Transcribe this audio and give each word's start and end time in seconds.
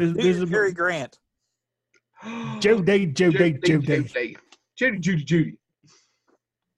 Vis- 0.00 0.12
Dude, 0.14 0.22
visible- 0.22 0.50
Cary 0.52 0.72
Grant. 0.72 1.18
Joe 2.60 2.80
Day, 2.82 3.06
Joe 3.06 3.30
Day, 3.30 3.52
Joe 3.52 3.78
Day. 3.78 4.36
Judy, 4.76 4.98
Judy, 4.98 5.24
Judy. 5.24 5.56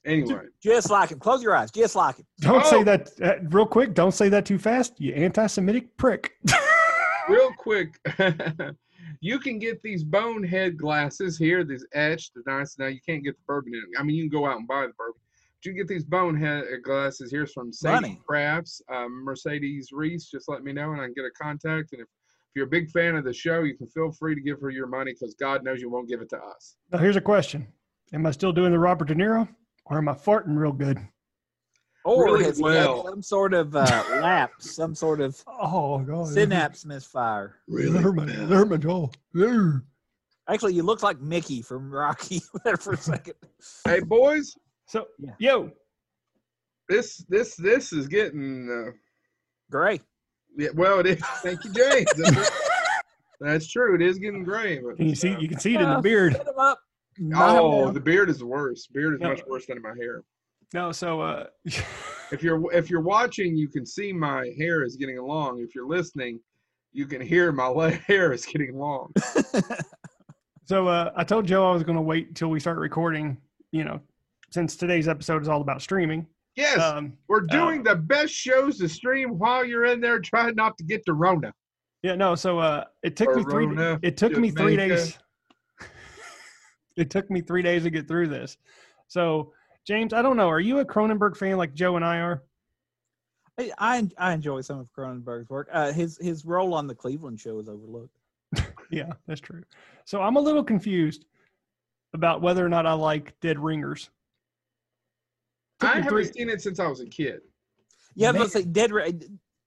Anyway, 0.04 0.46
Just 0.60 0.90
like 0.90 1.10
him. 1.10 1.20
Close 1.20 1.42
your 1.44 1.54
eyes. 1.56 1.70
Just 1.70 1.94
like 1.94 2.16
him. 2.16 2.26
Don't 2.40 2.64
Oh. 2.64 2.70
say 2.70 2.82
that 2.82 3.10
uh, 3.22 3.34
real 3.50 3.66
quick. 3.66 3.94
Don't 3.94 4.10
say 4.12 4.28
that 4.30 4.44
too 4.44 4.58
fast. 4.58 5.00
You 5.00 5.14
anti-Semitic 5.14 5.96
prick. 5.96 6.32
real 7.28 7.52
quick, 7.56 8.00
you 9.20 9.38
can 9.38 9.60
get 9.60 9.80
these 9.82 10.02
bonehead 10.02 10.76
glasses 10.76 11.38
here. 11.38 11.62
These 11.62 11.86
etched, 11.94 12.32
they're 12.34 12.58
nice. 12.58 12.76
Now 12.80 12.86
you 12.88 12.98
can't 13.06 13.22
get 13.22 13.36
the 13.36 13.42
bourbon 13.46 13.74
in. 13.74 13.80
'em. 13.80 13.90
I 14.00 14.02
mean, 14.02 14.16
you 14.16 14.28
can 14.28 14.40
go 14.40 14.44
out 14.46 14.56
and 14.58 14.66
buy 14.66 14.86
the 14.88 14.92
bourbon. 14.98 15.20
But 15.60 15.66
you 15.66 15.72
can 15.72 15.76
get 15.76 15.86
these 15.88 16.04
bonehead 16.04 16.64
glasses 16.82 17.30
here 17.30 17.46
from 17.46 17.72
Sadie 17.72 17.94
Money. 18.08 18.20
Crafts, 18.26 18.82
um, 18.92 19.22
Mercedes 19.24 19.90
Reese. 19.92 20.24
Just 20.28 20.48
let 20.48 20.64
me 20.64 20.72
know, 20.72 20.90
and 20.90 21.00
I 21.00 21.04
can 21.04 21.14
get 21.14 21.24
a 21.26 21.30
contact. 21.40 21.92
And 21.92 22.02
if, 22.02 22.08
if 22.52 22.56
you're 22.56 22.66
a 22.66 22.68
big 22.68 22.90
fan 22.90 23.16
of 23.16 23.24
the 23.24 23.32
show, 23.32 23.62
you 23.62 23.74
can 23.74 23.86
feel 23.86 24.12
free 24.12 24.34
to 24.34 24.40
give 24.42 24.60
her 24.60 24.68
your 24.68 24.86
money 24.86 25.14
because 25.14 25.34
God 25.40 25.64
knows 25.64 25.80
you 25.80 25.88
won't 25.88 26.06
give 26.06 26.20
it 26.20 26.28
to 26.30 26.36
us. 26.36 26.76
now 26.90 26.98
here's 26.98 27.16
a 27.16 27.20
question: 27.20 27.66
Am 28.12 28.26
I 28.26 28.30
still 28.30 28.52
doing 28.52 28.72
the 28.72 28.78
Robert 28.78 29.08
De 29.08 29.14
Niro, 29.14 29.48
or 29.86 29.96
am 29.96 30.08
I 30.10 30.12
farting 30.12 30.58
real 30.58 30.72
good? 30.72 30.98
Or 32.04 32.24
Really 32.24 32.44
has 32.44 32.58
he 32.58 32.62
well. 32.64 32.96
had 33.04 33.10
some 33.10 33.22
sort 33.22 33.54
of 33.54 33.74
uh, 33.74 34.04
lapse, 34.20 34.74
some 34.74 34.94
sort 34.94 35.22
of 35.22 35.42
Oh 35.46 36.00
God! 36.00 36.26
synapse 36.28 36.84
misfire. 36.84 37.56
Lerman, 37.70 38.28
Lerman, 38.48 39.10
Ler- 39.32 39.82
Actually, 40.46 40.74
you 40.74 40.82
look 40.82 41.02
like 41.02 41.20
Mickey 41.22 41.62
from 41.62 41.90
Rocky 41.90 42.42
there 42.64 42.76
for 42.76 42.92
a 42.92 42.96
second. 42.98 43.34
Hey, 43.86 44.00
boys, 44.00 44.54
So, 44.88 45.06
Yeah. 45.18 45.30
yo, 45.38 45.70
this 46.90 47.24
this 47.30 47.56
this 47.56 47.94
is 47.94 48.08
getting. 48.08 48.68
Uh, 48.68 48.90
Gray. 49.70 50.00
Yeah, 50.56 50.68
well, 50.74 51.00
it 51.00 51.06
is. 51.06 51.20
Thank 51.42 51.64
you, 51.64 51.72
James. 51.72 52.06
That's, 52.16 52.50
that's 53.40 53.66
true. 53.70 53.94
It 53.94 54.02
is 54.02 54.18
getting 54.18 54.44
gray. 54.44 54.78
But, 54.80 54.96
can 54.96 55.08
you 55.08 55.14
see? 55.14 55.34
uh, 55.34 55.38
You 55.38 55.48
can 55.48 55.58
see 55.60 55.74
it 55.74 55.80
in 55.80 55.88
the 55.90 56.00
beard. 56.00 56.34
Set 56.34 56.46
him 56.46 56.58
up. 56.58 56.78
Oh, 56.78 57.22
No. 57.86 57.90
the 57.92 58.00
beard 58.00 58.30
is 58.30 58.42
worse. 58.42 58.86
Beard 58.86 59.14
is 59.14 59.20
No. 59.20 59.30
much 59.30 59.42
worse 59.46 59.66
than 59.66 59.80
my 59.82 59.94
hair. 59.98 60.22
No, 60.74 60.90
so 60.92 61.20
uh, 61.20 61.46
If 62.30 62.42
you're 62.42 62.72
if 62.72 62.88
you're 62.88 63.02
watching, 63.02 63.54
you 63.56 63.68
can 63.68 63.84
see 63.84 64.10
my 64.12 64.50
hair 64.56 64.82
is 64.84 64.96
getting 64.96 65.20
long. 65.20 65.60
If 65.60 65.74
you're 65.74 65.86
listening, 65.86 66.40
you 66.92 67.04
can 67.06 67.20
hear 67.20 67.52
my 67.52 67.90
hair 68.06 68.32
is 68.32 68.46
getting 68.46 68.78
long. 68.78 69.12
so 70.64 70.88
uh, 70.88 71.12
I 71.16 71.24
told 71.24 71.46
Joe 71.46 71.68
I 71.70 71.74
was 71.74 71.82
going 71.82 71.96
to 71.96 72.02
wait 72.02 72.28
until 72.28 72.48
we 72.48 72.58
start 72.60 72.78
recording. 72.78 73.36
You 73.70 73.84
know, 73.84 74.00
since 74.50 74.76
today's 74.76 75.08
episode 75.08 75.42
is 75.42 75.48
all 75.48 75.60
about 75.60 75.82
streaming. 75.82 76.26
Yes, 76.56 76.78
Um, 76.78 77.16
we're 77.28 77.40
doing 77.40 77.82
the 77.82 77.94
best 77.96 78.32
shows 78.34 78.78
to 78.78 78.88
stream 78.88 79.38
while 79.38 79.64
you're 79.64 79.86
in 79.86 80.00
there 80.00 80.20
trying 80.20 80.54
not 80.54 80.76
to 80.78 80.84
get 80.84 81.04
to 81.06 81.14
Rona. 81.14 81.52
yeah, 82.02 82.14
no. 82.14 82.34
So 82.34 82.58
uh, 82.58 82.84
it 83.02 83.16
took 83.16 83.34
me 83.34 83.42
three. 83.42 83.66
Corona, 83.66 83.98
It 84.02 84.16
took 84.16 84.36
me 84.36 84.50
three 84.50 84.76
days. 84.76 85.18
it 86.96 87.10
took 87.10 87.30
me 87.30 87.40
three 87.40 87.62
days 87.62 87.84
to 87.84 87.90
get 87.90 88.06
through 88.06 88.28
this. 88.28 88.58
So 89.08 89.52
James, 89.86 90.12
I 90.12 90.20
don't 90.22 90.36
know. 90.36 90.48
Are 90.48 90.60
you 90.60 90.80
a 90.80 90.84
Cronenberg 90.84 91.36
fan 91.36 91.56
like 91.56 91.74
Joe 91.74 91.96
and 91.96 92.04
I 92.04 92.18
are? 92.18 92.42
I, 93.58 93.70
I 93.78 94.08
I 94.18 94.32
enjoy 94.32 94.60
some 94.60 94.78
of 94.78 94.88
Cronenberg's 94.96 95.48
work. 95.48 95.68
Uh, 95.72 95.92
his 95.92 96.18
his 96.20 96.44
role 96.44 96.74
on 96.74 96.86
the 96.86 96.94
Cleveland 96.94 97.40
show 97.40 97.58
is 97.58 97.68
overlooked. 97.68 98.18
Yeah, 98.90 99.10
that's 99.26 99.40
true. 99.40 99.62
So 100.04 100.20
I'm 100.20 100.36
a 100.36 100.40
little 100.40 100.62
confused 100.62 101.24
about 102.12 102.42
whether 102.42 102.62
or 102.64 102.68
not 102.68 102.84
I 102.86 102.92
like 102.92 103.32
Dead 103.40 103.58
Ringers. 103.58 104.10
Took 105.82 105.90
I 105.90 105.94
me 105.98 106.02
haven't 106.04 106.18
three- 106.24 106.32
seen 106.32 106.48
it 106.48 106.60
since 106.62 106.78
I 106.80 106.86
was 106.86 107.00
a 107.00 107.06
kid. 107.06 107.40
Yeah, 108.14 108.32
Man. 108.32 108.42
but 108.42 108.50
say 108.52 108.62
Dead. 108.62 108.92
Ra- 108.92 109.06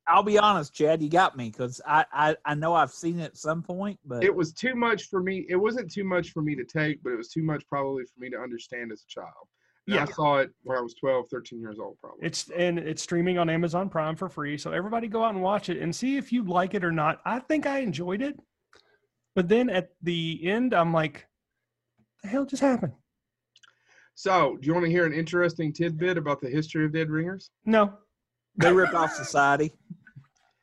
I'll 0.08 0.22
be 0.24 0.38
honest, 0.38 0.74
Chad. 0.74 1.02
You 1.02 1.10
got 1.10 1.36
me 1.36 1.50
because 1.50 1.82
I, 1.86 2.06
I 2.14 2.36
I 2.46 2.54
know 2.56 2.74
I've 2.76 2.92
seen 2.92 3.20
it 3.20 3.24
at 3.24 3.38
some 3.38 3.64
point, 3.64 4.00
but 4.06 4.24
It 4.24 4.34
was 4.34 4.54
too 4.54 4.76
much 4.76 5.10
for 5.10 5.22
me. 5.22 5.46
It 5.50 5.56
wasn't 5.56 5.92
too 5.92 6.04
much 6.04 6.30
for 6.32 6.42
me 6.44 6.56
to 6.56 6.64
take, 6.64 7.02
but 7.04 7.12
it 7.12 7.16
was 7.18 7.30
too 7.30 7.42
much 7.44 7.68
probably 7.68 8.04
for 8.04 8.20
me 8.20 8.30
to 8.30 8.38
understand 8.38 8.92
as 8.92 9.04
a 9.04 9.08
child. 9.08 9.48
And 9.88 10.00
I 10.00 10.06
saw 10.06 10.38
it 10.38 10.50
when 10.64 10.78
I 10.78 10.82
was 10.82 10.96
12, 10.96 11.26
13 11.30 11.60
years 11.60 11.78
old, 11.80 11.98
probably. 12.02 12.26
It's 12.26 12.50
and 12.52 12.80
it's 12.80 13.04
streaming 13.04 13.38
on 13.38 13.50
Amazon 13.50 13.88
Prime 13.90 14.16
for 14.16 14.30
free. 14.30 14.58
So 14.58 14.72
everybody 14.72 15.08
go 15.08 15.24
out 15.24 15.34
and 15.34 15.44
watch 15.44 15.70
it 15.70 15.78
and 15.80 15.96
see 15.96 16.18
if 16.18 16.32
you 16.32 16.44
like 16.44 16.74
it 16.74 16.84
or 16.84 16.92
not. 16.92 17.20
I 17.26 17.40
think 17.40 17.66
I 17.68 17.80
enjoyed 17.80 18.22
it. 18.22 18.40
But 19.36 19.48
then 19.50 19.70
at 19.70 19.90
the 20.02 20.40
end, 20.44 20.74
I'm 20.74 20.94
like, 20.94 21.28
the 22.24 22.30
hell 22.30 22.46
just 22.46 22.62
happened? 22.62 22.94
So, 24.16 24.58
do 24.62 24.66
you 24.66 24.74
want 24.74 24.86
to 24.86 24.92
hear 24.92 25.06
an 25.06 25.14
interesting 25.14 25.74
tidbit 25.74 26.18
about 26.18 26.40
the 26.40 26.50
history 26.50 26.86
of 26.86 26.94
Dead 26.94 27.10
Ringers? 27.10 27.52
No. 27.66 27.94
they 28.56 28.72
rip 28.72 28.94
off 28.94 29.14
Society. 29.14 29.74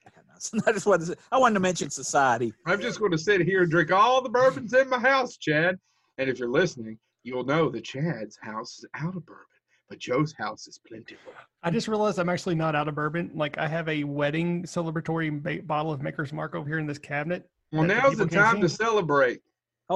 I 0.66 0.72
just 0.72 0.86
wanted 0.86 1.06
to, 1.06 1.16
I 1.30 1.38
wanted 1.38 1.54
to 1.54 1.60
mention 1.60 1.90
Society. 1.90 2.54
I'm 2.66 2.80
just 2.80 2.98
going 2.98 3.12
to 3.12 3.18
sit 3.18 3.42
here 3.42 3.62
and 3.62 3.70
drink 3.70 3.92
all 3.92 4.22
the 4.22 4.30
bourbons 4.30 4.72
in 4.72 4.88
my 4.88 4.98
house, 4.98 5.36
Chad. 5.36 5.78
And 6.16 6.30
if 6.30 6.38
you're 6.38 6.48
listening, 6.50 6.98
you'll 7.24 7.44
know 7.44 7.68
that 7.68 7.84
Chad's 7.84 8.38
house 8.40 8.78
is 8.78 8.86
out 8.94 9.14
of 9.16 9.24
bourbon, 9.26 9.44
but 9.88 9.98
Joe's 9.98 10.32
house 10.32 10.66
is 10.66 10.80
plentiful. 10.88 11.32
I 11.62 11.70
just 11.70 11.88
realized 11.88 12.18
I'm 12.18 12.30
actually 12.30 12.54
not 12.54 12.74
out 12.74 12.88
of 12.88 12.94
bourbon. 12.94 13.30
Like 13.34 13.58
I 13.58 13.68
have 13.68 13.86
a 13.88 14.02
wedding 14.04 14.62
celebratory 14.64 15.66
bottle 15.66 15.92
of 15.92 16.00
Maker's 16.00 16.32
Mark 16.32 16.54
over 16.54 16.66
here 16.68 16.78
in 16.78 16.86
this 16.86 16.98
cabinet. 16.98 17.48
Well, 17.70 17.84
now's 17.84 18.16
the 18.16 18.24
people 18.24 18.42
can't 18.42 18.52
time 18.54 18.60
to 18.62 18.68
celebrate. 18.68 19.40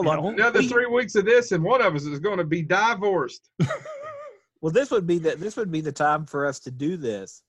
Hold 0.04 0.06
on. 0.08 0.34
Another 0.34 0.60
We- 0.60 0.68
three 0.68 0.86
weeks 0.86 1.14
of 1.14 1.24
this, 1.24 1.52
and 1.52 1.62
one 1.64 1.80
of 1.82 1.94
us 1.94 2.04
is 2.04 2.18
going 2.18 2.38
to 2.38 2.44
be 2.44 2.62
divorced. 2.62 3.48
Well, 4.62 4.72
this 4.72 4.90
would 4.90 5.06
be 5.06 5.18
the 5.18 5.36
this 5.36 5.54
would 5.56 5.70
be 5.70 5.82
the 5.82 5.92
time 5.92 6.24
for 6.24 6.46
us 6.46 6.58
to 6.60 6.70
do 6.70 6.96
this. 6.96 7.42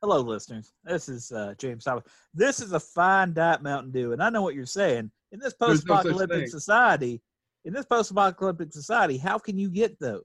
Hello, 0.00 0.20
listeners. 0.20 0.72
This 0.82 1.08
is 1.08 1.30
uh, 1.30 1.54
James 1.58 1.84
Tyler. 1.84 2.02
This 2.32 2.60
is 2.60 2.72
a 2.72 2.80
fine 2.80 3.32
Diet 3.34 3.62
Mountain 3.62 3.92
Dew, 3.92 4.12
and 4.12 4.22
I 4.22 4.30
know 4.30 4.42
what 4.42 4.54
you're 4.54 4.64
saying. 4.66 5.10
In 5.30 5.38
this 5.40 5.54
There's 5.60 5.84
no 5.84 5.96
such 5.96 6.04
post-apocalyptic 6.06 6.38
thing. 6.38 6.46
society, 6.48 7.20
in 7.66 7.74
this 7.74 7.84
post-apocalyptic 7.84 8.72
society, 8.72 9.18
how 9.18 9.38
can 9.38 9.58
you 9.58 9.68
get 9.68 10.00
those? 10.00 10.24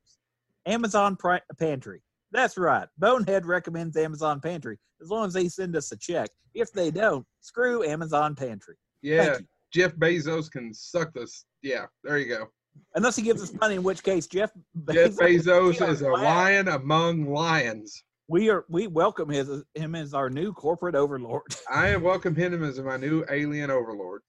Amazon 0.66 1.18
Pri- 1.18 1.41
Pantry. 1.59 2.01
That's 2.31 2.57
right. 2.57 2.88
Bonehead 2.97 3.45
recommends 3.45 3.97
Amazon 3.97 4.40
Pantry 4.40 4.80
as 5.01 5.09
long 5.09 5.28
as 5.28 5.34
they 5.34 5.50
send 5.50 5.75
us 5.75 5.91
a 5.91 5.97
check. 5.97 6.30
If 6.56 6.72
they 6.72 6.90
don't, 6.90 7.25
screw 7.41 7.84
Amazon 7.84 8.34
Pantry. 8.34 8.75
Yeah, 9.01 9.25
Thank 9.25 9.40
you. 9.41 9.47
Jeff 9.73 9.95
Bezos 9.95 10.51
can 10.51 10.73
suck 10.73 11.13
this. 11.13 11.45
Yeah, 11.61 11.85
there 12.03 12.17
you 12.19 12.28
go. 12.28 12.47
Unless 12.95 13.16
he 13.16 13.22
gives 13.23 13.41
us 13.41 13.53
money, 13.53 13.75
in 13.75 13.84
which 13.84 14.03
case 14.03 14.28
Jeff 14.28 14.51
Jeff 14.91 15.11
Bezos 15.16 15.45
Bezos 15.45 15.89
is 15.89 16.01
a 16.01 16.09
Wow. 16.09 16.23
lion 16.23 16.67
among 16.69 17.25
lions. 17.31 18.03
we 18.28 18.50
are 18.50 18.66
we 18.69 18.88
welcome 18.88 19.29
his 19.29 19.63
him 19.73 19.95
as 19.95 20.13
our 20.13 20.29
new 20.29 20.53
corporate 20.53 20.95
overlord. 20.95 21.44
I 21.72 21.95
welcome 21.97 22.35
him 22.35 22.63
as 22.63 22.79
my 22.79 22.97
new 22.97 23.25
alien 23.29 23.72
overlord. 23.72 24.22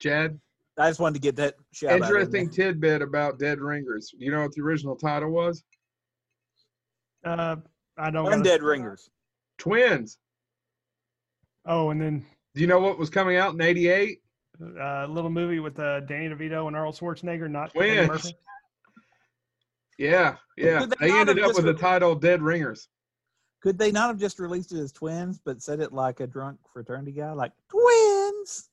Chad, 0.00 0.38
I 0.78 0.88
just 0.90 1.00
wanted 1.00 1.14
to 1.14 1.20
get 1.20 1.36
that 1.36 1.54
shout 1.72 1.90
out 1.92 1.96
in 1.96 2.02
interesting 2.04 2.50
tidbit 2.50 3.00
about 3.00 3.38
Dead 3.38 3.60
Ringers. 3.60 4.12
You 4.16 4.30
know 4.30 4.42
what 4.42 4.52
the 4.52 4.60
original 4.62 4.96
title 4.96 5.30
was? 5.30 5.64
Uh, 7.24 7.56
I 7.98 8.10
don't. 8.10 8.24
gotta- 8.26 8.36
Undead 8.36 8.60
Ringers. 8.62 9.08
Twins. 9.58 10.18
Oh, 11.64 11.90
and 11.90 12.00
then 12.00 12.26
Do 12.56 12.62
you 12.62 12.66
know 12.66 12.80
what 12.80 12.98
was 12.98 13.10
coming 13.10 13.36
out 13.36 13.52
in 13.54 13.60
'88? 13.60 14.18
uh, 14.62 15.04
a 15.04 15.06
little 15.06 15.28
movie 15.30 15.60
with 15.60 15.78
uh, 15.78 16.00
Danny 16.00 16.30
DeVito 16.30 16.66
and 16.66 16.74
Arnold 16.74 16.96
Schwarzenegger. 16.96 17.50
Not 17.50 17.70
Eddie 17.76 17.94
Twins. 17.96 18.08
Murphy. 18.08 18.36
Yeah, 19.98 20.36
yeah. 20.56 20.86
They 20.86 21.08
They 21.08 21.12
ended 21.18 21.38
up 21.38 21.48
just 21.48 21.56
with 21.62 21.66
the 21.66 21.74
title 21.80 22.14
Dead 22.14 22.40
Ringers. 22.42 22.88
Could 23.62 23.78
they 23.78 23.90
not 23.92 24.08
have 24.08 24.18
just 24.18 24.38
released 24.38 24.72
it 24.72 24.78
as 24.78 24.90
twins, 24.92 25.38
but 25.44 25.62
said 25.62 25.80
it 25.80 25.92
like 25.92 26.20
a 26.20 26.26
drunk 26.26 26.58
fraternity 26.72 27.12
guy, 27.12 27.32
like 27.32 27.52
twins? 27.68 28.70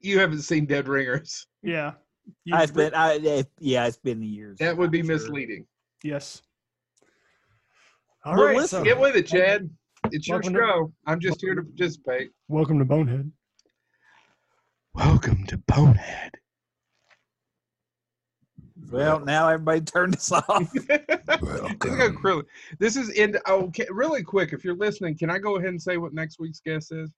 You 0.00 0.18
haven't 0.18 0.42
seen 0.42 0.66
Dead 0.66 0.88
Ringers. 0.88 1.46
Yeah. 1.62 1.92
You- 2.44 2.56
I've 2.56 2.74
been, 2.74 2.92
I 2.94 3.44
yeah, 3.60 3.86
it's 3.86 3.96
been 3.98 4.20
years. 4.22 4.58
That 4.58 4.76
would 4.76 4.90
be 4.90 5.02
sure. 5.02 5.14
misleading. 5.14 5.66
Yes. 6.02 6.42
All 8.24 8.34
Well, 8.34 8.46
right. 8.46 8.56
listen- 8.56 8.80
so 8.80 8.84
Get 8.84 8.98
with 8.98 9.14
it, 9.14 9.26
Chad. 9.28 9.70
It's 10.10 10.28
your 10.28 10.36
Welcome 10.38 10.54
to- 10.54 10.58
show. 10.60 10.92
I'm 11.06 11.20
just 11.20 11.40
here 11.40 11.54
to 11.54 11.62
participate. 11.62 12.30
welcome 12.48 12.78
to 12.78 12.84
Bonehead. 12.84 13.30
Welcome 14.94 15.44
to 15.46 15.58
Bonehead. 15.58 16.32
Well, 18.90 19.18
now 19.20 19.48
everybody 19.48 19.80
turn 19.80 20.10
this 20.12 20.30
off. 20.30 20.70
This 21.40 21.70
is 21.70 21.76
gonna 21.78 22.42
This 22.78 22.96
is 22.96 23.10
in. 23.10 23.36
Okay, 23.48 23.86
really 23.90 24.22
quick. 24.22 24.52
If 24.52 24.62
you're 24.64 24.76
listening, 24.76 25.16
can 25.16 25.30
I 25.30 25.38
go 25.38 25.56
ahead 25.56 25.70
and 25.70 25.80
say 25.82 25.96
what 25.96 26.12
next 26.12 26.38
week's 26.38 26.60
guest 26.60 26.92
is? 26.92 27.10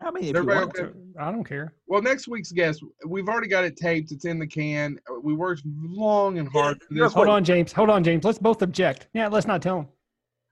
I 0.00 0.10
mean, 0.10 0.24
if 0.24 0.28
you 0.30 0.36
Everybody 0.38 0.60
want 0.66 0.78
okay? 0.78 0.88
to. 0.92 0.94
I 1.20 1.30
don't 1.30 1.44
care. 1.44 1.74
Well, 1.86 2.00
next 2.02 2.26
week's 2.28 2.52
guest, 2.52 2.82
we've 3.06 3.28
already 3.28 3.48
got 3.48 3.64
it 3.64 3.76
taped. 3.76 4.12
It's 4.12 4.24
in 4.24 4.38
the 4.38 4.46
can. 4.46 4.98
Uh, 5.10 5.20
We 5.20 5.34
worked 5.34 5.62
long 5.66 6.38
and 6.38 6.48
hard. 6.48 6.82
for 6.82 6.94
real 6.94 7.04
this. 7.04 7.14
Hold 7.14 7.28
on, 7.28 7.44
James. 7.44 7.72
Hold 7.72 7.90
on, 7.90 8.02
James. 8.02 8.24
Let's 8.24 8.38
both 8.38 8.62
object. 8.62 9.08
Yeah, 9.12 9.28
let's 9.28 9.46
not 9.46 9.60
tell 9.62 9.80
him. 9.80 9.88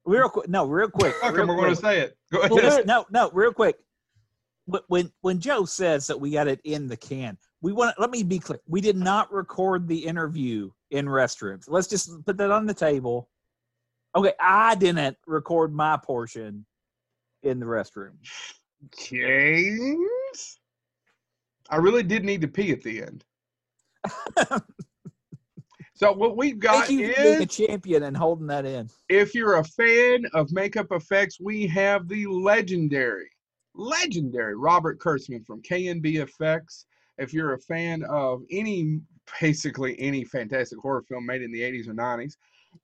Real 0.07 0.29
quick, 0.29 0.49
no, 0.49 0.65
real 0.65 0.89
quick. 0.89 1.15
Fuck 1.17 1.37
real 1.37 1.49
we're 1.49 1.57
going 1.57 1.75
to 1.75 1.81
say 1.81 2.01
it. 2.01 2.17
Go 2.33 2.39
ahead. 2.39 2.51
Well, 2.53 2.85
no, 2.87 3.05
no, 3.11 3.31
real 3.33 3.53
quick. 3.53 3.77
When 4.89 5.13
when 5.21 5.39
Joe 5.41 5.65
says 5.65 6.07
that 6.07 6.21
we 6.21 6.31
got 6.31 6.49
it 6.49 6.61
in 6.65 6.89
the 6.89 6.97
can, 6.97 7.37
we 7.61 7.73
want. 7.73 7.99
Let 7.99 8.11
me 8.11 8.23
be 8.23 8.39
clear. 8.39 8.61
We 8.67 8.81
did 8.81 8.97
not 8.97 9.33
record 9.33 9.87
the 9.87 9.99
interview 9.99 10.71
in 10.91 11.07
restrooms. 11.07 11.65
Let's 11.69 11.87
just 11.87 12.25
put 12.25 12.37
that 12.39 12.51
on 12.51 12.67
the 12.67 12.75
table. 12.75 13.29
Okay, 14.17 14.33
I 14.41 14.75
didn't 14.77 15.17
record 15.27 15.73
my 15.73 15.97
portion 15.97 16.65
in 17.43 17.61
the 17.61 17.67
restroom. 17.67 18.13
James. 19.09 20.59
I 21.69 21.77
really 21.77 22.03
did 22.03 22.25
need 22.25 22.41
to 22.41 22.49
pee 22.49 22.73
at 22.73 22.83
the 22.83 23.03
end. 23.03 23.25
So 25.97 26.13
what 26.13 26.37
we've 26.37 26.59
got 26.59 26.87
Thank 26.87 27.01
you 27.01 27.15
for 27.15 27.23
being 27.23 27.43
a 27.43 27.47
champion 27.47 28.03
and 28.03 28.15
holding 28.17 28.47
that 28.49 28.67
in. 28.67 28.91
if 29.09 29.35
you're 29.35 29.57
a 29.57 29.65
fan 29.65 30.25
of 30.35 30.53
makeup 30.53 30.89
effects, 30.91 31.39
we 31.41 31.67
have 31.69 32.07
the 32.07 32.27
legendary, 32.27 33.31
legendary 33.75 34.55
Robert 34.57 34.99
Kurtzman 34.99 35.45
from 35.47 35.63
KNB 35.63 36.17
Effects. 36.23 36.85
If 37.17 37.33
you're 37.33 37.55
a 37.55 37.59
fan 37.61 38.05
of 38.11 38.43
any, 38.51 39.01
basically 39.41 39.97
any 39.99 40.23
fantastic 40.25 40.79
horror 40.79 41.03
film 41.09 41.25
made 41.25 41.41
in 41.41 41.51
the 41.51 41.61
80s 41.61 41.89
or 41.89 41.95
90s, 41.95 42.35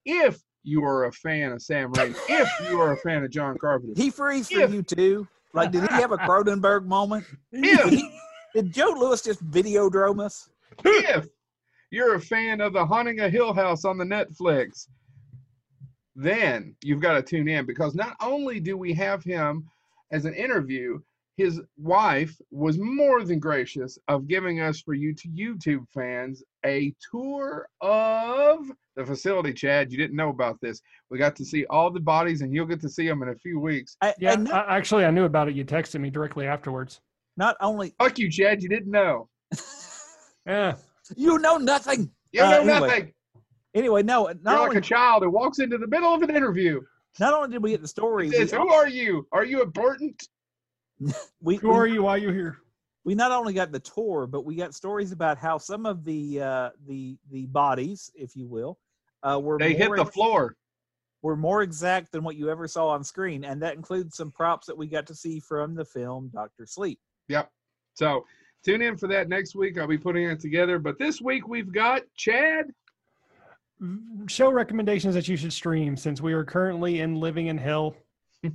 if 0.07 0.41
you 0.63 0.83
are 0.83 1.05
a 1.05 1.13
fan 1.13 1.53
of 1.53 1.61
Sam 1.61 1.93
Raimi, 1.93 2.15
if 2.31 2.71
you 2.71 2.81
are 2.81 2.93
a 2.93 2.97
fan 2.97 3.25
of 3.25 3.31
John 3.31 3.59
Carpenter, 3.59 3.93
He 4.01 4.09
freeze 4.09 4.49
for 4.49 4.61
If- 4.61 4.73
you 4.73 4.83
too. 4.83 5.29
Like, 5.55 5.71
did 5.71 5.83
he 5.83 5.89
have 5.97 6.13
a 6.13 6.17
Cronenberg 6.17 6.87
moment? 6.87 7.27
if 7.53 8.03
Did 8.55 8.73
Joe 8.73 8.95
Lewis 8.99 9.21
just 9.21 9.45
videodrome 9.51 10.25
us? 10.25 10.49
if 10.83 11.27
you're 11.93 12.15
a 12.15 12.21
fan 12.21 12.63
of 12.63 12.73
the 12.73 12.85
Haunting 12.85 13.21
a 13.21 13.29
Hill 13.29 13.53
House 13.53 13.85
on 13.85 13.99
the 13.99 14.05
Netflix, 14.05 14.89
then 16.17 16.75
you've 16.83 17.03
got 17.03 17.13
to 17.15 17.23
tune 17.23 17.49
in 17.49 17.67
because 17.67 17.95
not 17.95 18.17
only 18.23 18.61
do 18.61 18.79
we 18.79 18.95
have 18.95 19.23
him 19.23 19.69
as 20.11 20.25
an 20.25 20.35
interview, 20.35 20.99
his 21.37 21.61
wife 21.77 22.35
was 22.51 22.79
more 22.79 23.25
than 23.25 23.39
gracious 23.39 23.99
of 24.09 24.27
giving 24.27 24.61
us 24.61 24.81
for 24.81 24.95
you 24.95 25.15
to 25.15 25.29
YouTube 25.29 25.85
fans 25.93 26.43
a 26.65 26.95
tour 27.11 27.69
of 27.83 28.71
the 28.97 29.05
facility. 29.05 29.53
Chad, 29.53 29.93
you 29.93 29.99
didn't 29.99 30.17
know 30.17 30.31
about 30.31 30.59
this. 30.63 30.81
We 31.11 31.19
got 31.19 31.37
to 31.37 31.45
see 31.45 31.67
all 31.67 31.91
the 31.91 32.01
bodies, 32.01 32.41
and 32.41 32.55
you'll 32.55 32.67
get 32.67 32.81
to 32.83 32.89
see 32.89 33.07
them 33.07 33.23
in 33.23 33.31
a 33.31 33.37
few 33.37 33.61
weeks. 33.61 33.97
I, 34.01 34.15
Yeah, 34.19 34.33
and 34.33 34.45
not, 34.45 34.69
I, 34.69 34.77
actually, 34.77 35.05
I 35.05 35.11
knew 35.11 35.25
about 35.25 35.49
it. 35.49 35.55
You 35.55 35.65
texted 35.65 36.01
me 36.01 36.11
directly 36.11 36.47
afterwards. 36.47 37.01
not 37.37 37.57
only 37.61 37.95
Fuck 37.99 38.19
you, 38.19 38.31
Chad. 38.31 38.63
You 38.63 38.69
didn't 38.71 38.91
know. 38.91 39.29
Yeah. 40.47 40.75
you 41.17 41.39
know 41.39 41.57
nothing. 41.57 42.11
You 42.33 42.43
Uh, 42.43 42.51
know 42.51 42.61
anyway, 42.61 42.81
nothing. 42.89 43.13
Anyway, 43.75 44.03
no, 44.03 44.29
You're 44.29 44.39
not 44.43 44.59
like 44.61 44.69
only, 44.69 44.77
a 44.79 44.81
child 44.83 45.23
who 45.23 45.31
walks 45.31 45.59
into 45.59 45.79
the 45.79 45.87
middle 45.87 46.13
of 46.15 46.23
an 46.23 46.31
interview. 46.35 46.81
not 47.19 47.33
only 47.35 47.49
did 47.51 47.63
we 47.63 47.71
get 47.71 47.81
the 47.83 47.89
story, 47.89 48.27
He 48.27 48.33
says, 48.33 48.53
we, 48.53 48.59
"Who 48.59 48.69
are 48.71 48.89
you? 48.89 49.27
Are 49.33 49.45
you 49.45 49.63
important?" 49.63 50.23
we, 51.41 51.57
Who 51.57 51.69
we- 51.69 51.75
are 51.75 51.87
you? 51.87 52.03
Why 52.05 52.13
are 52.13 52.19
you 52.19 52.31
here? 52.31 52.59
we 53.05 53.15
not 53.17 53.33
only 53.33 53.53
got 53.53 53.73
the 53.73 53.81
tour, 53.81 54.27
but 54.29 54.45
we 54.45 54.55
got 54.55 54.75
stories 54.75 55.11
about 55.11 55.37
how 55.37 55.59
some 55.59 55.87
of 55.87 56.05
the 56.05 56.41
uh, 56.41 56.71
the 56.87 57.19
the 57.31 57.47
bodies, 57.47 58.11
if 58.15 58.37
you 58.37 58.47
will, 58.47 58.79
uh, 59.25 59.41
were 59.43 59.59
They 59.59 59.75
hit 59.75 59.91
the 59.95 60.03
ex- 60.03 60.11
floor. 60.11 60.57
were 61.23 61.37
more 61.37 61.63
exact 61.63 62.13
than 62.13 62.23
what 62.25 62.37
you 62.37 62.49
ever 62.51 62.69
saw 62.69 62.89
on 62.89 63.03
screen, 63.03 63.45
and 63.45 63.61
that 63.63 63.75
includes 63.75 64.17
some 64.17 64.31
props 64.31 64.67
that 64.69 64.77
we 64.77 64.87
got 64.87 65.07
to 65.09 65.15
see 65.15 65.41
from 65.41 65.75
the 65.75 65.85
film 65.85 66.31
Doctor 66.33 66.65
Sleep. 66.67 67.01
Yep. 67.29 67.51
So 67.95 68.25
tune 68.65 68.83
in 68.83 68.97
for 68.97 69.09
that 69.09 69.29
next 69.29 69.55
week. 69.55 69.79
I'll 69.79 69.87
be 69.87 69.99
putting 69.99 70.25
it 70.25 70.41
together. 70.41 70.79
But 70.79 70.99
this 70.99 71.21
week 71.21 71.49
we've 71.49 71.73
got 71.73 72.03
Chad. 72.17 72.67
Show 74.29 74.53
recommendations 74.53 75.15
that 75.15 75.27
you 75.27 75.37
should 75.37 75.53
stream 75.53 75.97
since 75.97 76.21
we 76.21 76.33
are 76.33 76.45
currently 76.45 77.01
in 77.01 77.17
living 77.17 77.49
in 77.49 77.59
hell. 77.59 77.97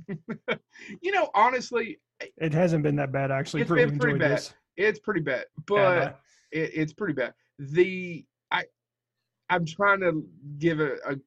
You 1.02 1.12
know, 1.12 1.28
honestly, 1.34 1.98
It 2.36 2.54
hasn't 2.54 2.82
been 2.82 2.96
that 2.96 3.12
bad 3.12 3.30
actually. 3.30 3.62
It's 3.62 3.70
really 3.70 3.86
been 3.90 3.98
pretty 3.98 4.18
bad. 4.18 4.30
this. 4.32 4.54
it's 4.76 4.98
pretty 5.00 5.20
bad, 5.20 5.46
but 5.66 6.20
it, 6.52 6.70
it's 6.74 6.92
pretty 6.92 7.14
bad. 7.14 7.34
The 7.58 8.24
I 8.50 8.64
I'm 9.50 9.64
trying 9.64 10.00
to 10.00 10.24
give 10.58 10.80
it 10.80 10.98
a 11.06 11.18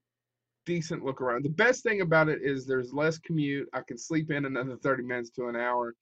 decent 0.65 1.03
look 1.03 1.21
around. 1.21 1.43
The 1.43 1.49
best 1.49 1.83
thing 1.83 2.01
about 2.01 2.29
it 2.29 2.41
is 2.41 2.65
there's 2.65 2.93
less 2.93 3.17
commute. 3.17 3.67
I 3.73 3.81
can 3.81 3.97
sleep 3.97 4.31
in 4.31 4.45
another 4.45 4.77
30 4.77 5.03
minutes 5.03 5.31
to 5.31 5.47
an 5.47 5.55
hour. 5.55 5.95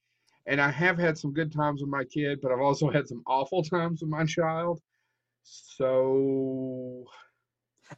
And 0.50 0.60
I 0.60 0.72
have 0.72 0.98
had 0.98 1.16
some 1.16 1.32
good 1.32 1.52
times 1.54 1.80
with 1.82 1.92
my 1.92 2.04
kid, 2.04 2.40
but 2.42 2.52
I've 2.52 2.60
also 2.60 2.90
had 2.90 3.08
some 3.08 3.22
awful 3.28 3.62
times 3.64 4.02
with 4.02 4.10
my 4.10 4.26
child. 4.26 4.82
So 5.44 7.06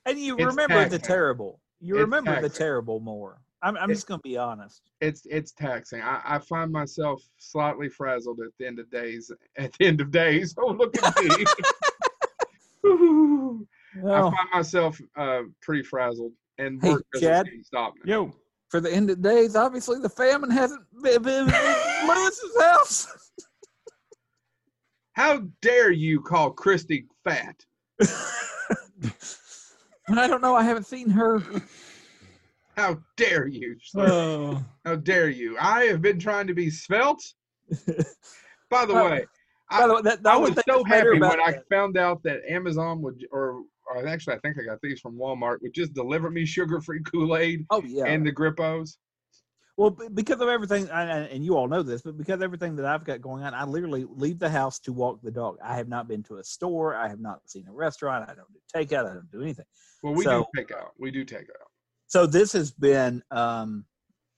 And 0.06 0.20
you 0.20 0.36
It's 0.38 0.46
remember 0.46 0.88
the 0.90 1.00
terrible. 1.00 1.62
You 1.80 1.96
It's 1.96 2.02
remember 2.02 2.42
the 2.42 2.50
terrible 2.50 3.00
more. 3.00 3.42
I'm, 3.64 3.78
I'm 3.78 3.90
It- 3.90 3.94
just 3.96 4.06
going 4.08 4.20
to 4.20 4.24
be 4.28 4.38
honest. 4.38 4.82
it's 5.00 5.22
it's 5.30 5.54
taxing. 5.54 6.02
I, 6.02 6.22
I 6.26 6.40
find 6.40 6.72
myself 6.74 7.22
slightly 7.38 7.88
frazzled 7.90 8.40
at 8.42 8.52
the 8.60 8.68
end 8.68 8.80
of 8.80 8.90
days. 8.92 9.32
At 9.58 9.72
the 9.80 9.86
end 9.86 10.02
of 10.02 10.12
days, 10.12 10.54
oh 10.60 10.72
look 10.72 10.96
at 11.02 11.24
me! 11.24 11.46
Woo. 12.84 13.68
I 14.10 14.22
find 14.22 14.50
myself 14.54 15.00
uh, 15.16 15.44
pretty 15.62 15.84
frazzled, 15.84 16.34
and 16.58 16.82
Hey, 16.82 16.90
work 16.92 17.06
doesn't 17.14 17.28
Chad. 17.30 17.48
stop 17.64 17.94
me. 18.04 18.12
Yo, 18.12 18.34
for 18.70 18.80
the 18.82 18.92
end 18.92 19.10
of 19.10 19.22
days, 19.22 19.56
obviously 19.56 20.00
the 20.00 20.10
famine 20.10 20.50
hasn't 20.50 20.82
been 21.04 21.22
been 21.22 21.44
in 21.48 21.54
Lewis's 22.08 22.62
house. 22.62 23.08
How 25.14 25.44
dare 25.62 25.92
you 25.92 26.22
call 26.22 26.52
Christy 26.52 27.06
fat? 27.24 27.56
I 30.10 30.28
don't 30.28 30.42
know. 30.42 30.56
I 30.56 30.64
haven't 30.64 30.86
seen 30.86 31.10
her. 31.10 31.42
How 32.78 32.98
dare 33.18 33.48
you? 33.48 33.76
oh, 33.98 34.64
How 34.86 34.96
dare 34.96 35.30
you? 35.30 35.58
I 35.60 35.84
have 35.86 36.02
been 36.02 36.18
trying 36.20 36.48
to 36.48 36.54
be 36.54 36.70
svelte. 36.70 37.34
By 38.70 38.86
the 38.86 38.94
way, 38.96 39.26
By 39.70 39.88
the 39.88 39.96
way, 39.96 40.02
that, 40.04 40.24
the 40.24 40.30
I 40.32 40.38
was 40.38 40.58
so 40.68 40.84
happy 40.86 41.18
about 41.18 41.38
when 41.38 41.42
I 41.42 41.58
found 41.70 41.98
out 41.98 42.24
that 42.24 42.40
Amazon 42.50 43.02
would, 43.02 43.26
or, 43.32 43.64
or 43.90 44.08
actually, 44.08 44.36
I 44.36 44.40
think 44.40 44.56
I 44.60 44.64
got 44.66 44.80
these 44.82 45.00
from 45.02 45.18
Walmart, 45.18 45.62
would 45.62 45.74
just 45.74 45.94
deliver 45.94 46.30
me 46.32 46.46
sugar-free 46.46 47.04
Kool-Aid 47.04 47.66
Oh 47.70 47.84
yeah. 47.86 48.06
and 48.06 48.26
the 48.26 48.32
Grippos. 48.32 48.96
Well, 49.78 49.98
because 50.14 50.42
of 50.42 50.50
everything, 50.50 50.90
and, 50.90 51.44
you 51.44 51.56
all 51.58 51.68
know 51.68 51.82
this, 51.82 52.02
but 52.02 52.18
because 52.18 52.36
of 52.36 52.42
everything 52.44 52.76
that 52.76 52.86
I've 52.86 53.04
got 53.04 53.22
going 53.22 53.44
on, 53.44 53.54
I 53.54 53.64
literally 53.64 54.06
leave 54.08 54.38
the 54.38 54.50
house 54.50 54.80
to 54.80 54.94
walk 54.94 55.22
the 55.24 55.32
dog. 55.32 55.58
I 55.64 55.76
have 55.76 55.88
not 55.88 56.08
been 56.08 56.24
to 56.24 56.38
a 56.38 56.44
store. 56.44 56.96
I 56.96 57.08
have 57.08 57.20
not 57.20 57.40
seen 57.50 57.66
a 57.68 57.74
restaurant. 57.74 58.30
I 58.30 58.34
don't 58.36 58.52
do 58.52 58.60
takeout. 58.76 59.10
I 59.10 59.14
don't 59.14 59.32
do 59.32 59.42
anything. 59.42 59.66
Well, 60.04 60.14
we 60.14 60.24
So- 60.24 60.46
do 60.54 60.62
takeout. 60.64 60.90
We 61.00 61.10
do 61.10 61.26
takeout. 61.26 61.68
So 62.08 62.26
this 62.26 62.52
has 62.52 62.72
been, 62.72 63.24
um, 63.32 63.86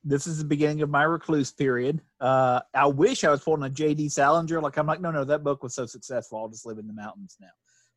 this 0.04 0.28
is 0.28 0.38
the 0.38 0.46
beginning 0.46 0.82
of 0.84 0.90
my 0.90 1.04
recluse 1.04 1.52
period. 1.52 2.02
Uh, 2.20 2.62
I 2.76 2.86
wish 2.86 3.24
I 3.24 3.32
was 3.32 3.42
pulling 3.44 3.64
a 3.64 3.70
J.D. 3.70 4.10
Salinger. 4.10 4.62
Like 4.62 4.78
I'm 4.78 4.86
like, 4.86 5.02
no, 5.02 5.10
no, 5.12 5.24
that 5.24 5.44
book 5.44 5.64
was 5.64 5.74
so 5.74 5.86
successful. 5.88 6.38
I'll 6.38 6.50
just 6.50 6.66
live 6.68 6.78
in 6.78 6.86
the 6.86 6.94
mountains 6.94 7.38
now. 7.42 7.48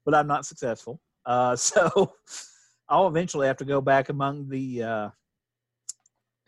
But 0.04 0.14
I'm 0.14 0.26
not 0.26 0.46
successful. 0.46 1.00
Uh, 1.26 1.54
so 1.56 2.14
I'll 2.88 3.08
eventually 3.08 3.46
have 3.48 3.58
to 3.58 3.64
go 3.64 3.80
back 3.80 4.08
among 4.08 4.48
the 4.48 4.82
uh, 4.82 5.10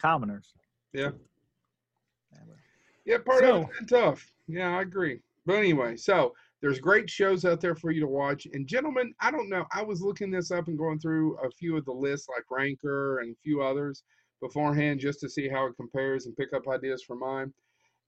commoners. 0.01 0.55
Yeah. 0.93 1.11
Yeah, 3.05 3.19
part 3.19 3.41
So- 3.41 3.63
of 3.63 3.69
it's 3.71 3.79
been 3.79 3.87
tough. 3.87 4.33
Yeah, 4.47 4.77
I 4.77 4.83
agree. 4.83 5.21
But 5.47 5.55
anyway, 5.57 5.97
so 5.97 6.35
there's 6.61 6.79
great 6.81 7.09
shows 7.09 7.45
out 7.45 7.61
there 7.61 7.75
for 7.75 7.91
you 7.91 8.01
to 8.01 8.07
watch. 8.07 8.47
And 8.53 8.67
gentlemen, 8.67 9.15
I 9.21 9.31
don't 9.31 9.49
know. 9.49 9.65
I 9.73 9.83
was 9.83 10.03
looking 10.03 10.31
this 10.31 10.51
up 10.51 10.69
and 10.69 10.77
going 10.77 10.99
through 10.99 11.39
a 11.39 11.51
few 11.51 11.77
of 11.77 11.85
the 11.85 11.93
lists 11.93 12.29
like 12.29 12.45
Ranker 12.51 13.21
and 13.21 13.33
a 13.35 13.39
few 13.43 13.63
others 13.63 14.03
beforehand 14.41 15.01
just 15.01 15.21
to 15.21 15.29
see 15.29 15.49
how 15.49 15.67
it 15.67 15.77
compares 15.77 16.27
and 16.27 16.37
pick 16.37 16.53
up 16.53 16.69
ideas 16.69 17.03
for 17.03 17.17
mine. 17.17 17.53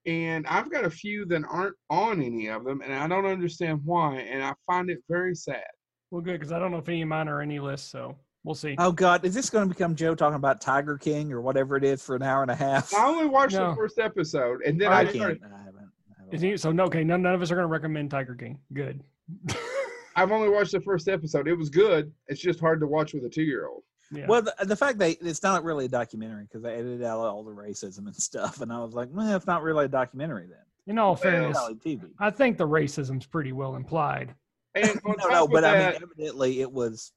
And 0.05 0.45
I've 0.47 0.71
got 0.71 0.83
a 0.85 0.89
few 0.89 1.25
that 1.25 1.43
aren't 1.49 1.75
on 1.89 2.21
any 2.21 2.47
of 2.47 2.63
them, 2.63 2.81
and 2.81 2.91
I 2.93 3.07
don't 3.07 3.25
understand 3.25 3.81
why. 3.85 4.17
And 4.17 4.43
I 4.43 4.53
find 4.65 4.89
it 4.89 5.03
very 5.07 5.35
sad. 5.35 5.65
well, 6.09 6.21
good 6.21 6.33
because 6.39 6.51
I 6.51 6.59
don't 6.59 6.71
know 6.71 6.77
if 6.79 6.89
any 6.89 7.01
of 7.03 7.07
mine 7.07 7.27
are 7.29 7.41
any 7.41 7.59
list, 7.59 7.89
so 7.89 8.17
we'll 8.43 8.55
see. 8.55 8.75
Oh 8.77 8.91
God, 8.91 9.25
is 9.25 9.33
this 9.33 9.49
going 9.49 9.67
to 9.67 9.69
become 9.73 9.95
Joe 9.95 10.15
talking 10.15 10.35
about 10.35 10.61
Tiger 10.61 10.97
King 10.97 11.31
or 11.31 11.41
whatever 11.41 11.75
it 11.77 11.83
is 11.83 12.01
for 12.03 12.15
an 12.15 12.23
hour 12.23 12.41
and 12.41 12.51
a 12.51 12.55
half? 12.55 12.93
I 12.93 13.05
only 13.05 13.25
watched 13.27 13.55
No. 13.55 13.69
the 13.71 13.75
first 13.75 13.99
episode, 13.99 14.61
and 14.61 14.79
then 14.79 14.91
I 14.91 14.99
I, 14.99 15.05
can't. 15.05 15.15
I 15.15 15.19
haven't. 15.27 15.43
I 15.53 15.57
haven't 15.59 16.33
Is 16.33 16.41
he, 16.41 16.57
so 16.57 16.71
no, 16.71 16.83
okay, 16.85 17.03
none, 17.03 17.21
none 17.21 17.33
of 17.35 17.41
us 17.41 17.51
are 17.51 17.55
going 17.55 17.67
to 17.67 17.71
recommend 17.71 18.11
Tiger 18.11 18.35
King. 18.35 18.59
Good. 18.73 19.03
I've 20.15 20.31
only 20.31 20.49
watched 20.49 20.73
the 20.73 20.81
first 20.81 21.07
episode. 21.07 21.47
It 21.47 21.55
was 21.55 21.69
good. 21.69 22.11
It's 22.27 22.41
just 22.41 22.59
hard 22.59 22.79
to 22.81 22.87
watch 22.87 23.13
with 23.13 23.23
a 23.23 23.29
two-year-old. 23.29 23.83
yeah. 24.11 24.25
Well, 24.27 24.41
the, 24.41 24.53
the 24.65 24.75
fact 24.75 24.97
that 24.99 25.15
it's 25.21 25.41
not 25.41 25.63
really 25.63 25.85
a 25.85 25.89
documentary 25.89 26.43
because 26.43 26.61
they 26.63 26.73
edited 26.73 27.03
out 27.03 27.19
all 27.19 27.43
the 27.43 27.51
racism 27.51 27.99
and 28.07 28.15
stuff, 28.29 28.59
and 28.61 28.71
I 28.73 28.79
was 28.83 28.93
like, 28.93 29.07
well, 29.11 29.35
it's 29.35 29.47
not 29.47 29.63
really 29.63 29.85
a 29.85 29.87
documentary 29.87 30.47
then. 30.47 30.57
in 30.87 30.97
all 30.99 31.13
It's 31.13 31.21
fairness, 31.21 31.55
reality 31.57 31.97
TV. 31.97 32.09
I 32.19 32.29
think 32.29 32.57
the 32.57 32.67
racism's 32.67 33.25
pretty 33.25 33.53
well 33.53 33.75
implied. 33.75 34.35
And 34.75 34.89
on 35.05 35.15
No, 35.17 35.23
top 35.23 35.31
no, 35.31 35.43
of 35.45 35.51
but 35.51 35.63
I 35.63 35.77
that, 35.77 35.93
mean, 36.01 36.09
evidently 36.11 36.59
it 36.61 36.71
was. 36.71 37.13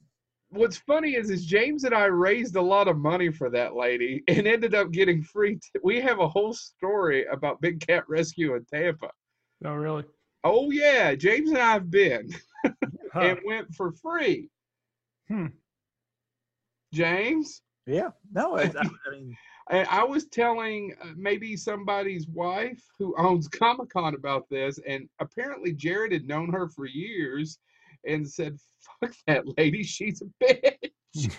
What's 0.54 0.76
funny 0.78 1.14
is 1.16 1.30
is 1.30 1.44
James 1.44 1.84
and 1.84 1.94
I 1.94 2.04
raised 2.06 2.56
a 2.56 2.62
lot 2.62 2.88
of 2.88 2.96
money 2.96 3.30
for 3.30 3.50
that 3.50 3.74
lady 3.74 4.22
and 4.28 4.46
ended 4.46 4.74
up 4.74 4.90
getting 4.90 5.22
free. 5.22 5.56
T- 5.56 5.80
we 5.82 6.00
have 6.00 6.20
a 6.20 6.28
whole 6.28 6.52
story 6.52 7.26
about 7.26 7.60
Big 7.60 7.84
Cat 7.86 8.04
Rescue 8.08 8.54
in 8.54 8.64
Tampa. 8.64 9.10
Oh, 9.64 9.74
really? 9.74 10.04
Oh 10.44 10.70
yeah, 10.70 11.14
James 11.14 11.50
and 11.50 11.58
I 11.58 11.72
have 11.72 11.90
been 11.90 12.30
Huh. 13.12 13.20
and 13.20 13.38
went 13.44 13.74
for 13.74 13.92
free. 13.92 14.48
Hmm. 15.28 15.46
James, 16.92 17.62
Yeah, 17.86 18.10
no, 18.32 18.56
it, 18.56 18.74
I, 18.76 18.82
I 18.82 18.84
mean, 19.10 19.36
I, 19.70 19.84
I 19.84 20.04
was 20.04 20.26
telling 20.26 20.94
uh, 21.02 21.08
maybe 21.16 21.56
somebody's 21.56 22.28
wife 22.28 22.82
who 22.98 23.14
owns 23.18 23.48
Comic 23.48 23.90
Con 23.90 24.14
about 24.14 24.48
this, 24.50 24.78
and 24.86 25.08
apparently 25.20 25.72
Jared 25.72 26.12
had 26.12 26.26
known 26.28 26.52
her 26.52 26.68
for 26.68 26.86
years 26.86 27.58
and 28.06 28.28
said, 28.28 28.58
"Fuck 29.00 29.12
that 29.26 29.44
lady, 29.58 29.82
she's 29.82 30.22
a 30.22 30.44
bitch." 30.44 30.90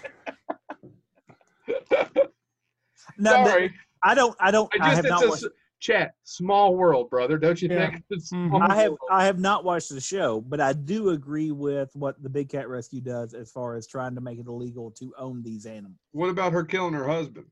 no, 3.17 3.31
that- 3.31 3.47
Sorry. 3.47 3.73
I 4.03 4.13
don't, 4.13 4.35
I 4.39 4.51
don't, 4.51 4.69
I 4.79 4.85
I, 4.85 4.89
just 4.89 4.95
have 4.97 5.05
it's 5.05 5.09
not 5.11 5.23
a, 5.23 5.27
watched. 5.29 5.45
Chat, 5.81 6.13
small 6.23 6.75
world, 6.75 7.09
brother. 7.09 7.37
Don't 7.37 7.61
you 7.61 7.67
Yeah. 7.69 7.91
think? 7.91 8.03
It's 8.09 8.31
Mhm. 8.31 8.67
I 8.69 8.75
have. 8.75 8.93
I 9.11 9.25
have 9.25 9.39
not 9.39 9.63
watched 9.63 9.89
the 9.89 9.99
show, 10.01 10.41
but 10.41 10.59
I 10.61 10.73
do 10.73 11.09
agree 11.09 11.51
with 11.51 11.89
what 11.95 12.21
the 12.23 12.29
Big 12.29 12.49
Cat 12.49 12.69
Rescue 12.69 13.01
does 13.01 13.33
as 13.33 13.51
far 13.51 13.75
as 13.75 13.85
trying 13.85 14.15
to 14.15 14.21
make 14.21 14.39
it 14.39 14.47
illegal 14.47 14.89
to 14.91 15.13
own 15.17 15.43
these 15.43 15.65
animals. 15.65 15.97
What 16.11 16.29
about 16.29 16.53
her 16.53 16.63
killing 16.63 16.93
her 16.93 17.07
husband? 17.07 17.45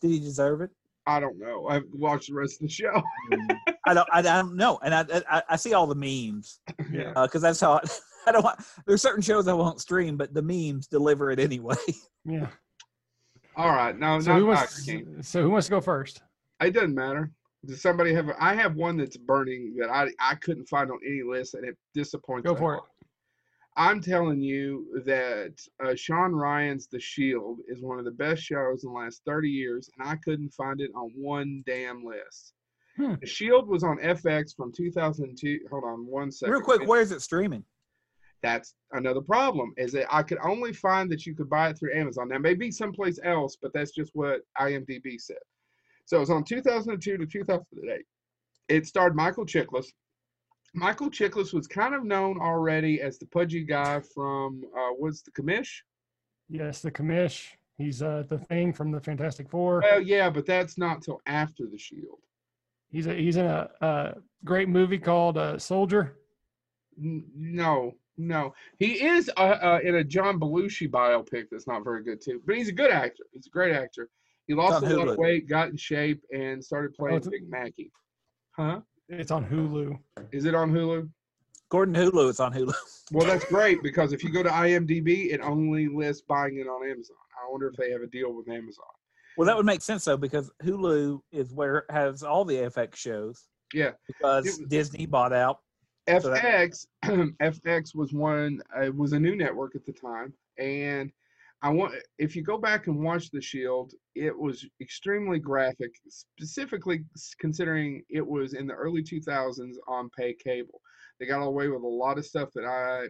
Did 0.00 0.10
he 0.10 0.18
deserve 0.20 0.62
it? 0.62 0.70
I 1.06 1.20
don't 1.20 1.38
know. 1.38 1.66
I 1.68 1.74
haven't 1.74 1.98
watched 1.98 2.28
the 2.28 2.34
rest 2.34 2.54
of 2.62 2.68
the 2.68 2.72
show. 2.72 3.02
I 3.86 3.94
don't. 3.94 4.08
I 4.12 4.22
don't 4.22 4.56
know, 4.56 4.78
and 4.82 4.94
I 4.94 5.04
I, 5.30 5.42
I 5.50 5.56
see 5.56 5.74
all 5.74 5.86
the 5.86 5.94
memes 5.94 6.60
Yeah. 6.90 7.12
because 7.22 7.42
that's 7.42 7.60
how 7.60 7.80
I, 8.26 8.28
I 8.30 8.32
don't 8.32 8.44
want. 8.44 8.60
There's 8.86 9.02
certain 9.02 9.22
shows 9.22 9.48
I 9.48 9.52
won't 9.52 9.80
stream, 9.80 10.16
but 10.16 10.34
the 10.34 10.42
memes 10.42 10.86
deliver 10.86 11.30
it 11.30 11.38
anyway. 11.38 11.76
Yeah. 12.24 12.48
All 13.56 13.70
right, 13.70 13.98
no, 13.98 14.20
So 14.20 14.32
not 14.32 14.38
who 14.38 14.46
Tiger 14.46 14.46
wants? 14.46 14.82
King. 14.82 15.22
So 15.22 15.42
who 15.42 15.50
wants 15.50 15.66
to 15.68 15.70
go 15.70 15.80
first? 15.80 16.20
It 16.60 16.74
doesn't 16.74 16.94
matter. 16.94 17.30
Does 17.64 17.80
somebody 17.80 18.12
have? 18.12 18.28
A, 18.28 18.36
I 18.38 18.54
have 18.54 18.74
one 18.76 18.98
that's 18.98 19.16
burning 19.16 19.74
that 19.78 19.88
I 19.88 20.08
I 20.20 20.34
couldn't 20.34 20.68
find 20.68 20.90
on 20.90 20.98
any 21.06 21.22
list, 21.22 21.54
and 21.54 21.64
it 21.64 21.76
disappoints. 21.94 22.46
Go 22.46 22.52
me. 22.52 22.58
for 22.58 22.74
it. 22.76 22.82
I'm 23.78 24.00
telling 24.00 24.40
you 24.40 25.02
that 25.06 25.54
uh, 25.82 25.94
Shawn 25.94 26.34
Ryan's 26.34 26.88
The 26.88 26.98
Shield 26.98 27.60
is 27.68 27.80
one 27.80 28.00
of 28.00 28.04
the 28.04 28.10
best 28.10 28.42
shows 28.42 28.82
in 28.82 28.92
the 28.92 28.98
last 28.98 29.22
30 29.24 29.48
years, 29.48 29.88
and 29.96 30.08
I 30.08 30.16
couldn't 30.16 30.50
find 30.50 30.80
it 30.80 30.90
on 30.96 31.12
one 31.14 31.62
damn 31.64 32.04
list. 32.04 32.54
Hmm. 32.96 33.14
The 33.20 33.26
Shield 33.26 33.68
was 33.68 33.84
on 33.84 33.98
FX 33.98 34.56
from 34.56 34.72
2002. 34.76 35.60
Hold 35.70 35.84
on 35.84 36.04
one 36.06 36.32
second. 36.32 36.52
Real 36.52 36.60
quick, 36.60 36.88
where 36.88 37.00
is 37.00 37.12
it 37.12 37.22
streaming? 37.22 37.64
That's 38.42 38.74
another 38.92 39.20
problem. 39.20 39.72
Is 39.76 39.92
that 39.92 40.06
I 40.14 40.22
could 40.22 40.38
only 40.42 40.72
find 40.72 41.10
that 41.10 41.26
you 41.26 41.34
could 41.34 41.50
buy 41.50 41.70
it 41.70 41.78
through 41.78 41.94
Amazon. 41.94 42.28
Now, 42.28 42.38
maybe 42.38 42.70
someplace 42.70 43.18
else, 43.24 43.56
but 43.60 43.72
that's 43.72 43.90
just 43.92 44.12
what 44.14 44.42
IMDb 44.60 45.20
said. 45.20 45.38
So 46.04 46.16
it 46.18 46.20
was 46.20 46.30
on 46.30 46.44
2002 46.44 47.18
to 47.18 47.26
2008. 47.26 48.04
It 48.68 48.86
starred 48.86 49.16
Michael 49.16 49.44
Chiklis. 49.44 49.86
Michael 50.74 51.10
Chiklis 51.10 51.52
was 51.52 51.66
kind 51.66 51.94
of 51.94 52.04
known 52.04 52.38
already 52.40 53.00
as 53.00 53.18
the 53.18 53.26
pudgy 53.26 53.64
guy 53.64 54.00
from 54.14 54.62
uh, 54.76 54.90
what's 54.98 55.22
the 55.22 55.30
commish? 55.32 55.68
Yes, 56.48 56.80
the 56.82 56.90
commish. 56.90 57.48
He's 57.76 58.02
uh 58.02 58.24
the 58.28 58.38
thing 58.38 58.72
from 58.72 58.90
the 58.90 59.00
Fantastic 59.00 59.48
Four. 59.48 59.80
Well, 59.82 60.00
yeah, 60.00 60.30
but 60.30 60.46
that's 60.46 60.76
not 60.78 61.02
till 61.02 61.20
after 61.26 61.64
the 61.66 61.78
Shield. 61.78 62.18
He's 62.90 63.06
a, 63.06 63.14
he's 63.14 63.36
in 63.36 63.46
a, 63.46 63.68
a 63.80 64.14
great 64.44 64.68
movie 64.68 64.98
called 64.98 65.38
uh, 65.38 65.58
Soldier. 65.58 66.16
N- 66.98 67.24
No, 67.36 67.92
no, 68.18 68.52
he 68.78 69.04
is 69.06 69.30
uh, 69.36 69.40
uh, 69.40 69.78
in 69.82 69.96
a 69.96 70.04
John 70.04 70.38
Belushi 70.38 70.90
biopic 70.90 71.46
that's 71.50 71.66
not 71.66 71.84
very 71.84 72.02
good 72.02 72.20
too. 72.20 72.42
But 72.44 72.56
he's 72.56 72.68
a 72.68 72.72
good 72.72 72.90
actor. 72.90 73.24
He's 73.32 73.46
a 73.46 73.50
great 73.50 73.74
actor. 73.74 74.10
He 74.46 74.54
lost 74.54 74.82
a 74.82 74.96
lot 74.96 75.08
of 75.08 75.16
weight, 75.18 75.48
got 75.48 75.68
in 75.68 75.76
shape, 75.76 76.22
and 76.32 76.62
started 76.62 76.94
playing 76.94 77.18
it's- 77.18 77.30
Vic 77.30 77.48
Mackey. 77.48 77.92
Huh? 78.52 78.80
It's 79.08 79.30
on 79.30 79.46
Hulu. 79.46 79.96
Is 80.32 80.44
it 80.44 80.54
on 80.54 80.72
Hulu? 80.72 81.08
Gordon 81.70 81.94
Hulu. 81.94 82.28
It's 82.28 82.40
on 82.40 82.52
Hulu. 82.52 82.74
Well, 83.10 83.26
that's 83.26 83.46
great 83.46 83.82
because 83.82 84.12
if 84.12 84.22
you 84.22 84.30
go 84.30 84.42
to 84.42 84.50
IMDb, 84.50 85.32
it 85.32 85.40
only 85.40 85.88
lists 85.88 86.22
buying 86.28 86.58
it 86.58 86.66
on 86.68 86.86
Amazon. 86.86 87.16
I 87.42 87.50
wonder 87.50 87.66
if 87.68 87.74
they 87.74 87.90
have 87.90 88.02
a 88.02 88.06
deal 88.06 88.34
with 88.34 88.50
Amazon. 88.50 88.84
Well, 89.38 89.46
that 89.46 89.56
would 89.56 89.64
make 89.64 89.80
sense 89.80 90.04
though, 90.04 90.18
because 90.18 90.50
Hulu 90.62 91.20
is 91.32 91.54
where 91.54 91.78
it 91.78 91.84
has 91.90 92.22
all 92.22 92.44
the 92.44 92.56
FX 92.56 92.96
shows. 92.96 93.48
Yeah. 93.72 93.92
Because 94.06 94.44
was- 94.44 94.58
Disney 94.68 95.06
bought 95.06 95.32
out. 95.32 95.60
So 96.20 96.30
that- 96.30 96.42
FX 96.42 96.86
FX 97.40 97.94
was 97.94 98.12
one 98.12 98.60
uh, 98.74 98.90
was 98.92 99.12
a 99.12 99.20
new 99.20 99.36
network 99.36 99.74
at 99.76 99.84
the 99.84 99.92
time, 99.92 100.32
and 100.58 101.12
I 101.62 101.70
want 101.70 101.94
if 102.18 102.36
you 102.36 102.42
go 102.42 102.56
back 102.58 102.86
and 102.86 103.02
watch 103.02 103.30
The 103.30 103.40
Shield, 103.40 103.92
it 104.14 104.36
was 104.36 104.66
extremely 104.80 105.38
graphic, 105.38 105.92
specifically 106.08 107.04
considering 107.38 108.04
it 108.08 108.26
was 108.26 108.54
in 108.54 108.66
the 108.66 108.74
early 108.74 109.02
2000s 109.02 109.74
on 109.88 110.10
pay 110.16 110.34
cable. 110.34 110.80
They 111.18 111.26
got 111.26 111.42
away 111.42 111.68
with 111.68 111.82
a 111.82 111.86
lot 111.86 112.18
of 112.18 112.26
stuff 112.26 112.50
that 112.54 112.64
I 112.64 113.08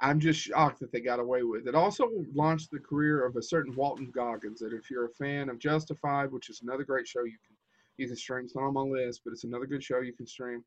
I'm 0.00 0.20
just 0.20 0.40
shocked 0.40 0.80
that 0.80 0.92
they 0.92 1.00
got 1.00 1.20
away 1.20 1.42
with. 1.44 1.66
It 1.66 1.74
also 1.74 2.08
launched 2.34 2.70
the 2.70 2.80
career 2.80 3.24
of 3.24 3.36
a 3.36 3.42
certain 3.42 3.74
Walton 3.74 4.10
Goggins. 4.14 4.60
That 4.60 4.72
if 4.72 4.90
you're 4.90 5.06
a 5.06 5.10
fan 5.10 5.48
of 5.48 5.58
Justified, 5.58 6.30
which 6.32 6.50
is 6.50 6.62
another 6.62 6.84
great 6.84 7.06
show 7.06 7.24
you 7.24 7.38
can 7.46 7.56
you 7.96 8.06
can 8.08 8.16
stream, 8.16 8.44
it's 8.44 8.56
not 8.56 8.64
on 8.64 8.74
my 8.74 8.80
list, 8.80 9.22
but 9.24 9.32
it's 9.32 9.44
another 9.44 9.66
good 9.66 9.82
show 9.82 10.00
you 10.00 10.12
can 10.12 10.26
stream 10.26 10.64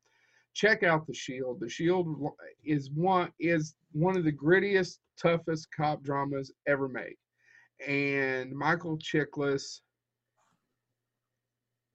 check 0.54 0.82
out 0.82 1.06
the 1.06 1.14
shield. 1.14 1.60
The 1.60 1.68
shield 1.68 2.08
is 2.64 2.90
one 2.90 3.32
is 3.38 3.74
one 3.92 4.16
of 4.16 4.24
the 4.24 4.32
grittiest 4.32 4.98
toughest 5.20 5.68
cop 5.76 6.02
dramas 6.02 6.52
ever 6.66 6.88
made. 6.88 7.16
And 7.86 8.52
michael 8.52 8.98
chiklis 8.98 9.80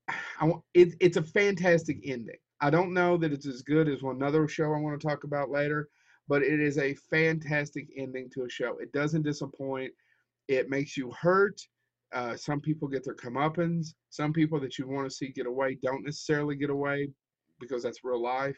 I, 0.40 0.52
it, 0.74 0.96
it's 1.00 1.18
a 1.18 1.24
fantastic 1.24 2.00
ending. 2.04 2.38
I 2.62 2.70
don't 2.70 2.94
know 2.94 3.18
that 3.18 3.34
it's 3.34 3.46
as 3.46 3.62
good 3.62 3.90
as 3.90 4.02
one 4.02 4.24
other 4.24 4.48
show 4.48 4.74
i 4.74 4.80
want 4.80 5.00
to 5.00 5.08
talk 5.08 5.26
about 5.26 5.50
later 5.50 5.90
but 6.28 6.42
it 6.42 6.60
is 6.60 6.78
a 6.78 6.96
fantastic 7.10 7.88
ending 7.98 8.30
to 8.34 8.44
a 8.44 8.50
show. 8.50 8.78
It 8.78 8.92
doesn't 8.92 9.24
disappoint. 9.24 9.92
It 10.48 10.70
makes 10.70 10.96
you 10.96 11.12
hurt. 11.12 11.62
Uh, 12.14 12.36
some 12.36 12.62
people 12.62 12.88
get 12.88 13.04
their 13.04 13.16
comeuppance. 13.16 13.94
Some 14.10 14.34
people 14.34 14.60
that 14.60 14.78
you 14.78 14.88
want 14.88 15.10
to 15.10 15.16
see 15.16 15.30
get 15.30 15.48
away 15.48 15.78
don't 15.82 16.06
necessarily 16.06 16.56
get 16.56 16.70
away 16.70 17.10
because 17.64 17.84
that's 17.84 18.04
real 18.04 18.22
life 18.22 18.58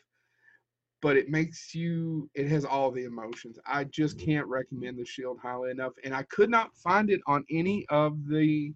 but 1.01 1.17
it 1.17 1.29
makes 1.29 1.73
you 1.73 2.29
it 2.33 2.47
has 2.47 2.65
all 2.65 2.91
the 2.91 3.03
emotions 3.03 3.57
i 3.65 3.83
just 3.85 4.19
can't 4.19 4.47
recommend 4.47 4.97
the 4.97 5.05
shield 5.05 5.37
highly 5.41 5.71
enough 5.71 5.93
and 6.03 6.15
i 6.15 6.23
could 6.23 6.49
not 6.49 6.75
find 6.75 7.09
it 7.09 7.21
on 7.27 7.43
any 7.49 7.85
of 7.89 8.27
the 8.27 8.73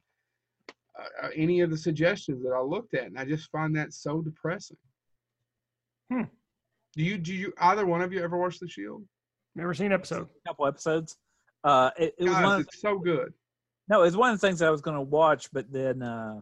uh, 0.98 1.26
uh, 1.26 1.30
any 1.36 1.62
of 1.62 1.70
the 1.70 1.78
suggestions 1.78 2.44
that 2.44 2.52
i 2.52 2.62
looked 2.62 2.94
at 2.94 3.06
and 3.06 3.20
i 3.20 3.26
just 3.26 3.50
find 3.52 3.76
that 3.76 3.94
so 3.94 4.22
depressing 4.22 4.78
Hmm. 6.12 6.24
do 6.96 7.04
you 7.04 7.20
do 7.20 7.36
you 7.36 7.54
either 7.60 7.86
one 7.86 8.02
of 8.02 8.12
you 8.12 8.24
ever 8.24 8.38
watch 8.38 8.60
the 8.60 8.68
shield 8.68 9.04
Never 9.56 9.74
seen 9.74 9.92
episode. 9.92 10.28
A 10.46 10.50
couple 10.50 10.68
episodes. 10.68 11.18
Uh, 11.64 11.90
it, 11.98 12.14
it 12.18 12.24
was 12.24 12.34
Guys, 12.34 12.44
one. 12.46 12.54
Of, 12.54 12.62
it's 12.62 12.82
so 12.82 12.98
good 12.98 13.34
no, 13.90 14.02
it 14.02 14.06
was 14.06 14.16
one 14.18 14.32
of 14.32 14.40
the 14.40 14.48
things 14.48 14.62
I 14.62 14.70
was 14.70 14.82
going 14.82 14.96
to 14.96 15.02
watch, 15.02 15.50
but 15.52 15.72
then 15.72 16.04
uh, 16.04 16.42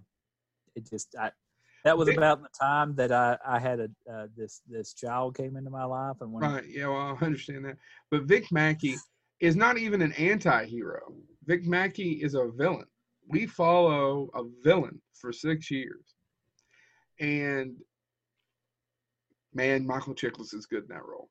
it 0.76 0.88
just 0.88 1.16
I, 1.18 1.32
that 1.88 1.98
was 1.98 2.10
about 2.10 2.42
the 2.42 2.50
time 2.60 2.96
that 2.96 3.12
I 3.12 3.38
I 3.46 3.60
had 3.60 3.80
a 3.80 3.90
uh, 4.12 4.28
this 4.36 4.62
this 4.68 4.94
child 4.94 5.36
came 5.36 5.58
into 5.58 5.70
my 5.70 5.86
life, 5.86 6.18
and 6.22 6.32
when 6.32 6.44
right 6.44 6.64
yeah 6.68 6.88
well 6.88 7.18
i 7.20 7.26
understand 7.26 7.66
that 7.66 7.78
but 8.12 8.24
vic 8.24 8.52
mackey 8.52 8.96
is 9.40 9.56
not 9.56 9.78
even 9.78 10.02
an 10.02 10.12
anti-hero 10.14 11.14
vic 11.46 11.66
mackey 11.66 12.20
is 12.24 12.34
a 12.34 12.50
villain 12.58 12.86
we 13.28 13.46
follow 13.46 14.30
a 14.36 14.44
villain 14.64 15.02
for 15.14 15.32
six 15.32 15.70
years 15.72 16.16
and 17.20 17.76
man, 19.58 19.86
Michael 19.86 20.16
Chiklis 20.16 20.54
is 20.54 20.66
good 20.66 20.84
in 20.84 20.90
that 20.90 21.06
role. 21.06 21.30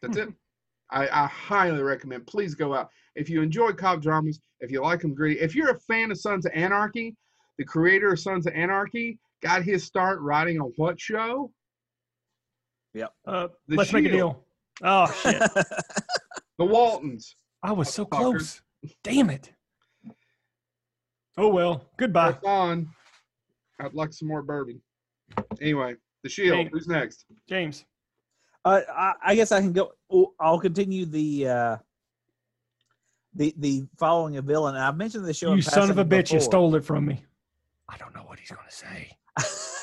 That's 0.00 0.16
it. 0.16 0.28
I, 0.90 1.08
I 1.08 1.26
highly 1.26 1.82
recommend. 1.82 2.26
Please 2.26 2.54
go 2.54 2.74
out 2.74 2.88
if 3.14 3.28
you 3.28 3.42
enjoy 3.42 3.72
cop 3.72 4.00
dramas. 4.00 4.40
If 4.60 4.70
you 4.70 4.82
like 4.82 5.00
them 5.00 5.14
gritty. 5.14 5.38
If 5.40 5.54
you're 5.54 5.70
a 5.70 5.80
fan 5.80 6.10
of 6.10 6.18
Sons 6.18 6.46
of 6.46 6.52
Anarchy, 6.54 7.16
the 7.60 7.66
creator 7.66 8.10
of 8.10 8.18
Sons 8.18 8.46
of 8.46 8.54
Anarchy 8.54 9.18
got 9.42 9.62
his 9.62 9.84
start 9.84 10.18
writing 10.20 10.58
a 10.58 10.64
what 10.80 10.98
show? 10.98 11.52
Uh, 13.26 13.48
The 13.68 13.76
let's 13.76 13.92
make 13.92 14.06
a 14.06 14.10
deal. 14.10 14.42
Oh 14.82 15.06
shit! 15.22 15.42
The 16.58 16.64
Waltons. 16.64 17.36
I 17.62 17.72
was 17.72 17.92
so 17.92 18.04
close. 18.06 18.60
Damn 19.04 19.28
it. 19.30 19.52
Oh 21.36 21.48
well. 21.48 21.84
Goodbye. 21.98 22.32
That's 22.32 22.44
on. 22.44 22.88
I'd 23.78 23.94
like 23.94 24.12
some 24.14 24.28
more 24.28 24.42
bourbon. 24.42 24.80
Anyway, 25.60 25.96
the 26.22 26.28
Shield. 26.30 26.56
Hey. 26.56 26.70
Who's 26.72 26.88
next? 26.88 27.26
James. 27.48 27.84
Uh, 28.64 28.80
I, 28.90 29.14
I 29.24 29.34
guess 29.34 29.52
I 29.52 29.60
can 29.60 29.72
go. 29.74 29.92
oh, 30.10 30.32
I'll 30.40 30.58
continue 30.58 31.04
the 31.04 31.48
uh, 31.48 31.76
the 33.34 33.54
the 33.58 33.86
following 33.98 34.38
a 34.38 34.42
villain. 34.42 34.76
I've 34.76 34.96
mentioned 34.96 35.24
the 35.26 35.34
show. 35.34 35.54
You 35.54 35.62
son 35.62 35.90
of 35.90 35.98
a 35.98 36.04
passing 36.04 36.24
bitch! 36.24 36.32
You 36.32 36.40
stole 36.40 36.74
it 36.74 36.84
from 36.84 37.04
me. 37.06 37.22
I 37.90 37.96
don't 37.98 38.14
know 38.14 38.22
what 38.22 38.38
he's 38.38 38.50
gonna 38.50 38.70
say. 38.70 39.10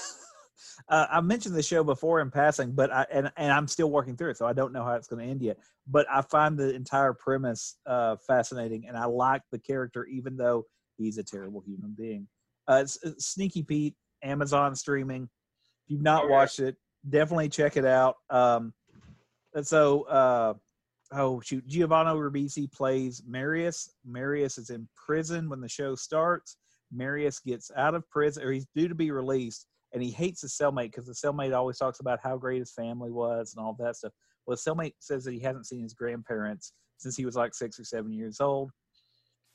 uh, 0.89 1.07
I 1.11 1.21
mentioned 1.21 1.55
the 1.55 1.63
show 1.63 1.83
before 1.83 2.21
in 2.21 2.31
passing, 2.31 2.71
but 2.71 2.91
I 2.91 3.05
and, 3.11 3.31
and 3.37 3.51
I'm 3.51 3.67
still 3.67 3.91
working 3.91 4.15
through 4.15 4.31
it, 4.31 4.37
so 4.37 4.45
I 4.45 4.53
don't 4.53 4.73
know 4.73 4.83
how 4.83 4.93
it's 4.93 5.07
going 5.07 5.23
to 5.25 5.29
end 5.29 5.41
yet. 5.41 5.57
But 5.87 6.07
I 6.11 6.21
find 6.21 6.57
the 6.57 6.73
entire 6.73 7.13
premise 7.13 7.77
uh, 7.85 8.15
fascinating, 8.27 8.85
and 8.87 8.97
I 8.97 9.05
like 9.05 9.41
the 9.51 9.59
character, 9.59 10.05
even 10.05 10.37
though 10.37 10.65
he's 10.97 11.17
a 11.17 11.23
terrible 11.23 11.61
human 11.61 11.95
being. 11.97 12.27
Uh, 12.67 12.79
it's, 12.83 12.97
it's 13.03 13.27
Sneaky 13.27 13.63
Pete, 13.63 13.95
Amazon 14.23 14.75
streaming. 14.75 15.23
If 15.23 15.91
you've 15.91 16.01
not 16.01 16.29
watched 16.29 16.59
it, 16.59 16.75
definitely 17.07 17.49
check 17.49 17.77
it 17.77 17.85
out. 17.85 18.15
Um, 18.29 18.73
and 19.53 19.65
so, 19.65 20.03
uh, 20.03 20.53
oh 21.13 21.39
shoot, 21.41 21.65
Giovanni 21.67 22.11
Ribisi 22.11 22.71
plays 22.71 23.23
Marius. 23.25 23.89
Marius 24.05 24.57
is 24.57 24.69
in 24.69 24.87
prison 24.95 25.49
when 25.49 25.61
the 25.61 25.69
show 25.69 25.95
starts. 25.95 26.57
Marius 26.91 27.39
gets 27.39 27.71
out 27.75 27.95
of 27.95 28.09
prison, 28.09 28.43
or 28.43 28.51
he's 28.51 28.67
due 28.75 28.87
to 28.87 28.95
be 28.95 29.11
released, 29.11 29.67
and 29.93 30.01
he 30.03 30.11
hates 30.11 30.41
his 30.41 30.53
cellmate 30.57 30.91
because 30.91 31.05
the 31.05 31.13
cellmate 31.13 31.55
always 31.55 31.77
talks 31.77 31.99
about 31.99 32.19
how 32.21 32.37
great 32.37 32.59
his 32.59 32.71
family 32.73 33.11
was 33.11 33.53
and 33.55 33.63
all 33.65 33.75
that 33.79 33.95
stuff. 33.95 34.11
Well, 34.45 34.55
his 34.55 34.63
cellmate 34.63 34.93
says 34.99 35.23
that 35.25 35.33
he 35.33 35.39
hasn't 35.39 35.67
seen 35.67 35.83
his 35.83 35.93
grandparents 35.93 36.73
since 36.97 37.15
he 37.15 37.25
was 37.25 37.35
like 37.35 37.53
six 37.53 37.79
or 37.79 37.83
seven 37.83 38.11
years 38.11 38.39
old. 38.41 38.71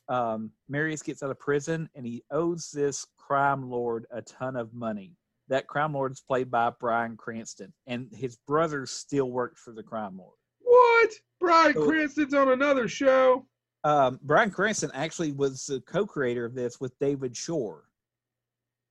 um, 0.09 0.51
Marius 0.69 1.03
gets 1.03 1.23
out 1.23 1.31
of 1.31 1.39
prison 1.39 1.89
and 1.95 2.05
he 2.05 2.23
owes 2.31 2.71
this 2.73 3.07
crime 3.19 3.69
lord 3.71 4.07
a 4.11 4.21
ton 4.23 4.57
of 4.57 4.75
money. 4.75 5.17
That 5.49 5.67
crime 5.67 5.93
lord 5.95 6.13
is 6.13 6.21
played 6.21 6.51
by 6.51 6.71
Bryan 6.71 7.17
Cranston, 7.17 7.73
and 7.87 8.09
his 8.13 8.37
brother 8.47 8.87
still 8.87 9.31
works 9.31 9.61
for 9.61 9.73
the 9.73 9.83
crime 9.83 10.17
lord. 10.19 10.37
What? 10.61 11.11
Bryan 11.41 11.75
So- 11.75 11.87
Cranston's 11.87 12.35
on 12.35 12.49
another 12.51 12.89
show. 12.89 13.47
Um, 13.85 14.21
Bryan 14.23 14.51
Cranston 14.51 14.91
actually 14.95 15.33
was 15.33 15.67
the 15.67 15.81
co-creator 15.81 16.45
of 16.45 16.55
this 16.55 16.81
with 16.81 16.97
David 16.99 17.37
Shore. 17.37 17.85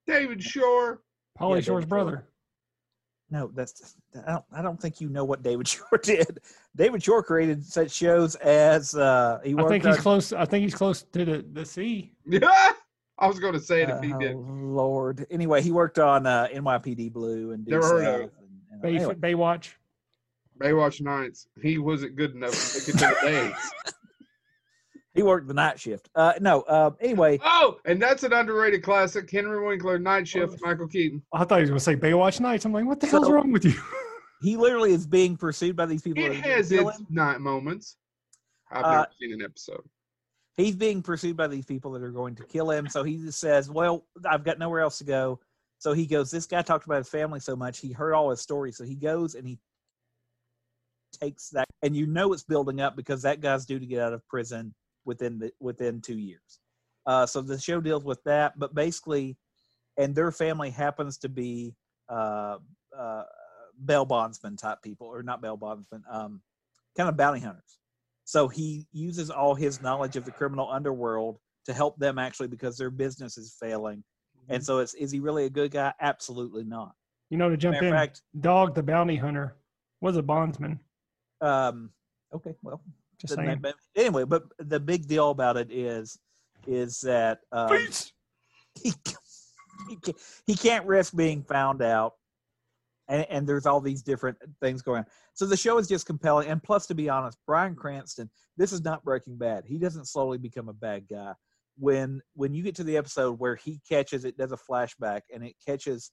David 0.07 0.41
Shore. 0.43 1.01
Pauly 1.39 1.55
Yeah, 1.55 1.61
Shore's 1.61 1.65
David 1.65 1.69
Shore. 1.81 1.87
brother. 1.87 2.27
No, 3.29 3.49
that's 3.53 3.95
I 4.27 4.31
don't. 4.33 4.45
I 4.51 4.61
don't 4.61 4.81
think 4.81 4.99
you 4.99 5.07
know 5.07 5.23
what 5.23 5.41
David 5.41 5.65
Shore 5.67 5.97
did. 6.03 6.39
David 6.75 7.01
Shore 7.01 7.23
created 7.23 7.63
such 7.65 7.91
shows 7.91 8.35
as 8.35 8.93
uh, 8.95 9.39
he 9.43 9.55
I 9.57 9.67
think 9.69 9.85
he's 9.85 9.95
on- 9.95 10.01
close. 10.01 10.33
I 10.33 10.43
think 10.43 10.63
he's 10.63 10.75
close 10.75 11.03
to 11.03 11.23
the, 11.25 11.45
the 11.53 11.65
sea. 11.65 12.11
Yeah. 12.25 12.73
I 13.19 13.27
was 13.27 13.39
going 13.39 13.53
to 13.53 13.59
say 13.59 13.83
it 13.83 13.89
if 13.89 14.01
he 14.01 14.11
Uh, 14.11 14.17
did. 14.17 14.35
Lord. 14.35 15.25
Anyway, 15.29 15.61
he 15.61 15.71
worked 15.71 15.99
on 15.99 16.25
uh, 16.25 16.47
NYPD 16.51 17.13
Blue 17.13 17.51
and 17.51 17.63
Due 17.63 17.71
Never 17.73 17.87
heard 17.87 18.01
of 18.01 18.03
South 18.03 18.21
it. 18.21 18.33
and- 18.41 18.61
and- 18.71 18.81
Bay, 18.81 18.95
anyway, 18.95 19.13
Baywatch. 19.15 19.73
Baywatch 20.59 21.01
Nights. 21.01 21.47
He 21.61 21.77
wasn't 21.77 22.15
good 22.15 22.33
enough 22.35 22.51
to 22.51 22.79
make 22.79 22.87
it 22.89 22.91
to 22.91 22.97
the 22.97 23.17
days. 23.21 23.93
He 25.13 25.23
worked 25.23 25.47
the 25.47 25.53
night 25.53 25.79
shift. 25.79 26.09
Uh, 26.15 26.33
no. 26.39 26.61
Uh, 26.61 26.91
anyway, 27.01 27.39
Oh, 27.43 27.77
and 27.85 28.01
that's 28.01 28.23
an 28.23 28.31
underrated 28.33 28.81
classic. 28.83 29.29
Henry 29.29 29.65
Winkler, 29.65 29.99
Night 29.99 30.27
Shift, 30.27 30.57
Michael 30.61 30.87
Keaton. 30.87 31.21
I 31.33 31.43
thought 31.43 31.57
he 31.57 31.61
was 31.61 31.69
going 31.69 31.79
to 31.79 31.83
say 31.83 31.95
Baywatch 31.95 32.39
Nights. 32.39 32.63
I'm 32.65 32.71
like, 32.73 32.85
what 32.85 32.99
the 32.99 33.07
hell's 33.07 33.27
So- 33.27 33.33
wrong 33.33 33.51
with 33.51 33.65
you? 33.65 33.73
he 34.41 34.55
literally 34.57 34.93
is 34.93 35.05
being 35.05 35.35
pursued 35.35 35.75
by 35.75 35.85
these 35.85 36.01
people. 36.01 36.23
It 36.23 36.29
that 36.29 36.37
are 36.37 36.41
gonna 36.41 36.53
has 36.55 36.71
its 36.71 36.99
him. 36.99 37.07
night 37.09 37.41
moments. 37.41 37.97
I've 38.71 38.85
Uh, 38.85 38.91
never 38.91 39.07
seen 39.19 39.33
an 39.33 39.41
episode. 39.41 39.83
He's 40.57 40.75
being 40.75 41.01
pursued 41.01 41.35
by 41.37 41.47
these 41.47 41.65
people 41.65 41.91
that 41.91 42.03
are 42.03 42.11
going 42.11 42.35
to 42.35 42.43
kill 42.45 42.71
him. 42.71 42.87
So 42.87 43.03
he 43.03 43.17
just 43.17 43.39
says, 43.39 43.69
"Well, 43.69 44.05
I've 44.25 44.43
got 44.43 44.59
nowhere 44.59 44.81
else 44.81 44.97
to 44.99 45.03
go." 45.03 45.39
So 45.79 45.93
he 45.93 46.05
goes. 46.05 46.29
This 46.31 46.45
guy 46.45 46.61
talked 46.61 46.85
about 46.85 46.97
his 46.99 47.09
family 47.09 47.39
so 47.39 47.55
much. 47.55 47.79
He 47.79 47.91
heard 47.91 48.13
all 48.13 48.29
his 48.29 48.41
stories. 48.41 48.77
So 48.77 48.83
he 48.83 48.95
goes 48.95 49.35
and 49.35 49.47
he 49.47 49.59
takes 51.19 51.49
that, 51.49 51.67
and 51.81 51.95
you 51.95 52.05
know 52.05 52.31
it's 52.33 52.43
building 52.43 52.79
up 52.81 52.95
because 52.95 53.21
that 53.23 53.41
guy's 53.41 53.65
due 53.65 53.79
to 53.79 53.85
get 53.85 53.99
out 54.01 54.13
of 54.13 54.25
prison 54.27 54.73
within 55.05 55.39
the 55.39 55.51
within 55.59 56.01
two 56.01 56.17
years. 56.17 56.59
Uh, 57.05 57.25
so 57.25 57.41
the 57.41 57.59
show 57.59 57.81
deals 57.81 58.03
with 58.03 58.23
that, 58.23 58.57
but 58.59 58.75
basically, 58.75 59.37
and 59.97 60.15
their 60.15 60.31
family 60.31 60.69
happens 60.69 61.17
to 61.17 61.29
be 61.29 61.73
uh, 62.09 62.57
uh, 62.97 63.23
bail 63.85 64.05
bondsman 64.05 64.55
type 64.55 64.79
people, 64.83 65.07
or 65.07 65.23
not 65.23 65.41
bail 65.41 65.57
bondsman, 65.57 66.03
um, 66.09 66.41
kind 66.95 67.09
of 67.09 67.17
bounty 67.17 67.39
hunters. 67.39 67.77
So 68.25 68.47
he 68.47 68.87
uses 68.91 69.29
all 69.29 69.55
his 69.55 69.81
knowledge 69.81 70.15
of 70.15 70.25
the 70.25 70.31
criminal 70.31 70.69
underworld 70.71 71.39
to 71.65 71.73
help 71.73 71.97
them 71.97 72.17
actually 72.17 72.47
because 72.47 72.77
their 72.77 72.89
business 72.89 73.37
is 73.37 73.55
failing. 73.59 73.97
Mm-hmm. 73.97 74.55
And 74.55 74.63
so 74.63 74.79
it's 74.79 74.93
is 74.93 75.11
he 75.11 75.19
really 75.19 75.45
a 75.45 75.49
good 75.49 75.71
guy? 75.71 75.93
Absolutely 75.99 76.63
not. 76.63 76.93
You 77.29 77.37
know, 77.37 77.49
to 77.49 77.57
jump 77.57 77.75
Matter 77.75 77.87
in, 77.87 77.93
fact, 77.93 78.21
Dog 78.39 78.75
the 78.75 78.83
bounty 78.83 79.15
hunter 79.15 79.55
was 80.01 80.17
a 80.17 80.21
bondsman. 80.21 80.79
um, 81.41 81.91
okay, 82.33 82.53
well, 82.61 82.81
Just 83.21 83.35
saying. 83.35 83.59
that- 83.61 83.75
anyway, 83.95 84.23
but 84.23 84.43
the 84.59 84.79
big 84.79 85.07
deal 85.07 85.29
about 85.29 85.57
it 85.57 85.71
is 85.71 86.17
is 86.67 86.99
that 87.01 87.39
um, 87.51 87.69
he, 88.75 88.93
he, 89.89 89.95
can't, 90.03 90.17
he 90.45 90.55
can't 90.55 90.85
risk 90.85 91.15
being 91.15 91.43
found 91.43 91.81
out. 91.81 92.13
And, 93.07 93.25
and 93.29 93.47
there's 93.47 93.65
all 93.65 93.81
these 93.81 94.03
different 94.03 94.37
things 94.61 94.81
going 94.83 94.99
on. 94.99 95.05
So 95.33 95.45
the 95.45 95.57
show 95.57 95.79
is 95.79 95.87
just 95.87 96.05
compelling. 96.05 96.47
And 96.47 96.61
plus 96.61 96.85
to 96.87 96.95
be 96.95 97.09
honest 97.09 97.37
bryan 97.47 97.75
cranston 97.75 98.29
this 98.57 98.71
is 98.71 98.83
not 98.83 99.03
breaking 99.03 99.37
bad. 99.37 99.63
He 99.65 99.77
doesn't 99.77 100.05
slowly 100.05 100.37
become 100.37 100.69
a 100.69 100.73
bad 100.73 101.07
guy. 101.09 101.33
When 101.77 102.21
when 102.35 102.53
you 102.53 102.63
get 102.63 102.75
to 102.75 102.83
the 102.83 102.97
episode 102.97 103.39
where 103.39 103.55
he 103.55 103.81
catches 103.89 104.23
it 104.23 104.37
does 104.37 104.51
a 104.51 104.57
flashback 104.57 105.21
and 105.33 105.43
it 105.43 105.55
catches 105.65 106.11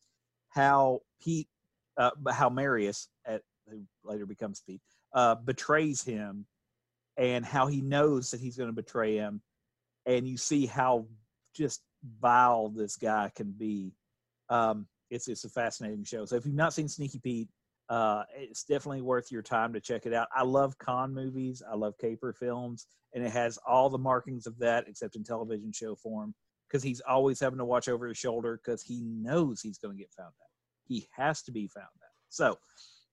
how 0.49 1.01
pete 1.21 1.49
uh, 1.99 2.11
how 2.31 2.49
marius 2.49 3.09
at, 3.27 3.43
who 3.69 3.83
later 4.05 4.25
becomes 4.25 4.63
pete 4.67 4.81
uh, 5.15 5.35
betrays 5.35 6.03
him 6.03 6.47
and 7.19 7.45
how 7.45 7.67
he 7.67 7.83
knows 7.83 8.31
that 8.31 8.41
he's 8.41 8.57
going 8.57 8.71
to 8.71 8.75
betray 8.75 9.17
him 9.17 9.43
and 10.07 10.27
you 10.27 10.39
see 10.39 10.65
how 10.67 11.07
just 11.55 11.83
vile 12.21 12.69
this 12.69 12.97
guy 12.97 13.31
can 13.37 13.53
be. 13.53 13.93
Um, 14.49 14.87
it's 15.11 15.29
it's 15.29 15.45
a 15.45 15.51
fascinating 15.51 16.05
show. 16.05 16.25
So 16.25 16.37
if 16.37 16.47
you've 16.47 16.55
not 16.55 16.73
seen 16.73 16.89
Sneaky 16.89 17.19
Pete, 17.19 17.49
uh, 17.89 18.23
it's 18.35 18.65
definitely 18.65 19.03
worth 19.03 19.31
your 19.31 19.43
time 19.43 19.73
to 19.73 19.81
check 19.81 20.07
it 20.07 20.15
out. 20.15 20.29
I 20.35 20.43
love 20.43 20.79
con 20.79 21.15
movies. 21.15 21.63
I 21.71 21.77
love 21.77 21.99
caper 21.99 22.33
films, 22.33 22.87
and 23.15 23.25
it 23.25 23.31
has 23.31 23.59
all 23.67 23.91
the 23.91 23.99
markings 23.99 24.47
of 24.47 24.59
that 24.59 24.85
except 24.89 25.17
in 25.17 25.25
television 25.25 25.73
show 25.73 25.95
form 25.95 26.35
because 26.69 26.83
he's 26.83 27.01
always 27.01 27.41
having 27.41 27.59
to 27.59 27.65
watch 27.65 27.89
over 27.89 28.07
his 28.07 28.19
shoulder 28.19 28.61
because 28.63 28.83
he 28.83 29.03
knows 29.03 29.61
he's 29.61 29.79
going 29.79 29.97
to 29.97 30.03
get 30.03 30.13
found 30.13 30.29
out. 30.29 30.51
He 30.87 31.09
has 31.17 31.43
to 31.43 31.53
be 31.53 31.67
found 31.69 31.87
out. 31.87 32.13
So 32.29 32.59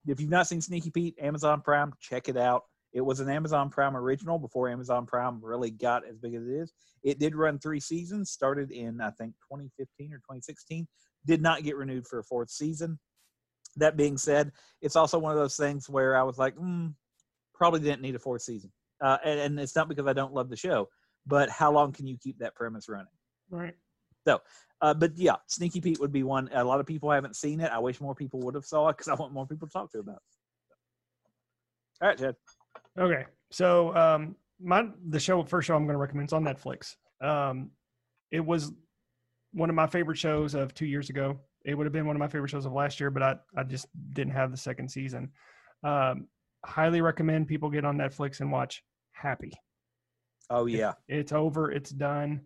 if 0.07 0.19
you've 0.19 0.29
not 0.29 0.47
seen 0.47 0.61
Sneaky 0.61 0.91
Pete, 0.91 1.15
Amazon 1.19 1.61
Prime, 1.61 1.93
check 1.99 2.27
it 2.29 2.37
out. 2.37 2.63
It 2.95 3.01
was 3.01 3.19
an 3.19 3.29
Amazon 3.29 3.69
Prime 3.69 3.95
original 3.95 4.39
before 4.39 4.69
Amazon 4.69 5.05
Prime 5.05 5.43
really 5.43 5.69
got 5.69 6.07
as 6.07 6.17
big 6.17 6.33
as 6.33 6.47
it 6.47 6.53
is. 6.53 6.73
It 7.03 7.19
did 7.19 7.35
run 7.35 7.59
three 7.59 7.81
seasons, 7.81 8.31
started 8.31 8.71
in, 8.71 9.01
I 9.01 9.11
think, 9.11 9.33
2015 9.51 10.13
or 10.13 10.17
2016. 10.19 10.87
Did 11.25 11.41
not 11.41 11.63
get 11.63 11.75
renewed 11.75 12.07
for 12.07 12.19
a 12.19 12.23
fourth 12.23 12.49
season. 12.49 12.97
That 13.75 13.97
being 13.97 14.17
said, 14.17 14.53
it's 14.81 14.95
also 14.95 15.19
one 15.19 15.33
of 15.33 15.37
those 15.37 15.57
things 15.57 15.89
where 15.89 16.15
I 16.15 16.23
was 16.23 16.37
like, 16.37 16.55
mm, 16.55 16.93
probably 17.53 17.81
didn't 17.81 18.01
need 18.01 18.15
a 18.15 18.19
fourth 18.19 18.43
season. 18.43 18.71
Uh, 19.01 19.17
and, 19.25 19.41
and 19.41 19.59
it's 19.59 19.75
not 19.75 19.89
because 19.89 20.07
I 20.07 20.13
don't 20.13 20.33
love 20.33 20.49
the 20.49 20.55
show, 20.55 20.87
but 21.27 21.49
how 21.49 21.73
long 21.73 21.91
can 21.91 22.07
you 22.07 22.17
keep 22.17 22.39
that 22.39 22.55
premise 22.55 22.87
running? 22.87 23.07
Right. 23.49 23.75
So, 24.25 24.39
uh, 24.79 24.93
but 24.93 25.17
yeah, 25.17 25.35
Sneaky 25.47 25.81
Pete 25.81 25.99
would 25.99 26.13
be 26.13 26.23
one. 26.23 26.49
A 26.53 26.63
lot 26.63 26.79
of 26.79 26.85
people 26.85 27.11
haven't 27.11 27.35
seen 27.35 27.59
it. 27.59 27.71
I 27.73 27.79
wish 27.79 27.99
more 27.99 28.15
people 28.15 28.39
would 28.43 28.55
have 28.55 28.65
saw 28.65 28.87
it 28.87 28.93
because 28.93 29.09
I 29.09 29.15
want 29.15 29.33
more 29.33 29.45
people 29.45 29.67
to 29.67 29.73
talk 29.73 29.91
to 29.91 29.99
about 29.99 30.15
it. 30.15 30.21
All 32.01 32.07
right, 32.07 32.17
Chad. 32.17 32.35
Okay. 32.99 33.25
So 33.51 33.95
um 33.95 34.35
my 34.59 34.87
the 35.09 35.19
show 35.19 35.43
first 35.43 35.67
show 35.67 35.75
I'm 35.75 35.83
going 35.83 35.93
to 35.95 35.99
recommend 35.99 36.29
is 36.29 36.33
on 36.33 36.43
Netflix. 36.43 36.95
Um 37.21 37.71
it 38.31 38.39
was 38.45 38.71
one 39.51 39.69
of 39.69 39.75
my 39.75 39.87
favorite 39.87 40.17
shows 40.17 40.53
of 40.55 40.73
2 40.73 40.85
years 40.85 41.09
ago. 41.09 41.39
It 41.65 41.75
would 41.75 41.85
have 41.85 41.93
been 41.93 42.05
one 42.05 42.15
of 42.15 42.19
my 42.19 42.27
favorite 42.27 42.49
shows 42.49 42.65
of 42.65 42.73
last 42.73 42.99
year, 42.99 43.09
but 43.11 43.23
I 43.23 43.35
I 43.57 43.63
just 43.63 43.87
didn't 44.13 44.33
have 44.33 44.51
the 44.51 44.57
second 44.57 44.89
season. 44.89 45.31
Um 45.83 46.27
highly 46.65 47.01
recommend 47.01 47.47
people 47.47 47.69
get 47.69 47.85
on 47.85 47.97
Netflix 47.97 48.39
and 48.41 48.51
watch 48.51 48.83
Happy. 49.11 49.53
Oh 50.49 50.65
yeah, 50.65 50.93
It's 51.07 51.31
over, 51.31 51.71
it's 51.71 51.89
done. 51.89 52.41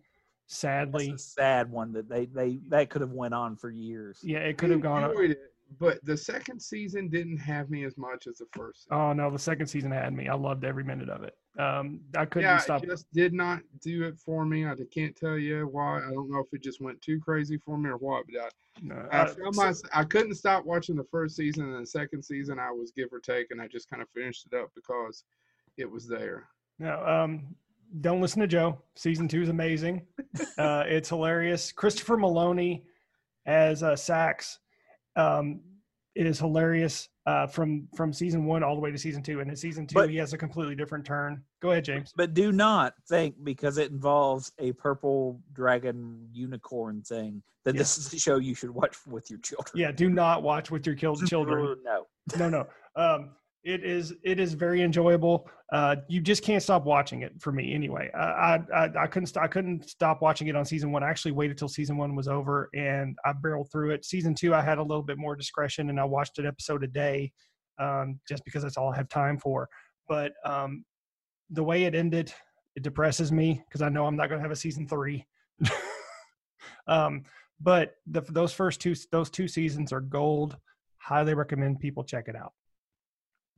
that's 0.46 0.58
Sadly, 0.58 1.12
a 1.12 1.18
sad 1.18 1.70
one 1.70 1.92
that 1.92 2.08
they 2.08 2.26
they 2.26 2.60
that 2.68 2.90
could 2.90 3.00
have 3.02 3.12
went 3.12 3.34
on 3.34 3.56
for 3.56 3.70
years. 3.70 4.20
yeah, 4.22 4.38
it 4.38 4.56
could 4.56 4.70
have 4.70 4.80
gone. 4.80 5.10
enjoyed 5.10 5.30
it, 5.32 5.38
but 5.78 6.04
the 6.04 6.16
second 6.16 6.60
season 6.60 7.08
didn't 7.08 7.36
have 7.38 7.70
me 7.70 7.84
as 7.84 7.96
much 7.96 8.26
as 8.26 8.38
the 8.38 8.46
first. 8.52 8.84
season. 8.84 8.96
Oh 8.96 9.12
no, 9.12 9.30
the 9.30 9.38
second 9.38 9.66
season 9.66 9.90
had 9.92 10.12
me. 10.12 10.28
I 10.28 10.34
loved 10.34 10.64
every 10.64 10.84
minute 10.84 11.08
of 11.08 11.22
it. 11.22 11.36
Um, 11.58 12.00
I 12.16 12.24
couldn't 12.24 12.48
yeah, 12.48 12.58
stop. 12.58 12.82
it 12.82 12.88
just 12.88 13.10
did 13.12 13.32
not 13.32 13.60
do 13.82 14.04
it 14.04 14.18
for 14.18 14.44
me. 14.44 14.66
I 14.66 14.74
can't 14.92 15.14
tell 15.16 15.36
you 15.38 15.68
why. 15.70 15.98
I 15.98 16.10
don't 16.12 16.30
know 16.30 16.38
if 16.40 16.52
it 16.52 16.62
just 16.62 16.80
went 16.80 17.00
too 17.02 17.20
crazy 17.20 17.58
for 17.58 17.76
me 17.78 17.90
or 17.90 17.96
what. 17.96 18.24
But 18.32 18.40
I, 18.42 18.48
No, 18.82 19.08
I, 19.12 19.22
I- 19.22 19.26
so- 19.26 19.50
my, 19.52 19.72
I 20.00 20.04
couldn't 20.04 20.34
stop 20.34 20.64
watching 20.64 20.96
the 20.96 21.06
first 21.10 21.36
season 21.36 21.72
and 21.72 21.82
the 21.82 21.86
second 21.86 22.22
season. 22.22 22.58
I 22.58 22.70
was 22.70 22.92
give 22.92 23.12
or 23.12 23.20
take, 23.20 23.50
and 23.50 23.60
I 23.60 23.68
just 23.68 23.88
kind 23.90 24.02
of 24.02 24.08
finished 24.10 24.46
it 24.50 24.56
up 24.56 24.70
because 24.74 25.24
it 25.76 25.90
was 25.90 26.06
there. 26.08 26.48
No, 26.78 27.04
um, 27.04 27.54
don't 28.00 28.20
listen 28.20 28.40
to 28.40 28.46
Joe. 28.46 28.80
Season 28.94 29.28
two 29.28 29.42
is 29.42 29.48
amazing. 29.48 30.02
uh, 30.58 30.84
it's 30.86 31.08
hilarious. 31.08 31.72
Christopher 31.72 32.16
Meloni 32.16 32.82
as 33.46 33.82
uh, 33.82 33.96
Sax. 33.96 34.58
Um, 35.16 35.60
it 36.16 36.26
is 36.26 36.38
hilarious 36.38 37.08
uh, 37.26 37.46
from 37.46 37.86
from 37.94 38.12
season 38.12 38.44
one 38.44 38.62
all 38.64 38.74
the 38.74 38.80
way 38.80 38.90
to 38.90 38.98
season 38.98 39.22
two. 39.22 39.40
And 39.40 39.48
in 39.48 39.56
season 39.56 39.86
two, 39.86 39.94
But- 39.94 40.10
he 40.10 40.16
has 40.16 40.32
a 40.32 40.38
completely 40.38 40.74
different 40.74 41.04
turn. 41.04 41.42
Go 41.60 41.70
ahead, 41.70 41.84
James. 41.84 42.12
But 42.16 42.34
do 42.34 42.52
not 42.52 42.94
think 43.08 43.36
because 43.44 43.78
it 43.78 43.90
involves 43.90 44.52
a 44.58 44.72
purple 44.72 45.40
dragon 45.52 46.28
unicorn 46.32 47.02
thing 47.02 47.42
that 47.64 47.76
this 47.76 47.98
is 47.98 48.12
a 48.12 48.18
show 48.18 48.38
you 48.38 48.54
should 48.54 48.70
watch 48.70 48.96
with 49.06 49.30
your 49.30 49.38
children. 49.40 49.72
Yeah, 49.78 49.92
do 49.92 50.08
not 50.08 50.42
watch 50.42 50.70
with 50.70 50.84
your 50.86 50.94
children. 50.96 51.76
No. 51.84 52.06
no 52.38 52.48
no 52.48 52.66
um 52.96 53.30
it 53.62 53.84
is 53.84 54.14
it 54.22 54.40
is 54.40 54.54
very 54.54 54.82
enjoyable. 54.82 55.48
Uh 55.72 55.96
you 56.08 56.20
just 56.20 56.42
can't 56.42 56.62
stop 56.62 56.84
watching 56.84 57.22
it 57.22 57.32
for 57.40 57.52
me 57.52 57.74
anyway. 57.74 58.10
I 58.14 58.60
i 58.74 58.90
i 58.98 59.06
couldn't 59.06 59.36
i 59.36 59.46
couldn't 59.46 59.88
stop 59.88 60.22
watching 60.22 60.48
it 60.48 60.56
on 60.56 60.64
season 60.64 60.92
one. 60.92 61.02
I 61.02 61.10
actually 61.10 61.32
waited 61.32 61.58
till 61.58 61.68
season 61.68 61.96
one 61.98 62.16
was 62.16 62.28
over 62.28 62.70
and 62.74 63.16
i 63.24 63.32
barreled 63.32 63.70
through 63.70 63.90
it. 63.90 64.04
Season 64.04 64.34
two 64.34 64.54
i 64.54 64.62
had 64.62 64.78
a 64.78 64.82
little 64.82 65.02
bit 65.02 65.18
more 65.18 65.36
discretion 65.36 65.90
and 65.90 66.00
i 66.00 66.04
watched 66.04 66.38
an 66.38 66.46
episode 66.46 66.82
a 66.84 66.88
day 66.88 67.32
um 67.78 68.18
just 68.28 68.44
because 68.44 68.62
that's 68.62 68.76
all 68.76 68.92
i 68.92 68.96
have 68.96 69.08
time 69.08 69.38
for. 69.38 69.68
But 70.08 70.32
um 70.44 70.84
the 71.50 71.64
way 71.64 71.84
it 71.84 71.94
ended 71.94 72.32
it 72.76 72.82
depresses 72.82 73.30
me 73.30 73.62
because 73.68 73.82
i 73.82 73.88
know 73.88 74.06
i'm 74.06 74.16
not 74.16 74.28
going 74.28 74.38
to 74.38 74.42
have 74.42 74.52
a 74.52 74.56
season 74.56 74.88
three. 74.88 75.26
Um 76.86 77.24
but 77.60 77.94
the, 78.06 78.22
those 78.22 78.52
first 78.52 78.80
two 78.80 78.94
those 79.12 79.30
two 79.30 79.46
seasons 79.46 79.92
are 79.92 80.00
gold. 80.00 80.56
Highly 80.96 81.34
recommend 81.34 81.78
people 81.78 82.02
check 82.02 82.26
it 82.26 82.34
out 82.34 82.52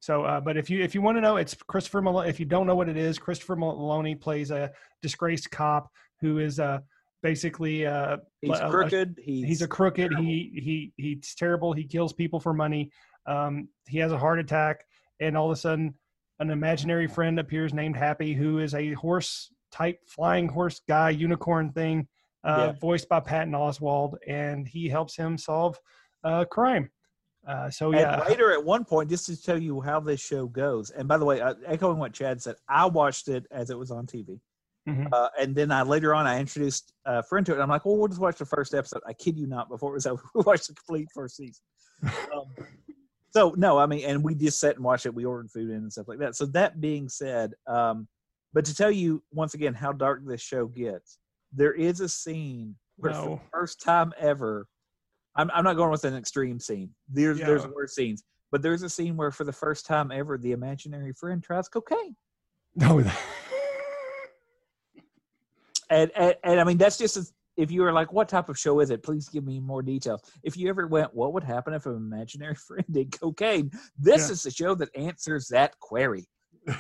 So, 0.03 0.25
uh, 0.25 0.41
but 0.41 0.57
if 0.57 0.69
you 0.69 0.83
if 0.83 0.97
you 0.97 1.01
want 1.01 1.17
to 1.17 1.21
know, 1.21 1.37
it's 1.37 1.55
Christopher 1.55 2.03
Meloni. 2.03 2.29
If 2.29 2.41
you 2.41 2.45
don't 2.47 2.67
know 2.67 2.75
what 2.75 2.89
it 2.89 2.97
is, 2.97 3.21
Christopher 3.21 3.55
Meloni 3.55 4.21
plays 4.21 4.51
a 4.51 4.73
disgraced 5.01 5.49
cop 5.53 5.89
who 6.21 6.41
is 6.41 6.59
uh, 6.59 6.81
basically 7.23 7.87
uh, 7.87 8.17
He's 8.41 8.59
a- 8.59 8.67
a- 8.67 8.71
crooked. 8.71 9.21
He's, 9.23 9.47
he's 9.47 9.63
a 9.63 9.69
crooked. 9.69 10.11
terrible. 10.11 10.25
He 10.25 10.51
he 10.57 10.93
he's 10.97 11.37
terrible. 11.37 11.73
He 11.73 11.85
kills 11.85 12.13
people 12.13 12.41
for 12.41 12.53
money. 12.53 12.91
Um, 13.27 13.69
he 13.87 13.99
has 13.99 14.11
a 14.11 14.19
heart 14.19 14.41
attack, 14.41 14.85
and 15.21 15.37
all 15.37 15.47
of 15.53 15.57
a 15.57 15.61
sudden, 15.61 15.95
an 16.41 16.51
imaginary 16.51 17.07
friend 17.07 17.39
appears 17.39 17.73
named 17.73 17.97
Happy, 17.97 18.35
who 18.35 18.59
is 18.59 18.75
a 18.75 18.95
horse 18.95 19.53
type 19.71 20.01
flying 20.09 20.49
horse 20.49 20.81
guy, 20.89 21.11
unicorn 21.11 21.71
thing, 21.71 22.09
uh, 22.43 22.73
Yeah. 22.73 22.81
voiced 22.81 23.09
by 23.09 23.21
Patton 23.21 23.53
Oswalt, 23.53 24.15
and 24.27 24.67
he 24.67 24.89
helps 24.89 25.15
him 25.17 25.39
solve 25.39 25.79
uh, 26.25 26.45
crime. 26.47 26.91
Uh, 27.47 27.69
so 27.71 27.91
And 27.91 28.01
yeah, 28.01 28.23
later 28.29 28.53
at 28.53 28.65
one 28.65 28.85
point, 28.85 29.11
just 29.11 29.27
to 29.27 29.41
tell 29.41 29.61
you 29.61 29.81
how 29.81 29.99
this 30.01 30.21
show 30.21 30.47
goes, 30.47 30.91
and 30.91 31.09
by 31.09 31.19
the 31.19 31.25
way, 31.25 31.41
uh, 31.41 31.55
echoing 31.67 31.99
what 31.99 32.13
Chad 32.13 32.41
said, 32.41 32.57
I 32.69 32.87
watched 32.87 33.29
it 33.29 33.47
as 33.51 33.71
it 33.71 33.79
was 33.79 33.91
on 33.91 34.07
TV. 34.07 34.41
Mhm. 34.89 35.13
Uh, 35.13 35.29
and 35.39 35.55
then 35.55 35.71
I 35.71 35.83
later 35.83 36.15
on 36.15 36.27
I 36.27 36.41
introduced 36.41 36.93
a 37.05 37.23
friend 37.23 37.47
to 37.47 37.53
it. 37.53 37.55
And 37.57 37.63
I'm 37.63 37.69
like, 37.69 37.85
well, 37.85 37.97
we'll 37.97 38.09
just 38.09 38.21
watch 38.21 38.39
the 38.39 38.45
first 38.45 38.75
episode. 38.75 39.01
I 39.07 39.13
kid 39.13 39.39
you 39.39 39.47
not. 39.47 39.69
Before 39.69 39.91
it 39.91 39.95
was 39.95 40.07
over, 40.09 40.23
we 40.35 40.43
watched 40.43 40.69
the 40.69 40.75
complete 40.75 41.09
first 41.15 41.37
season. 41.37 41.63
Um, 42.03 42.67
so 43.31 43.55
no, 43.57 43.79
I 43.79 43.87
mean, 43.87 44.05
and 44.05 44.23
we 44.25 44.35
just 44.35 44.59
sat 44.61 44.77
and 44.77 44.85
watched 44.85 45.07
it. 45.07 45.15
We 45.15 45.25
ordered 45.25 45.51
food 45.51 45.71
in 45.71 45.77
and 45.77 45.93
stuff 45.93 46.09
like 46.09 46.19
that. 46.19 46.35
So 46.35 46.47
that 46.47 46.81
being 46.81 47.09
said, 47.09 47.53
um, 47.67 48.09
but 48.53 48.65
to 48.67 48.75
tell 48.75 48.91
you 48.91 49.23
once 49.33 49.55
again 49.55 49.73
how 49.73 49.93
dark 49.93 50.23
this 50.27 50.43
show 50.43 50.67
gets, 50.67 51.19
there 51.53 51.73
is 51.73 52.01
a 52.01 52.09
scene 52.09 52.75
where 52.97 53.13
for 53.15 53.29
the 53.37 53.41
first 53.53 53.81
time 53.81 54.13
ever, 54.19 54.67
I'm, 55.37 55.51
I'm 55.53 55.65
not 55.65 55.77
going 55.77 55.91
with 55.91 56.05
an 56.05 56.15
extreme 56.15 56.59
scene. 56.61 56.91
There's 57.09 57.39
there's 57.39 57.63
Yeah. 57.63 57.71
worse 57.75 57.95
scenes, 57.95 58.23
but 58.51 58.61
there's 58.63 58.83
a 58.83 58.89
scene 58.91 59.17
where 59.17 59.31
for 59.31 59.45
the 59.45 59.53
first 59.53 59.87
time 59.87 60.11
ever, 60.13 60.37
the 60.39 60.53
imaginary 60.53 61.13
friend 61.15 61.43
tries 61.43 61.69
cocaine. 61.69 62.17
no, 62.77 62.99
and, 65.91 66.11
and 66.17 66.35
and 66.45 66.61
I 66.61 66.65
mean 66.65 66.79
that's 66.79 66.97
just 66.99 67.17
as, 67.17 67.33
if 67.57 67.71
you 67.71 67.83
were 67.83 67.93
like, 67.93 68.13
what 68.13 68.29
type 68.29 68.49
of 68.49 68.59
show 68.59 68.81
is 68.81 68.91
it? 68.91 69.03
Please 69.03 69.29
give 69.29 69.45
me 69.45 69.61
more 69.61 69.83
details. 69.83 70.23
If 70.43 70.57
you 70.57 70.69
ever 70.71 70.87
went, 70.87 71.13
what 71.15 71.33
would 71.35 71.45
happen 71.45 71.75
if 71.75 71.85
an 71.87 71.97
imaginary 71.97 72.55
friend 72.67 72.85
did 72.91 73.19
cocaine? 73.19 73.71
This 73.99 74.29
Yeah. 74.29 74.33
is 74.33 74.43
the 74.43 74.51
show 74.51 74.75
that 74.77 74.89
answers 74.97 75.49
that 75.49 75.79
query. 75.81 76.27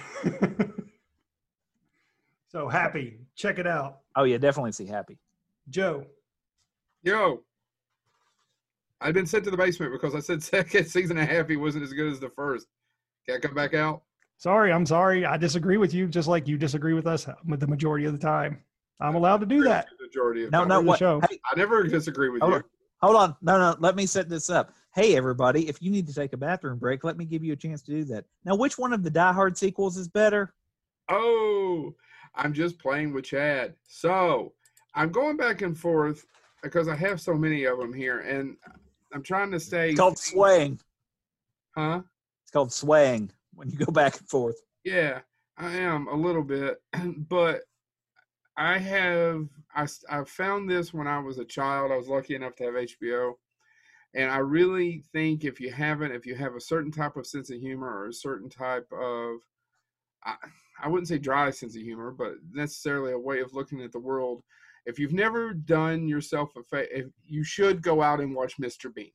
so 2.48 2.68
happy. 2.68 3.18
Check 3.36 3.58
it 3.58 3.66
out, 3.66 4.00
Oh 4.16 4.24
yeah, 4.24 4.38
definitely 4.38 4.72
see 4.72 4.86
happy. 4.86 5.18
Joe. 5.68 6.04
Yo, 7.02 7.42
I've 9.02 9.14
been 9.14 9.26
sent 9.26 9.44
to 9.44 9.50
the 9.50 9.56
basement 9.56 9.92
because 9.92 10.14
I 10.14 10.20
said 10.20 10.42
second 10.42 10.86
season 10.86 11.18
and 11.18 11.28
a 11.28 11.32
half 11.34 11.48
he 11.48 11.56
wasn't 11.56 11.84
as 11.84 11.92
good 11.92 12.10
as 12.10 12.20
the 12.20 12.28
first. 12.30 12.66
Can 13.26 13.36
I 13.36 13.38
come 13.38 13.54
back 13.54 13.74
out? 13.74 14.02
Sorry, 14.38 14.72
I'm 14.72 14.86
sorry. 14.86 15.24
I 15.24 15.36
disagree 15.36 15.76
with 15.76 15.94
you, 15.94 16.08
just 16.08 16.26
like 16.28 16.48
you 16.48 16.56
disagree 16.58 16.94
with 16.94 17.06
us 17.06 17.26
with 17.46 17.60
the 17.60 17.66
majority 17.66 18.06
of 18.06 18.12
the 18.12 18.18
time. 18.18 18.60
I'm 19.00 19.14
allowed 19.14 19.40
to 19.40 19.46
do 19.46 19.62
that. 19.64 19.86
The 19.98 20.06
majority 20.06 20.44
of 20.44 20.52
No, 20.52 20.60
time. 20.60 20.68
no, 20.68 20.80
the 20.80 20.86
what? 20.86 20.98
show. 20.98 21.20
Hey, 21.28 21.38
I 21.50 21.56
never 21.56 21.82
disagree 21.84 22.28
with 22.28 22.40
hold 22.42 22.52
you. 22.52 22.56
on, 22.56 22.64
hold 23.00 23.16
on. 23.16 23.36
No, 23.42 23.58
no. 23.58 23.76
Let 23.78 23.94
me 23.96 24.06
set 24.06 24.28
this 24.28 24.50
up. 24.50 24.72
Hey, 24.94 25.16
everybody, 25.16 25.68
if 25.68 25.80
you 25.80 25.90
need 25.90 26.06
to 26.08 26.14
take 26.14 26.32
a 26.32 26.36
bathroom 26.36 26.78
break, 26.78 27.02
let 27.04 27.16
me 27.16 27.24
give 27.24 27.42
you 27.44 27.52
a 27.52 27.56
chance 27.56 27.82
to 27.82 27.92
do 27.92 28.04
that. 28.06 28.24
Now, 28.44 28.54
which 28.56 28.78
one 28.78 28.92
of 28.92 29.02
the 29.02 29.10
Die 29.10 29.32
Hard 29.32 29.56
sequels 29.56 29.96
is 29.96 30.08
better? 30.08 30.54
Oh, 31.08 31.94
I'm 32.34 32.52
just 32.52 32.78
playing 32.78 33.12
with 33.12 33.24
Chad. 33.24 33.74
So 33.86 34.52
I'm 34.94 35.10
going 35.10 35.36
back 35.36 35.62
and 35.62 35.76
forth 35.78 36.26
because 36.62 36.88
I 36.88 36.94
have 36.96 37.20
so 37.20 37.34
many 37.34 37.64
of 37.64 37.78
them 37.78 37.92
here, 37.92 38.20
and 38.20 38.56
I'm 39.12 39.22
trying 39.22 39.50
to 39.52 39.60
stay. 39.60 39.90
It's 39.90 39.98
called 39.98 40.18
swaying. 40.18 40.80
Huh? 41.76 42.02
It's 42.44 42.50
called 42.50 42.72
swaying 42.72 43.30
when 43.54 43.70
you 43.70 43.78
go 43.78 43.92
back 43.92 44.18
and 44.18 44.28
forth. 44.28 44.56
Yeah, 44.84 45.20
I 45.56 45.76
am 45.76 46.08
a 46.08 46.14
little 46.14 46.42
bit, 46.42 46.78
but 47.28 47.62
I 48.56 48.78
have 48.78 49.48
I 49.74 49.86
I 50.10 50.24
found 50.24 50.68
this 50.68 50.92
when 50.92 51.06
I 51.06 51.18
was 51.18 51.38
a 51.38 51.44
child. 51.44 51.92
I 51.92 51.96
was 51.96 52.08
lucky 52.08 52.34
enough 52.34 52.56
to 52.56 52.64
have 52.64 52.74
HBO, 52.74 53.34
and 54.14 54.30
I 54.30 54.38
really 54.38 55.02
think 55.12 55.44
if 55.44 55.60
you 55.60 55.70
haven't, 55.70 56.12
if 56.12 56.26
you 56.26 56.34
have 56.34 56.54
a 56.54 56.60
certain 56.60 56.90
type 56.90 57.16
of 57.16 57.26
sense 57.26 57.50
of 57.50 57.60
humor 57.60 57.88
or 57.88 58.08
a 58.08 58.12
certain 58.12 58.50
type 58.50 58.86
of, 58.92 59.36
I, 60.24 60.34
I 60.82 60.88
wouldn't 60.88 61.08
say 61.08 61.18
dry 61.18 61.50
sense 61.50 61.76
of 61.76 61.82
humor, 61.82 62.10
but 62.10 62.34
necessarily 62.52 63.12
a 63.12 63.18
way 63.18 63.40
of 63.40 63.54
looking 63.54 63.80
at 63.82 63.92
the 63.92 63.98
world. 63.98 64.42
If 64.86 64.98
you've 64.98 65.12
never 65.12 65.52
done 65.54 66.08
yourself 66.08 66.50
a 66.56 66.62
fa- 66.62 66.96
if 66.96 67.06
you 67.24 67.44
should 67.44 67.82
go 67.82 68.02
out 68.02 68.20
and 68.20 68.34
watch 68.34 68.58
Mr. 68.58 68.92
Bean. 68.92 69.12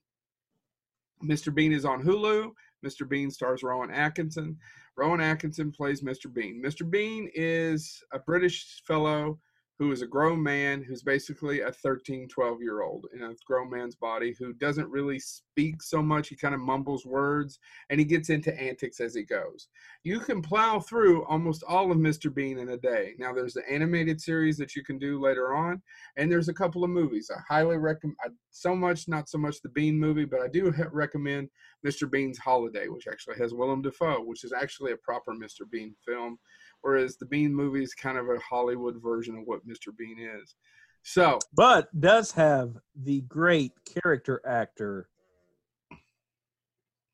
Mr. 1.23 1.53
Bean 1.53 1.73
is 1.73 1.85
on 1.85 2.03
Hulu. 2.03 2.51
Mr. 2.85 3.07
Bean 3.07 3.31
stars 3.31 3.63
Rowan 3.63 3.91
Atkinson. 3.91 4.57
Rowan 4.95 5.21
Atkinson 5.21 5.71
plays 5.71 6.01
Mr. 6.01 6.31
Bean. 6.31 6.61
Mr. 6.63 6.89
Bean 6.89 7.29
is 7.33 8.03
a 8.13 8.19
British 8.19 8.81
fellow 8.85 9.39
who 9.79 9.91
is 9.91 10.01
a 10.01 10.07
grown 10.07 10.41
man 10.41 10.81
who's 10.81 11.03
basically 11.03 11.61
a 11.61 11.71
13, 11.71 12.27
12 12.27 12.61
year 12.61 12.81
old 12.81 13.05
in 13.13 13.23
a 13.23 13.33
grown 13.45 13.69
man's 13.69 13.95
body 13.95 14.35
who 14.39 14.53
doesn't 14.53 14.89
really 14.89 15.19
speak 15.19 15.83
so 15.83 16.01
much. 16.01 16.29
He 16.29 16.35
kind 16.35 16.55
of 16.55 16.61
mumbles 16.61 17.05
words 17.05 17.59
and 17.89 17.99
he 17.99 18.05
gets 18.05 18.29
into 18.29 18.59
antics 18.59 18.99
as 18.99 19.13
he 19.13 19.23
goes. 19.23 19.67
You 20.03 20.19
can 20.19 20.41
plow 20.41 20.79
through 20.79 21.25
almost 21.25 21.63
all 21.67 21.91
of 21.91 21.97
Mr. 21.97 22.33
Bean 22.33 22.57
in 22.57 22.69
a 22.69 22.77
day. 22.77 23.13
Now, 23.19 23.33
there's 23.33 23.53
the 23.53 23.69
animated 23.69 24.19
series 24.19 24.57
that 24.57 24.75
you 24.75 24.83
can 24.83 24.97
do 24.97 25.21
later 25.21 25.53
on, 25.53 25.81
and 26.15 26.31
there's 26.31 26.49
a 26.49 26.53
couple 26.53 26.83
of 26.83 26.89
movies. 26.89 27.29
I 27.35 27.39
highly 27.47 27.77
recommend, 27.77 28.17
so 28.49 28.75
much, 28.75 29.07
not 29.07 29.29
so 29.29 29.37
much 29.37 29.61
the 29.61 29.69
Bean 29.69 29.99
movie, 29.99 30.25
but 30.25 30.41
I 30.41 30.47
do 30.47 30.73
recommend 30.91 31.49
Mr. 31.85 32.09
Bean's 32.09 32.37
Holiday, 32.37 32.87
which 32.87 33.07
actually 33.07 33.37
has 33.37 33.53
Willem 33.53 33.81
Dafoe, 33.81 34.23
which 34.23 34.43
is 34.43 34.53
actually 34.53 34.93
a 34.93 34.97
proper 34.97 35.33
Mr. 35.33 35.69
Bean 35.69 35.93
film, 36.05 36.39
whereas 36.81 37.17
the 37.17 37.25
Bean 37.25 37.53
movie 37.53 37.83
is 37.83 37.93
kind 37.93 38.17
of 38.17 38.29
a 38.29 38.39
Hollywood 38.39 39.01
version 39.01 39.37
of 39.37 39.43
what 39.45 39.67
Mr. 39.67 39.95
Bean 39.97 40.17
is. 40.19 40.55
So, 41.03 41.39
but 41.55 41.87
does 41.99 42.31
have 42.33 42.77
the 42.95 43.21
great 43.21 43.71
character 43.85 44.41
actor. 44.45 45.07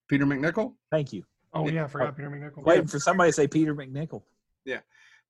Peter 0.09 0.25
MacNicol? 0.25 0.73
Thank 0.91 1.13
you. 1.13 1.23
Oh 1.53 1.67
yeah, 1.69 1.85
I 1.85 1.87
forgot 1.87 2.15
Peter 2.15 2.29
MacNicol. 2.29 2.65
Waiting 2.65 2.87
for 2.87 2.99
somebody 2.99 3.29
to 3.29 3.33
say 3.33 3.47
Peter 3.47 3.75
MacNicol. 3.75 4.23
Yeah, 4.65 4.79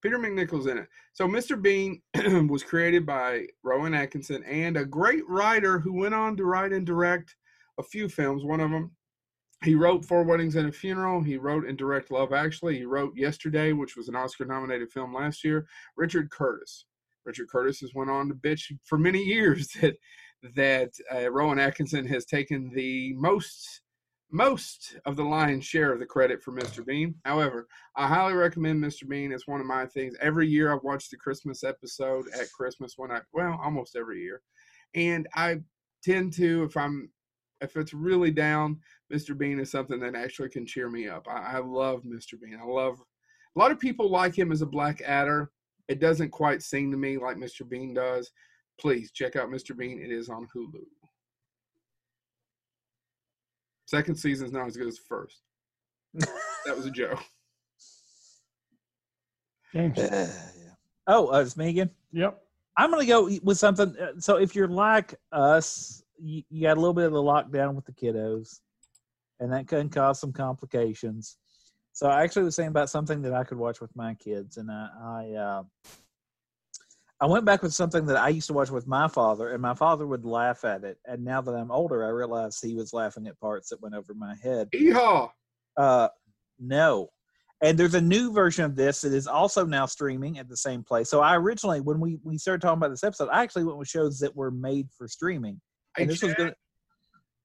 Peter 0.02 0.18
MacNicol's 0.18 0.68
in 0.68 0.78
it. 0.78 0.88
So 1.14 1.28
Mr. 1.28 1.62
Bean 1.62 2.02
was 2.48 2.64
created 2.64 3.06
by 3.06 3.48
Rowan 3.64 3.94
Atkinson 3.94 4.44
and 4.44 4.78
a 4.78 4.86
great 4.86 5.28
writer 5.28 5.80
who 5.80 5.94
went 5.94 6.14
on 6.14 6.38
to 6.38 6.46
write 6.46 6.72
and 6.72 6.86
direct 6.86 7.36
a 7.80 7.84
few 7.84 8.08
films. 8.08 8.44
One 8.44 8.60
of 8.60 8.72
them, 8.72 8.92
he 9.64 9.76
wrote 9.76 10.06
Four 10.06 10.24
Weddings 10.24 10.56
and 10.56 10.68
a 10.68 10.72
Funeral. 10.72 11.22
He 11.22 11.38
wrote 11.38 11.68
and 11.68 11.78
direct 11.78 12.12
Love 12.12 12.34
Actually. 12.34 12.78
He 12.78 12.86
wrote 12.86 13.14
Yesterday, 13.16 13.72
which 13.74 13.96
was 13.96 14.10
an 14.10 14.16
Oscar-nominated 14.16 14.92
film 14.92 15.14
last 15.14 15.44
year. 15.44 15.68
Richard 15.96 16.30
Curtis. 16.30 16.86
Richard 17.26 17.48
Curtis 17.50 17.80
has 17.80 17.94
went 17.94 18.10
on 18.10 18.28
to 18.28 18.36
bitch 18.36 18.72
for 18.84 18.98
many 18.98 19.24
years 19.24 19.70
that 19.82 19.96
that 20.56 20.92
uh, 21.14 21.32
Rowan 21.32 21.58
Atkinson 21.58 22.06
has 22.06 22.26
taken 22.26 22.70
the 22.76 23.14
most 23.14 23.82
most 24.30 24.98
of 25.06 25.16
the 25.16 25.24
lion's 25.24 25.64
share 25.64 25.94
of 25.94 26.00
the 26.00 26.06
credit 26.06 26.42
for 26.42 26.52
Mr. 26.52 26.84
Bean. 26.84 27.14
However, 27.24 27.68
I 27.96 28.08
highly 28.08 28.34
recommend 28.34 28.84
Mr. 28.84 29.08
Bean. 29.08 29.32
It's 29.32 29.48
one 29.48 29.62
of 29.62 29.68
my 29.68 29.86
things. 29.86 30.16
Every 30.20 30.48
year 30.48 30.74
I 30.74 30.80
watch 30.82 31.10
the 31.10 31.18
Christmas 31.18 31.64
episode 31.64 32.26
at 32.38 32.52
Christmas 32.52 32.96
when 32.98 33.12
I 33.12 33.22
well, 33.32 33.60
almost 33.64 33.96
every 33.96 34.22
year. 34.22 34.42
And 34.96 35.28
I 35.36 35.60
tend 36.04 36.34
to 36.34 36.64
if 36.64 36.76
I'm 36.76 37.10
if 37.62 37.78
it's 37.78 37.94
really 37.94 38.32
down, 38.32 38.80
Mr. 39.14 39.38
Bean 39.38 39.60
is 39.60 39.70
something 39.70 40.00
that 40.00 40.16
actually 40.16 40.50
can 40.50 40.66
cheer 40.66 40.90
me 40.90 41.08
up. 41.08 41.28
I, 41.30 41.56
I 41.56 41.60
love 41.60 42.04
Mr. 42.04 42.40
Bean. 42.42 42.58
I 42.62 42.66
love 42.66 43.00
a 43.56 43.60
lot 43.60 43.72
of 43.72 43.80
people 43.80 44.10
like 44.10 44.36
him 44.38 44.52
as 44.52 44.62
a 44.62 44.66
black 44.66 45.02
adder. 45.02 45.52
It 45.88 46.00
doesn't 46.00 46.32
quite 46.32 46.64
sing 46.64 46.90
to 46.92 46.98
me 46.98 47.18
like 47.18 47.38
Mr. 47.38 47.68
Bean 47.68 47.94
does. 47.94 48.32
Please 48.80 49.12
check 49.12 49.36
out 49.36 49.50
Mr. 49.50 49.78
Bean. 49.78 50.02
It 50.02 50.12
is 50.12 50.30
on 50.30 50.48
Hulu. 50.56 50.82
Second 53.86 54.16
season 54.16 54.48
is 54.48 54.54
not 54.54 54.66
as 54.66 54.76
good 54.78 54.88
as 54.88 54.96
the 54.96 55.04
first. 55.08 55.42
that 56.66 56.76
was 56.76 56.86
a 56.88 56.92
joke. 56.92 57.20
James. 59.74 60.00
Oh, 61.06 61.34
uh, 61.34 61.42
it's 61.42 61.58
me 61.58 61.70
again. 61.70 61.90
Yep. 62.14 62.42
I'm 62.78 62.90
going 62.90 63.02
to 63.02 63.08
go 63.08 63.30
with 63.44 63.58
something. 63.60 63.96
uh, 64.02 64.20
So 64.20 64.38
if 64.38 64.56
you're 64.56 64.68
like 64.68 65.14
us, 65.32 66.04
you, 66.18 66.44
you 66.50 66.64
got 66.64 66.78
a 66.78 66.80
little 66.80 66.94
bit 66.94 67.06
of 67.06 67.12
the 67.12 67.22
lockdown 67.22 67.76
with 67.76 67.86
the 67.86 67.92
kiddos, 67.92 68.62
and 69.44 69.52
that 69.52 69.68
can 69.68 69.90
cause 69.90 70.20
some 70.20 70.32
complications. 70.32 71.38
So 71.92 72.08
I 72.08 72.24
actually 72.24 72.44
was 72.44 72.56
saying 72.56 72.70
about 72.70 72.90
something 72.90 73.22
that 73.22 73.34
I 73.34 73.44
could 73.44 73.58
watch 73.58 73.82
with 73.82 73.96
my 73.96 74.16
kids, 74.16 74.58
and 74.58 74.72
I 74.72 74.88
I, 75.04 75.32
uh, 75.34 75.64
I 77.20 77.28
went 77.28 77.46
back 77.46 77.62
with 77.62 77.74
something 77.74 78.06
that 78.08 78.18
I 78.18 78.30
used 78.30 78.48
to 78.48 78.54
watch 78.54 78.72
with 78.72 78.88
my 78.88 79.08
father, 79.08 79.50
and 79.52 79.62
my 79.62 79.76
father 79.76 80.08
would 80.08 80.26
laugh 80.26 80.64
at 80.64 80.84
it. 80.84 80.98
And 81.06 81.24
now 81.24 81.42
that 81.42 81.54
I'm 81.54 81.72
older, 81.72 82.06
I 82.06 82.10
realize 82.10 82.60
he 82.60 82.74
was 82.74 82.94
laughing 82.94 83.28
at 83.28 83.40
parts 83.40 83.70
that 83.70 83.82
went 83.82 83.96
over 83.96 84.14
my 84.14 84.34
head. 84.42 84.70
Yeehaw! 84.74 85.30
Uh, 85.78 86.08
no. 86.58 87.10
And 87.62 87.78
there's 87.78 87.94
a 87.94 88.02
new 88.02 88.34
version 88.34 88.66
of 88.66 88.76
this 88.76 89.02
that 89.02 89.14
is 89.14 89.28
also 89.28 89.66
now 89.66 89.86
streaming 89.86 90.38
at 90.38 90.50
the 90.50 90.58
same 90.58 90.84
place. 90.84 91.10
So 91.10 91.22
I 91.22 91.38
originally, 91.38 91.80
when 91.80 92.00
we, 92.02 92.20
we 92.24 92.38
started 92.38 92.62
talking 92.62 92.78
about 92.78 92.90
this 92.90 93.06
episode, 93.06 93.30
I 93.30 93.42
actually 93.42 93.64
went 93.64 93.78
with 93.78 93.88
shows 93.88 94.20
that 94.20 94.36
were 94.36 94.52
made 94.52 94.90
for 94.98 95.08
streaming. 95.08 95.62
And 95.98 96.10
this 96.10 96.22
was 96.22 96.34
good. 96.34 96.56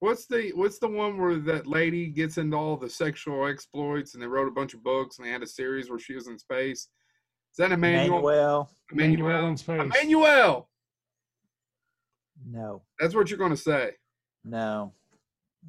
What's 0.00 0.26
the 0.26 0.52
what's 0.54 0.78
the 0.78 0.88
one 0.88 1.18
where 1.18 1.36
that 1.40 1.66
lady 1.66 2.06
gets 2.06 2.38
into 2.38 2.56
all 2.56 2.76
the 2.76 2.88
sexual 2.88 3.46
exploits 3.48 4.14
and 4.14 4.22
they 4.22 4.26
wrote 4.28 4.46
a 4.46 4.52
bunch 4.52 4.74
of 4.74 4.82
books 4.84 5.18
and 5.18 5.26
they 5.26 5.32
had 5.32 5.42
a 5.42 5.46
series 5.46 5.90
where 5.90 5.98
she 5.98 6.14
was 6.14 6.28
in 6.28 6.38
space? 6.38 6.88
Is 7.52 7.56
that 7.58 7.70
Emmanuelle? 7.70 8.08
Emmanuelle. 8.22 8.68
Emmanuelle 8.94 9.18
Emmanuelle. 9.18 9.48
in 9.50 9.56
space. 9.56 9.80
Emmanuelle. 9.80 10.66
No, 12.48 12.82
That's 13.00 13.14
what 13.14 13.28
you're 13.30 13.38
going 13.38 13.50
to 13.50 13.56
say. 13.56 13.92
no. 14.44 14.92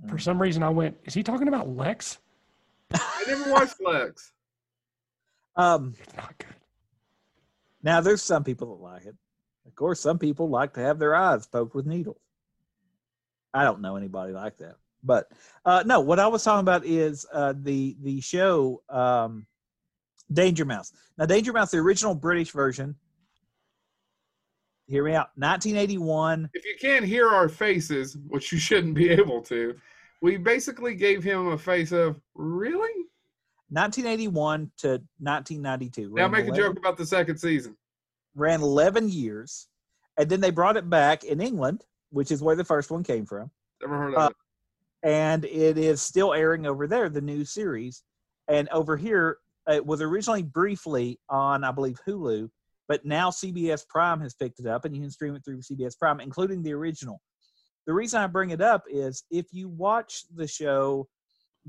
For 0.08 0.18
some 0.20 0.40
reason, 0.42 0.62
I 0.64 0.70
went. 0.70 0.96
Is 1.04 1.14
he 1.16 1.24
talking 1.24 1.48
about 1.50 1.68
Lexx? 1.68 2.20
I 2.94 3.24
never 3.28 3.52
watched 3.52 3.80
Lexx. 3.86 4.30
Um, 5.58 5.94
It's 6.02 6.16
not 6.16 6.38
good. 6.38 6.56
now 7.84 8.00
there's 8.00 8.22
some 8.22 8.44
people 8.46 8.68
that 8.78 8.84
like 8.84 9.06
it. 9.06 9.16
Of 9.66 9.76
course, 9.76 10.00
some 10.00 10.18
people 10.20 10.48
like 10.48 10.74
to 10.76 10.80
have 10.80 11.00
their 11.00 11.16
eyes 11.16 11.48
poked 11.48 11.74
with 11.76 11.86
needles. 11.88 12.22
I 13.54 13.64
don't 13.64 13.82
know 13.82 13.96
anybody 13.96 14.34
like 14.34 14.58
that, 14.58 14.76
but 15.04 15.32
uh, 15.66 15.84
no. 15.86 16.00
What 16.00 16.20
I 16.20 16.28
was 16.28 16.44
talking 16.44 16.62
about 16.62 16.86
is 16.86 17.26
uh, 17.34 17.54
the 17.58 17.98
the 18.02 18.22
show 18.22 18.82
um, 18.90 19.48
Danger 20.32 20.66
Mouse. 20.66 20.94
Now, 21.18 21.26
Danger 21.26 21.54
Mouse, 21.54 21.72
the 21.72 21.78
original 21.78 22.16
British 22.16 22.52
version. 22.52 22.96
Hear 24.88 25.04
me 25.04 25.14
out. 25.14 25.30
1981. 25.36 26.50
If 26.54 26.66
you 26.66 26.76
can't 26.82 27.06
hear 27.06 27.30
our 27.30 27.48
faces, 27.48 28.18
which 28.28 28.52
you 28.52 28.58
shouldn't 28.58 28.96
be 28.96 29.10
able 29.10 29.42
to, 29.44 29.76
we 30.22 30.38
basically 30.38 30.96
gave 30.96 31.24
him 31.24 31.48
a 31.48 31.58
face 31.58 31.92
of 31.92 32.20
really. 32.34 33.06
1981 33.72 34.72
to 34.78 34.88
1992. 35.20 36.12
Now 36.16 36.28
make 36.28 36.48
a 36.48 36.52
joke 36.52 36.78
about 36.80 36.98
the 36.98 37.06
second 37.06 37.38
season. 37.38 37.78
ran 38.36 38.62
11 38.62 39.10
years 39.10 39.68
and 40.18 40.28
then 40.28 40.42
they 40.42 40.50
brought 40.52 40.78
it 40.78 40.90
back 40.90 41.24
in 41.24 41.42
england 41.42 41.86
which 42.10 42.32
is 42.32 42.42
where 42.42 42.56
the 42.56 42.64
first 42.64 42.92
one 42.92 43.04
came 43.04 43.26
from. 43.26 43.52
Never 43.82 43.98
heard 43.98 44.14
of 44.16 44.20
Uh, 44.20 44.30
it. 44.30 44.36
and 45.04 45.46
it 45.46 45.78
is 45.78 46.02
still 46.02 46.34
airing 46.34 46.66
over 46.66 46.88
there 46.88 47.10
the 47.10 47.22
new 47.22 47.46
series. 47.46 48.04
And 48.48 48.68
over 48.70 48.98
here 48.98 49.38
it 49.68 49.86
was 49.86 50.02
originally 50.02 50.42
briefly 50.42 51.20
on 51.30 51.64
i 51.64 51.72
believe 51.72 52.00
hulu 52.08 52.50
but 52.88 53.06
now 53.06 53.30
cbs 53.30 53.88
prime 53.88 54.20
has 54.20 54.34
picked 54.34 54.60
it 54.60 54.66
up 54.66 54.84
and 54.86 54.96
you 54.96 55.02
can 55.02 55.12
stream 55.12 55.36
it 55.36 55.44
through 55.46 55.60
cbs 55.60 55.96
prime 55.98 56.20
including 56.20 56.64
the 56.64 56.74
original. 56.74 57.22
The 57.86 57.94
reason 57.94 58.20
i 58.22 58.26
bring 58.28 58.50
it 58.50 58.62
up 58.62 58.84
is 58.90 59.24
if 59.30 59.46
you 59.52 59.70
watch 59.70 60.24
the 60.36 60.48
show 60.48 61.08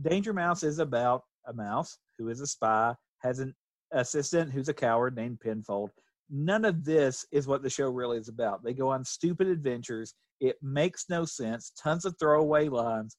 danger 0.00 0.32
mouse 0.32 0.62
is 0.62 0.78
about 0.78 1.22
a 1.46 1.52
mouse 1.52 1.98
who 2.16 2.28
is 2.30 2.40
a 2.40 2.46
spy 2.46 2.94
has 3.18 3.38
an 3.40 3.54
assistant 3.92 4.50
who's 4.50 4.68
a 4.70 4.74
coward 4.74 5.14
named 5.14 5.40
penfold 5.40 5.90
none 6.30 6.64
of 6.64 6.84
this 6.84 7.26
is 7.32 7.46
what 7.46 7.62
the 7.62 7.70
show 7.70 7.88
really 7.88 8.18
is 8.18 8.28
about 8.28 8.62
they 8.62 8.72
go 8.72 8.88
on 8.88 9.04
stupid 9.04 9.46
adventures 9.46 10.14
it 10.40 10.56
makes 10.62 11.06
no 11.08 11.24
sense 11.24 11.72
tons 11.82 12.04
of 12.04 12.14
throwaway 12.18 12.68
lines 12.68 13.16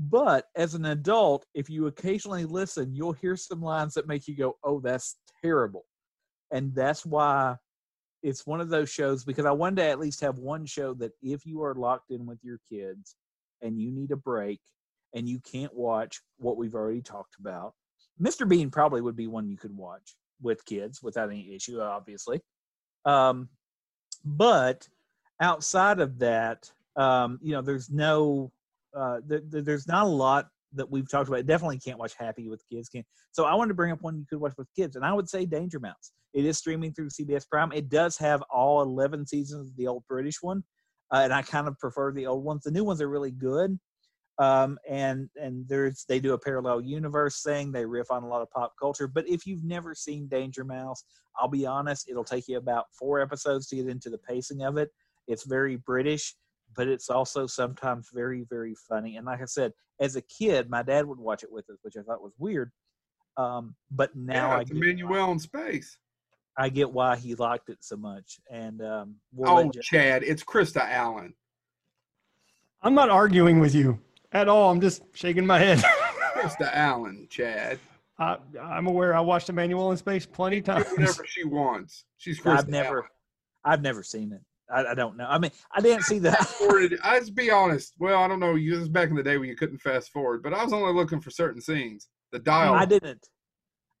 but 0.00 0.46
as 0.56 0.74
an 0.74 0.86
adult, 0.86 1.44
if 1.54 1.68
you 1.68 1.86
occasionally 1.86 2.46
listen, 2.46 2.94
you'll 2.94 3.12
hear 3.12 3.36
some 3.36 3.60
lines 3.60 3.92
that 3.94 4.08
make 4.08 4.26
you 4.26 4.34
go, 4.34 4.56
oh, 4.64 4.80
that's 4.80 5.16
terrible. 5.42 5.84
And 6.50 6.74
that's 6.74 7.04
why 7.04 7.56
it's 8.22 8.46
one 8.46 8.62
of 8.62 8.70
those 8.70 8.90
shows 8.90 9.24
because 9.24 9.44
I 9.44 9.50
wanted 9.50 9.82
to 9.82 9.88
at 9.88 10.00
least 10.00 10.22
have 10.22 10.38
one 10.38 10.64
show 10.64 10.94
that 10.94 11.12
if 11.20 11.44
you 11.44 11.62
are 11.62 11.74
locked 11.74 12.10
in 12.10 12.24
with 12.24 12.38
your 12.42 12.60
kids 12.66 13.14
and 13.60 13.78
you 13.78 13.90
need 13.90 14.10
a 14.10 14.16
break 14.16 14.60
and 15.14 15.28
you 15.28 15.38
can't 15.40 15.74
watch 15.74 16.22
what 16.38 16.56
we've 16.56 16.74
already 16.74 17.02
talked 17.02 17.36
about, 17.38 17.74
Mr. 18.18 18.48
Bean 18.48 18.70
probably 18.70 19.02
would 19.02 19.16
be 19.16 19.26
one 19.26 19.50
you 19.50 19.58
could 19.58 19.76
watch 19.76 20.16
with 20.42 20.64
kids 20.64 21.02
without 21.02 21.28
any 21.28 21.54
issue, 21.54 21.80
obviously. 21.80 22.40
Um, 23.04 23.48
but 24.24 24.88
outside 25.40 26.00
of 26.00 26.18
that, 26.18 26.70
um, 26.96 27.38
you 27.42 27.52
know, 27.52 27.62
there's 27.62 27.90
no 27.90 28.52
uh, 28.96 29.20
th- 29.28 29.42
th- 29.50 29.64
there's 29.64 29.86
not 29.86 30.04
a 30.04 30.08
lot 30.08 30.48
that 30.72 30.90
we've 30.90 31.10
talked 31.10 31.28
about. 31.28 31.46
Definitely 31.46 31.78
can't 31.78 31.98
watch 31.98 32.14
Happy 32.18 32.48
with 32.48 32.62
kids. 32.70 32.88
Can 32.88 33.04
so 33.32 33.44
I 33.44 33.54
wanted 33.54 33.68
to 33.68 33.74
bring 33.74 33.92
up 33.92 34.02
one 34.02 34.18
you 34.18 34.26
could 34.28 34.40
watch 34.40 34.54
with 34.58 34.68
kids, 34.76 34.96
and 34.96 35.04
I 35.04 35.12
would 35.12 35.28
say 35.28 35.46
Danger 35.46 35.80
Mouse. 35.80 36.12
It 36.32 36.44
is 36.44 36.58
streaming 36.58 36.92
through 36.92 37.08
CBS 37.08 37.48
Prime. 37.48 37.72
It 37.72 37.88
does 37.88 38.16
have 38.18 38.42
all 38.50 38.82
11 38.82 39.26
seasons 39.26 39.70
of 39.70 39.76
the 39.76 39.88
old 39.88 40.04
British 40.08 40.42
one, 40.42 40.62
uh, 41.12 41.20
and 41.24 41.32
I 41.32 41.42
kind 41.42 41.66
of 41.66 41.78
prefer 41.78 42.12
the 42.12 42.26
old 42.26 42.44
ones. 42.44 42.62
The 42.62 42.70
new 42.70 42.84
ones 42.84 43.00
are 43.00 43.08
really 43.08 43.32
good, 43.32 43.78
um, 44.40 44.78
and 44.88 45.28
and 45.40 45.68
there's 45.68 46.04
they 46.08 46.18
do 46.18 46.32
a 46.32 46.38
parallel 46.38 46.80
universe 46.80 47.42
thing. 47.42 47.70
They 47.70 47.84
riff 47.84 48.10
on 48.10 48.22
a 48.22 48.28
lot 48.28 48.42
of 48.42 48.50
pop 48.50 48.72
culture. 48.80 49.06
But 49.06 49.28
if 49.28 49.46
you've 49.46 49.64
never 49.64 49.94
seen 49.94 50.28
Danger 50.28 50.64
Mouse, 50.64 51.04
I'll 51.38 51.48
be 51.48 51.66
honest, 51.66 52.08
it'll 52.08 52.24
take 52.24 52.48
you 52.48 52.56
about 52.56 52.86
four 52.98 53.20
episodes 53.20 53.68
to 53.68 53.76
get 53.76 53.88
into 53.88 54.10
the 54.10 54.18
pacing 54.18 54.62
of 54.62 54.76
it. 54.76 54.90
It's 55.28 55.44
very 55.44 55.76
British 55.76 56.34
but 56.76 56.88
it's 56.88 57.10
also 57.10 57.46
sometimes 57.46 58.08
very 58.12 58.46
very 58.48 58.74
funny 58.88 59.16
and 59.16 59.26
like 59.26 59.40
i 59.40 59.44
said 59.44 59.72
as 60.00 60.16
a 60.16 60.22
kid 60.22 60.70
my 60.70 60.82
dad 60.82 61.06
would 61.06 61.18
watch 61.18 61.42
it 61.42 61.50
with 61.50 61.68
us 61.70 61.78
which 61.82 61.96
i 61.96 62.02
thought 62.02 62.22
was 62.22 62.32
weird 62.38 62.70
um, 63.36 63.74
but 63.90 64.14
now 64.14 64.48
yeah, 64.50 64.56
I, 64.56 64.60
it's 64.60 64.70
get, 64.70 64.82
Emmanuelle 64.82 65.32
in 65.32 65.38
space. 65.38 65.96
I 66.58 66.68
get 66.68 66.92
why 66.92 67.16
he 67.16 67.34
liked 67.36 67.70
it 67.70 67.78
so 67.80 67.96
much 67.96 68.38
and 68.50 68.82
um, 68.82 69.14
we'll 69.32 69.50
Oh, 69.50 69.70
Chad, 69.80 70.22
it's 70.24 70.42
Krista 70.42 70.86
Allen. 70.86 71.32
I'm 72.82 72.94
not 72.94 73.08
arguing 73.08 73.60
with 73.60 73.74
you 73.74 74.00
at 74.32 74.48
all. 74.48 74.70
I'm 74.70 74.80
just 74.80 75.02
shaking 75.12 75.46
my 75.46 75.58
head. 75.58 75.78
Mr. 76.36 76.70
Allen, 76.72 77.26
Chad. 77.30 77.78
I, 78.18 78.36
I'm 78.60 78.86
aware. 78.86 79.14
I 79.14 79.20
watched 79.20 79.48
Emmanuelle 79.48 79.90
in 79.90 79.96
Space 79.96 80.26
plenty 80.26 80.58
of 80.58 80.64
times. 80.64 80.86
whatever 80.90 81.24
she 81.26 81.44
wants. 81.44 82.04
She's 82.18 82.40
Krista 82.40 82.58
i've 82.58 82.68
never 82.68 82.98
Allen. 82.98 83.08
i've 83.64 83.82
never 83.82 84.02
seen 84.02 84.32
it 84.32 84.40
I, 84.72 84.92
I 84.92 84.94
don't 84.94 85.16
know 85.16 85.26
i 85.28 85.38
mean 85.38 85.50
i 85.74 85.80
didn't 85.80 86.02
see 86.04 86.18
that 86.20 86.46
Forwarded- 86.46 86.98
Let's 87.04 87.30
be 87.30 87.50
honest. 87.50 87.94
Well, 87.98 88.22
I 88.22 88.28
don't 88.28 88.40
know. 88.40 88.54
You 88.56 88.70
this 88.72 88.80
was 88.80 88.88
back 88.88 89.08
in 89.10 89.16
the 89.16 89.22
day 89.22 89.36
when 89.38 89.48
you 89.48 89.56
couldn't 89.56 89.78
fast 89.78 90.10
forward, 90.12 90.42
but 90.42 90.52
I 90.54 90.62
was 90.62 90.72
only 90.72 90.92
looking 90.92 91.20
for 91.20 91.30
certain 91.30 91.60
scenes. 91.60 92.08
The 92.32 92.38
dial. 92.38 92.74
i 92.74 92.84
didn't 92.84 93.26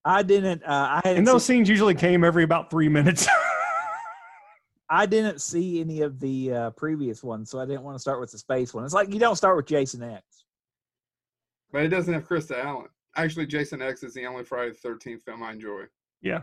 i 0.04 0.22
didn't 0.22 0.62
uh, 0.64 0.68
i 0.68 1.00
hadn't 1.04 1.18
and 1.18 1.26
those 1.26 1.44
seen, 1.44 1.58
scenes 1.58 1.68
usually 1.68 1.94
came 1.94 2.22
every 2.24 2.44
about 2.44 2.70
three 2.70 2.88
minutes. 2.88 3.26
i 4.90 5.06
didn't 5.06 5.40
see 5.40 5.80
any 5.80 6.02
of 6.02 6.18
the 6.20 6.52
uh, 6.52 6.70
previous 6.70 7.22
ones 7.22 7.48
so 7.50 7.58
i 7.60 7.64
didn't 7.64 7.82
want 7.82 7.94
to 7.94 8.00
start 8.00 8.20
with 8.20 8.30
the 8.30 8.38
space 8.38 8.74
one 8.74 8.84
it's 8.84 8.92
like 8.94 9.12
you 9.12 9.18
don't 9.20 9.36
start 9.36 9.56
with 9.56 9.66
jason 9.66 10.02
x 10.02 10.44
but 11.72 11.82
it 11.84 11.88
doesn't 11.88 12.12
have 12.12 12.26
Krista 12.26 12.58
Allen. 12.64 12.88
Actually, 13.16 13.46
Jason 13.46 13.80
X 13.80 14.02
is 14.02 14.12
the 14.12 14.26
only 14.26 14.42
Friday 14.42 14.70
the 14.70 14.76
Thirteenth 14.76 15.22
film 15.22 15.42
I 15.44 15.52
enjoy. 15.52 15.82
yeah, 16.20 16.40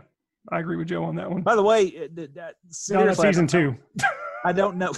I 0.50 0.60
agree 0.60 0.76
with 0.76 0.88
Joe 0.88 1.04
on 1.04 1.16
that 1.16 1.30
one. 1.30 1.42
by 1.42 1.54
the 1.54 1.62
way 1.62 1.90
that- 2.14 2.34
that- 2.34 2.54
seriously, 2.70 3.26
I 3.26 3.30
season 3.30 3.44
don't 3.46 3.62
know- 3.62 3.76
two. 3.98 4.06
I 4.46 4.52
don't 4.52 4.76
know. 4.78 4.92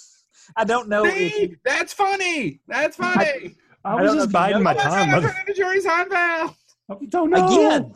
I 0.56 0.64
don't 0.64 0.88
know 0.88 1.04
if 1.04 1.12
See, 1.14 1.40
you, 1.42 1.56
that's 1.66 1.92
funny. 1.92 2.60
That's 2.66 2.96
funny. 2.96 3.56
I 3.84 3.92
I 3.92 3.94
was 4.00 4.10
don't 4.10 4.16
just 4.16 4.24
if 4.26 4.30
you 4.30 4.32
biding 4.32 4.58
know 4.58 4.64
my 4.64 4.74
my 4.74 4.82
God, 4.82 4.88
time. 4.90 5.08
I 5.10 5.12
mother- 5.12 5.28
turned 5.28 5.48
into 5.48 5.52
Jerry 5.54 5.80
Seinfeld. 5.80 6.54
I 6.90 6.94
don't 7.10 7.30
know. 7.30 7.46
again. 7.46 7.94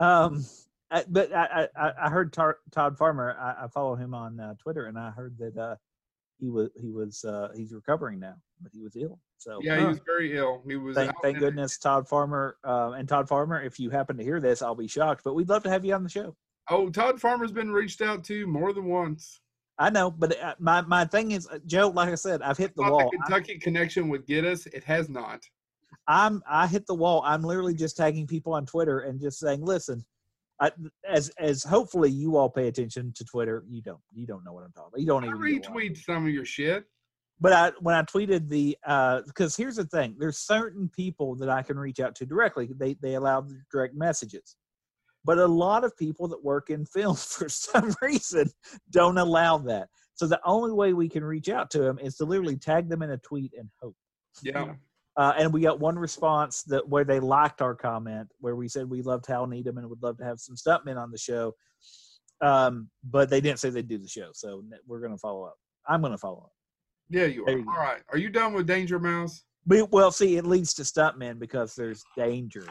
Um, 0.00 0.44
I, 0.90 1.04
but 1.08 1.32
I, 1.34 1.68
I, 1.76 1.92
I 2.04 2.08
heard 2.08 2.32
Tar, 2.32 2.58
Todd 2.70 2.96
Farmer. 2.96 3.36
I, 3.38 3.64
I 3.64 3.68
follow 3.68 3.94
him 3.94 4.14
on 4.14 4.40
uh, 4.40 4.54
Twitter, 4.58 4.86
and 4.86 4.98
I 4.98 5.10
heard 5.10 5.36
that 5.38 5.56
uh, 5.56 5.76
he 6.38 6.48
was 6.48 6.70
he 6.80 6.90
was 6.90 7.24
uh, 7.24 7.48
he's 7.54 7.72
recovering 7.72 8.20
now, 8.20 8.36
but 8.62 8.72
he 8.72 8.80
was 8.80 8.96
ill. 8.96 9.18
So 9.36 9.60
Yeah, 9.62 9.78
he 9.78 9.84
was 9.84 10.00
very 10.06 10.36
ill. 10.36 10.62
He 10.66 10.76
was. 10.76 10.96
thank, 10.96 11.12
thank 11.22 11.38
goodness 11.38 11.78
Todd 11.78 12.08
Farmer 12.08 12.56
uh, 12.64 12.92
and 12.92 13.08
Todd 13.08 13.28
Farmer. 13.28 13.62
If 13.62 13.78
you 13.78 13.90
happen 13.90 14.16
to 14.16 14.24
hear 14.24 14.40
this, 14.40 14.62
I'll 14.62 14.74
be 14.74 14.88
shocked. 14.88 15.22
But 15.24 15.34
we'd 15.34 15.48
love 15.48 15.62
to 15.64 15.70
have 15.70 15.84
you 15.84 15.94
on 15.94 16.02
the 16.02 16.08
show. 16.08 16.34
Oh, 16.70 16.88
Todd 16.88 17.20
Farmer's 17.20 17.52
been 17.52 17.70
reached 17.70 18.00
out 18.00 18.24
to 18.24 18.46
more 18.46 18.72
than 18.72 18.86
once. 18.86 19.40
I 19.78 19.90
know, 19.90 20.10
but 20.10 20.40
uh, 20.40 20.54
my 20.58 20.80
my 20.82 21.04
thing 21.04 21.32
is, 21.32 21.46
uh, 21.46 21.58
Joe. 21.66 21.88
Like 21.88 22.08
I 22.08 22.14
said, 22.14 22.42
I've 22.42 22.58
hit 22.58 22.74
the 22.74 22.82
wall. 22.82 23.10
the 23.10 23.18
Kentucky 23.18 23.58
connection 23.58 24.08
would 24.08 24.26
get 24.26 24.44
us. 24.44 24.66
It 24.66 24.84
has 24.84 25.08
not. 25.08 25.40
I'm 26.06 26.42
I 26.48 26.66
hit 26.66 26.86
the 26.86 26.94
wall. 26.94 27.22
I'm 27.24 27.42
literally 27.42 27.74
just 27.74 27.96
tagging 27.96 28.26
people 28.26 28.54
on 28.54 28.64
Twitter 28.64 29.00
and 29.00 29.20
just 29.20 29.38
saying, 29.38 29.64
listen, 29.64 30.04
I, 30.60 30.72
as 31.08 31.30
as 31.38 31.62
hopefully 31.62 32.10
you 32.10 32.36
all 32.36 32.50
pay 32.50 32.68
attention 32.68 33.12
to 33.16 33.24
Twitter. 33.24 33.64
You 33.68 33.82
don't 33.82 34.00
you 34.12 34.26
don't 34.26 34.44
know 34.44 34.52
what 34.52 34.64
I'm 34.64 34.72
talking 34.72 34.90
about. 34.92 35.00
You 35.00 35.06
don't 35.06 35.24
I 35.24 35.28
even 35.28 35.40
retweet 35.40 36.02
some 36.02 36.26
of 36.26 36.32
your 36.32 36.44
shit. 36.44 36.84
But 37.40 37.52
I 37.52 37.72
when 37.80 37.94
I 37.94 38.02
tweeted 38.02 38.48
the 38.48 38.76
uh, 38.86 39.22
because 39.26 39.56
here's 39.56 39.76
the 39.76 39.84
thing: 39.84 40.16
there's 40.18 40.38
certain 40.38 40.88
people 40.88 41.36
that 41.36 41.48
I 41.48 41.62
can 41.62 41.78
reach 41.78 42.00
out 42.00 42.14
to 42.16 42.26
directly. 42.26 42.70
They 42.76 42.94
they 43.00 43.14
allow 43.14 43.40
the 43.40 43.60
direct 43.70 43.94
messages. 43.94 44.56
But 45.24 45.38
a 45.38 45.46
lot 45.46 45.84
of 45.84 45.96
people 45.96 46.26
that 46.28 46.42
work 46.42 46.70
in 46.70 46.86
film, 46.94 47.14
for 47.14 47.48
some 47.48 47.94
reason, 48.02 48.50
don't 48.90 49.18
allow 49.18 49.58
that. 49.58 49.88
So 50.14 50.26
the 50.26 50.40
only 50.44 50.72
way 50.72 50.94
we 50.94 51.08
can 51.08 51.22
reach 51.22 51.48
out 51.48 51.70
to 51.72 51.78
them 51.78 51.98
is 52.00 52.16
to 52.16 52.24
literally 52.24 52.56
tag 52.56 52.88
them 52.88 53.02
in 53.02 53.10
a 53.10 53.18
tweet 53.18 53.52
and 53.56 53.68
hope. 53.80 53.94
Yeah. 54.42 54.74
Yeah. 55.18 55.24
Uh, 55.24 55.32
and 55.38 55.52
we 55.52 55.60
got 55.60 55.80
one 55.80 55.98
response 55.98 56.62
that 56.64 56.88
where 56.88 57.04
they 57.04 57.20
liked 57.20 57.60
our 57.60 57.74
comment 57.74 58.28
where 58.40 58.54
we 58.56 58.68
said 58.68 58.88
we 58.88 59.02
loved 59.02 59.26
Hal 59.26 59.46
Needham 59.46 59.78
and 59.78 59.88
would 59.88 60.02
love 60.02 60.16
to 60.18 60.24
have 60.24 60.38
some 60.38 60.54
stuntmen 60.54 60.96
on 60.96 61.10
the 61.10 61.18
show. 61.18 61.54
Um, 62.40 62.88
but 63.02 63.28
they 63.28 63.40
didn't 63.40 63.58
say 63.58 63.70
they'd 63.70 63.88
do 63.88 63.98
the 63.98 64.08
show, 64.08 64.30
so 64.32 64.62
we're 64.86 65.00
going 65.00 65.12
to 65.12 65.18
follow 65.18 65.44
up. 65.44 65.56
I'm 65.88 66.00
going 66.00 66.12
to 66.12 66.18
follow 66.18 66.38
up. 66.38 66.52
Yeah, 67.10 67.24
you 67.24 67.44
are. 67.46 67.50
you. 67.50 67.66
All 67.68 67.82
right. 67.82 68.02
Are 68.12 68.18
you 68.18 68.28
done 68.28 68.52
with 68.52 68.66
Danger 68.66 69.00
Mouse? 69.00 69.42
But, 69.66 69.90
well, 69.90 70.12
see, 70.12 70.36
it 70.36 70.46
leads 70.46 70.72
to 70.74 70.82
stuntmen 70.82 71.38
because 71.38 71.74
there's 71.74 72.04
danger. 72.16 72.64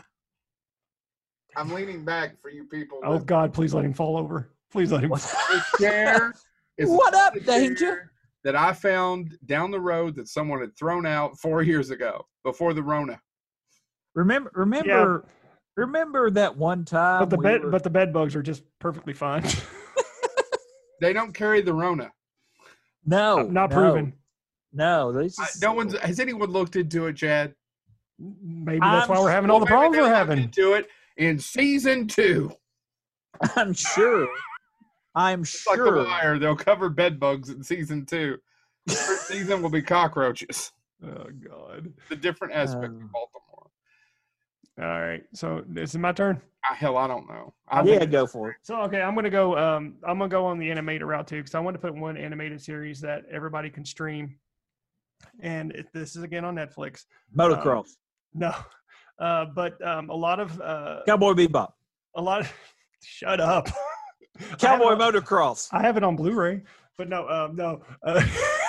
I'm 1.58 1.74
leaning 1.74 2.06
back 2.06 2.42
for 2.42 2.50
you 2.50 2.66
people. 2.66 3.00
Oh 3.04 3.20
God, 3.20 3.54
please 3.54 3.74
let 3.74 3.84
him 3.84 3.94
fall 3.94 4.16
over. 4.16 4.52
Please 4.72 4.92
let 4.92 5.04
him. 5.04 5.10
The 5.12 5.64
chair 5.80 6.34
What 6.80 7.16
up, 7.16 7.34
Danger? 7.46 8.12
that 8.44 8.56
I 8.56 8.74
found 8.74 9.38
down 9.46 9.72
the 9.72 9.80
road 9.80 10.16
that 10.16 10.28
someone 10.28 10.62
had 10.62 10.78
thrown 10.78 11.06
out 11.06 11.38
four 11.40 11.64
years 11.64 11.90
ago 11.90 12.26
before 12.48 12.74
the 12.74 12.82
Rona. 12.82 13.20
Remember, 14.16 14.50
remember, 14.56 15.26
remember 15.76 16.30
that 16.32 16.56
one 16.56 16.86
time. 16.86 17.20
But 17.20 17.30
the 17.30 17.36
we 17.38 17.44
bed, 17.44 17.64
were- 17.66 17.70
but 17.72 17.84
the 17.84 17.90
bed 17.90 18.14
bugs 18.14 18.36
are 18.38 18.42
just 18.42 18.64
perfectly 18.80 19.14
fine. 19.14 19.44
They 21.00 21.14
don't 21.14 21.32
carry 21.32 21.62
the 21.62 21.76
Rona. 21.76 22.12
no, 23.06 23.44
Not 23.44 23.70
no, 23.70 23.76
proven. 23.76 24.14
No, 24.74 25.12
they 25.12 25.26
I, 25.26 25.28
just, 25.28 25.62
no 25.62 25.72
one's 25.72 25.96
has 26.00 26.20
anyone 26.20 26.50
looked 26.50 26.76
into 26.76 27.06
it, 27.06 27.18
Chad? 27.18 27.54
Maybe 28.18 28.80
that's 28.80 29.08
I'm 29.08 29.16
why 29.16 29.22
we're 29.22 29.30
having 29.30 29.52
all 29.52 29.60
the 29.60 29.68
problems 29.68 29.96
we're 29.96 30.12
having. 30.12 30.40
Into 30.40 30.74
it 30.74 30.88
in 31.18 31.38
season 31.38 32.08
two. 32.08 32.52
I'm 33.56 33.74
sure. 33.74 34.28
I'm 35.14 35.42
It's 35.42 35.68
like 35.68 35.78
the 35.78 35.86
sure. 35.86 36.04
wire. 36.06 36.40
They'll 36.40 36.56
cover 36.56 36.90
bed 36.90 37.20
bugs 37.20 37.52
in 37.52 37.62
season 37.62 38.04
two. 38.08 38.40
First 38.90 39.28
season 39.28 39.62
will 39.62 39.70
be 39.70 39.84
cockroaches. 39.84 40.72
Oh 41.04 41.26
God! 41.48 41.94
The 42.10 42.16
different 42.16 42.54
aspect 42.54 42.86
Um, 42.86 43.02
of 43.04 43.12
Baltimore. 43.12 43.70
All 44.80 45.02
right, 45.02 45.24
so 45.34 45.64
this 45.68 45.92
is 45.92 45.98
my 45.98 46.12
turn. 46.12 46.40
Ah, 46.70 46.76
hell, 46.76 46.98
I 46.98 47.08
don't 47.08 47.28
know. 47.28 47.54
I 47.68 47.82
yeah, 47.84 48.00
think- 48.00 48.12
go 48.12 48.28
for 48.28 48.52
it. 48.52 48.58
So 48.62 48.80
okay, 48.82 49.02
I'm 49.02 49.16
gonna 49.16 49.30
go. 49.30 49.58
Um, 49.58 49.96
I'm 50.04 50.18
gonna 50.20 50.30
go 50.30 50.46
on 50.46 50.60
the 50.60 50.70
animated 50.72 51.04
route 51.08 51.28
too 51.28 51.38
because 51.38 51.56
I 51.56 51.60
want 51.60 51.76
to 51.76 51.80
put 51.80 51.96
one 51.96 52.16
animated 52.18 52.62
series 52.62 53.00
that 53.02 53.24
everybody 53.32 53.70
can 53.70 53.86
stream, 53.86 54.38
and 55.40 55.72
it, 55.72 55.88
this 55.94 56.16
is 56.16 56.24
again 56.24 56.46
on 56.46 56.56
Netflix. 56.56 57.06
Motocross, 57.36 57.90
No, 58.34 58.54
uh, 59.20 59.46
but 59.56 59.84
um, 59.86 60.10
a 60.10 60.16
lot 60.16 60.40
of 60.40 60.60
uh, 60.62 61.02
Cowboy 61.08 61.34
Bebop, 61.34 61.72
a 62.16 62.22
lot. 62.22 62.42
Of, 62.42 62.54
shut 63.04 63.40
up. 63.40 63.68
I 64.40 64.44
have 64.44 64.58
Cowboy 64.60 64.92
it 64.94 65.02
on- 65.02 65.14
Motocross. 65.14 65.70
I 65.72 65.82
have 65.82 65.98
it 65.98 66.04
on 66.04 66.16
Blu-ray, 66.16 66.62
but 66.98 67.10
no, 67.10 67.28
um, 67.28 67.56
no. 67.56 67.82
Uh, 68.04 68.24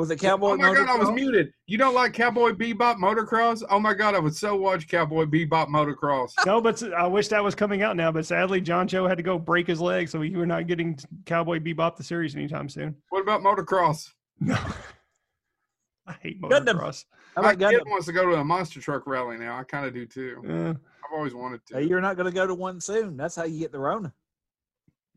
Was 0.00 0.10
it 0.10 0.16
Cowboy 0.18 0.52
Oh 0.52 0.56
my 0.56 0.72
god, 0.72 0.88
I 0.88 0.96
was 0.96 1.10
muted. 1.10 1.52
You 1.66 1.76
don't 1.76 1.94
like 1.94 2.14
Cowboy 2.14 2.52
Bebop 2.52 2.96
Motocross? 2.96 3.62
Oh 3.68 3.78
my 3.78 3.92
god, 3.92 4.14
I 4.14 4.18
would 4.18 4.34
so 4.34 4.56
watch 4.56 4.88
Cowboy 4.88 5.26
Bebop 5.26 5.68
Motocross. 5.68 6.32
no, 6.46 6.58
but 6.62 6.82
I 6.94 7.06
wish 7.06 7.28
that 7.28 7.44
was 7.44 7.54
coming 7.54 7.82
out 7.82 7.96
now. 7.96 8.10
But 8.10 8.24
sadly, 8.24 8.62
John 8.62 8.88
Cho 8.88 9.06
had 9.06 9.18
to 9.18 9.22
go 9.22 9.38
break 9.38 9.66
his 9.66 9.78
leg, 9.78 10.08
so 10.08 10.22
you 10.22 10.40
are 10.40 10.46
not 10.46 10.66
getting 10.66 10.98
Cowboy 11.26 11.58
Bebop 11.58 11.96
the 11.96 12.02
series 12.02 12.34
anytime 12.34 12.70
soon. 12.70 12.96
What 13.10 13.20
about 13.20 13.42
motocross? 13.42 14.08
No, 14.40 14.54
I 16.06 16.14
hate 16.22 16.40
Gundam. 16.40 16.76
motocross. 16.76 17.04
How 17.36 17.42
My 17.42 17.52
about 17.52 17.70
kid 17.70 17.80
Gundam? 17.82 17.90
wants 17.90 18.06
to 18.06 18.12
go 18.14 18.24
to 18.24 18.36
a 18.36 18.44
monster 18.44 18.80
truck 18.80 19.06
rally 19.06 19.36
now. 19.36 19.58
I 19.58 19.64
kind 19.64 19.84
of 19.84 19.92
do 19.92 20.06
too. 20.06 20.42
Uh, 20.48 20.70
I've 20.70 21.14
always 21.14 21.34
wanted 21.34 21.60
Hey, 21.70 21.82
to. 21.82 21.88
you're 21.88 22.00
not 22.00 22.16
going 22.16 22.24
to 22.24 22.34
go 22.34 22.46
to 22.46 22.54
one 22.54 22.80
soon. 22.80 23.18
That's 23.18 23.36
how 23.36 23.44
you 23.44 23.58
get 23.58 23.70
the 23.70 23.78
Rona. 23.78 24.14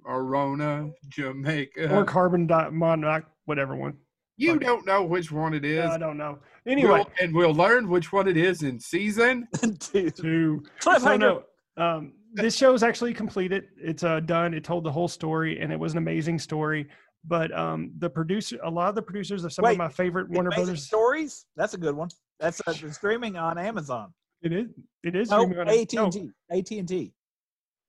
Arona, 0.05 0.89
Jamaica. 1.07 1.95
or 1.95 2.03
carbon 2.03 2.47
di- 2.47 2.69
monox, 2.71 3.23
whatever 3.45 3.77
one. 3.77 3.93
You 4.37 4.53
fuck 4.53 4.61
it. 4.61 4.65
don't 4.65 4.85
know 4.85 5.03
which 5.03 5.31
one 5.31 5.53
it 5.53 5.65
is. 5.65 5.89
I 5.89 5.97
don't 5.97 6.17
know. 6.17 6.39
Anyway, 6.65 6.89
We'll- 6.89 7.11
and 7.21 7.35
we'll 7.35 7.53
learn 7.53 7.89
which 7.89 8.11
one 8.11 8.27
it 8.27 8.37
is 8.37 8.63
in 8.63 8.79
season. 8.79 9.47
Dude. 9.91 10.15
to 10.17 10.63
so 10.81 11.17
no, 11.17 11.43
um, 11.77 12.13
this 12.33 12.55
show 12.55 12.73
is 12.73 12.83
actually 12.83 13.13
completed. 13.13 13.65
It's 13.77 14.03
uh, 14.03 14.19
done. 14.21 14.53
It 14.53 14.63
told 14.63 14.83
the 14.83 14.91
whole 14.91 15.07
story, 15.07 15.59
and 15.59 15.71
it 15.71 15.79
was 15.79 15.91
an 15.91 15.97
amazing 15.99 16.39
story. 16.39 16.87
But 17.25 17.57
um, 17.57 17.91
the 17.99 18.09
producer, 18.09 18.57
a 18.63 18.69
lot 18.69 18.89
of 18.89 18.95
the 18.95 19.01
producers 19.01 19.43
of 19.45 19.53
some 19.53 19.63
Wait, 19.63 19.73
of 19.73 19.77
my 19.77 19.87
favorite 19.89 20.29
Warner 20.29 20.49
Amazing 20.49 20.65
Brothers. 20.65 20.85
Stories. 20.87 21.45
That's 21.55 21.73
a 21.73 21.77
good 21.77 21.95
one. 21.95 22.09
That's 22.39 22.61
uh, 22.67 22.73
streaming 22.91 23.37
on 23.37 23.57
Amazon. 23.57 24.13
It 24.41 24.51
is. 24.51 24.67
It 25.03 25.15
is. 25.15 25.29
No, 25.29 25.39
streaming 25.43 25.59
on- 25.59 25.69
AT 25.69 25.93
and 25.93 26.11
T. 26.11 26.29
AT 26.51 26.71
and 26.79 26.87
T. 26.87 27.13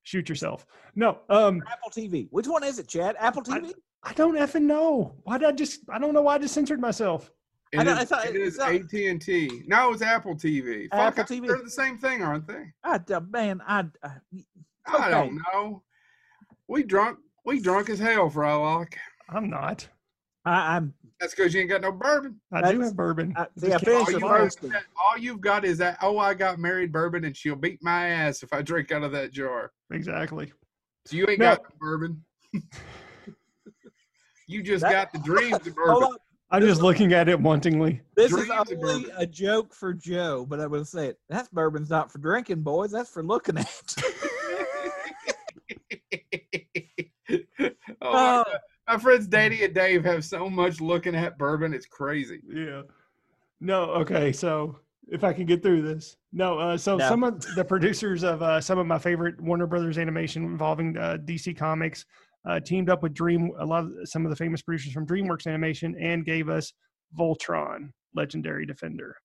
shoot 0.04 0.28
yourself. 0.28 0.66
No. 0.94 1.18
Um, 1.30 1.62
Apple 1.70 1.90
TV. 1.90 2.28
Which 2.30 2.46
one 2.46 2.62
is 2.62 2.78
it, 2.78 2.86
Chad? 2.86 3.16
Apple 3.18 3.42
TV. 3.42 3.70
I 3.70 3.72
don't 4.12 4.34
effing 4.36 4.62
know. 4.62 5.14
Why 5.22 5.38
did 5.38 5.48
I 5.48 5.52
just? 5.52 5.80
I 5.88 5.98
don't 5.98 6.12
know 6.12 6.22
why 6.22 6.34
I 6.34 6.38
just 6.38 6.52
censored 6.54 6.80
myself. 6.80 7.30
I 7.76 7.80
It 7.80 7.84
don't- 7.84 7.98
I 7.98 8.02
is, 8.02 8.08
thought 8.08 8.26
it 8.26 8.36
it 8.36 8.42
is 8.42 8.58
was, 8.58 8.60
uh, 8.60 8.70
AT 8.70 9.08
and 9.08 9.20
T. 9.20 9.62
Now 9.66 9.90
it's 9.92 10.02
Apple 10.02 10.36
TV. 10.36 10.88
Apple 10.92 11.22
I- 11.22 11.26
TV. 11.26 11.46
They're 11.48 11.62
the 11.62 11.70
same 11.70 11.98
thing, 11.98 12.22
aren't 12.22 12.46
they? 12.46 12.72
I, 12.84 13.00
uh, 13.12 13.20
man, 13.30 13.60
I. 13.66 13.80
Uh, 14.02 14.08
I 14.86 14.96
Okay. 14.96 15.10
don't 15.10 15.40
know. 15.52 15.82
We 16.68 16.82
drunk. 16.82 17.18
We 17.46 17.60
drunk 17.60 17.88
as 17.88 17.98
hell, 17.98 18.30
Frylock. 18.30 18.92
I'm 19.30 19.48
not. 19.48 19.88
I, 20.44 20.76
I'm. 20.76 20.92
That's 21.20 21.34
because 21.34 21.54
you 21.54 21.60
ain't 21.62 21.70
got 21.70 21.80
no 21.80 21.90
bourbon. 21.92 22.38
I 22.52 22.58
do 22.60 22.66
That's- 22.78 22.88
have 22.90 22.96
bourbon. 22.96 23.32
I, 23.36 23.46
Just 23.58 23.84
see, 23.84 23.90
I 23.90 23.94
All, 23.94 24.00
you 24.00 24.06
survive. 24.12 24.30
first 24.40 24.60
got, 24.60 24.70
one. 24.72 24.82
all 24.96 25.18
you've 25.18 25.40
got 25.40 25.64
is 25.64 25.78
that. 25.78 25.96
Oh, 26.02 26.18
I 26.18 26.34
got 26.34 26.58
married 26.58 26.92
bourbon, 26.92 27.24
and 27.24 27.34
she'll 27.36 27.56
beat 27.56 27.82
my 27.82 28.08
ass 28.08 28.42
if 28.42 28.52
I 28.52 28.60
drink 28.62 28.92
out 28.92 29.02
of 29.02 29.12
that 29.12 29.32
jar. 29.32 29.72
Exactly. 29.90 30.52
So 31.06 31.16
you 31.16 31.26
ain't 31.28 31.38
No. 31.38 31.56
got 31.56 31.62
the 31.64 31.76
bourbon. 31.78 32.22
you 34.46 34.62
just 34.62 34.82
That- 34.82 34.92
got 34.92 35.12
the 35.12 35.18
dreams 35.20 35.54
of 35.66 35.74
Hold 35.78 36.00
bourbon. 36.02 36.16
I'm 36.50 36.62
just 36.62 36.82
looking 36.82 37.12
at 37.12 37.28
it 37.28 37.38
wantingly. 37.40 38.00
This 38.16 38.30
is 38.30 38.46
Dreams 38.46 38.50
of 38.50 38.58
only 38.58 38.76
bourbon. 38.76 39.10
a 39.16 39.26
joke 39.26 39.74
for 39.74 39.92
Joe, 39.92 40.46
but 40.48 40.60
I'm 40.60 40.68
going 40.68 40.82
to 40.82 40.88
say 40.88 41.06
it. 41.08 41.18
That 41.28 41.50
bourbon's 41.52 41.90
not 41.90 42.12
for 42.12 42.18
drinking, 42.18 42.62
boys. 42.62 42.92
That's 42.92 43.10
for 43.10 43.24
looking 43.24 43.58
at. 43.58 43.94
oh, 47.30 47.32
my, 47.32 47.70
Oh. 48.02 48.44
My 48.86 48.98
friends 48.98 49.26
Danny 49.26 49.64
and 49.64 49.74
Dave 49.74 50.04
have 50.04 50.24
so 50.26 50.50
much 50.50 50.78
looking 50.80 51.14
at 51.16 51.38
bourbon, 51.38 51.72
it's 51.72 51.86
crazy. 51.86 52.40
Yeah. 52.46 52.82
No. 53.58 53.84
Okay. 53.92 54.30
So 54.30 54.78
if 55.08 55.24
I 55.24 55.32
can 55.32 55.46
get 55.46 55.62
through 55.62 55.80
this, 55.82 56.18
no. 56.34 56.58
Uh, 56.58 56.76
so 56.76 56.98
No. 56.98 57.08
some 57.08 57.24
of 57.24 57.40
the 57.56 57.64
producers 57.64 58.22
of 58.24 58.42
uh, 58.42 58.60
some 58.60 58.78
of 58.78 58.86
my 58.86 58.98
favorite 58.98 59.40
Warner 59.40 59.66
Brothers 59.66 59.96
animation 59.96 60.44
involving 60.44 60.98
uh, 60.98 61.16
DC 61.24 61.56
Comics 61.56 62.04
uh, 62.48 62.60
teamed 62.60 62.90
up 62.90 63.02
with 63.02 63.14
Dream. 63.14 63.50
A 63.58 63.64
lot 63.66 63.84
of 63.84 63.90
some 64.04 64.24
of 64.26 64.30
the 64.30 64.36
famous 64.36 64.62
producers 64.62 64.92
from 64.92 65.06
DreamWorks 65.06 65.46
Animation 65.46 65.96
and 66.00 66.24
gave 66.24 66.48
us 66.48 66.72
Voltron, 67.18 67.90
Legendary 68.14 68.66
Defender. 68.66 69.16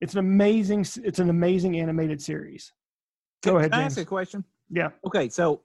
It's 0.00 0.12
an 0.12 0.20
amazing. 0.20 0.86
It's 1.02 1.18
an 1.18 1.30
amazing 1.30 1.78
animated 1.80 2.22
series. 2.22 2.72
Go 3.42 3.52
Can- 3.52 3.58
ahead, 3.58 3.70
Can 3.72 3.80
I 3.80 3.84
ask 3.84 3.96
James. 3.96 4.06
a 4.06 4.08
question? 4.08 4.44
Yeah. 4.70 4.90
Okay, 5.06 5.28
so 5.28 5.62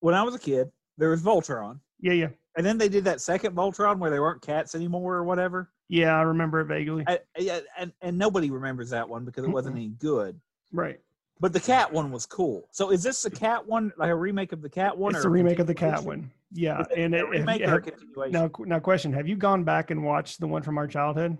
when 0.00 0.14
I 0.14 0.22
was 0.22 0.34
a 0.34 0.38
kid, 0.38 0.70
there 0.98 1.10
was 1.10 1.22
Voltron, 1.22 1.78
Yeah. 2.00 2.12
Yeah. 2.14 2.28
and 2.56 2.64
then 2.66 2.76
they 2.78 2.88
did 2.88 3.04
that 3.04 3.20
second 3.20 3.54
Voltron 3.54 3.98
where 3.98 4.10
they 4.10 4.18
weren't 4.20 4.42
cats 4.42 4.74
anymore 4.74 5.14
or 5.16 5.24
whatever. 5.24 5.70
Yeah. 5.88 6.16
I 6.16 6.22
remember 6.22 6.60
it 6.60 6.66
vaguely. 6.66 7.04
I, 7.06 7.20
yeah, 7.38 7.60
and 7.78 7.92
and 8.00 8.16
nobody 8.18 8.50
remembers 8.50 8.90
that 8.90 9.08
one 9.08 9.24
because 9.24 9.44
it 9.44 9.50
wasn't 9.50 9.76
any 9.76 9.88
good. 9.88 10.40
right. 10.72 11.00
But 11.40 11.54
the 11.54 11.60
cat 11.60 11.90
one 11.90 12.12
was 12.12 12.26
cool. 12.26 12.68
So 12.70 12.90
is 12.90 13.02
this 13.02 13.22
the 13.22 13.30
cat 13.30 13.66
one, 13.66 13.92
like 13.96 14.10
a 14.10 14.14
remake 14.14 14.52
of 14.52 14.60
the 14.60 14.68
cat 14.68 14.96
one? 14.96 15.14
It's 15.16 15.24
or 15.24 15.28
a 15.28 15.30
remake 15.30 15.58
of 15.58 15.66
the 15.66 15.74
cat 15.74 16.02
one. 16.04 16.30
Yeah. 16.52 16.80
It 16.90 16.98
And 16.98 17.14
it, 17.14 17.20
it- 17.20 17.28
remake 17.28 17.62
it 17.62 17.68
or 17.70 17.76
a 17.76 17.80
continuation? 17.82 18.32
now, 18.32 18.50
now, 18.66 18.78
question: 18.78 19.12
Have 19.14 19.26
you 19.26 19.36
gone 19.36 19.64
back 19.64 19.90
and 19.90 20.04
watched 20.04 20.38
the 20.40 20.46
one 20.46 20.62
from 20.62 20.76
our 20.76 20.86
childhood? 20.86 21.38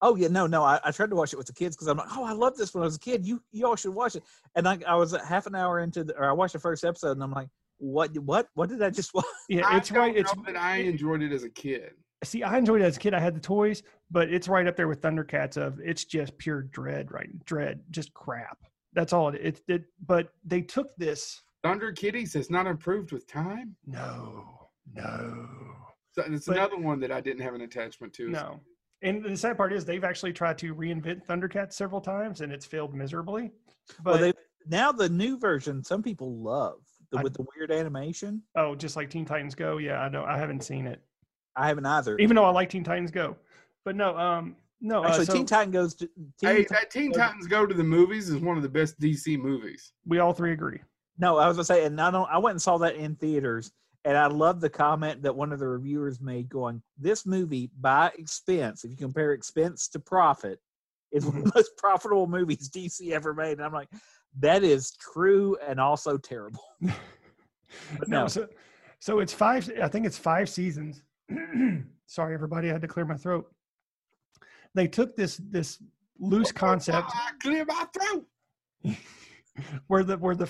Oh 0.00 0.14
yeah, 0.16 0.28
no, 0.28 0.46
no. 0.46 0.62
I, 0.62 0.78
I 0.84 0.92
tried 0.92 1.10
to 1.10 1.16
watch 1.16 1.32
it 1.32 1.36
with 1.36 1.48
the 1.48 1.52
kids 1.52 1.74
because 1.76 1.88
I'm 1.88 1.96
like, 1.98 2.16
oh, 2.16 2.24
I 2.24 2.32
love 2.32 2.56
this 2.56 2.72
when 2.72 2.82
I 2.82 2.86
was 2.86 2.96
a 2.96 3.00
kid. 3.00 3.26
You 3.26 3.42
you 3.52 3.66
all 3.66 3.76
should 3.76 3.92
watch 3.94 4.14
it. 4.16 4.22
And 4.54 4.66
I, 4.68 4.78
I 4.86 4.94
was 4.94 5.12
half 5.26 5.46
an 5.46 5.54
hour 5.56 5.80
into 5.80 6.04
the, 6.04 6.16
or 6.16 6.30
I 6.30 6.32
watched 6.32 6.52
the 6.52 6.60
first 6.60 6.84
episode, 6.84 7.12
and 7.12 7.22
I'm 7.22 7.32
like, 7.32 7.48
what 7.78 8.16
what 8.18 8.48
what 8.54 8.68
did 8.70 8.80
I 8.80 8.90
just 8.90 9.12
watch? 9.14 9.26
Yeah, 9.48 9.76
it's 9.76 9.88
don't 9.90 9.98
right. 9.98 10.16
It's 10.16 10.32
that 10.46 10.56
I 10.56 10.76
enjoyed 10.78 11.20
it 11.22 11.32
as 11.32 11.42
a 11.44 11.50
kid. 11.50 11.90
see, 12.24 12.42
I 12.44 12.56
enjoyed 12.56 12.80
it 12.80 12.84
as 12.84 12.96
a 12.96 13.00
kid. 13.00 13.12
I 13.12 13.18
had 13.20 13.34
the 13.34 13.40
toys, 13.40 13.82
but 14.10 14.32
it's 14.32 14.46
right 14.48 14.66
up 14.66 14.76
there 14.76 14.88
with 14.88 15.02
Thundercats. 15.02 15.56
Of 15.58 15.80
it's 15.84 16.04
just 16.04 16.38
pure 16.38 16.62
dread, 16.62 17.10
right? 17.10 17.28
Dread, 17.44 17.80
just 17.90 18.14
crap. 18.14 18.56
That's 18.98 19.12
all 19.12 19.28
it. 19.28 19.40
It. 19.40 19.60
it 19.68 19.84
but 20.08 20.30
they 20.44 20.60
took 20.60 20.88
this. 20.96 21.40
Thunder 21.62 21.92
Kitties 21.92 22.34
has 22.34 22.50
not 22.50 22.66
improved 22.66 23.12
with 23.12 23.28
time. 23.28 23.76
No, 23.86 24.44
no, 24.92 25.46
So 26.10 26.24
it's 26.26 26.46
But- 26.46 26.56
another 26.56 26.78
one 26.78 26.98
that 27.00 27.12
I 27.12 27.20
didn't 27.20 27.42
have 27.42 27.54
an 27.54 27.60
attachment 27.60 28.12
to. 28.14 28.28
no. 28.28 28.60
And 29.02 29.24
the 29.24 29.36
sad 29.36 29.56
part 29.56 29.72
is 29.72 29.84
they've 29.84 30.02
actually 30.02 30.32
tried 30.32 30.58
to 30.58 30.74
reinvent 30.74 31.24
Thundercats 31.24 31.74
several 31.74 32.00
times, 32.00 32.40
and 32.40 32.52
it's 32.52 32.66
failed 32.66 32.92
miserably. 32.92 33.52
But 34.02 34.14
well, 34.14 34.18
they 34.18 34.32
now 34.66 34.90
the 34.90 35.08
new 35.08 35.38
version, 35.38 35.84
some 35.84 36.02
people 36.02 36.42
love 36.42 36.80
the, 37.12 37.18
I- 37.18 37.22
with 37.22 37.34
the 37.34 37.44
weird 37.56 37.70
animation. 37.70 38.42
oh, 38.56 38.74
just 38.74 38.96
like 38.96 39.10
Teen 39.10 39.24
Titans 39.24 39.54
Go. 39.54 39.78
Yeah, 39.78 40.00
I 40.00 40.08
know. 40.08 40.24
I 40.24 40.36
haven't 40.36 40.64
seen 40.64 40.88
it, 40.88 41.00
I 41.54 41.68
haven't 41.68 41.86
either. 41.86 42.18
even 42.18 42.34
though 42.34 42.44
I 42.44 42.50
like 42.50 42.70
Teen 42.70 42.82
Titans 42.82 43.12
Go. 43.12 43.36
But 43.84 43.94
no, 43.94 44.18
um, 44.18 44.56
no. 44.80 45.02
uh, 45.04 45.08
Actually, 45.08 45.24
so 45.26 45.32
Teen 45.34 45.46
Titan 45.46 45.70
goes 45.72 45.94
to 45.96 46.06
Teen 46.06 46.50
Hey, 46.50 46.56
Ti- 46.62 46.68
that 46.70 46.90
Teen 46.90 47.12
Titans 47.12 47.46
Go 47.46 47.66
to 47.66 47.74
the 47.74 47.84
Movies 47.84 48.28
is 48.28 48.36
one 48.40 48.56
of 48.56 48.62
the 48.62 48.68
best 48.68 48.98
DC 49.00 49.38
movies. 49.38 49.92
we 50.06 50.18
all 50.18 50.32
three 50.32 50.52
agree. 50.52 50.80
No, 51.18 51.36
I 51.36 51.48
was 51.48 51.56
gonna 51.56 51.64
say, 51.64 51.84
and 51.84 52.00
I 52.00 52.10
don't. 52.10 52.28
I 52.30 52.38
went 52.38 52.52
and 52.54 52.62
saw 52.62 52.78
that 52.78 52.94
in 52.96 53.16
theaters, 53.16 53.72
and 54.04 54.16
I 54.16 54.26
love 54.26 54.60
the 54.60 54.70
comment 54.70 55.22
that 55.22 55.34
one 55.34 55.52
of 55.52 55.58
the 55.58 55.66
reviewers 55.66 56.20
made, 56.20 56.48
going, 56.48 56.80
"This 56.96 57.26
movie, 57.26 57.70
by 57.80 58.12
expense, 58.16 58.84
if 58.84 58.90
you 58.92 58.96
compare 58.96 59.32
expense 59.32 59.88
to 59.88 59.98
profit, 59.98 60.60
is 61.10 61.26
one 61.26 61.38
of 61.38 61.44
the 61.44 61.52
most 61.56 61.76
profitable 61.76 62.28
movies 62.28 62.70
DC 62.70 63.10
ever 63.12 63.34
made." 63.34 63.58
And 63.58 63.62
I'm 63.64 63.72
like, 63.72 63.88
that 64.38 64.62
is 64.62 64.92
true 65.12 65.56
and 65.66 65.80
also 65.80 66.16
terrible. 66.18 66.62
But 67.98 68.08
no, 68.08 68.22
no. 68.22 68.28
so 68.28 68.48
so 69.00 69.18
it's 69.20 69.32
five. 69.32 69.70
I 69.82 69.88
think 69.88 70.06
it's 70.06 70.16
five 70.16 70.48
seasons. 70.48 71.02
Sorry, 72.06 72.32
everybody, 72.32 72.70
I 72.70 72.72
had 72.72 72.80
to 72.82 72.88
clear 72.88 73.04
my 73.04 73.16
throat. 73.16 73.46
They 74.78 74.86
took 74.86 75.16
this 75.16 75.40
this 75.50 75.82
loose 76.20 76.52
concept 76.52 77.10
I 77.12 77.30
clear 77.42 77.64
my 77.64 77.84
throat. 77.92 78.26
where 79.88 80.04
the 80.04 80.16
where 80.16 80.36
the 80.36 80.48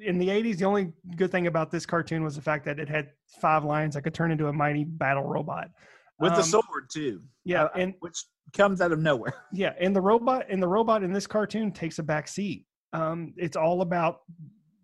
in 0.00 0.18
the 0.18 0.28
80s, 0.28 0.58
the 0.58 0.64
only 0.66 0.92
good 1.16 1.30
thing 1.30 1.46
about 1.46 1.70
this 1.70 1.84
cartoon 1.86 2.22
was 2.22 2.34
the 2.36 2.42
fact 2.42 2.64
that 2.66 2.78
it 2.78 2.88
had 2.90 3.10
five 3.40 3.64
lions 3.64 3.94
that 3.94 4.02
could 4.02 4.12
turn 4.14 4.30
into 4.30 4.48
a 4.48 4.52
mighty 4.52 4.84
battle 4.84 5.24
robot. 5.24 5.70
with 6.18 6.32
the 6.32 6.38
Um, 6.40 6.44
sword 6.44 6.90
too. 6.92 7.22
Yeah, 7.44 7.64
Uh, 7.64 7.68
and 7.76 7.94
which 8.00 8.18
comes 8.52 8.82
out 8.82 8.92
of 8.92 8.98
nowhere. 8.98 9.32
yeah, 9.52 9.72
and 9.80 9.96
the 9.96 10.00
robot 10.02 10.44
and 10.50 10.62
the 10.62 10.68
robot 10.68 11.02
in 11.02 11.12
this 11.12 11.26
cartoon 11.26 11.72
takes 11.72 11.98
a 11.98 12.02
back 12.02 12.28
seat. 12.28 12.66
Um, 12.92 13.32
it's 13.38 13.56
all 13.56 13.80
about 13.80 14.20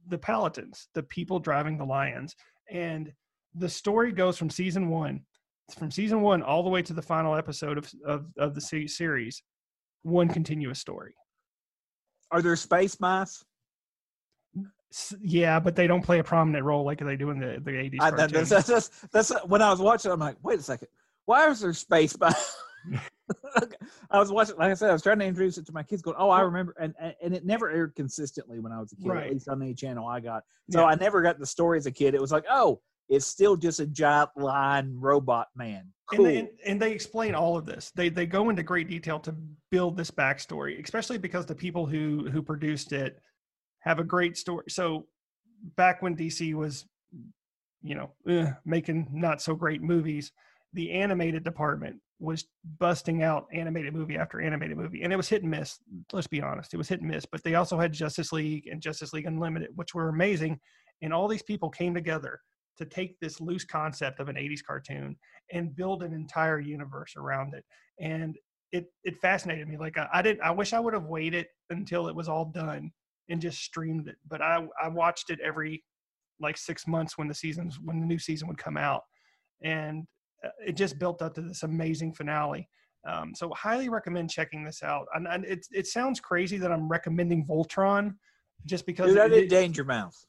the 0.09 0.17
Paladins, 0.19 0.89
the 0.95 1.03
people 1.03 1.39
driving 1.39 1.77
the 1.77 1.85
lions, 1.85 2.35
and 2.71 3.13
the 3.55 3.69
story 3.69 4.13
goes 4.13 4.39
from 4.39 4.49
season 4.49 4.89
one, 4.89 5.21
from 5.77 5.91
season 5.91 6.21
one 6.21 6.43
all 6.43 6.63
the 6.63 6.71
way 6.71 6.83
to 6.83 6.93
the 6.93 7.03
final 7.03 7.35
episode 7.35 7.79
of 7.79 7.91
of, 8.05 8.27
of 8.39 8.55
the 8.55 8.61
series, 8.61 9.43
one 10.03 10.29
continuous 10.29 10.79
story. 10.79 11.15
Are 12.31 12.43
there 12.43 12.57
space 12.57 12.99
mice? 13.01 13.45
Yeah, 15.21 15.61
but 15.61 15.77
they 15.77 15.87
don't 15.87 16.03
play 16.03 16.21
a 16.21 16.25
prominent 16.25 16.65
role 16.65 16.85
like 16.85 17.01
they 17.01 17.17
do 17.17 17.31
in 17.31 17.39
the 17.39 17.61
the 17.63 17.73
80s. 17.73 17.97
I, 18.01 18.11
that, 18.13 18.31
that's, 18.31 18.51
that's, 18.51 18.69
that's, 18.69 18.91
that's 19.13 19.33
when 19.45 19.63
I 19.63 19.71
was 19.71 19.81
watching. 19.81 20.11
I'm 20.11 20.21
like, 20.21 20.37
wait 20.43 20.59
a 20.59 20.63
second, 20.63 20.89
why 21.27 21.49
is 21.49 21.61
there 21.61 21.73
space 21.73 22.19
mice? 22.19 22.57
I 24.11 24.19
was 24.19 24.31
watching, 24.31 24.57
like 24.57 24.71
I 24.71 24.75
said, 24.75 24.91
I 24.91 24.93
was 24.93 25.03
trying 25.03 25.19
to 25.19 25.25
introduce 25.25 25.59
it 25.59 25.67
to 25.67 25.73
my 25.73 25.83
kids. 25.83 26.03
Going, 26.03 26.17
oh, 26.19 26.31
I 26.31 26.41
remember, 26.43 26.75
and 26.79 26.95
and, 27.21 27.35
it 27.35 27.45
never 27.45 27.71
aired 27.71 27.95
consistently 27.95 28.61
when 28.61 28.73
I 28.73 28.79
was 28.79 28.93
a 28.93 28.97
kid, 28.97 29.09
Right. 29.09 29.27
at 29.27 29.33
least 29.33 29.49
on 29.49 29.61
any 29.63 29.75
channel 29.75 30.07
I 30.07 30.21
got. 30.21 30.45
So 30.71 30.81
Yeah. 30.81 30.87
I 30.87 30.95
never 30.95 31.23
got 31.23 31.39
the 31.39 31.47
story 31.47 31.79
as 31.79 31.87
a 31.87 31.91
kid. 31.91 32.15
It 32.15 32.21
was 32.21 32.31
like, 32.33 32.45
oh, 32.49 32.81
it's 33.09 33.27
still 33.27 33.57
just 33.57 33.81
a 33.81 33.87
giant 33.87 34.31
line 34.37 34.95
robot 34.99 35.49
man. 35.55 35.93
Cool. 36.11 36.27
And, 36.27 36.27
they, 36.27 36.39
and, 36.39 36.49
and 36.67 36.83
they 36.83 36.93
explain 36.93 37.35
all 37.35 37.57
of 37.57 37.67
this. 37.67 37.93
They 37.95 38.09
they 38.09 38.27
go 38.27 38.51
into 38.51 38.63
great 38.63 38.89
detail 38.89 39.19
to 39.21 39.35
build 39.71 39.97
this 39.97 40.11
backstory, 40.11 40.83
especially 40.83 41.19
because 41.19 41.47
the 41.47 41.55
people 41.55 41.87
who 41.87 42.29
who 42.31 42.43
produced 42.43 42.93
it 42.93 43.21
have 43.81 43.99
a 43.99 44.05
great 44.05 44.37
story. 44.37 44.65
So 44.69 45.07
back 45.77 46.03
when 46.03 46.17
DC 46.17 46.55
was, 46.55 46.87
you 47.83 47.95
know, 47.95 48.11
eh, 48.29 48.53
making 48.65 49.09
not 49.13 49.41
so 49.41 49.55
great 49.55 49.83
movies, 49.83 50.33
the 50.73 50.93
animated 50.93 51.45
department 51.45 51.97
was 52.19 52.47
busting 52.79 53.23
out 53.23 53.47
animated 53.53 53.93
movie 53.93 54.17
after 54.17 54.41
animated 54.41 54.77
movie, 54.77 55.03
and 55.03 55.13
it 55.13 55.17
was 55.17 55.29
hit 55.29 55.43
and 55.43 55.51
miss. 55.51 55.79
Let's 56.13 56.27
be 56.27 56.43
honest, 56.43 56.73
it 56.73 56.79
was 56.79 56.89
hit 56.89 57.01
and 57.01 57.11
miss. 57.11 57.27
But 57.27 57.43
they 57.43 57.55
also 57.55 57.79
had 57.79 57.93
Justice 57.93 58.33
League 58.33 58.67
and 58.69 58.81
Justice 58.81 59.13
League 59.13 59.27
Unlimited, 59.27 59.71
which 59.75 59.95
were 59.95 60.09
amazing, 60.09 60.59
and 61.03 61.13
all 61.13 61.29
these 61.29 61.43
people 61.43 61.69
came 61.69 61.95
together 61.95 62.41
to 62.79 62.85
take 62.85 63.19
this 63.21 63.41
loose 63.41 63.65
concept 63.65 64.21
of 64.21 64.29
an 64.29 64.37
80s 64.37 64.61
cartoon 64.67 65.17
and 65.53 65.75
build 65.77 66.03
an 66.03 66.13
entire 66.13 66.61
universe 66.61 67.15
around 67.17 67.55
it. 67.55 67.65
And 68.01 68.37
it 68.73 68.87
it 69.05 69.17
fascinated 69.21 69.69
me. 69.69 69.77
Like 69.79 69.97
i, 69.97 70.09
I 70.13 70.23
didn't 70.23 70.43
i 70.43 70.51
wish 70.51 70.73
i 70.73 70.81
would 70.81 70.95
have 70.95 71.05
waited 71.05 71.47
until 71.71 72.09
it 72.09 72.15
was 72.15 72.29
all 72.29 72.47
done 72.47 72.91
and 73.29 73.41
just 73.41 73.59
streamed 73.59 74.09
it 74.09 74.17
but 74.29 74.43
i 74.43 74.67
i 74.83 74.89
watched 74.89 75.31
it 75.31 75.39
every 75.41 75.83
like 76.41 76.57
six 76.57 76.87
months 76.87 77.17
when 77.17 77.29
the 77.29 77.35
seasons 77.35 77.79
when 77.83 78.01
the 78.01 78.07
new 78.07 78.19
season 78.19 78.49
would 78.49 78.59
come 78.59 78.77
out. 78.77 79.03
And 79.63 80.05
uh, 80.45 80.51
it 80.67 80.77
just 80.77 80.99
built 80.99 81.23
up 81.23 81.35
to 81.35 81.43
this 81.43 81.63
amazing 81.63 82.15
finale. 82.15 82.69
Um, 83.09 83.33
so 83.35 83.51
highly 83.55 83.89
recommend 83.89 84.31
checking 84.31 84.65
this 84.65 84.83
out. 84.83 85.07
And, 85.15 85.27
and 85.29 85.45
it, 85.45 85.65
it 85.71 85.87
sounds 85.87 86.21
crazy 86.21 86.59
that 86.59 86.73
i'm 86.73 86.89
recommending 86.89 87.47
voltron 87.47 88.15
just 88.65 88.85
because 88.87 89.11
Dude, 89.11 89.19
I 89.19 89.29
did 89.29 89.45
it- 89.45 89.51
Danger 89.51 89.85
Mouse. 89.85 90.27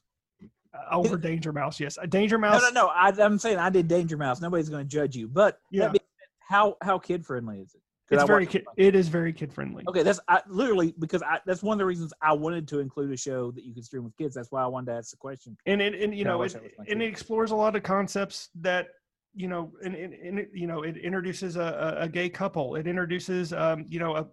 Uh, 0.90 0.96
over 0.96 1.16
danger 1.30 1.52
mouse 1.52 1.78
yes 1.80 1.98
danger 2.08 2.38
mouse 2.38 2.62
no, 2.62 2.70
no. 2.70 2.86
I, 2.88 3.12
I'm 3.18 3.38
saying 3.38 3.58
I 3.58 3.70
did 3.70 3.88
Danger 3.88 4.16
Mouse. 4.16 4.40
Nobody's 4.40 4.68
going 4.68 4.84
to 4.84 4.88
judge 4.88 5.16
you. 5.16 5.28
But 5.28 5.58
that 5.72 5.76
Yeah. 5.76 5.88
being 5.88 6.00
how 6.40 6.76
how 6.82 6.98
kid 6.98 7.24
friendly 7.26 7.60
is 7.60 7.74
it? 7.74 7.82
it's 8.10 8.22
I 8.22 8.26
very 8.26 8.46
kid, 8.46 8.64
it. 8.76 8.94
is 8.94 9.08
very 9.08 9.32
kid 9.34 9.52
friendly 9.52 9.84
Okay, 9.86 10.02
that's 10.02 10.18
I, 10.28 10.40
literally 10.48 10.94
because 10.98 11.22
I, 11.22 11.40
that's 11.44 11.62
one 11.62 11.74
of 11.74 11.78
the 11.78 11.84
reasons 11.84 12.12
I 12.22 12.32
wanted 12.32 12.66
to 12.68 12.78
include 12.80 13.12
a 13.12 13.16
show 13.18 13.50
that 13.50 13.64
you 13.64 13.74
can 13.74 13.82
stream 13.82 14.04
with 14.04 14.16
kids. 14.16 14.34
That's 14.34 14.50
why 14.50 14.62
I 14.62 14.66
wanted 14.66 14.92
to 14.92 14.98
ask 14.98 15.10
the 15.10 15.18
question. 15.18 15.56
and 15.66 15.82
it 15.82 15.94
and 16.02 16.14
you 16.16 16.24
know 16.24 16.32
it, 16.32 16.34
I 16.34 16.36
was 16.36 16.54
my 16.78 16.84
and 16.88 17.02
it 17.02 17.06
explores 17.06 17.50
a 17.50 17.56
lot 17.56 17.76
of 17.76 17.82
concepts 17.82 18.48
that 18.60 18.88
you 19.34 19.46
know 19.48 19.72
and, 19.84 19.94
and, 19.94 20.14
and 20.14 20.38
it, 20.38 20.50
you 20.54 20.66
know 20.66 20.82
it 20.82 20.96
introduces 20.96 21.56
a, 21.56 21.96
a, 21.98 22.04
a 22.04 22.08
gay 22.08 22.30
couple 22.30 22.76
it 22.76 22.86
introduces 22.86 23.52
um 23.52 23.84
you 23.86 23.98
know 23.98 24.16
a 24.16 24.26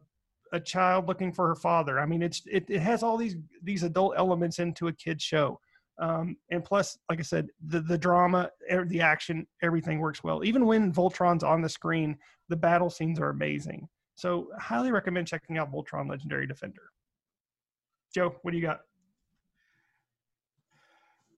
a 0.53 0.59
child 0.59 1.07
looking 1.07 1.33
for 1.33 1.47
her 1.47 1.55
father 1.55 1.99
i 1.99 2.05
mean 2.05 2.21
it's 2.21 2.41
it, 2.45 2.63
it 2.69 2.79
has 2.79 3.03
all 3.03 3.17
these 3.17 3.35
these 3.61 3.83
adult 3.83 4.13
elements 4.17 4.59
into 4.59 4.87
a 4.87 4.93
kid's 4.93 5.23
show 5.23 5.59
um 5.99 6.35
and 6.51 6.63
plus 6.63 6.97
like 7.09 7.19
i 7.19 7.23
said 7.23 7.47
the 7.67 7.79
the 7.81 7.97
drama 7.97 8.49
er, 8.71 8.85
the 8.85 9.01
action 9.01 9.45
everything 9.63 9.99
works 9.99 10.23
well 10.23 10.43
even 10.43 10.65
when 10.65 10.91
voltron's 10.91 11.43
on 11.43 11.61
the 11.61 11.69
screen 11.69 12.17
the 12.49 12.55
battle 12.55 12.89
scenes 12.89 13.19
are 13.19 13.29
amazing 13.29 13.87
so 14.15 14.49
highly 14.59 14.91
recommend 14.91 15.27
checking 15.27 15.57
out 15.57 15.71
voltron 15.71 16.09
legendary 16.09 16.45
defender 16.45 16.91
joe 18.13 18.35
what 18.41 18.51
do 18.51 18.57
you 18.57 18.63
got 18.63 18.81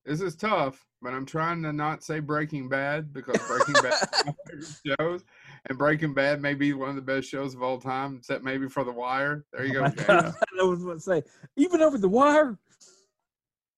This 0.08 0.22
is 0.22 0.38
tough, 0.38 0.88
but 1.01 1.14
I'm 1.14 1.26
trying 1.26 1.62
to 1.64 1.74
not 1.74 2.01
say 2.01 2.22
Breaking 2.22 2.70
Bad 2.70 3.12
because 3.12 3.45
Breaking 3.45 3.74
Bad 3.74 3.93
is 3.93 4.26
my 4.26 4.34
favorite 4.47 4.97
shows, 4.99 5.26
and 5.66 5.78
Breaking 5.78 6.14
Bad 6.14 6.41
may 6.41 6.53
be 6.53 6.72
one 6.72 6.88
of 6.88 6.95
the 6.95 7.01
best 7.01 7.28
shows 7.28 7.53
of 7.53 7.62
all 7.62 7.78
time, 7.78 8.16
except 8.16 8.41
maybe 8.41 8.70
for 8.70 8.86
The 8.86 8.91
Wire. 8.93 9.43
There 9.51 9.66
you 9.66 9.74
go. 9.74 9.84
James. 9.84 10.01
God, 10.03 10.34
I 10.62 10.64
was 10.64 10.82
going 10.82 10.95
to 10.95 11.03
say, 11.03 11.24
even 11.58 11.82
over 11.82 11.97
the 11.97 12.08
wire. 12.08 12.58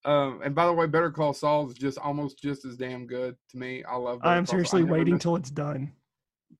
Um, 0.05 0.41
and 0.43 0.55
by 0.55 0.65
the 0.65 0.73
way, 0.73 0.87
Better 0.87 1.11
Call 1.11 1.33
Saul 1.33 1.69
is 1.69 1.73
just 1.73 1.97
almost 1.97 2.41
just 2.41 2.63
as 2.65 2.77
damn 2.77 3.05
good 3.05 3.35
to 3.51 3.57
me. 3.57 3.83
I 3.83 3.95
love. 3.95 4.21
Better 4.21 4.35
i'm 4.35 4.45
Call 4.45 4.51
seriously 4.51 4.83
waiting 4.83 5.15
miss- 5.15 5.23
till 5.23 5.35
it's 5.35 5.51
done 5.51 5.91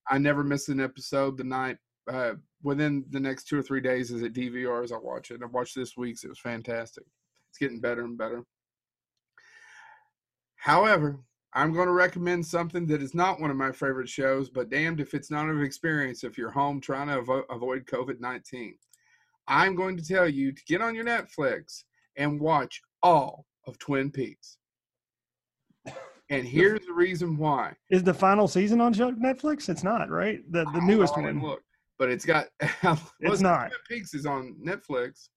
I 0.08 0.18
never 0.18 0.44
miss 0.44 0.70
an 0.70 0.80
episode. 0.80 1.38
The 1.38 1.44
night 1.44 1.78
uh, 2.12 2.34
within 2.64 3.06
the 3.12 3.20
next 3.20 3.46
two 3.46 3.58
or 3.60 3.62
three 3.62 3.82
days 3.82 4.12
is 4.12 4.24
at 4.24 4.34
DVRs. 4.34 4.92
I 4.92 4.98
watch 4.98 5.32
it. 5.32 5.42
I 5.42 5.46
watched 5.46 5.76
this 5.76 5.96
week's. 5.96 6.24
It 6.24 6.30
was 6.30 6.40
fantastic. 6.40 7.06
It's 7.50 7.58
getting 7.58 7.80
better 7.80 8.04
and 8.04 8.18
better. 8.18 8.44
However, 10.58 11.20
I'm 11.54 11.74
going 11.74 11.88
to 11.88 11.94
recommend 11.94 12.46
something 12.46 12.86
that 12.88 13.02
is 13.02 13.16
not 13.16 13.40
one 13.40 13.50
of 13.50 13.58
my 13.58 13.72
favorite 13.72 14.10
shows, 14.10 14.50
but 14.50 14.70
damned 14.70 15.00
if 15.00 15.14
it's 15.14 15.32
not 15.32 15.50
an 15.50 15.64
experience 15.64 16.24
if 16.24 16.38
you're 16.38 16.52
home 16.52 16.80
trying 16.82 17.08
to 17.08 17.22
avo- 17.22 17.44
avoid 17.50 17.86
COVID 17.86 18.20
19. 18.20 18.76
I'm 19.48 19.76
going 19.76 19.98
to 19.98 20.06
tell 20.06 20.30
you 20.30 20.52
to 20.52 20.62
get 20.68 20.82
on 20.82 20.94
your 20.94 21.06
Netflix 21.06 21.84
and 22.18 22.40
watch 22.40 22.82
all 23.04 23.46
of 23.68 23.78
Twin 23.80 24.12
Peaks. 24.12 24.58
And 26.32 26.46
here's 26.48 26.86
the 26.86 26.94
reason 26.94 27.38
why. 27.38 27.74
Is 27.90 28.04
the 28.04 28.14
final 28.14 28.48
season 28.48 28.80
on 28.82 28.94
show- 28.94 29.14
Netflix? 29.14 29.68
It's 29.68 29.84
not, 29.84 30.10
right? 30.10 30.40
The 30.52 30.64
the 30.74 30.82
newest 30.82 31.18
know, 31.18 31.24
I 31.24 31.26
didn't 31.28 31.42
one, 31.42 31.52
Look, 31.52 31.64
but 31.98 32.10
it's 32.10 32.26
got. 32.26 32.48
It's 33.20 33.42
not. 33.42 33.70
Twin 33.70 33.80
Peaks 34.00 34.14
is 34.14 34.26
on 34.28 34.56
Netflix. 34.64 35.30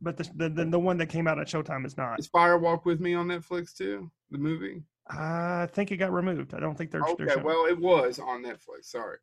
but 0.00 0.16
the, 0.16 0.30
the 0.36 0.48
the 0.48 0.64
the 0.66 0.78
one 0.78 0.98
that 0.98 1.06
came 1.08 1.26
out 1.26 1.40
at 1.40 1.48
Showtime 1.48 1.84
is 1.84 1.96
not. 1.96 2.20
Is 2.20 2.28
Fire 2.28 2.58
Walk 2.58 2.84
with 2.84 3.00
Me 3.00 3.14
on 3.14 3.26
Netflix 3.26 3.74
too? 3.76 4.08
The 4.30 4.38
movie. 4.38 4.82
I 5.08 5.66
think 5.72 5.90
it 5.90 5.96
got 5.96 6.12
removed. 6.12 6.54
I 6.54 6.60
don't 6.60 6.78
think 6.78 6.92
they're. 6.92 7.02
they're 7.18 7.30
Okay, 7.32 7.42
well, 7.42 7.66
it 7.66 7.78
was 7.78 8.20
on 8.20 8.44
Netflix. 8.44 8.84
Sorry. 8.84 9.18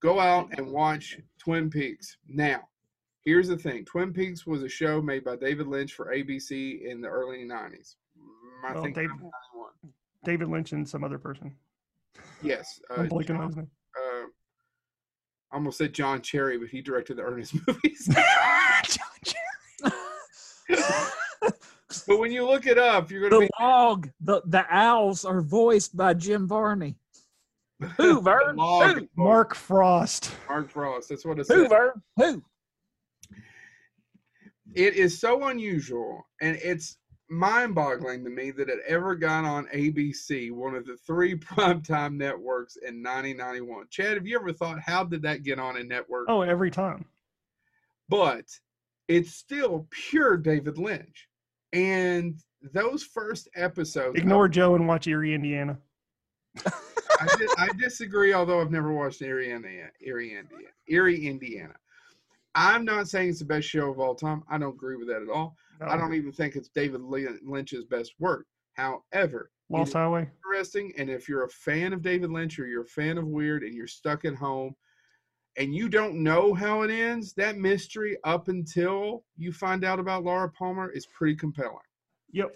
Go 0.00 0.20
out 0.20 0.56
and 0.56 0.70
watch 0.70 1.18
Twin 1.40 1.70
Peaks. 1.70 2.18
Now, 2.28 2.68
here's 3.26 3.48
the 3.48 3.58
thing: 3.58 3.84
Twin 3.84 4.12
Peaks 4.14 4.46
was 4.46 4.62
a 4.62 4.68
show 4.68 5.02
made 5.02 5.22
by 5.24 5.36
David 5.36 5.66
Lynch 5.66 5.92
for 5.92 6.06
ABC 6.14 6.82
in 6.90 7.02
the 7.02 7.08
early 7.08 7.44
'90s. 7.44 7.96
I 8.66 8.72
Well, 8.72 8.82
think 8.82 8.94
Dave- 8.94 9.10
David 10.24 10.48
Lynch 10.48 10.72
and 10.72 10.88
some 10.88 11.04
other 11.04 11.18
person. 11.18 11.54
Yes. 12.42 12.80
Uh, 12.90 13.00
I'm 13.02 13.08
blanking 13.10 13.38
on 13.38 13.48
his 13.48 13.56
name. 13.56 13.70
uh, 13.98 14.26
I 15.52 15.54
almost 15.56 15.76
said 15.78 15.92
John 15.92 16.22
Cherry, 16.22 16.56
but 16.58 16.68
he 16.68 16.80
directed 16.80 17.16
the 17.18 17.22
Ernest 17.22 17.54
movies. 17.66 18.08
but 22.06 22.18
when 22.18 22.32
you 22.32 22.46
look 22.46 22.66
it 22.66 22.78
up, 22.78 23.10
you're 23.10 23.28
gonna 23.28 23.40
The 23.42 23.46
be 23.46 23.50
log, 23.60 24.08
the 24.20 24.42
the 24.46 24.64
owls 24.70 25.24
are 25.24 25.40
voiced 25.42 25.96
by 25.96 26.14
Jim 26.14 26.46
Varney. 26.46 26.96
Who, 27.98 28.20
Vern? 28.22 28.56
Who? 28.58 29.06
Mark 29.16 29.54
Frost. 29.54 30.30
Mark 30.48 30.70
Frost. 30.70 31.08
That's 31.10 31.24
what 31.26 31.38
it 31.38 31.46
says. 31.46 31.56
Who, 31.56 31.68
Vern? 31.68 32.02
Who? 32.16 32.42
It 34.76 34.94
is 34.94 35.18
so 35.18 35.48
unusual 35.48 36.26
and 36.42 36.58
it's 36.62 36.98
mind-boggling 37.28 38.22
to 38.22 38.30
me 38.30 38.52
that 38.52 38.68
it 38.68 38.78
ever 38.86 39.16
got 39.16 39.44
on 39.44 39.66
ABC, 39.74 40.52
one 40.52 40.74
of 40.74 40.86
the 40.86 40.96
three 40.98 41.34
primetime 41.38 42.14
networks 42.14 42.76
in 42.76 43.02
1991. 43.02 43.86
Chad, 43.90 44.14
have 44.14 44.26
you 44.26 44.38
ever 44.38 44.52
thought 44.52 44.78
how 44.78 45.02
did 45.02 45.22
that 45.22 45.42
get 45.42 45.58
on 45.58 45.78
a 45.78 45.82
network? 45.82 46.26
Oh, 46.28 46.42
every 46.42 46.70
time. 46.70 47.06
But 48.08 48.44
it's 49.08 49.34
still 49.34 49.88
pure 49.90 50.36
David 50.36 50.78
Lynch. 50.78 51.28
And 51.72 52.38
those 52.72 53.02
first 53.02 53.48
episodes 53.56 54.18
Ignore 54.18 54.48
Joe 54.48 54.74
and 54.74 54.86
watch 54.86 55.06
Erie, 55.06 55.34
Indiana. 55.34 55.78
I, 56.64 57.46
I 57.58 57.68
disagree, 57.78 58.34
although 58.34 58.60
I've 58.60 58.70
never 58.70 58.92
watched 58.92 59.22
Erie, 59.22 59.52
Indiana. 59.52 59.90
Erie, 60.00 60.36
Indiana. 60.36 60.68
Erie, 60.88 61.26
Indiana. 61.26 61.74
I'm 62.56 62.86
not 62.86 63.06
saying 63.06 63.28
it's 63.28 63.38
the 63.40 63.44
best 63.44 63.68
show 63.68 63.90
of 63.90 64.00
all 64.00 64.14
time. 64.14 64.42
I 64.50 64.56
don't 64.56 64.74
agree 64.74 64.96
with 64.96 65.08
that 65.08 65.22
at 65.22 65.28
all. 65.28 65.56
No. 65.78 65.86
I 65.88 65.98
don't 65.98 66.14
even 66.14 66.32
think 66.32 66.56
it's 66.56 66.70
David 66.70 67.02
Lynch's 67.02 67.84
best 67.84 68.14
work. 68.18 68.46
However, 68.74 69.50
Lost 69.68 69.92
Highway. 69.92 70.28
interesting, 70.44 70.92
and 70.96 71.10
if 71.10 71.28
you're 71.28 71.44
a 71.44 71.48
fan 71.48 71.92
of 71.92 72.00
David 72.00 72.30
Lynch 72.30 72.58
or 72.58 72.66
you're 72.66 72.84
a 72.84 72.86
fan 72.86 73.18
of 73.18 73.26
Weird 73.26 73.62
and 73.62 73.74
you're 73.74 73.86
stuck 73.86 74.24
at 74.24 74.34
home 74.34 74.74
and 75.58 75.74
you 75.74 75.88
don't 75.88 76.22
know 76.22 76.54
how 76.54 76.82
it 76.82 76.90
ends, 76.90 77.34
that 77.34 77.58
mystery 77.58 78.16
up 78.24 78.48
until 78.48 79.24
you 79.36 79.52
find 79.52 79.84
out 79.84 79.98
about 79.98 80.24
Laura 80.24 80.50
Palmer 80.50 80.90
is 80.90 81.06
pretty 81.06 81.36
compelling. 81.36 81.76
Yep. 82.32 82.54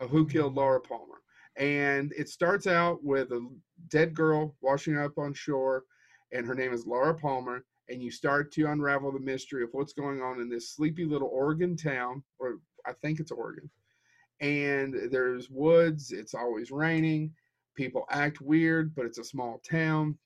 of 0.00 0.10
Who 0.10 0.24
mm-hmm. 0.24 0.32
Killed 0.32 0.54
Laura 0.54 0.80
Palmer. 0.80 1.22
And 1.56 2.12
it 2.16 2.28
starts 2.28 2.66
out 2.66 3.02
with 3.02 3.32
a 3.32 3.48
dead 3.88 4.14
girl 4.14 4.54
washing 4.60 4.98
up 4.98 5.16
on 5.16 5.32
shore, 5.32 5.84
and 6.32 6.46
her 6.46 6.54
name 6.54 6.72
is 6.72 6.86
Laura 6.86 7.14
Palmer. 7.14 7.64
And 7.88 8.02
you 8.02 8.10
start 8.10 8.52
to 8.52 8.70
unravel 8.70 9.12
the 9.12 9.20
mystery 9.20 9.62
of 9.62 9.70
what's 9.72 9.92
going 9.92 10.20
on 10.20 10.40
in 10.40 10.48
this 10.48 10.70
sleepy 10.70 11.04
little 11.04 11.30
Oregon 11.32 11.76
town, 11.76 12.22
or 12.38 12.58
I 12.86 12.92
think 12.92 13.20
it's 13.20 13.30
Oregon. 13.30 13.70
And 14.40 14.94
there's 15.10 15.48
woods, 15.50 16.12
it's 16.12 16.34
always 16.34 16.70
raining. 16.70 17.32
People 17.74 18.04
act 18.10 18.40
weird, 18.40 18.94
but 18.94 19.06
it's 19.06 19.18
a 19.18 19.24
small 19.24 19.60
town. 19.68 20.18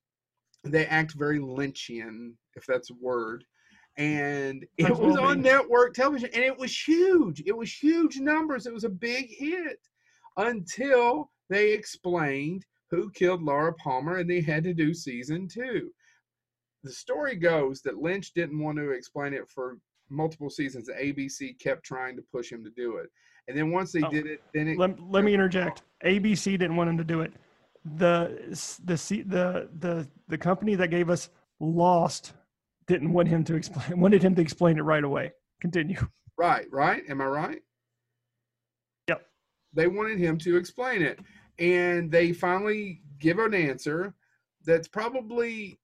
They 0.65 0.87
act 0.87 1.13
very 1.13 1.39
Lynchian, 1.39 2.33
if 2.57 2.67
that's 2.67 2.91
a 2.91 2.95
word. 3.01 3.45
And 3.97 4.65
it 4.79 4.91
as 4.91 4.99
was 4.99 5.17
on 5.17 5.41
network 5.43 5.95
television, 5.95 6.31
and 6.35 6.45
it 6.45 6.59
was 6.59 6.77
huge. 6.77 7.43
It 7.47 7.57
was 7.57 7.73
huge 7.73 8.19
numbers. 8.19 8.67
It 8.67 8.75
was 8.75 8.85
a 8.85 8.89
big 8.89 9.29
hit 9.31 9.79
until 10.37 11.31
they 11.49 11.73
explained 11.73 12.65
who 12.91 13.11
killed 13.11 13.43
Laura 13.43 13.73
Palmer 13.73 14.19
and 14.19 14.29
they 14.29 14.41
had 14.41 14.65
to 14.65 14.75
do 14.75 14.93
season 14.93 15.49
two. 15.49 15.91
The 16.83 16.93
story 16.93 17.37
goes 17.37 17.81
that 17.83 17.99
Lynch 17.99 18.33
didn't 18.35 18.59
want 18.59 18.79
to 18.79 18.91
explain 18.91 19.35
it 19.35 19.49
for 19.49 19.79
multiple 20.11 20.51
seasons. 20.51 20.89
ABC 20.91 21.59
kept 21.61 21.85
trying 21.85 22.17
to 22.17 22.23
push 22.33 22.51
him 22.51 22.65
to 22.65 22.71
do 22.71 22.97
it. 22.97 23.09
And 23.49 23.57
then 23.57 23.71
once 23.71 23.93
they 23.93 24.03
Oh, 24.03 24.11
did 24.11 24.27
it, 24.27 24.43
then 24.55 24.69
it 24.69 24.79
Let, 24.79 25.01
let 25.01 25.25
me 25.25 25.35
interject. 25.35 25.83
ABC 26.05 26.53
didn't 26.53 26.77
want 26.77 26.91
him 26.91 26.99
to 26.99 27.05
do 27.05 27.21
it. 27.23 27.33
The 27.97 28.39
the 28.85 28.95
the 29.27 29.69
the 29.81 30.09
the 30.29 30.39
company 30.39 30.77
that 30.77 30.89
gave 30.89 31.11
us 31.11 31.31
Lost 31.59 32.35
didn't 32.87 33.13
want 33.13 33.29
him 33.29 33.43
to 33.45 33.55
explain. 33.57 33.99
Wanted 34.01 34.23
him 34.23 34.35
to 34.37 34.43
explain 34.43 34.79
it 34.79 34.83
right 34.83 35.03
away. 35.03 35.33
Continue. 35.61 35.99
right, 36.37 36.67
right? 36.71 37.03
Am 37.09 37.21
I 37.21 37.27
right? 37.27 37.63
Yep. 39.09 39.27
They 39.73 39.87
wanted 39.89 40.19
him 40.19 40.39
to 40.39 40.57
explain 40.57 41.03
it. 41.03 41.19
And 41.59 42.11
they 42.11 42.33
finally 42.33 43.03
give 43.19 43.39
an 43.39 43.55
answer 43.55 44.15
that's 44.65 44.89
probably 44.89 45.79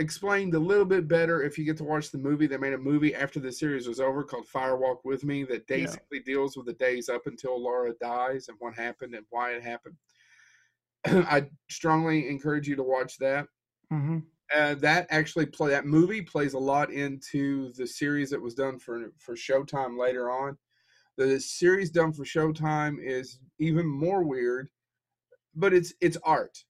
explained 0.00 0.54
a 0.54 0.58
little 0.58 0.84
bit 0.84 1.06
better 1.06 1.42
if 1.42 1.58
you 1.58 1.64
get 1.64 1.76
to 1.78 1.84
watch 1.84 2.10
the 2.10 2.18
movie. 2.18 2.46
They 2.48 2.56
made 2.56 2.72
a 2.72 2.78
movie 2.78 3.14
after 3.14 3.38
the 3.38 3.52
series 3.52 3.86
was 3.86 4.00
over 4.00 4.24
called 4.24 4.46
Firewalk 4.48 5.04
with 5.04 5.24
Me 5.24 5.44
that 5.44 5.66
Yeah. 5.68 5.76
basically 5.76 6.20
deals 6.20 6.56
with 6.56 6.66
the 6.66 6.72
days 6.72 7.08
up 7.08 7.26
until 7.26 7.62
Laura 7.62 7.92
dies 8.00 8.48
and 8.48 8.56
what 8.60 8.74
happened 8.74 9.14
and 9.14 9.26
why 9.30 9.52
it 9.52 9.62
happened. 9.62 9.96
I 11.04 11.48
strongly 11.68 12.28
encourage 12.28 12.68
you 12.68 12.76
to 12.76 12.82
watch 12.82 13.18
that. 13.18 13.46
hmm 13.90 14.18
Uh, 14.54 14.74
that 14.74 15.06
actually 15.10 15.46
play 15.46 15.70
that 15.70 15.86
movie 15.86 16.22
plays 16.22 16.54
a 16.54 16.58
lot 16.58 16.90
into 16.90 17.72
the 17.74 17.86
series 17.86 18.30
that 18.30 18.42
was 18.42 18.54
done 18.54 18.78
for 18.80 19.12
for 19.18 19.34
Showtime 19.36 19.96
later 19.96 20.28
on. 20.30 20.58
The 21.16 21.38
series 21.40 21.90
done 21.90 22.12
for 22.12 22.24
Showtime 22.24 22.96
is 23.00 23.38
even 23.58 23.86
more 23.86 24.24
weird, 24.24 24.70
but 25.54 25.72
it's 25.74 25.94
it's 26.00 26.16
art. 26.24 26.64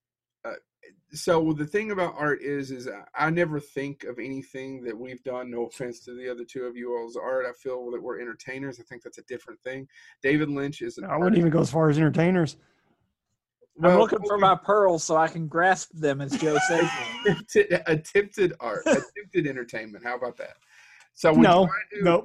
So 1.13 1.53
the 1.53 1.67
thing 1.67 1.91
about 1.91 2.15
art 2.17 2.41
is 2.43 2.71
is 2.71 2.89
I 3.17 3.31
never 3.31 3.59
think 3.59 4.05
of 4.05 4.19
anything 4.19 4.83
that 4.85 4.97
we've 4.97 5.23
done. 5.25 5.51
No 5.51 5.67
offense 5.67 6.01
to 6.05 6.15
the 6.15 6.31
other 6.31 6.45
two 6.45 6.65
of 6.65 6.77
you 6.77 6.97
all's 6.97 7.17
art. 7.17 7.47
I 7.49 7.53
feel 7.53 7.91
that 7.91 8.01
we're 8.03 8.21
entertainers. 8.21 8.79
I 8.79 8.85
think 8.85 9.03
that's 9.03 9.19
a 9.19 9.23
different 9.25 9.61
thing. 9.63 9.89
David 10.23 10.51
Lynch 10.51 10.83
is 10.83 10.99
an 10.99 11.05
I 11.05 11.17
wouldn't 11.17 11.37
even 11.39 11.51
go 11.51 11.61
as 11.61 11.71
far 11.71 11.89
as 11.91 11.97
entertainers. 11.99 12.57
I'm 13.83 13.99
looking 13.99 14.19
for 14.27 14.37
my 14.37 14.55
pearls 14.57 15.03
so 15.05 15.17
I 15.17 15.27
can 15.27 15.49
grasp 15.49 15.91
them, 15.95 16.21
as 16.21 16.33
Joe 16.33 16.59
says 16.69 16.89
attempted, 17.27 17.83
attempted 17.87 18.53
art, 18.61 18.83
attempted 18.87 19.47
entertainment. 19.47 20.05
How 20.05 20.17
about 20.17 20.37
that? 20.37 20.57
So 21.15 21.33
we 21.33 21.41
No, 21.41 21.67
try 21.67 21.99
to- 21.99 22.05
no. 22.05 22.25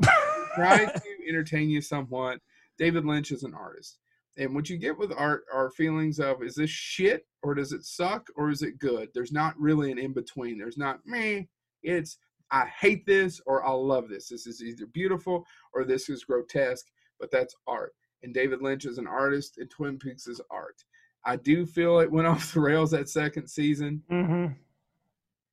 try 0.56 0.86
to 0.94 1.02
entertain 1.30 1.70
you 1.70 1.82
somewhat. 1.82 2.40
David 2.78 3.06
Lynch 3.06 3.32
is 3.32 3.44
an 3.44 3.54
artist. 3.54 4.00
And 4.38 4.54
what 4.54 4.70
you 4.70 4.78
get 4.78 4.98
with 4.98 5.14
art 5.16 5.46
are 5.54 5.70
feelings 5.72 6.20
of 6.20 6.44
is 6.44 6.56
this 6.56 6.70
shit 6.70 7.26
or 7.42 7.54
does 7.56 7.72
it 7.72 7.86
suck 7.86 8.28
or 8.36 8.50
is 8.50 8.62
it 8.62 8.80
good? 8.80 9.10
There's 9.14 9.32
not 9.32 9.58
really 9.58 9.92
an 9.92 9.98
in 9.98 10.14
between. 10.14 10.58
There's 10.58 10.78
not 10.78 11.06
me. 11.06 11.48
It's 11.84 12.18
I 12.52 12.66
hate 12.66 13.06
this 13.06 13.42
or 13.46 13.66
I 13.66 13.72
love 13.72 14.10
this. 14.10 14.28
This 14.28 14.46
is 14.46 14.62
either 14.62 14.88
beautiful 14.88 15.46
or 15.74 15.84
this 15.86 16.10
is 16.10 16.24
grotesque, 16.26 16.86
but 17.20 17.32
that's 17.32 17.56
art. 17.68 17.94
And 18.24 18.34
David 18.34 18.62
Lynch 18.62 18.86
is 18.86 18.98
an 18.98 19.08
artist 19.08 19.58
and 19.58 19.70
Twin 19.70 19.98
Peaks 19.98 20.28
is 20.28 20.42
art. 20.52 20.84
I 21.24 21.38
do 21.38 21.66
feel 21.66 22.00
it 22.00 22.12
went 22.12 22.28
off 22.34 22.54
the 22.54 22.60
rails 22.60 22.92
that 22.92 23.10
second 23.10 23.48
season. 23.48 24.04
hmm 24.10 24.48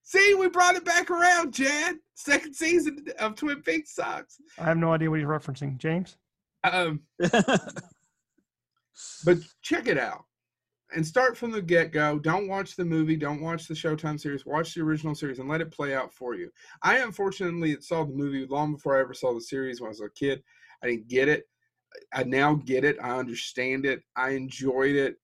See, 0.04 0.34
we 0.34 0.48
brought 0.48 0.74
it 0.74 0.84
back 0.84 1.10
around, 1.10 1.54
Chad. 1.54 1.94
Second 2.14 2.54
season 2.54 3.06
of 3.20 3.36
Twin 3.36 3.62
Peaks 3.62 3.94
sucks. 3.94 4.40
I 4.58 4.64
have 4.64 4.76
no 4.76 4.92
idea 4.92 5.08
what 5.08 5.20
he's 5.20 5.28
referencing. 5.28 5.78
James. 5.78 6.16
Um, 6.64 7.00
but 9.24 9.38
check 9.62 9.86
it 9.86 9.98
out 9.98 10.24
and 10.94 11.06
start 11.06 11.36
from 11.36 11.50
the 11.50 11.62
get 11.62 11.92
go. 11.92 12.18
Don't 12.18 12.48
watch 12.48 12.76
the 12.76 12.84
movie. 12.84 13.16
Don't 13.16 13.40
watch 13.40 13.66
the 13.66 13.74
Showtime 13.74 14.20
series. 14.20 14.46
Watch 14.46 14.74
the 14.74 14.82
original 14.82 15.14
series 15.14 15.38
and 15.38 15.48
let 15.48 15.60
it 15.60 15.70
play 15.70 15.94
out 15.94 16.12
for 16.12 16.34
you. 16.34 16.50
I 16.82 16.98
unfortunately 16.98 17.76
saw 17.80 18.04
the 18.04 18.12
movie 18.12 18.46
long 18.46 18.74
before 18.74 18.96
I 18.96 19.00
ever 19.00 19.14
saw 19.14 19.32
the 19.34 19.40
series 19.40 19.80
when 19.80 19.88
I 19.88 19.90
was 19.90 20.00
a 20.00 20.08
kid. 20.10 20.42
I 20.82 20.88
didn't 20.88 21.08
get 21.08 21.28
it. 21.28 21.48
I 22.12 22.24
now 22.24 22.54
get 22.54 22.84
it. 22.84 22.96
I 23.02 23.18
understand 23.18 23.86
it. 23.86 24.02
I 24.16 24.30
enjoyed 24.30 24.96
it. 24.96 25.16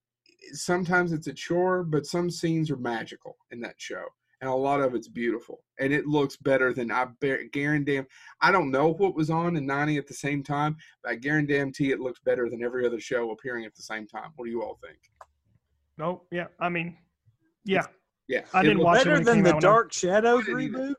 Sometimes 0.53 1.11
it's 1.11 1.27
a 1.27 1.33
chore, 1.33 1.83
but 1.83 2.05
some 2.05 2.29
scenes 2.29 2.71
are 2.71 2.77
magical 2.77 3.37
in 3.51 3.59
that 3.61 3.75
show. 3.77 4.05
And 4.41 4.49
a 4.49 4.53
lot 4.53 4.79
of 4.79 4.95
it's 4.95 5.07
beautiful. 5.09 5.63
And 5.79 5.91
it 5.91 6.05
looks 6.07 6.37
better 6.37 6.73
than 6.73 6.91
I 6.91 7.07
bear- 7.19 7.43
guarantee. 7.51 8.01
I 8.41 8.51
don't 8.51 8.71
know 8.71 8.93
what 8.93 9.13
was 9.15 9.29
on 9.29 9.57
in 9.57 9.65
90 9.65 9.97
at 9.97 10.07
the 10.07 10.13
same 10.13 10.43
time, 10.43 10.77
but 11.03 11.11
I 11.11 11.15
guarantee 11.15 11.91
it 11.91 11.99
looks 11.99 12.21
better 12.21 12.49
than 12.49 12.63
every 12.63 12.85
other 12.85 12.99
show 13.01 13.31
appearing 13.31 13.65
at 13.65 13.75
the 13.75 13.81
same 13.81 14.07
time. 14.07 14.31
What 14.37 14.45
do 14.45 14.51
you 14.51 14.63
all 14.63 14.79
think? 14.81 14.97
No. 15.97 16.23
Yeah. 16.31 16.47
I 16.59 16.69
mean, 16.69 16.97
yeah. 17.65 17.83
Yeah. 18.29 18.45
I 18.53 18.61
it 18.61 18.63
didn't 18.63 18.79
watch 18.83 18.99
Better 19.03 19.15
it 19.15 19.25
than 19.25 19.43
the 19.43 19.49
out 19.49 19.57
I- 19.57 19.59
Dark 19.59 19.91
Shadows 19.93 20.43
I 20.43 20.45
didn't 20.45 20.61
either. 20.61 20.77
reboot. 20.77 20.93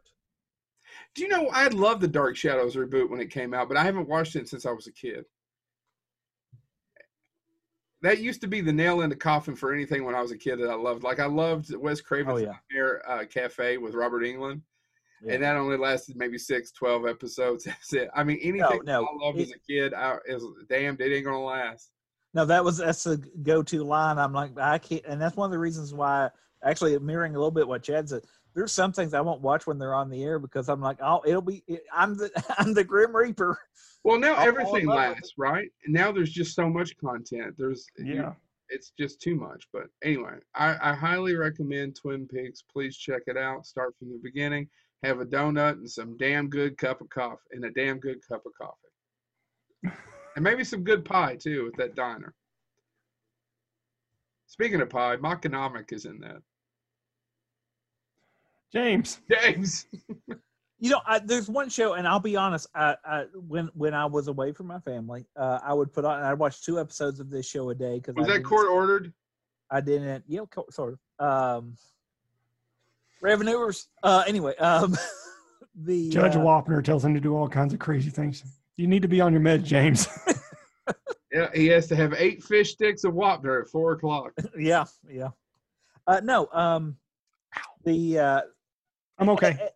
Do 1.14 1.22
you 1.22 1.28
know 1.28 1.49
I 1.53 1.68
love 1.68 2.01
the 2.01 2.09
Dark 2.09 2.36
Shadows 2.36 2.76
reboot 2.76 3.09
when 3.09 3.20
it 3.20 3.30
came 3.30 3.55
out, 3.55 3.68
but 3.68 3.76
I 3.78 3.84
haven't 3.84 4.09
watched 4.09 4.36
it 4.36 4.49
since 4.49 4.66
I 4.66 4.72
was 4.72 4.86
a 4.86 4.93
kid. 4.93 5.24
That 8.03 8.18
used 8.20 8.40
to 8.40 8.46
be 8.46 8.61
the 8.61 8.72
nail 8.72 9.03
in 9.03 9.11
the 9.11 9.16
coffin 9.16 9.55
for 9.55 9.72
anything 9.74 10.05
when 10.05 10.14
I 10.14 10.22
was 10.22 10.30
a 10.32 10.38
kid 10.38 10.57
that 10.61 10.70
I 10.70 10.74
loved. 10.74 11.03
Like 11.03 11.20
I 11.20 11.26
loved 11.26 11.74
Wes 11.76 12.01
Craven's 12.01 12.42
Oh, 12.42 12.55
yeah. 12.72 12.92
Uh, 13.07 13.24
Cafe 13.26 13.76
with 13.76 13.94
Robert 13.94 14.22
Englund, 14.22 14.62
Yeah. 15.22 15.34
and 15.34 15.42
that 15.42 15.57
only 15.57 15.76
lasted 15.76 16.16
maybe 16.16 16.38
six, 16.38 16.70
twelve 16.72 17.07
episodes. 17.07 17.64
That's 17.66 17.92
it. 17.92 18.09
I 18.14 18.24
mean, 18.24 18.38
anything 18.42 18.80
no, 18.84 19.05
I 19.05 19.24
loved 19.26 19.38
it- 19.38 19.42
as 19.42 19.53
a 19.53 19.59
kid, 19.68 19.92
I 19.94 20.16
is 20.26 20.42
damned 20.68 21.01
it 21.01 21.14
ain't 21.14 21.24
gonna 21.26 21.42
last. 21.44 21.90
No, 22.32 22.44
that 22.46 22.64
was 22.64 22.78
that's 22.78 23.07
a 23.07 23.16
go-to 23.42 23.82
line. 23.82 24.16
I'm 24.18 24.32
like, 24.32 24.57
I 24.59 24.78
can't, 24.78 25.05
and 25.07 25.20
that's 25.20 25.36
one 25.36 25.46
of 25.46 25.53
the 25.53 25.59
reasons 25.59 25.92
why. 25.92 26.30
Actually, 26.64 26.98
mirroring 26.98 27.34
a 27.34 27.38
little 27.38 27.51
bit 27.51 27.66
what 27.66 27.82
Chad 27.82 28.09
said. 28.09 28.22
There's 28.55 28.72
some 28.72 28.92
things 28.92 29.14
I 29.14 29.20
won't 29.20 29.40
watch 29.42 29.66
when 29.66 29.78
they're 29.78 29.94
on 29.94 30.11
the 30.11 30.22
air 30.24 30.38
because 30.38 30.68
I'm 30.68 30.80
like, 30.80 30.98
oh, 31.03 31.22
it'll 31.26 31.40
be. 31.42 31.62
I'm 31.94 32.16
the 32.16 32.30
I'm 32.59 32.74
the 32.74 32.84
Grim 32.84 33.14
Reaper. 33.14 33.59
Well, 34.05 34.18
now 34.18 34.34
I'll- 34.34 34.48
everything 34.48 34.86
lasts, 34.86 35.34
right? 35.36 35.70
Now 35.86 36.11
there's 36.12 36.32
just 36.32 36.55
so 36.55 36.68
much 36.68 36.96
content. 36.98 37.55
There's 37.59 37.86
you- 37.98 38.14
Yeah. 38.14 38.32
it's 38.68 38.92
just 38.98 39.20
too 39.20 39.34
much. 39.36 39.66
But 39.72 39.84
anyway, 40.03 40.38
I, 40.55 40.90
I 40.90 40.94
highly 40.94 41.34
recommend 41.36 41.96
Twin 41.96 42.26
Peaks. 42.26 42.62
Please 42.72 42.96
check 42.96 43.22
it 43.26 43.36
out. 43.36 43.66
Start 43.66 43.94
from 43.98 44.09
the 44.11 44.20
beginning. 44.22 44.68
Have 45.03 45.20
a 45.20 45.24
donut 45.26 45.72
and 45.74 45.90
some 45.90 46.16
damn 46.18 46.48
good 46.48 46.76
cup 46.76 47.01
of 47.01 47.09
coffee 47.11 47.40
and 47.53 47.64
a 47.64 47.70
damn 47.70 47.98
good 47.98 48.18
cup 48.26 48.42
of 48.46 48.53
coffee. 48.61 49.96
and 50.36 50.44
maybe 50.44 50.64
some 50.64 50.82
good 50.84 51.05
pie 51.05 51.36
too 51.36 51.70
at 51.72 51.78
that 51.78 51.94
diner. 51.94 52.34
Speaking 54.46 54.80
of 54.80 54.90
pie, 54.90 55.16
Maconomic 55.16 55.92
is 55.92 56.05
in 56.07 56.18
that. 56.20 56.42
James. 58.72 59.20
James. 59.30 59.86
You 60.78 60.90
know, 60.90 61.00
I, 61.06 61.18
there's 61.18 61.48
one 61.48 61.68
show, 61.68 61.94
and 61.94 62.08
I'll 62.08 62.20
be 62.20 62.36
honest. 62.36 62.68
I, 62.74 62.96
I 63.04 63.24
when 63.34 63.68
when 63.74 63.92
I 63.92 64.06
was 64.06 64.28
away 64.28 64.52
from 64.52 64.66
my 64.66 64.80
family, 64.80 65.26
uh, 65.36 65.58
I 65.62 65.74
would 65.74 65.92
put 65.92 66.04
on. 66.04 66.22
I 66.22 66.32
watched 66.34 66.64
two 66.64 66.80
episodes 66.80 67.20
of 67.20 67.30
this 67.30 67.46
show 67.46 67.68
a 67.70 67.74
day 67.74 67.96
because 67.96 68.14
Was 68.14 68.28
I 68.28 68.38
that 68.38 68.44
court 68.44 68.68
ordered? 68.68 69.12
I 69.70 69.80
didn't. 69.80 70.24
Yeah, 70.26 70.40
co- 70.50 70.66
sort 70.70 70.98
of. 71.18 71.26
Um, 71.26 71.76
revenuers. 73.20 73.88
Uh, 74.02 74.24
anyway, 74.26 74.56
um, 74.56 74.96
the 75.74 76.08
Judge 76.08 76.36
uh, 76.36 76.40
Wapner 76.40 76.82
tells 76.82 77.04
him 77.04 77.12
to 77.12 77.20
do 77.20 77.36
all 77.36 77.48
kinds 77.48 77.74
of 77.74 77.78
crazy 77.78 78.10
things. 78.10 78.42
You 78.76 78.86
need 78.86 79.02
to 79.02 79.08
be 79.08 79.20
on 79.20 79.32
your 79.32 79.42
meds, 79.42 79.64
James. 79.64 80.08
Yeah, 81.32 81.48
he 81.54 81.66
has 81.68 81.86
to 81.88 81.96
have 81.96 82.12
eight 82.18 82.42
fish 82.42 82.72
sticks 82.72 83.04
of 83.04 83.14
Wapner 83.14 83.62
at 83.62 83.68
four 83.68 83.92
o'clock. 83.92 84.32
yeah, 84.58 84.84
yeah. 85.08 85.28
Uh, 86.06 86.20
no, 86.24 86.48
um, 86.52 86.96
the 87.84 88.18
uh, 88.18 88.40
I'm 89.20 89.28
okay. 89.30 89.68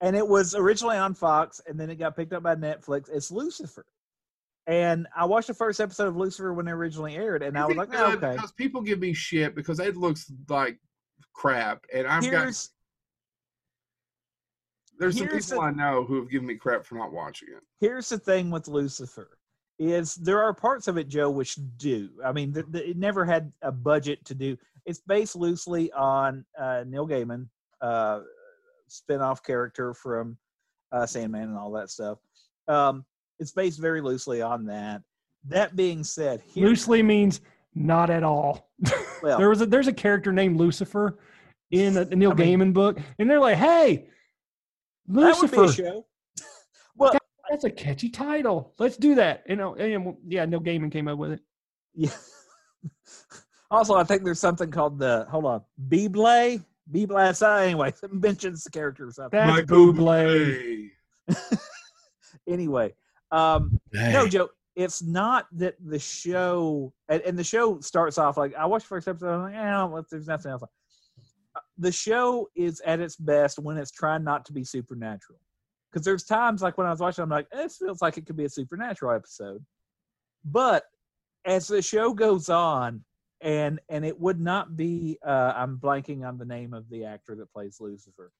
and 0.00 0.14
it 0.16 0.26
was 0.26 0.54
originally 0.54 0.96
on 0.96 1.14
Fox, 1.14 1.60
and 1.66 1.78
then 1.78 1.88
it 1.90 1.96
got 1.96 2.16
picked 2.16 2.32
up 2.32 2.42
by 2.42 2.56
Netflix. 2.56 3.08
It's 3.10 3.30
Lucifer, 3.30 3.86
and 4.66 5.06
I 5.16 5.24
watched 5.24 5.48
the 5.48 5.54
first 5.54 5.80
episode 5.80 6.08
of 6.08 6.16
Lucifer 6.16 6.52
when 6.52 6.68
it 6.68 6.72
originally 6.72 7.14
aired, 7.16 7.42
and 7.42 7.56
I 7.56 7.64
was 7.66 7.76
like, 7.76 7.88
oh, 7.94 8.12
okay. 8.12 8.32
Because 8.34 8.52
people 8.52 8.80
give 8.82 8.98
me 8.98 9.12
shit 9.14 9.54
because 9.54 9.78
it 9.80 9.96
looks 9.96 10.30
like 10.48 10.78
crap, 11.32 11.84
and 11.94 12.06
I've 12.06 12.28
got 12.30 12.52
there's 14.98 15.16
some 15.16 15.28
people 15.28 15.60
the- 15.60 15.60
I 15.60 15.70
know 15.70 16.04
who 16.04 16.16
have 16.16 16.28
given 16.30 16.46
me 16.46 16.56
crap 16.56 16.84
for 16.84 16.96
not 16.96 17.12
watching 17.12 17.48
it. 17.56 17.62
here's 17.80 18.08
the 18.10 18.18
thing 18.18 18.50
with 18.50 18.68
Lucifer 18.68 19.38
is 19.78 20.14
there 20.16 20.42
are 20.42 20.52
parts 20.52 20.88
of 20.88 20.98
it, 20.98 21.08
Joe, 21.08 21.30
which 21.30 21.56
do. 21.78 22.10
I 22.22 22.32
mean, 22.32 22.52
th- 22.52 22.66
th- 22.70 22.86
it 22.90 22.96
never 22.98 23.24
had 23.24 23.50
a 23.62 23.72
budget 23.72 24.22
to 24.26 24.34
do. 24.34 24.58
It's 24.84 25.00
based 25.00 25.34
loosely 25.36 25.90
on 25.92 26.44
uh, 26.58 26.84
Neil 26.86 27.08
Gaiman, 27.08 27.46
uh, 27.80 28.20
spin-off 28.90 29.42
character 29.42 29.94
from 29.94 30.36
uh, 30.92 31.06
Sandman 31.06 31.44
and 31.44 31.56
all 31.56 31.70
that 31.72 31.90
stuff. 31.90 32.18
Um, 32.68 33.04
it's 33.38 33.52
based 33.52 33.80
very 33.80 34.00
loosely 34.00 34.42
on 34.42 34.66
that. 34.66 35.02
That 35.48 35.74
being 35.74 36.04
said, 36.04 36.42
here, 36.44 36.66
Loosely 36.66 37.02
means 37.02 37.40
not 37.74 38.10
at 38.10 38.22
all. 38.22 38.70
well, 39.22 39.38
there 39.38 39.48
was 39.48 39.62
a 39.62 39.66
there's 39.66 39.88
a 39.88 39.92
character 39.92 40.32
named 40.32 40.58
Lucifer 40.58 41.18
in 41.70 41.96
a, 41.96 42.04
Neil 42.04 42.32
I 42.32 42.34
mean- 42.34 42.58
Gaiman 42.58 42.74
book, 42.74 42.98
and 43.18 43.30
they're 43.30 43.40
like, 43.40 43.56
"Hey, 43.56 44.08
that 45.08 45.20
a 45.20 45.24
Lucifer, 45.24 45.68
show. 45.68 46.06
well, 46.96 47.16
that's 47.48 47.64
a 47.64 47.70
catchy 47.70 48.10
title. 48.10 48.74
Let's 48.78 48.98
do 48.98 49.14
that." 49.14 49.44
You 49.48 49.56
know, 49.56 49.74
and 49.76 50.14
yeah, 50.26 50.44
Neil 50.44 50.60
Gaiman 50.60 50.92
came 50.92 51.08
up 51.08 51.16
with 51.16 51.32
it. 51.32 51.40
Yeah. 51.94 52.10
also, 53.70 53.94
I 53.94 54.04
think 54.04 54.24
there's 54.24 54.40
something 54.40 54.70
called 54.70 54.98
the 54.98 55.26
hold 55.30 55.46
on 55.46 55.62
Bible. 55.78 56.60
Bible. 56.92 57.16
I 57.16 57.64
anyway, 57.66 57.92
mentions 58.10 58.64
the 58.64 58.70
character 58.70 59.06
or 59.08 59.12
something. 59.12 59.38
That's 59.38 59.62
Buble. 59.62 60.90
Hey. 61.28 61.36
Anyway, 62.48 62.94
um, 63.30 63.78
Hey. 63.92 64.12
no, 64.12 64.26
Joe. 64.26 64.48
It's 64.76 65.02
not 65.02 65.46
that 65.52 65.74
the 65.84 65.98
show, 65.98 66.92
and, 67.08 67.20
and 67.22 67.38
the 67.38 67.44
show 67.44 67.80
starts 67.80 68.18
off 68.18 68.36
like 68.36 68.54
I 68.54 68.66
watched 68.66 68.86
the 68.86 68.88
first 68.88 69.08
episode. 69.08 69.34
I'm 69.34 69.42
like, 69.42 69.52
yeah, 69.52 69.84
well, 69.84 70.04
there's 70.10 70.26
nothing 70.28 70.52
else. 70.52 70.62
Uh, 70.62 71.60
The 71.78 71.92
show 71.92 72.48
is 72.54 72.80
at 72.86 73.00
its 73.00 73.16
best 73.16 73.58
when 73.58 73.76
it's 73.76 73.90
trying 73.90 74.24
not 74.24 74.44
to 74.46 74.52
be 74.52 74.64
supernatural. 74.64 75.38
Because 75.92 76.04
there's 76.04 76.24
times 76.24 76.62
like 76.62 76.78
when 76.78 76.86
I 76.86 76.90
was 76.90 77.00
watching, 77.00 77.22
I'm 77.22 77.28
like, 77.28 77.50
this 77.50 77.76
feels 77.76 78.00
like 78.00 78.16
it 78.16 78.26
could 78.26 78.36
be 78.36 78.44
a 78.44 78.48
supernatural 78.48 79.12
episode. 79.14 79.64
But 80.44 80.84
as 81.44 81.66
the 81.66 81.82
show 81.82 82.14
goes 82.14 82.48
on, 82.48 83.04
and 83.40 83.80
and 83.88 84.04
it 84.04 84.18
would 84.20 84.40
not 84.40 84.76
be, 84.76 85.18
uh, 85.24 85.52
I'm 85.56 85.78
blanking 85.78 86.26
on 86.26 86.38
the 86.38 86.44
name 86.44 86.74
of 86.74 86.88
the 86.90 87.04
actor 87.04 87.34
that 87.36 87.52
plays 87.52 87.78
Lucifer. 87.80 88.32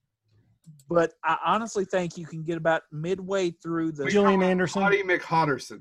But 0.89 1.15
I 1.25 1.37
honestly 1.45 1.85
think 1.85 2.17
you 2.17 2.27
can 2.27 2.43
get 2.45 2.57
about 2.59 2.83
midway 2.93 3.51
through 3.51 3.93
the 3.93 4.09
Gillian 4.11 4.43
Anderson. 4.43 4.83
Lottie 4.83 5.03
McHotterson. 5.03 5.81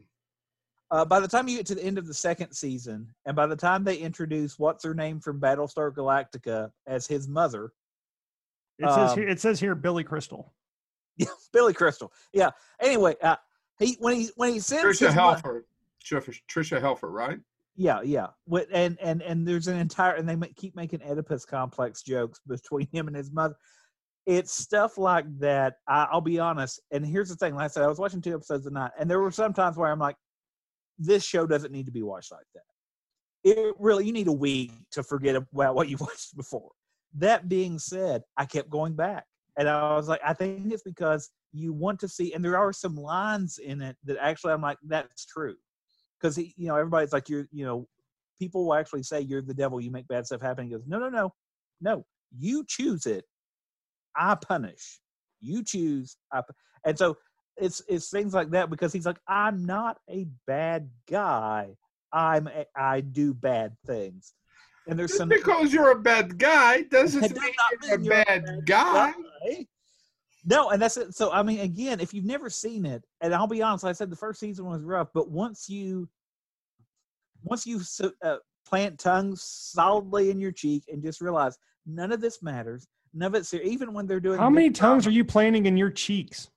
uh, 0.92 1.06
by 1.06 1.20
the 1.20 1.28
time 1.28 1.48
you 1.48 1.58
get 1.58 1.66
to 1.68 1.76
the 1.76 1.84
end 1.84 1.98
of 1.98 2.08
the 2.08 2.14
second 2.14 2.54
season, 2.54 3.14
and 3.26 3.36
by 3.36 3.46
the 3.46 3.56
time 3.56 3.84
they 3.84 3.98
introduce 3.98 4.58
what's 4.58 4.84
her 4.84 4.94
name 4.96 5.20
from 5.20 5.40
Battlestar 5.40 5.94
Galactica 5.94 6.72
as 6.88 7.06
his 7.06 7.28
mother, 7.28 7.74
It 8.80 8.90
says 8.90 9.12
Um, 9.12 9.20
here, 9.20 9.28
it 9.28 9.40
says 9.42 9.60
here 9.60 9.76
Billy 9.76 10.04
Crystal. 10.06 10.54
yeah, 11.18 11.28
Billy 11.52 11.74
Crystal. 11.74 12.12
Yeah. 12.34 12.52
Anyway, 12.80 13.16
uh, 13.22 13.36
he 13.78 13.98
when 14.00 14.16
he 14.16 14.30
when 14.38 14.54
he 14.54 14.60
sends 14.62 14.86
Tricia 14.86 15.08
his 15.08 15.16
mo- 15.16 15.36
Helfer. 15.36 15.64
Tricia, 16.04 16.40
Tricia 16.50 16.82
Helfer, 16.82 17.12
right? 17.12 17.40
Yeah, 17.80 18.02
yeah. 18.02 18.28
And 18.74 19.00
and 19.00 19.22
and 19.22 19.48
there's 19.48 19.70
an 19.70 19.78
entire 19.78 20.16
and 20.16 20.28
they 20.28 20.36
keep 20.58 20.76
making 20.76 21.02
Oedipus 21.02 21.46
complex 21.46 22.04
jokes 22.04 22.42
between 22.46 22.90
him 22.92 23.08
and 23.08 23.16
his 23.16 23.32
mother. 23.32 23.56
It's 24.26 24.52
stuff 24.52 24.98
like 24.98 25.26
that. 25.40 25.76
I, 25.88 26.08
I'll 26.12 26.20
be 26.20 26.40
honest. 26.40 26.82
And 26.92 27.06
here's 27.06 27.30
the 27.30 27.38
thing: 27.38 27.56
like 27.56 27.64
I 27.64 27.68
said, 27.68 27.84
I 27.84 27.88
was 27.88 27.98
watching 27.98 28.22
two 28.22 28.34
episodes 28.34 28.66
a 28.66 28.70
night, 28.70 28.92
and 29.00 29.10
there 29.10 29.22
were 29.22 29.32
some 29.32 29.54
times 29.54 29.78
where 29.78 29.90
I'm 29.90 29.98
like, 29.98 30.18
this 30.98 31.24
show 31.24 31.48
doesn't 31.48 31.72
need 31.72 31.86
to 31.86 31.92
be 31.92 32.04
watched 32.04 32.34
like 32.34 32.46
that. 32.54 32.64
It 33.46 33.74
really, 33.80 34.06
you 34.06 34.12
need 34.12 34.28
a 34.28 34.34
week 34.34 34.74
to 34.92 35.02
forget 35.02 35.38
about 35.38 35.74
what 35.74 35.88
you 35.90 35.96
watched 36.02 36.36
before. 36.36 36.72
That 37.16 37.48
being 37.48 37.80
said, 37.80 38.24
I 38.36 38.46
kept 38.46 38.70
going 38.70 38.94
back, 38.94 39.24
and 39.58 39.70
I 39.70 39.96
was 39.96 40.10
like, 40.10 40.22
I 40.26 40.34
think 40.34 40.74
it's 40.74 40.84
because 40.84 41.30
you 41.54 41.72
want 41.72 42.02
to 42.02 42.10
see, 42.10 42.34
and 42.34 42.44
there 42.44 42.58
are 42.58 42.74
some 42.74 42.96
lines 42.96 43.58
in 43.58 43.82
it 43.82 43.96
that 44.04 44.18
actually 44.20 44.52
I'm 44.52 44.62
like, 44.62 44.80
that's 44.86 45.26
true, 45.26 45.56
because 46.20 46.38
you 46.38 46.54
know 46.68 46.76
everybody's 46.76 47.14
like, 47.14 47.30
you're, 47.30 47.48
you 47.52 47.66
know, 47.66 47.88
people 48.40 48.66
will 48.66 48.74
actually 48.74 49.04
say 49.04 49.22
you're 49.22 49.42
the 49.42 49.54
devil, 49.54 49.80
you 49.82 49.92
make 49.92 50.08
bad 50.08 50.26
stuff 50.26 50.42
happen. 50.42 50.66
He 50.66 50.72
goes, 50.72 50.84
no, 50.88 51.00
no, 51.00 51.10
no, 51.10 51.34
no, 51.82 52.06
you 52.38 52.64
choose 52.68 53.06
it, 53.06 53.26
I 54.16 54.36
punish. 54.36 55.00
You 55.42 55.64
choose, 55.64 56.18
I, 56.32 56.42
pu-" 56.42 56.54
and 56.86 56.98
so 56.98 57.18
it's 57.58 57.82
it's 57.88 58.10
things 58.10 58.34
like 58.34 58.52
that 58.52 58.70
because 58.70 58.94
he's 58.94 59.06
like, 59.06 59.20
I'm 59.28 59.66
not 59.66 59.98
a 60.10 60.28
bad 60.48 60.90
guy. 61.10 61.76
I'm 62.12 62.48
a, 62.48 62.66
I 62.76 63.02
do 63.02 63.34
bad 63.34 63.76
things, 63.86 64.34
and 64.88 64.98
there's 64.98 65.12
Just 65.12 65.20
some 65.20 65.30
because 65.30 65.72
you're 65.74 65.92
a 65.92 66.00
bad 66.00 66.38
guy 66.38 66.82
doesn't 66.84 67.24
It 67.32 67.36
mean 67.36 67.54
you're 67.82 67.96
a 67.96 68.00
mean 68.00 68.04
you're 68.04 68.14
a 68.14 68.26
bad 68.26 68.46
bad 68.46 68.66
guy. 68.66 69.12
guy. 69.46 69.68
No, 70.46 70.70
and 70.70 70.82
that's 70.82 70.98
it. 70.98 71.14
So 71.16 71.32
I 71.32 71.44
mean, 71.44 71.60
again, 71.60 72.00
if 72.00 72.14
you've 72.14 72.26
never 72.26 72.50
seen 72.50 72.86
it, 72.86 73.04
and 73.22 73.34
I'll 73.34 73.48
be 73.48 73.62
honest, 73.62 73.84
like 73.84 73.92
I 73.92 73.94
said 73.94 74.10
the 74.10 74.16
first 74.16 74.40
season 74.40 74.66
was 74.66 74.84
rough, 74.84 75.10
but 75.14 75.30
once 75.30 75.70
you 75.70 76.10
once 77.44 77.66
you 77.66 77.82
uh, 78.24 78.38
plant 78.66 79.00
tongues 79.00 79.42
solidly 79.42 80.30
in 80.30 80.40
your 80.40 80.52
cheek 80.52 80.84
and 80.88 81.02
just 81.02 81.22
realize 81.22 81.58
none 81.86 82.12
of 82.12 82.22
this 82.22 82.42
matters, 82.42 82.88
none 83.14 83.28
of 83.28 83.36
it's 83.36 83.54
even 83.54 83.94
when 83.94 84.08
they're 84.08 84.20
doing 84.20 84.40
How 84.40 84.50
many 84.50 84.70
tongues 84.70 85.08
are 85.08 85.12
you 85.12 85.26
planting 85.26 85.66
in 85.66 85.76
your 85.76 85.90
cheeks? 85.90 86.50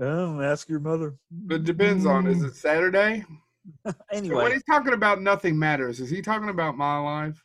Oh, 0.00 0.40
ask 0.40 0.68
your 0.68 0.80
mother. 0.80 1.16
But 1.30 1.56
it 1.56 1.64
depends 1.64 2.06
on 2.06 2.26
is 2.26 2.42
it 2.42 2.56
Saturday? 2.56 3.24
So 4.12 4.36
when 4.36 4.52
he's 4.52 4.62
talking 4.62 4.92
about 4.92 5.20
nothing 5.20 5.58
matters, 5.58 5.98
is 5.98 6.08
he 6.08 6.22
talking 6.22 6.50
about 6.50 6.76
my 6.76 6.98
life? 6.98 7.42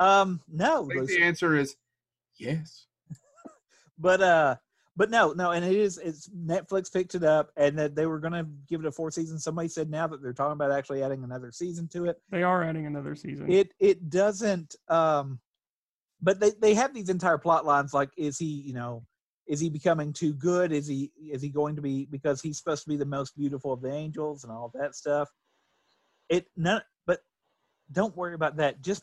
um, 0.00 0.40
no, 0.48 0.88
I 0.90 0.94
think 0.94 1.06
the 1.06 1.22
answer 1.22 1.56
is 1.56 1.76
yes. 2.38 2.87
But 3.98 4.20
uh 4.20 4.56
but 4.96 5.10
no 5.10 5.32
no 5.32 5.50
and 5.50 5.64
it 5.64 5.74
is 5.74 5.98
it's 5.98 6.28
netflix 6.30 6.92
picked 6.92 7.14
it 7.14 7.24
up 7.24 7.50
and 7.56 7.78
that 7.78 7.94
they 7.94 8.06
were 8.06 8.18
going 8.18 8.32
to 8.32 8.46
give 8.68 8.80
it 8.80 8.86
a 8.86 8.92
four 8.92 9.10
season 9.10 9.38
somebody 9.38 9.68
said 9.68 9.90
now 9.90 10.06
that 10.06 10.22
they're 10.22 10.32
talking 10.32 10.52
about 10.52 10.70
actually 10.72 11.02
adding 11.02 11.24
another 11.24 11.52
season 11.52 11.88
to 11.88 12.06
it. 12.06 12.20
They 12.30 12.42
are 12.42 12.62
adding 12.64 12.86
another 12.86 13.14
season. 13.14 13.50
it 13.50 13.72
it 13.78 14.10
doesn't 14.10 14.74
um 14.88 15.40
but 16.20 16.40
they 16.40 16.50
they 16.60 16.74
have 16.74 16.94
these 16.94 17.10
entire 17.10 17.38
plot 17.38 17.64
lines 17.64 17.94
like 17.94 18.10
is 18.16 18.38
he 18.38 18.46
you 18.46 18.74
know 18.74 19.04
is 19.48 19.60
he 19.60 19.70
becoming 19.70 20.12
too 20.12 20.34
good? 20.34 20.72
Is 20.72 20.86
he 20.86 21.10
is 21.18 21.40
he 21.40 21.48
going 21.48 21.74
to 21.76 21.82
be 21.82 22.04
because 22.04 22.42
he's 22.42 22.58
supposed 22.58 22.82
to 22.82 22.88
be 22.88 22.96
the 22.96 23.06
most 23.06 23.34
beautiful 23.34 23.72
of 23.72 23.80
the 23.80 23.90
angels 23.90 24.44
and 24.44 24.52
all 24.52 24.70
that 24.74 24.94
stuff. 24.94 25.30
It 26.28 26.46
none 26.56 26.82
but 27.06 27.20
don't 27.90 28.14
worry 28.14 28.34
about 28.34 28.56
that. 28.58 28.82
Just 28.82 29.02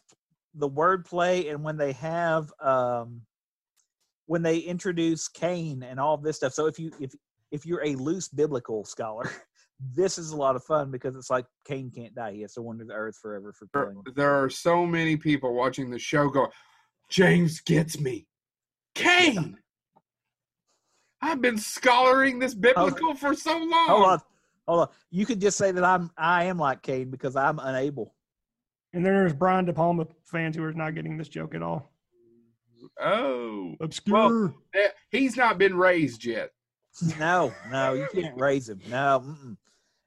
the 0.54 0.70
wordplay 0.70 1.52
and 1.52 1.64
when 1.64 1.78
they 1.78 1.94
have 1.94 2.54
um 2.62 3.22
when 4.28 4.42
they 4.42 4.58
introduce 4.58 5.28
cain 5.28 5.84
and 5.84 6.00
all 6.00 6.18
this 6.18 6.38
stuff 6.38 6.54
so 6.54 6.66
if 6.66 6.80
you 6.80 6.92
if 7.00 7.12
if 7.52 7.66
you're 7.66 7.84
a 7.86 7.96
loose 7.96 8.28
biblical 8.28 8.84
scholar 8.84 9.30
this 9.94 10.18
is 10.18 10.32
a 10.32 10.36
lot 10.36 10.56
of 10.56 10.64
fun 10.64 10.90
because 10.90 11.16
it's 11.16 11.30
like 11.30 11.46
cain 11.66 11.92
can't 11.94 12.16
die 12.16 12.32
he 12.34 12.42
has 12.42 12.54
to 12.54 12.62
wander 12.62 12.86
the 12.86 12.94
earth 12.94 13.18
forever 13.22 13.54
for 13.54 13.68
There, 13.74 13.86
killing 13.86 14.04
there 14.16 14.44
are 14.44 14.50
so 14.50 14.86
many 14.86 15.18
people 15.18 15.54
watching 15.54 15.90
the 15.90 16.00
show 16.00 16.30
go, 16.30 16.50
James 17.10 17.62
gets 17.62 18.00
me. 18.00 18.28
Cain! 18.96 19.58
I've 21.22 21.42
been 21.42 21.58
scholaring 21.58 22.40
this 22.40 22.54
biblical 22.54 23.16
for 23.16 23.34
so 23.34 23.58
long. 23.58 23.88
Hold 23.88 24.04
on, 24.06 24.20
hold 24.68 24.80
on. 24.82 24.88
You 25.12 25.26
could 25.26 25.42
just 25.42 25.58
say 25.58 25.72
that 25.72 25.84
I'm 25.84 26.12
I 26.18 26.46
am 26.46 26.58
like 26.58 26.82
Cain 26.82 27.10
because 27.10 27.36
I'm 27.36 27.60
unable. 27.60 28.16
and 28.94 29.06
then 29.06 29.14
there's 29.14 29.34
Brian 29.34 29.66
De 29.66 29.74
Palma 29.74 30.08
fans 30.24 30.56
who 30.56 30.64
are 30.64 30.74
not 30.74 30.96
getting 30.96 31.18
this 31.18 31.28
joke 31.30 31.56
at 31.56 31.62
all. 31.62 31.92
Oh. 33.02 33.76
Obscure. 33.80 34.54
Eh, 34.74 34.88
He's 35.10 35.36
not 35.38 35.58
been 35.58 35.76
raised 35.76 36.26
yet. 36.26 36.52
No, 37.20 37.54
no, 37.72 37.94
you 37.94 38.08
can't 38.14 38.40
raise 38.40 38.70
him. 38.70 38.80
No, 38.90 39.22
mm-mm. 39.26 39.58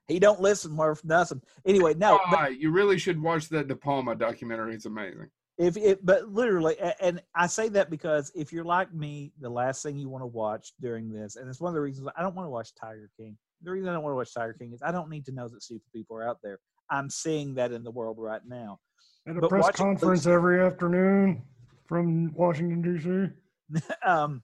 he 0.07 0.19
don't 0.19 0.41
listen 0.41 0.75
worth 0.77 1.05
nothing. 1.05 1.43
Anyway, 1.67 1.93
no, 1.95 2.19
but 2.31 2.39
Ah, 2.39 2.47
you 2.47 2.71
really 2.71 2.99
should 2.99 3.21
watch 3.21 3.49
that 3.51 3.69
De 3.69 3.77
Palma 3.77 4.15
documentary. 4.15 4.75
It's 4.75 4.87
amazing. 4.87 5.29
if 5.59 5.77
it, 5.77 6.05
but 6.07 6.29
literally, 6.33 6.77
and 7.01 7.21
I 7.35 7.47
say 7.47 7.69
that 7.71 7.91
because 7.91 8.33
if 8.35 8.53
you're 8.55 8.65
like 8.65 8.95
me, 8.95 9.33
the 9.39 9.51
last 9.51 9.83
thing 9.83 9.99
you 9.99 10.09
want 10.09 10.23
to 10.23 10.27
watch 10.29 10.73
during 10.81 11.13
this, 11.13 11.37
and 11.37 11.47
it's 11.47 11.61
one 11.61 11.69
of 11.69 11.75
the 11.75 11.81
reasons 11.83 12.09
I 12.17 12.23
don't 12.23 12.35
want 12.35 12.47
to 12.47 12.51
watch 12.51 12.71
Tiger 12.75 13.11
King. 13.19 13.37
The 13.63 13.71
reason 13.71 13.89
I 13.89 13.93
don't 13.93 14.03
want 14.03 14.13
to 14.13 14.17
watch 14.17 14.33
Tiger 14.33 14.55
King 14.59 14.73
is 14.73 14.81
I 14.83 14.91
don't 14.93 15.11
need 15.11 15.27
to 15.27 15.33
know 15.33 15.47
that 15.49 15.63
stupid 15.63 15.83
people 15.95 16.17
are 16.17 16.27
out 16.27 16.39
there. 16.43 16.59
I'm 16.91 17.11
seeing 17.11 17.55
that 17.57 17.71
in 17.73 17.85
the 17.85 17.91
world 17.91 18.17
right 18.19 18.41
now. 18.49 18.79
At 19.27 19.37
a 19.37 19.41
but 19.41 19.51
press 19.51 19.69
conference 19.73 20.25
Lucy- 20.25 20.31
every 20.35 20.65
afternoon 20.65 21.43
from 21.89 22.33
Washington 22.35 22.83
D.C. 22.83 23.83
um, 24.07 24.43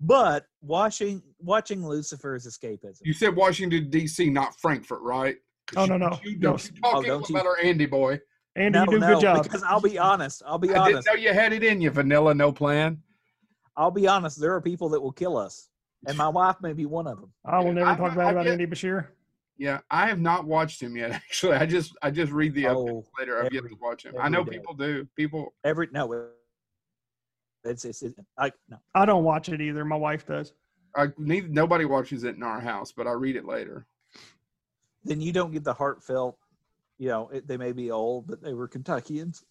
but 0.00 0.44
watching 0.60 1.22
watching 1.38 1.86
Lucifer 1.86 2.34
is 2.34 2.46
escapism. 2.46 3.00
You 3.02 3.12
said 3.14 3.34
Washington, 3.34 3.88
D.C., 3.88 4.28
not 4.30 4.58
Frankfort, 4.60 5.00
right? 5.02 5.36
Oh, 5.76 5.82
you- 5.84 5.88
no, 5.90 5.96
no. 5.96 6.18
You 6.22 6.38
No. 6.38 6.50
don't 6.50 6.70
you 6.74 6.80
talking 6.82 7.08
don't 7.08 7.28
you- 7.30 7.36
about 7.36 7.46
our 7.46 7.58
Andy 7.62 7.86
boy. 7.86 8.20
Andy, 8.56 8.78
no, 8.78 8.84
you 8.84 8.90
do 8.92 8.96
a 8.96 9.00
no, 9.00 9.14
good 9.14 9.20
job. 9.20 9.42
because 9.42 9.62
I'll 9.62 9.80
be 9.82 9.98
honest. 9.98 10.42
I'll 10.46 10.58
be 10.58 10.70
I 10.70 10.72
didn't 10.86 10.94
honest. 10.94 11.08
know 11.08 11.14
you 11.14 11.32
had 11.34 11.52
it 11.52 11.62
in 11.62 11.80
you, 11.80 11.90
Vanilla, 11.90 12.34
no 12.34 12.50
plan. 12.52 13.02
I'll 13.76 13.90
be 13.90 14.08
honest. 14.08 14.40
There 14.40 14.54
are 14.54 14.62
people 14.62 14.88
that 14.90 15.00
will 15.00 15.12
kill 15.12 15.36
us, 15.36 15.68
and 16.06 16.16
my 16.16 16.28
wife 16.28 16.56
may 16.62 16.72
be 16.72 16.86
one 16.86 17.06
of 17.06 17.20
them. 17.20 17.30
I 17.44 17.58
will 17.60 17.72
never 17.74 17.90
I- 17.90 17.96
talk 17.96 18.12
I 18.12 18.14
bad 18.16 18.30
about 18.32 18.44
get- 18.44 18.52
Andy 18.52 18.66
Beshear. 18.66 19.08
Yeah, 19.58 19.80
I 19.90 20.06
have 20.06 20.20
not 20.20 20.44
watched 20.46 20.82
him 20.82 20.96
yet. 20.96 21.10
Actually, 21.14 21.56
I 21.56 21.64
just 21.66 21.96
I 22.02 22.10
just 22.10 22.30
read 22.32 22.54
the 22.54 22.64
updates 22.64 22.90
Oh, 22.90 23.06
later. 23.18 23.38
I've 23.38 23.52
yet 23.52 23.58
every- 23.58 23.70
to 23.70 23.76
watch 23.80 24.04
him. 24.04 24.14
I 24.20 24.28
know 24.28 24.44
day. 24.44 24.52
people 24.58 24.74
do. 24.74 25.06
People 25.16 25.54
Every 25.64 25.88
no, 25.92 26.12
it- 26.12 26.26
it's 27.66 27.84
it's, 27.84 28.02
it's 28.02 28.18
I 28.38 28.52
no. 28.68 28.78
I 28.94 29.04
don't 29.04 29.24
watch 29.24 29.48
it 29.48 29.60
either. 29.60 29.84
My 29.84 29.96
wife 29.96 30.26
does. 30.26 30.52
I 30.96 31.08
neither 31.18 31.48
nobody 31.48 31.84
watches 31.84 32.24
it 32.24 32.36
in 32.36 32.42
our 32.42 32.60
house, 32.60 32.92
but 32.92 33.06
I 33.06 33.12
read 33.12 33.36
it 33.36 33.44
later. 33.44 33.86
then 35.04 35.20
you 35.20 35.32
don't 35.32 35.52
get 35.52 35.64
the 35.64 35.74
heartfelt. 35.74 36.38
You 36.98 37.08
know, 37.08 37.28
it, 37.28 37.46
they 37.46 37.56
may 37.58 37.72
be 37.72 37.90
old, 37.90 38.26
but 38.26 38.42
they 38.42 38.54
were 38.54 38.68
Kentuckians. 38.68 39.44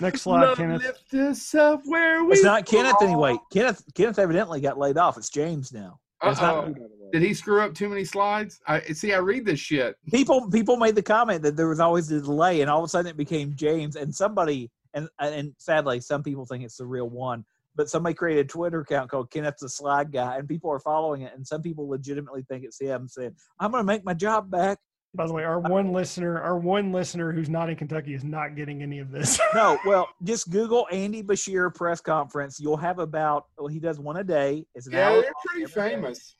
Next 0.00 0.22
slide, 0.22 0.42
Love 0.44 0.58
Kenneth. 0.58 0.82
lift 0.82 1.14
us 1.14 1.54
up 1.54 1.80
where 1.86 2.22
we 2.24 2.34
It's 2.34 2.44
not 2.44 2.66
Kenneth 2.66 3.00
anyway. 3.00 3.38
Kenneth 3.50 3.82
Kenneth 3.94 4.18
evidently 4.18 4.60
got 4.60 4.78
laid 4.78 4.98
off. 4.98 5.16
It's 5.16 5.30
James 5.30 5.72
now. 5.72 5.98
It's 6.22 6.40
not 6.40 6.68
me, 6.68 6.74
by 6.74 6.80
the 6.80 6.84
way. 6.84 7.10
Did 7.12 7.22
he 7.22 7.32
screw 7.32 7.62
up 7.62 7.74
too 7.74 7.88
many 7.88 8.04
slides? 8.04 8.60
I 8.66 8.80
see. 8.80 9.14
I 9.14 9.18
read 9.18 9.46
this 9.46 9.60
shit. 9.60 9.96
people 10.10 10.50
people 10.50 10.76
made 10.76 10.94
the 10.96 11.02
comment 11.02 11.42
that 11.42 11.56
there 11.56 11.68
was 11.68 11.80
always 11.80 12.10
a 12.10 12.20
delay 12.20 12.60
and 12.60 12.70
all 12.70 12.80
of 12.80 12.84
a 12.84 12.88
sudden 12.88 13.10
it 13.10 13.16
became 13.16 13.54
james 13.54 13.96
and 13.96 14.14
somebody 14.14 14.70
and 14.96 15.08
and 15.20 15.52
sadly 15.58 16.00
some 16.00 16.22
people 16.24 16.44
think 16.44 16.64
it's 16.64 16.78
the 16.78 16.84
real 16.86 17.08
one 17.08 17.44
but 17.76 17.88
somebody 17.88 18.14
created 18.14 18.46
a 18.46 18.48
twitter 18.48 18.80
account 18.80 19.08
called 19.08 19.30
kenneth 19.30 19.54
the 19.60 19.68
slide 19.68 20.10
guy 20.10 20.36
and 20.38 20.48
people 20.48 20.70
are 20.70 20.80
following 20.80 21.22
it 21.22 21.32
and 21.36 21.46
some 21.46 21.62
people 21.62 21.88
legitimately 21.88 22.42
think 22.48 22.64
it's 22.64 22.80
him 22.80 23.06
saying 23.06 23.30
i'm 23.60 23.70
going 23.70 23.80
to 23.80 23.86
make 23.86 24.04
my 24.04 24.14
job 24.14 24.50
back 24.50 24.78
By 25.14 25.26
the 25.26 25.32
way, 25.32 25.44
our 25.44 25.60
one 25.60 25.92
listener, 25.92 26.40
our 26.42 26.58
one 26.58 26.90
listener 26.92 27.32
who's 27.32 27.48
not 27.48 27.70
in 27.70 27.76
Kentucky 27.76 28.12
is 28.12 28.22
not 28.24 28.56
getting 28.56 28.82
any 28.82 28.98
of 28.98 29.10
this. 29.10 29.38
no 29.54 29.78
well 29.86 30.08
just 30.24 30.50
google 30.50 30.86
andy 30.90 31.22
beshear 31.22 31.72
press 31.74 32.00
conference 32.00 32.58
you'll 32.60 32.76
have 32.88 32.98
about 32.98 33.44
well 33.58 33.68
he 33.68 33.78
does 33.78 33.98
one 34.00 34.16
a 34.16 34.24
day 34.24 34.64
it's 34.74 34.86
an 34.88 34.94
Yeah, 34.94 35.08
hour 35.10 35.22
they're 35.22 35.32
pretty 35.46 35.64
every 35.64 35.82
day. 35.82 35.90
famous. 35.96 36.36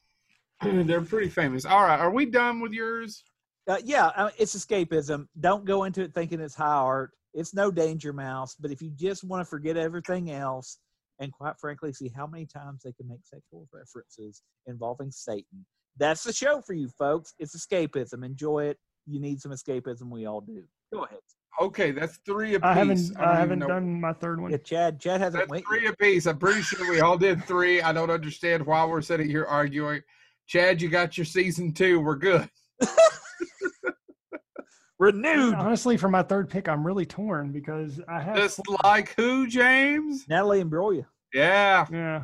they're 0.88 1.02
pretty 1.02 1.28
famous. 1.28 1.64
All 1.66 1.82
right, 1.84 2.00
are 2.00 2.10
we 2.10 2.24
done 2.26 2.60
with 2.60 2.72
yours? 2.72 3.24
Uh, 3.68 3.76
yeah, 3.84 4.06
uh, 4.16 4.30
it's 4.38 4.56
escapism. 4.56 5.26
Don't 5.40 5.64
go 5.66 5.84
into 5.84 6.00
it 6.02 6.14
thinking 6.14 6.40
it's 6.40 6.54
high 6.54 6.66
art. 6.66 7.10
It's 7.36 7.54
no 7.54 7.70
danger 7.70 8.12
mouse. 8.12 8.56
But 8.58 8.72
if 8.72 8.82
you 8.82 8.90
just 8.96 9.22
want 9.22 9.42
to 9.42 9.44
forget 9.44 9.76
everything 9.76 10.30
else, 10.32 10.78
and 11.20 11.32
quite 11.32 11.54
frankly, 11.60 11.92
see 11.92 12.10
how 12.14 12.26
many 12.26 12.46
times 12.46 12.82
they 12.82 12.92
can 12.92 13.06
make 13.08 13.20
sexual 13.24 13.68
references 13.72 14.42
involving 14.66 15.10
Satan, 15.10 15.64
that's 15.98 16.24
the 16.24 16.32
show 16.32 16.60
for 16.60 16.72
you 16.72 16.88
folks. 16.98 17.34
It's 17.38 17.56
escapism. 17.56 18.24
Enjoy 18.24 18.64
it. 18.64 18.78
You 19.06 19.20
need 19.20 19.40
some 19.40 19.52
escapism. 19.52 20.10
We 20.10 20.26
all 20.26 20.40
do. 20.40 20.64
Go 20.92 21.04
ahead. 21.04 21.20
Okay, 21.60 21.90
that's 21.90 22.18
three 22.26 22.54
apiece. 22.54 22.66
I 22.66 22.74
haven't, 22.74 23.14
don't 23.14 23.24
I 23.24 23.36
haven't 23.36 23.58
done 23.60 24.00
my 24.00 24.12
third 24.12 24.42
one. 24.42 24.50
Yeah, 24.50 24.58
Chad. 24.58 25.00
Chad 25.00 25.20
hasn't 25.20 25.42
That's 25.42 25.50
went. 25.50 25.64
three 25.66 25.86
apiece. 25.86 26.26
I'm 26.26 26.38
pretty 26.38 26.60
sure 26.60 26.90
we 26.90 27.00
all 27.00 27.16
did 27.16 27.42
three. 27.44 27.80
I 27.80 27.92
don't 27.92 28.10
understand 28.10 28.66
why 28.66 28.84
we're 28.84 29.00
sitting 29.00 29.28
here 29.28 29.46
arguing. 29.46 30.02
Chad, 30.46 30.82
you 30.82 30.90
got 30.90 31.16
your 31.16 31.24
season 31.24 31.72
two. 31.72 32.00
We're 32.00 32.16
good. 32.16 32.48
Renewed. 34.98 35.54
Honestly, 35.54 35.96
for 35.96 36.08
my 36.08 36.22
third 36.22 36.48
pick, 36.48 36.68
I'm 36.68 36.86
really 36.86 37.04
torn 37.06 37.52
because 37.52 38.00
I 38.08 38.20
have. 38.20 38.36
Just 38.36 38.60
like 38.84 39.14
who, 39.16 39.46
James? 39.46 40.26
Natalie 40.28 40.62
Imbruglia. 40.64 41.06
Yeah. 41.34 41.86
Yeah. 41.92 42.22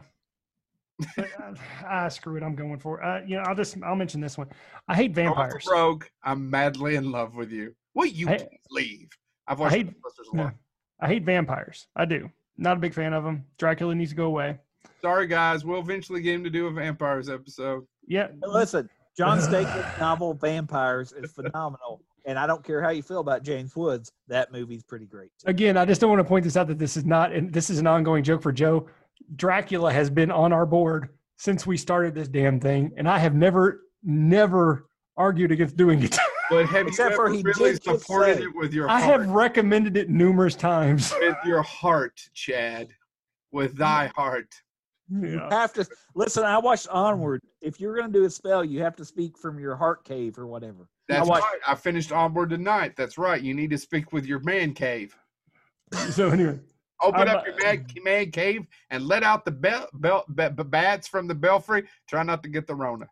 ah, 1.86 2.08
screw 2.08 2.36
it. 2.36 2.42
I'm 2.42 2.54
going 2.54 2.78
for. 2.78 3.02
Uh, 3.02 3.22
you 3.26 3.36
know, 3.36 3.42
I'll 3.42 3.54
just 3.54 3.76
I'll 3.82 3.96
mention 3.96 4.20
this 4.20 4.38
one. 4.38 4.48
I 4.88 4.94
hate 4.94 5.12
Going 5.14 5.28
for 5.28 5.34
vampires. 5.34 5.68
Rogue. 5.70 6.04
I'm 6.22 6.48
madly 6.48 6.94
in 6.96 7.10
love 7.10 7.36
with 7.36 7.50
you. 7.50 7.74
Will 7.94 8.06
you 8.06 8.28
Hey- 8.28 8.38
please 8.38 8.58
leave? 8.70 9.08
I've 9.46 9.58
watched 9.58 9.74
hate- 9.74 9.88
Ghostbusters 9.88 10.32
a 10.32 10.36
lot. 10.42 10.54
I 11.00 11.08
hate 11.08 11.24
vampires. 11.24 11.88
I 11.96 12.04
do. 12.04 12.30
Not 12.56 12.76
a 12.76 12.80
big 12.80 12.94
fan 12.94 13.12
of 13.12 13.24
them. 13.24 13.44
Dracula 13.58 13.94
needs 13.94 14.10
to 14.12 14.16
go 14.16 14.26
away. 14.26 14.58
Sorry, 15.00 15.26
guys. 15.26 15.64
We'll 15.64 15.80
eventually 15.80 16.22
get 16.22 16.34
him 16.36 16.44
to 16.44 16.50
do 16.50 16.68
a 16.68 16.70
vampires 16.70 17.28
episode. 17.28 17.84
Yeah. 18.06 18.28
Hey, 18.28 18.34
Listen, 18.46 18.88
John 19.16 19.38
Steakley's 19.40 20.00
novel 20.00 20.34
Vampires 20.34 21.12
is 21.12 21.30
phenomenal, 21.32 22.02
and 22.24 22.38
I 22.38 22.46
don't 22.46 22.64
care 22.64 22.82
how 22.82 22.90
you 22.90 23.02
feel 23.02 23.20
about 23.20 23.42
James 23.42 23.74
Woods. 23.76 24.10
That 24.28 24.52
movie's 24.52 24.82
pretty 24.82 25.06
great. 25.06 25.30
Too. 25.38 25.48
Again, 25.50 25.76
I 25.76 25.84
just 25.84 26.00
don't 26.00 26.10
want 26.10 26.20
to 26.20 26.24
point 26.24 26.44
this 26.44 26.56
out 26.56 26.66
that 26.68 26.78
this 26.78 26.96
is 26.96 27.04
not, 27.04 27.32
and 27.32 27.52
this 27.52 27.70
is 27.70 27.78
an 27.78 27.86
ongoing 27.86 28.24
joke 28.24 28.42
for 28.42 28.52
Joe. 28.52 28.88
Dracula 29.36 29.92
has 29.92 30.10
been 30.10 30.30
on 30.30 30.52
our 30.52 30.66
board 30.66 31.10
since 31.36 31.66
we 31.66 31.76
started 31.76 32.14
this 32.14 32.28
damn 32.28 32.58
thing, 32.60 32.92
and 32.96 33.08
I 33.08 33.18
have 33.18 33.34
never, 33.34 33.82
never 34.02 34.86
argued 35.16 35.52
against 35.52 35.76
doing 35.76 36.02
it. 36.02 36.16
But 36.50 36.66
have 36.66 36.86
Except 36.86 37.12
you 37.12 37.16
for 37.16 37.26
ever 37.28 37.34
he 37.34 37.42
really 37.42 37.72
did 37.72 37.82
just 37.82 38.02
supported 38.02 38.36
say- 38.36 38.42
it 38.42 38.54
with 38.54 38.74
your 38.74 38.86
I 38.90 39.00
heart? 39.00 39.20
have 39.22 39.30
recommended 39.30 39.96
it 39.96 40.10
numerous 40.10 40.54
times. 40.54 41.10
with 41.20 41.36
your 41.46 41.62
heart, 41.62 42.20
Chad. 42.34 42.88
With 43.52 43.74
thy 43.74 44.08
heart. 44.08 44.52
You 45.08 45.40
have 45.50 45.72
to 45.74 45.86
listen. 46.14 46.44
I 46.44 46.58
watched 46.58 46.88
Onward. 46.88 47.40
If 47.62 47.80
you're 47.80 47.96
going 47.96 48.12
to 48.12 48.18
do 48.18 48.24
a 48.24 48.30
spell, 48.30 48.64
you 48.64 48.82
have 48.82 48.96
to 48.96 49.04
speak 49.04 49.38
from 49.38 49.58
your 49.58 49.76
heart 49.76 50.04
cave 50.04 50.36
or 50.38 50.46
whatever. 50.46 50.88
That's 51.08 51.28
watched- 51.28 51.44
right. 51.44 51.60
I 51.66 51.74
finished 51.74 52.12
Onward 52.12 52.50
tonight. 52.50 52.94
That's 52.96 53.16
right. 53.18 53.40
You 53.40 53.54
need 53.54 53.70
to 53.70 53.78
speak 53.78 54.12
with 54.12 54.26
your 54.26 54.40
man 54.40 54.74
cave. 54.74 55.16
So 56.10 56.30
anyway, 56.30 56.58
Open 57.02 57.28
I'm, 57.28 57.36
up 57.36 57.44
your 57.46 57.56
man, 57.62 57.86
man 58.02 58.30
cave 58.30 58.66
and 58.90 59.06
let 59.06 59.22
out 59.22 59.44
the 59.44 59.50
bell, 59.50 59.88
bell, 59.92 60.24
b- 60.34 60.48
b- 60.48 60.62
bats 60.62 61.06
from 61.06 61.26
the 61.28 61.34
belfry. 61.34 61.84
Try 62.08 62.22
not 62.22 62.42
to 62.44 62.48
get 62.48 62.66
the 62.66 62.74
Rona. 62.74 63.06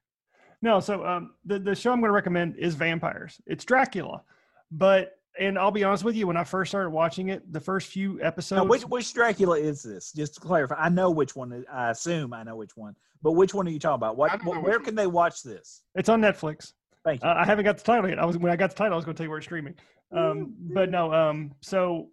no. 0.62 0.80
So 0.80 1.05
um, 1.05 1.34
the 1.44 1.59
the 1.59 1.74
show 1.74 1.92
I'm 1.92 2.01
going 2.01 2.09
to 2.09 2.14
recommend 2.14 2.57
is 2.57 2.74
Vampires. 2.76 3.38
It's 3.46 3.64
Dracula, 3.66 4.22
but 4.70 5.20
and 5.39 5.59
I'll 5.59 5.70
be 5.70 5.85
honest 5.85 6.05
with 6.05 6.16
you, 6.16 6.26
when 6.26 6.37
I 6.37 6.45
first 6.45 6.70
started 6.70 6.91
watching 6.91 7.28
it, 7.28 7.51
the 7.53 7.61
first 7.61 7.89
few 7.93 8.20
episodes, 8.22 8.59
Now, 8.59 8.64
which 8.64 8.83
which 8.83 9.12
Dracula 9.14 9.59
is 9.59 9.83
this? 9.83 10.12
Just 10.12 10.35
to 10.35 10.41
clarify, 10.41 10.74
I 10.76 10.89
know 10.89 11.11
which 11.11 11.37
one. 11.37 11.64
I 11.72 11.91
assume 11.91 12.33
I 12.33 12.43
know 12.43 12.57
which 12.57 12.76
one. 12.76 12.95
But 13.22 13.33
which 13.33 13.53
one 13.55 13.66
are 13.68 13.70
you 13.70 13.78
talking 13.78 13.97
about? 13.97 14.16
What? 14.16 14.43
what 14.45 14.62
where 14.62 14.78
one. 14.78 14.85
can 14.85 14.95
they 14.95 15.07
watch 15.07 15.43
this? 15.43 15.83
it's 15.95 16.09
on 16.09 16.20
Netflix. 16.20 16.72
Thank 17.05 17.22
you. 17.22 17.28
Uh, 17.28 17.35
I 17.37 17.45
haven't 17.47 17.64
got 17.64 17.78
the 17.78 17.85
title 17.85 18.09
yet. 18.09 18.18
I 18.18 18.24
was 18.24 18.37
when 18.39 18.51
I 18.53 18.57
got 18.57 18.70
the 18.70 18.76
title, 18.76 18.95
I 18.95 18.97
was 18.97 19.05
going 19.05 19.14
to 19.14 19.18
tell 19.18 19.24
you 19.26 19.31
where 19.31 19.39
it's 19.39 19.47
streaming. 19.47 19.74
Um, 20.12 20.55
but 20.74 20.91
no. 20.91 21.12
Um, 21.12 21.53
so 21.61 22.09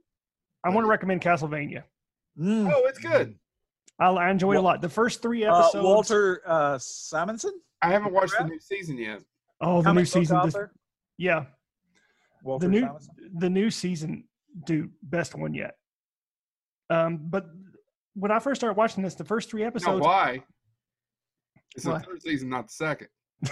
I 0.64 0.70
want 0.70 0.86
to 0.86 0.90
recommend 0.90 1.22
Castlevania. 1.22 1.84
Mm. 2.40 2.72
Oh, 2.74 2.84
it's 2.86 3.00
good. 3.00 3.36
I, 4.00 4.10
I 4.10 4.30
enjoyed 4.30 4.56
it 4.58 4.60
a 4.60 4.62
lot. 4.62 4.82
The 4.82 4.90
first 4.90 5.22
three 5.22 5.44
Uh, 5.46 5.58
episodes. 5.60 5.84
Walter 5.84 6.42
uh, 6.46 6.78
Simonson, 6.78 7.52
I 7.82 7.90
haven't 7.92 8.14
watched 8.14 8.36
the 8.38 8.44
new 8.46 8.60
season 8.60 8.98
yet. 8.98 9.22
oh, 9.62 9.78
the 9.78 9.86
comic 9.86 10.02
new 10.02 10.06
season. 10.06 10.40
This, 10.46 10.54
author. 10.56 10.72
yeah, 11.18 11.46
Walter 12.48 12.66
the 12.68 12.72
new 12.72 12.82
Simonson. 12.82 13.16
the 13.38 13.50
new 13.50 13.70
season, 13.70 14.24
dude, 14.66 14.92
best 15.04 15.36
one 15.36 15.54
yet. 15.54 15.76
Um, 16.90 17.20
but 17.24 17.46
when 18.16 18.32
I 18.32 18.40
first 18.40 18.62
started 18.62 18.78
watching 18.78 19.04
this, 19.04 19.14
the 19.16 19.26
first 19.26 19.50
three 19.52 19.62
No, 19.62 19.68
episodes, 19.68 20.02
why? 20.02 20.44
It's 21.76 21.86
the 21.86 22.00
third 22.00 22.22
season, 22.24 22.50
not 22.50 22.68
the 22.68 22.74
second. 22.74 23.10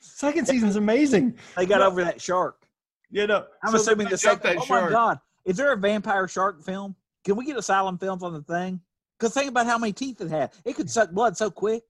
second 0.00 0.46
season's 0.46 0.76
amazing. 0.76 1.36
They 1.56 1.66
got 1.66 1.80
No. 1.80 1.88
over 1.88 2.04
that 2.04 2.20
shark. 2.20 2.62
You 3.10 3.26
know, 3.26 3.44
I'm 3.64 3.72
so 3.72 3.78
assuming 3.78 4.08
the 4.08 4.16
second. 4.18 4.42
that 4.42 4.58
Oh 4.58 4.66
my 4.68 4.88
god! 4.88 5.18
Is 5.44 5.56
there 5.56 5.72
a 5.72 5.76
vampire 5.76 6.26
shark 6.28 6.62
film? 6.64 6.96
Can 7.24 7.36
we 7.36 7.44
get 7.44 7.56
Asylum 7.56 7.98
Films 7.98 8.22
on 8.22 8.32
the 8.32 8.42
thing? 8.42 8.80
Because 9.18 9.34
think 9.34 9.48
about 9.48 9.66
how 9.66 9.78
many 9.78 9.92
teeth 9.92 10.20
it 10.20 10.28
had. 10.30 10.52
It 10.64 10.74
could 10.74 10.90
suck 10.90 11.10
blood 11.10 11.36
so 11.36 11.50
quick. 11.50 11.82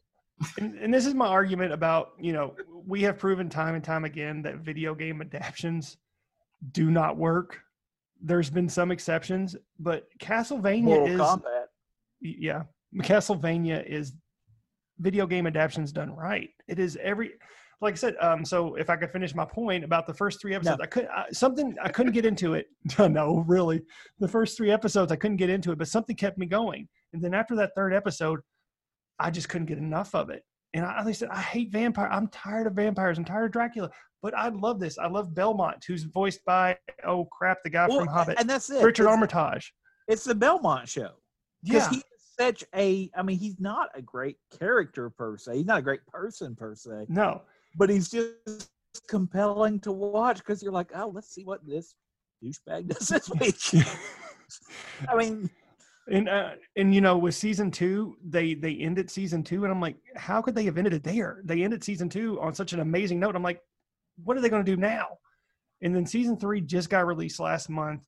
And, 0.59 0.75
and 0.79 0.93
this 0.93 1.07
is 1.07 1.15
my 1.15 1.27
argument 1.27 1.73
about 1.73 2.13
you 2.21 2.33
know 2.33 2.55
we 2.87 3.03
have 3.03 3.19
proven 3.19 3.49
time 3.49 3.75
and 3.75 3.83
time 3.85 4.05
again 4.05 4.43
that 4.43 4.59
video 4.59 4.95
game 4.95 5.21
adaptions 5.21 5.97
do 6.73 6.91
not 6.91 7.17
work. 7.17 7.61
There's 8.21 8.49
been 8.51 8.69
some 8.69 8.91
exceptions, 8.91 9.57
but 9.79 10.07
Castlevania 10.21 10.83
Mortal 10.83 11.07
is 11.09 11.21
Kombat. 11.21 11.65
yeah. 12.21 12.63
Castlevania 12.99 13.85
is 13.87 14.15
video 14.99 15.27
game 15.27 15.47
adaptions 15.47 15.93
done 15.93 16.11
right. 16.15 16.51
It 16.69 16.79
is 16.79 16.97
every 17.03 17.33
like 17.83 17.93
i 17.93 17.97
said 17.97 18.15
um 18.23 18.43
so 18.43 18.75
if 18.77 18.89
i 18.89 18.97
could 18.97 19.11
finish 19.11 19.35
my 19.35 19.45
point 19.45 19.85
about 19.85 20.07
the 20.07 20.15
first 20.15 20.41
three 20.41 20.55
episodes 20.55 20.81
i 20.81 20.87
could 20.87 21.07
I, 21.15 21.27
something 21.31 21.77
i 21.83 21.91
couldn't 21.91 22.13
get 22.13 22.25
into 22.25 22.55
it. 22.55 22.69
No 22.99 23.45
really. 23.47 23.83
The 24.19 24.29
first 24.29 24.57
three 24.57 24.71
episodes 24.71 25.13
i 25.13 25.17
couldn't 25.17 25.37
get 25.37 25.51
into 25.51 25.73
it 25.73 25.79
but 25.79 25.89
something 25.89 26.17
kept 26.17 26.39
me 26.39 26.47
going. 26.47 26.89
And 27.13 27.23
then 27.23 27.35
after 27.35 27.55
that 27.57 27.73
third 27.77 27.93
episode 27.93 28.41
i 29.19 29.31
just 29.31 29.49
couldn't 29.49 29.67
get 29.67 29.79
enough 29.79 30.15
of 30.15 30.31
it 30.31 30.43
and 30.75 30.85
i, 30.85 31.03
I 31.05 31.13
said 31.13 31.29
i 31.31 31.41
hate 31.41 31.71
vampire 31.73 32.09
i'm 32.09 32.29
tired 32.29 32.67
of 32.67 32.75
vampires 32.75 33.19
i'm 33.19 33.25
tired 33.25 33.47
of 33.47 33.53
dracula 33.53 33.91
but 34.23 34.35
i 34.37 34.49
love 34.49 34.81
this 34.81 34.99
i 34.99 35.07
love 35.07 35.35
belmont 35.35 35.85
who's 35.87 36.05
voiced 36.05 36.45
by 36.45 36.77
oh 37.05 37.25
crap 37.27 37.59
the 37.65 37.71
guy 37.71 37.87
Well, 37.89 37.99
from 38.01 38.09
hobbit 38.09 38.37
and 38.39 38.49
that's 38.49 38.71
it. 38.71 38.83
richard 38.85 39.05
it's, 39.05 39.11
armitage 39.11 39.73
It's 40.09 40.25
the 40.25 40.35
Belmont 40.35 40.89
show. 40.89 41.11
yeah 41.63 41.89
he 41.91 41.97
is 41.97 42.03
such 42.39 42.65
a 42.75 43.11
i 43.17 43.23
mean 43.23 43.39
he's 43.39 43.59
not 43.61 43.89
a 43.95 44.03
great 44.03 44.37
character 44.59 45.11
per 45.11 45.37
se 45.39 45.57
he's 45.57 45.67
not 45.67 45.79
a 45.79 45.83
great 45.83 46.05
person 46.07 46.55
per 46.55 46.75
se 46.75 47.07
no 47.09 47.43
but 47.77 47.89
he's 47.91 48.11
just 48.11 48.71
compelling 49.09 49.79
to 49.81 49.93
watch 49.93 50.39
because 50.39 50.63
you're 50.63 50.73
like 50.73 50.91
oh 50.95 51.11
let's 51.15 51.29
see 51.33 51.45
what 51.45 51.67
this 51.67 51.95
douchebag 52.45 52.89
does 52.89 53.09
this 53.09 53.31
week 53.41 53.57
i 55.09 55.17
mean 55.17 55.49
And 56.09 56.29
uh, 56.29 56.51
and 56.77 56.95
you 56.95 57.01
know, 57.01 57.19
with 57.19 57.35
season 57.35 57.71
two, 57.71 58.17
they 58.25 58.55
they 58.55 58.75
ended 58.75 59.11
season 59.11 59.43
two, 59.43 59.65
and 59.65 59.73
I'm 59.73 59.81
like, 59.81 59.97
how 60.15 60.41
could 60.41 60.55
they 60.55 60.65
have 60.65 60.79
ended 60.79 60.95
it 60.95 61.03
there? 61.03 61.41
They 61.45 61.65
ended 61.65 61.83
season 61.83 62.09
two 62.09 62.41
on 62.41 62.55
such 62.55 62.73
an 62.73 62.81
amazing 62.81 63.19
note. 63.19 63.35
I'm 63.35 63.43
like, 63.43 63.61
what 64.23 64.37
are 64.37 64.41
they 64.41 64.49
going 64.49 64.65
to 64.65 64.71
do 64.71 64.81
now? 64.81 65.19
And 65.83 65.95
then 65.95 66.07
season 66.07 66.37
three 66.37 66.61
just 66.61 66.91
got 66.91 67.07
released 67.07 67.41
last 67.41 67.69
month, 67.69 68.07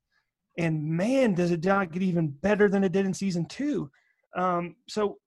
and 0.57 0.83
man, 0.85 1.35
does 1.35 1.51
it 1.51 1.65
not 1.65 1.91
get 1.91 2.03
even 2.03 2.29
better 2.29 2.69
than 2.69 2.85
it 2.85 2.93
did 2.93 3.05
in 3.05 3.13
season 3.13 3.47
two? 3.47 3.91
Um, 4.37 4.77
so 4.89 5.19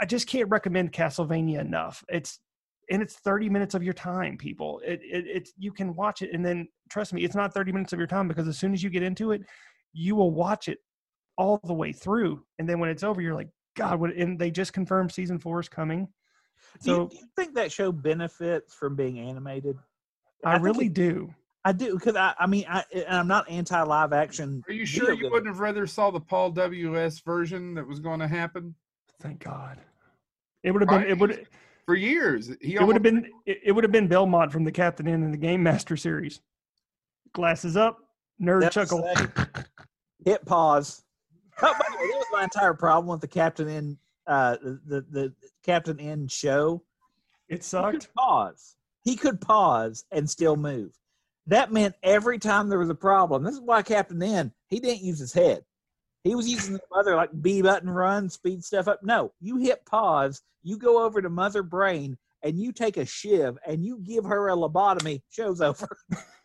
I 0.00 0.06
just 0.06 0.26
can't 0.26 0.48
recommend 0.48 0.92
Castlevania 0.92 1.60
enough. 1.60 2.02
It's 2.08 2.40
and 2.90 3.02
it's 3.02 3.16
30 3.16 3.48
minutes 3.48 3.74
of 3.74 3.82
your 3.84 3.94
time, 3.94 4.36
people. 4.36 4.80
It, 4.84 5.00
it 5.02 5.26
it's 5.26 5.52
you 5.58 5.70
can 5.70 5.94
watch 5.94 6.22
it, 6.22 6.30
and 6.32 6.44
then 6.44 6.66
trust 6.88 7.12
me, 7.12 7.24
it's 7.24 7.36
not 7.36 7.52
30 7.52 7.72
minutes 7.72 7.92
of 7.92 7.98
your 7.98 8.08
time 8.08 8.26
because 8.26 8.48
as 8.48 8.58
soon 8.58 8.72
as 8.72 8.82
you 8.82 8.88
get 8.88 9.02
into 9.02 9.32
it, 9.32 9.42
you 9.92 10.16
will 10.16 10.30
watch 10.30 10.68
it 10.68 10.78
all 11.40 11.58
the 11.64 11.72
way 11.72 11.90
through. 11.90 12.42
And 12.58 12.68
then 12.68 12.78
when 12.78 12.90
it's 12.90 13.02
over, 13.02 13.22
you're 13.22 13.34
like, 13.34 13.48
God, 13.74 13.98
what, 13.98 14.14
and 14.14 14.38
they 14.38 14.50
just 14.50 14.74
confirmed 14.74 15.10
season 15.10 15.38
four 15.38 15.58
is 15.58 15.68
coming. 15.70 16.06
Do, 16.82 16.90
you, 16.90 16.96
So 16.96 17.06
do 17.08 17.16
you 17.16 17.26
think 17.34 17.54
that 17.54 17.72
show 17.72 17.90
benefits 17.90 18.74
from 18.74 18.94
being 18.94 19.18
animated? 19.18 19.78
I, 20.44 20.54
think 20.54 20.64
really 20.64 20.86
it- 20.86 20.94
do. 20.94 21.34
I 21.64 21.72
do 21.72 21.94
because 21.94 22.16
I, 22.16 22.34
I 22.38 22.46
mean, 22.46 22.64
I, 22.68 22.84
and 22.94 23.06
I'm 23.08 23.28
not 23.28 23.50
anti 23.50 23.82
live 23.82 24.12
action. 24.12 24.62
Are 24.68 24.72
you 24.72 24.86
sure 24.86 25.12
you 25.12 25.30
wouldn't 25.30 25.46
have 25.46 25.60
rather 25.60 25.86
saw 25.86 26.10
the 26.10 26.20
Paul 26.20 26.50
W.S. 26.52 27.20
version 27.20 27.74
that 27.74 27.86
was 27.86 28.00
going 28.00 28.20
to 28.20 28.28
happen 28.28 28.74
Thank 29.20 29.44
God. 29.44 29.78
It 30.62 30.70
would 30.70 30.80
have 30.82 30.88
been. 30.88 31.04
It 31.04 31.18
would. 31.18 31.46
for 31.84 31.94
years? 31.94 32.50
He 32.62 32.76
It 32.76 32.82
would 32.82 32.96
have 32.96 33.02
been. 33.02 33.30
It, 33.46 33.60
it 33.66 33.72
would 33.72 33.84
have 33.84 33.92
been 33.92 34.08
Belmont 34.08 34.50
from 34.50 34.64
the 34.64 34.72
Captain 34.72 35.06
N 35.06 35.22
in 35.22 35.30
the 35.30 35.36
Game 35.36 35.62
Master 35.62 35.96
series. 35.96 36.40
Glasses 37.34 37.76
up, 37.76 37.98
nerd 38.40 38.62
That's 38.62 38.74
chuckle. 38.74 39.06
hit 40.24 40.44
pause. 40.46 41.02
Oh, 41.62 41.74
by 41.78 41.84
the 41.90 41.98
way, 41.98 42.08
that 42.10 42.16
was 42.16 42.26
my 42.32 42.44
entire 42.44 42.74
problem 42.74 43.06
with 43.10 43.20
the 43.20 43.28
Captain 43.28 43.68
N 43.68 43.98
uh, 44.26 44.56
the, 44.62 45.04
the 45.10 45.34
Captain 45.64 45.98
N 46.00 46.26
show. 46.28 46.82
It 47.48 47.56
He 47.58 47.62
sucked. 47.62 47.92
could 48.00 48.14
pause. 48.16 48.76
He 49.04 49.16
could 49.16 49.40
pause 49.40 50.04
and 50.10 50.28
still 50.28 50.56
move. 50.56 50.92
That 51.46 51.72
meant 51.72 51.96
every 52.02 52.38
time 52.38 52.68
there 52.68 52.78
was 52.78 52.90
a 52.90 52.94
problem. 52.94 53.42
This 53.42 53.54
is 53.54 53.60
why 53.60 53.82
Captain 53.82 54.22
N 54.22 54.52
he 54.68 54.80
didn't 54.80 55.02
use 55.02 55.18
his 55.18 55.32
head. 55.32 55.64
He 56.24 56.34
was 56.34 56.48
using 56.48 56.74
the 56.74 56.80
other 56.96 57.16
like 57.16 57.30
B 57.40 57.62
button 57.62 57.90
run, 57.90 58.28
speed 58.28 58.62
stuff 58.64 58.88
up. 58.88 59.00
No, 59.02 59.32
you 59.40 59.56
hit 59.56 59.84
pause, 59.86 60.42
you 60.62 60.76
go 60.78 61.04
over 61.04 61.20
to 61.20 61.30
Mother 61.30 61.62
Brain, 61.62 62.16
and 62.42 62.58
you 62.58 62.72
take 62.72 62.96
a 62.96 63.04
shiv 63.04 63.58
and 63.66 63.84
you 63.84 63.98
give 63.98 64.24
her 64.24 64.48
a 64.48 64.56
lobotomy. 64.56 65.22
Show's 65.30 65.60
over. 65.60 65.88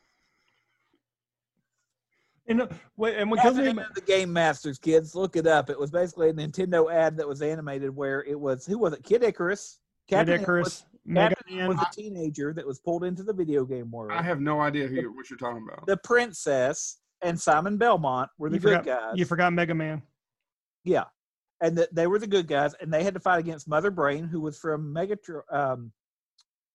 And 2.47 2.61
uh, 2.61 2.67
wait, 2.97 3.17
and 3.17 3.29
because 3.29 3.55
Captain 3.55 3.63
we, 3.63 3.69
N 3.69 3.79
and 3.79 3.95
the 3.95 4.01
Game 4.01 4.31
Masters, 4.31 4.77
kids, 4.77 5.15
look 5.15 5.35
it 5.35 5.47
up. 5.47 5.69
It 5.69 5.79
was 5.79 5.89
basically 5.89 6.29
a 6.29 6.33
Nintendo 6.33 6.93
ad 6.93 7.17
that 7.17 7.27
was 7.27 7.41
animated 7.41 7.95
where 7.95 8.23
it 8.23 8.39
was 8.39 8.65
who 8.65 8.77
was 8.77 8.93
it? 8.93 9.03
Kid 9.03 9.23
Icarus. 9.23 9.79
Kid 10.07 10.17
N 10.17 10.27
was- 10.29 10.41
Icarus, 10.41 10.85
Mega 11.05 11.35
Captain 11.35 11.57
Man, 11.57 11.67
was 11.67 11.77
a 11.79 11.87
teenager 11.93 12.53
that 12.53 12.65
was 12.65 12.79
pulled 12.79 13.03
into 13.03 13.23
the 13.23 13.33
video 13.33 13.65
game 13.65 13.89
world. 13.91 14.11
I 14.11 14.21
have 14.21 14.39
no 14.41 14.61
idea 14.61 14.87
who 14.87 15.15
what 15.15 15.29
you're 15.29 15.37
talking 15.37 15.63
about. 15.67 15.85
the 15.87 15.97
princess 15.97 16.99
and 17.21 17.39
Simon 17.39 17.77
Belmont 17.77 18.29
were 18.37 18.49
the 18.49 18.55
you 18.57 18.59
good 18.61 18.79
forgot, 18.79 19.01
guys. 19.01 19.13
you 19.15 19.25
forgot 19.25 19.53
Mega 19.53 19.73
Man. 19.73 20.01
yeah, 20.83 21.05
and 21.61 21.77
the, 21.77 21.89
they 21.91 22.07
were 22.07 22.19
the 22.19 22.27
good 22.27 22.47
guys, 22.47 22.73
and 22.81 22.93
they 22.93 23.03
had 23.03 23.13
to 23.15 23.19
fight 23.19 23.39
against 23.39 23.67
Mother 23.67 23.89
Brain, 23.91 24.25
who 24.25 24.41
was 24.41 24.57
from 24.59 24.93
Megatron. 24.93 25.41
Um, 25.51 25.91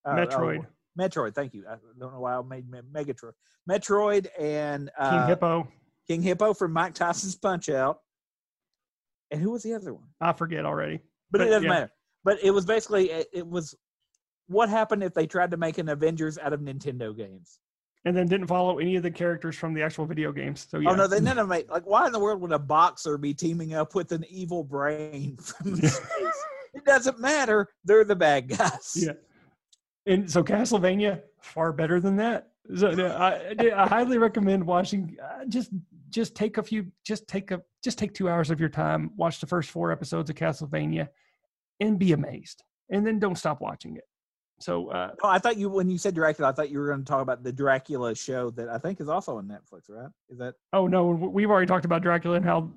uh, 0.05 0.15
Metroid, 0.15 0.65
oh, 0.65 0.67
Metroid. 0.99 1.35
Thank 1.35 1.55
you. 1.55 1.65
I 1.69 1.77
don't 1.99 2.13
know 2.13 2.21
why 2.21 2.37
I 2.37 2.43
made 2.43 2.71
Me- 2.71 2.81
Megatron. 2.93 3.33
Metroid 3.69 4.27
and 4.39 4.91
uh, 4.99 5.11
King 5.11 5.29
Hippo. 5.29 5.69
King 6.09 6.23
Hippo 6.23 6.55
from 6.55 6.73
Mike 6.73 6.95
Tyson's 6.95 7.37
Punch 7.37 7.69
Out. 7.69 7.99
And 9.31 9.41
who 9.41 9.51
was 9.51 9.63
the 9.63 9.75
other 9.75 9.95
one? 9.95 10.09
I 10.21 10.33
forget 10.33 10.65
already. 10.65 11.01
But, 11.31 11.39
But, 11.39 11.47
it 11.47 11.51
doesn't 11.51 11.63
yeah. 11.65 11.69
matter. 11.69 11.93
But 12.25 12.39
it 12.43 12.51
was 12.51 12.67
basically 12.67 13.11
it, 13.11 13.29
it 13.33 13.47
was 13.47 13.75
what 14.49 14.69
happened 14.69 15.03
if 15.05 15.15
they 15.15 15.27
tried 15.27 15.53
to 15.53 15.57
make 15.57 15.79
an 15.79 15.89
Avengers 15.89 16.37
out 16.37 16.53
of 16.53 16.61
Nintendo 16.61 17.17
games. 17.17 17.61
And 18.05 18.17
then 18.17 18.27
didn't 18.27 18.47
follow 18.47 18.79
any 18.79 18.97
of 18.97 19.03
the 19.03 19.11
characters 19.11 19.57
from 19.57 19.75
the 19.75 19.83
actual 19.83 20.07
video 20.07 20.33
games. 20.33 20.67
So 20.69 20.81
yeah. 20.81 20.91
Oh 20.91 20.95
no, 20.95 21.07
they 21.07 21.21
them 21.21 21.49
make 21.49 21.71
like 21.71 21.87
why 21.87 22.07
in 22.07 22.13
the 22.13 22.19
world 22.19 22.41
would 22.41 22.53
a 22.53 22.59
boxer 22.59 23.19
be 23.19 23.35
teaming 23.35 23.75
up 23.75 23.95
with 23.95 24.11
an 24.13 24.25
evil 24.29 24.65
brain 24.65 25.37
from 25.43 25.77
space? 25.77 26.45
it 26.75 26.85
doesn't 26.85 27.21
matter. 27.21 27.69
They're 27.85 28.05
the 28.05 28.17
bad 28.17 28.49
guys. 28.49 28.93
Yeah. 28.97 29.13
And 30.07 30.31
so 30.31 30.43
Castlevania 30.43 31.23
far 31.41 31.73
better 31.73 32.01
than 32.01 32.17
that. 32.17 32.49
So 32.77 32.89
I, 32.91 33.55
I 33.75 33.87
highly 33.89 34.19
recommend 34.19 34.65
watching. 34.67 35.17
Uh, 35.23 35.45
just 35.47 35.71
just 36.11 36.35
take 36.35 36.59
a 36.59 36.63
few. 36.63 36.87
Just 37.05 37.27
take 37.29 37.51
a 37.51 37.61
just 37.83 37.99
take 37.99 38.15
two 38.15 38.29
hours 38.29 38.51
of 38.51 38.61
your 38.61 38.69
time. 38.69 39.11
Watch 39.17 39.41
the 39.41 39.47
first 39.47 39.71
four 39.71 39.91
episodes 39.93 40.31
of 40.31 40.37
Castlevania, 40.37 41.09
and 41.81 41.99
be 41.99 42.13
amazed. 42.13 42.63
And 42.91 43.07
then 43.07 43.19
don't 43.19 43.37
stop 43.37 43.61
watching 43.61 43.97
it. 43.97 44.05
So 44.61 44.89
uh, 44.91 45.13
Oh, 45.23 45.29
I 45.29 45.39
thought 45.39 45.57
you 45.57 45.69
when 45.71 45.91
you 45.91 45.99
said 45.99 46.15
Dracula, 46.15 46.51
I 46.51 46.53
thought 46.53 46.71
you 46.71 46.79
were 46.79 46.89
going 46.89 47.01
to 47.01 47.05
talk 47.11 47.23
about 47.23 47.43
the 47.43 47.53
Dracula 47.53 48.15
show 48.15 48.51
that 48.51 48.69
I 48.69 48.79
think 48.79 49.01
is 49.01 49.09
also 49.09 49.39
on 49.39 49.47
Netflix, 49.49 49.89
right? 49.89 50.11
Is 50.29 50.39
that 50.39 50.55
oh 50.73 50.87
no, 50.87 51.07
we've 51.09 51.51
already 51.51 51.67
talked 51.67 51.85
about 51.87 52.03
Dracula 52.03 52.37
and 52.37 52.45
how 52.45 52.71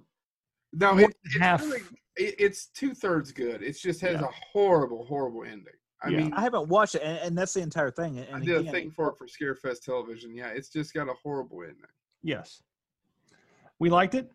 No, 0.72 0.98
it, 0.98 1.14
it's 1.24 1.38
half. 1.40 1.62
really, 1.62 1.82
it, 2.16 2.36
it's 2.40 2.68
two 2.68 2.94
thirds 2.94 3.32
good. 3.32 3.62
It 3.62 3.78
just 3.78 4.00
has 4.02 4.14
Yeah. 4.22 4.28
a 4.28 4.32
horrible, 4.54 5.06
horrible 5.06 5.44
ending. 5.44 5.74
I 6.04 6.10
Yeah. 6.10 6.18
mean, 6.20 6.34
I 6.34 6.42
haven't 6.42 6.68
watched 6.68 6.96
it, 6.96 7.02
and, 7.04 7.18
and 7.20 7.38
that's 7.38 7.54
the 7.54 7.62
entire 7.62 7.92
thing. 7.92 8.20
And 8.20 8.36
I 8.36 8.40
did 8.40 8.68
a 8.68 8.72
thing 8.72 8.92
for 8.92 9.10
it 9.10 9.16
for 9.18 9.26
Scarefest 9.28 9.84
Television. 9.84 10.36
Yeah, 10.36 10.48
it's 10.50 10.70
just 10.70 10.94
got 10.94 11.08
a 11.08 11.14
horrible 11.24 11.62
ending. 11.64 11.78
yes, 12.22 12.62
we 13.80 13.90
liked 13.90 14.14
it, 14.16 14.30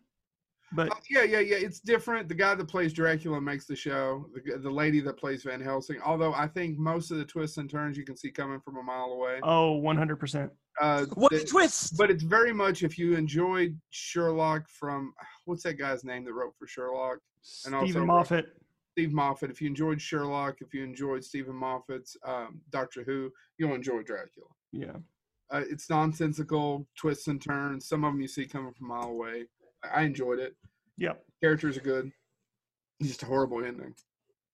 but 0.73 0.91
Uh, 0.91 0.95
yeah, 1.09 1.23
yeah, 1.23 1.39
yeah. 1.39 1.57
It's 1.57 1.79
different. 1.79 2.27
The 2.27 2.35
guy 2.35 2.55
that 2.55 2.67
plays 2.67 2.91
Dracula 2.93 3.39
makes 3.39 3.65
the 3.65 3.75
show. 3.75 4.29
The, 4.33 4.57
the 4.57 4.69
lady 4.69 4.99
that 5.01 5.17
plays 5.17 5.43
Van 5.43 5.61
Helsing. 5.61 5.99
Although 6.03 6.33
I 6.33 6.47
think 6.47 6.77
most 6.77 7.09
of 7.11 7.17
the 7.17 7.25
twists 7.25 7.57
and 7.57 7.69
turns 7.69 7.97
you 7.97 8.03
can 8.05 8.17
see 8.17 8.29
coming 8.31 8.59
from 8.59 8.77
a 8.77 8.83
mile 8.83 9.11
away. 9.11 9.39
oh, 9.43 9.73
one 9.73 9.95
hundred 9.97 10.17
percent. 10.17 10.51
Uh, 10.81 11.05
what 11.15 11.31
a 11.33 11.37
the- 11.39 11.45
twist! 11.45 11.97
but 11.97 12.09
it's 12.11 12.23
very 12.23 12.53
much 12.53 12.83
if 12.83 12.97
you 12.97 13.15
enjoyed 13.15 13.79
Sherlock 13.91 14.67
from 14.69 15.13
what's 15.45 15.63
that 15.63 15.75
guy's 15.75 16.03
name 16.03 16.23
that 16.25 16.33
wrote 16.33 16.53
for 16.57 16.67
Sherlock? 16.67 17.19
And 17.65 17.73
also 17.75 17.85
Stephen 17.85 18.01
Ro- 18.01 18.07
Moffat. 18.07 18.45
Steve 18.91 19.11
Moffat. 19.13 19.49
If 19.51 19.61
you 19.61 19.67
enjoyed 19.67 20.01
Sherlock, 20.01 20.57
if 20.61 20.73
you 20.73 20.83
enjoyed 20.83 21.23
Stephen 21.23 21.55
Moffat's 21.55 22.17
um, 22.25 22.61
Doctor 22.69 23.03
Who, 23.03 23.31
you'll 23.57 23.75
enjoy 23.75 24.03
Dracula. 24.03 24.47
Yeah. 24.71 24.97
Uh, 25.51 25.63
it's 25.69 25.89
nonsensical 25.89 26.87
twists 26.97 27.27
and 27.27 27.41
turns. 27.41 27.87
Some 27.87 28.03
of 28.03 28.13
them 28.13 28.21
you 28.21 28.27
see 28.27 28.45
coming 28.45 28.73
from 28.73 28.91
a 28.91 28.93
mile 28.95 29.09
away. 29.09 29.45
I 29.83 30.01
I 30.01 30.01
enjoyed 30.03 30.39
it. 30.39 30.55
Yep. 30.97 31.23
Characters 31.41 31.77
are 31.77 31.81
good. 31.81 32.11
Just 33.01 33.23
a 33.23 33.25
horrible 33.25 33.63
ending. 33.63 33.93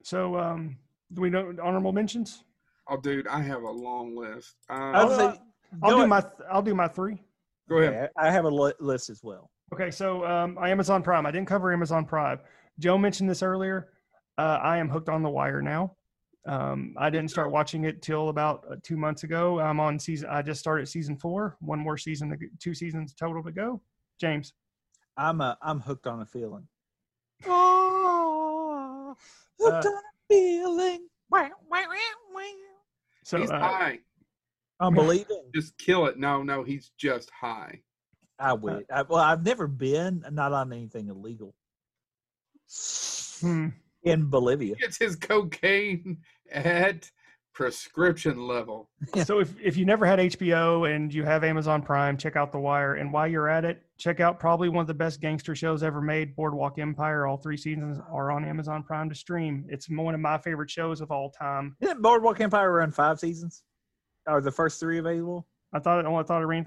So 0.04 0.38
um, 0.38 0.78
do 1.14 1.22
we 1.22 1.30
know 1.30 1.54
honorable 1.62 1.92
mentions? 1.92 2.44
Oh, 2.88 2.98
dude, 2.98 3.28
I 3.28 3.42
have 3.42 3.64
a 3.64 3.72
long 3.72 4.16
list. 4.16 4.56
I 4.70 5.04
was 5.04 5.18
I'll, 5.18 5.26
like, 5.26 5.40
I'll 5.82 5.90
do 5.90 5.98
ahead. 5.98 6.10
my 6.10 6.24
I'll 6.52 6.62
do 6.62 6.76
my 6.76 6.88
three. 6.88 7.22
go 7.68 7.78
ahead. 7.78 7.94
Okay, 7.94 8.08
I 8.18 8.28
I 8.28 8.32
have 8.32 8.46
a 8.46 8.50
li- 8.50 8.74
list 8.80 9.10
as 9.10 9.22
well. 9.24 9.50
Okay, 9.74 9.90
so 9.90 10.24
um, 10.26 10.58
Amazon 10.60 11.02
Prime. 11.02 11.26
I 11.26 11.32
didn't 11.32 11.48
cover 11.48 11.74
Amazon 11.74 12.06
Prime. 12.06 12.40
Joe 12.78 12.98
mentioned 13.00 13.28
this 13.30 13.42
earlier. 13.42 13.90
Uh, 14.38 14.60
I 14.62 14.78
am 14.78 14.90
hooked 14.90 15.10
on 15.10 15.24
The 15.24 15.30
Wire 15.30 15.62
now. 15.62 15.96
Um, 16.46 16.94
I 16.98 17.10
didn't 17.10 17.32
start 17.32 17.52
watching 17.52 17.86
it 17.86 18.02
till 18.02 18.30
about 18.30 18.64
uh, 18.70 18.76
two 18.84 18.98
months 18.98 19.24
ago. 19.24 19.60
I'm 19.60 19.80
on 19.80 19.98
season. 19.98 20.30
I 20.30 20.42
just 20.42 20.60
started 20.60 20.88
season 20.88 21.18
four. 21.18 21.58
One 21.60 21.80
more 21.80 21.98
season, 21.98 22.30
to, 22.30 22.38
two 22.60 22.74
seasons 22.76 23.14
total 23.14 23.44
to 23.44 23.52
go. 23.52 23.82
James. 24.20 24.54
I'm 25.18 25.40
a, 25.40 25.58
I'm 25.62 25.80
hooked 25.80 26.08
on 26.08 26.22
a 26.22 26.26
feeling. 26.26 26.68
Oh, 27.48 29.16
hooked 29.60 29.86
on 29.86 29.94
a 29.94 30.02
feeling. 30.28 31.08
Wow, 31.30 31.50
wow, 31.70 31.86
wow, 31.90 32.06
wow. 32.34 32.44
So 33.24 33.38
he's 33.38 33.50
uh, 33.50 33.58
high. 33.58 34.00
I'm 34.80 34.94
believing. 34.94 35.44
Just 35.56 35.78
kill 35.78 36.06
it. 36.06 36.20
No, 36.20 36.44
no, 36.44 36.64
he's 36.64 36.92
just 36.98 37.32
high. 37.32 37.80
I 38.38 38.52
would. 38.52 38.86
I, 38.92 39.04
well, 39.04 39.22
I've 39.22 39.46
never 39.46 39.68
been 39.68 40.26
not 40.32 40.52
on 40.52 40.74
anything 40.74 41.08
illegal 41.08 41.56
hmm, 43.42 43.68
in 44.06 44.30
Bolivia. 44.30 44.76
It's 44.80 44.98
his 44.98 45.16
cocaine 45.16 46.18
at 46.52 47.10
prescription 47.54 48.46
level. 48.48 48.90
So 49.24 49.40
if 49.40 49.56
if 49.62 49.78
you 49.78 49.86
never 49.86 50.06
had 50.06 50.20
HBO 50.20 50.94
and 50.94 51.14
you 51.14 51.24
have 51.24 51.44
Amazon 51.44 51.82
Prime, 51.82 52.18
check 52.18 52.36
out 52.36 52.52
The 52.52 52.60
Wire. 52.60 52.96
And 52.96 53.12
while 53.12 53.28
you're 53.28 53.50
at 53.50 53.66
it, 53.66 53.82
check 53.98 54.20
out 54.20 54.40
probably 54.40 54.70
one 54.70 54.82
of 54.82 54.88
the 54.88 54.94
best 54.94 55.22
gangster 55.22 55.56
shows 55.56 55.82
ever 55.82 56.02
made, 56.02 56.36
Boardwalk 56.36 56.80
Empire. 56.80 57.26
All 57.26 57.38
three 57.38 57.58
seasons 57.58 58.00
are 58.12 58.32
on 58.32 58.46
Amazon 58.46 58.84
Prime 58.84 59.10
to 59.10 59.16
stream. 59.16 59.66
It's 59.70 59.90
one 59.90 60.14
of 60.14 60.22
my 60.22 60.38
favorite 60.38 60.70
shows 60.70 61.02
of 61.02 61.12
all 61.12 61.30
time. 61.32 61.76
Didn't 61.82 62.02
Boardwalk 62.02 62.40
Empire 62.42 62.72
run 62.74 62.92
five 62.92 63.20
seasons? 63.20 63.64
Are 64.28 64.42
the 64.42 64.52
first 64.52 64.80
three 64.80 65.00
available? 65.00 65.48
I 65.74 65.80
thought 65.80 66.00
it. 66.00 66.08
I 66.08 66.24
thought 66.24 66.42
it 66.42 66.46
ran. 66.46 66.66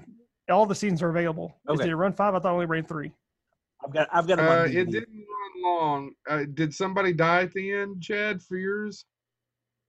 All 0.49 0.65
the 0.65 0.75
seasons 0.75 1.01
are 1.03 1.09
available. 1.09 1.55
Okay. 1.69 1.83
Did 1.83 1.91
it 1.91 1.95
run 1.95 2.13
five? 2.13 2.33
I 2.33 2.39
thought 2.39 2.49
it 2.49 2.53
only 2.53 2.65
ran 2.65 2.85
three. 2.85 3.11
I've 3.85 3.93
got 3.93 4.07
I've 4.11 4.27
got 4.27 4.37
them 4.37 4.47
Uh, 4.47 4.63
it 4.65 4.71
didn't 4.89 4.93
run 4.93 5.38
long. 5.63 6.11
Uh, 6.29 6.43
did 6.53 6.73
somebody 6.73 7.13
die 7.13 7.43
at 7.43 7.53
the 7.53 7.71
end, 7.71 8.01
Chad, 8.01 8.41
for 8.41 8.57
yours? 8.57 9.05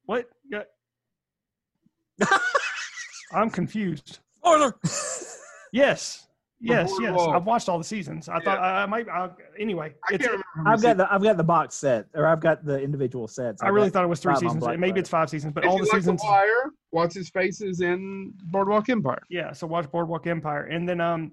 What? 0.06 0.28
Yeah. 0.50 0.62
I'm 3.32 3.50
confused. 3.50 4.18
Spoiler. 4.38 4.74
Yes. 5.72 6.26
Yes, 6.62 6.92
yes. 7.00 7.14
Boardwalk. 7.14 7.36
I've 7.36 7.46
watched 7.46 7.68
all 7.70 7.78
the 7.78 7.84
seasons. 7.84 8.28
I 8.28 8.38
thought 8.40 8.58
I, 8.58 8.82
I 8.82 8.86
might. 8.86 9.08
I, 9.08 9.30
anyway, 9.58 9.94
I 10.10 10.14
it's, 10.14 10.26
can't 10.26 10.42
remember. 10.54 10.68
how 10.68 10.72
I've 10.74 10.82
got 10.82 10.96
the 10.98 11.12
I've 11.14 11.22
got 11.22 11.36
the 11.38 11.44
box 11.44 11.74
set, 11.74 12.06
or 12.14 12.26
I've 12.26 12.40
got 12.40 12.66
the 12.66 12.78
individual 12.78 13.26
sets. 13.28 13.62
I 13.62 13.68
I've 13.68 13.74
really 13.74 13.88
thought 13.88 14.04
it 14.04 14.08
was 14.08 14.20
three 14.20 14.34
seasons. 14.34 14.62
Black 14.62 14.78
Maybe 14.78 14.90
Friday. 14.90 15.00
it's 15.00 15.08
five 15.08 15.30
seasons, 15.30 15.54
but 15.54 15.64
If 15.64 15.70
all 15.70 15.78
you 15.78 15.84
the 15.84 15.90
like 15.90 16.02
seasons. 16.02 16.20
The 16.20 16.26
Wire, 16.26 16.70
what's 16.90 17.14
his 17.14 17.30
face 17.30 17.62
is 17.62 17.80
in 17.80 18.34
Boardwalk 18.50 18.90
Empire. 18.90 19.22
Yeah, 19.30 19.52
so 19.52 19.66
watch 19.66 19.90
Boardwalk 19.90 20.26
Empire, 20.26 20.64
and 20.64 20.86
then 20.86 21.00
um, 21.00 21.32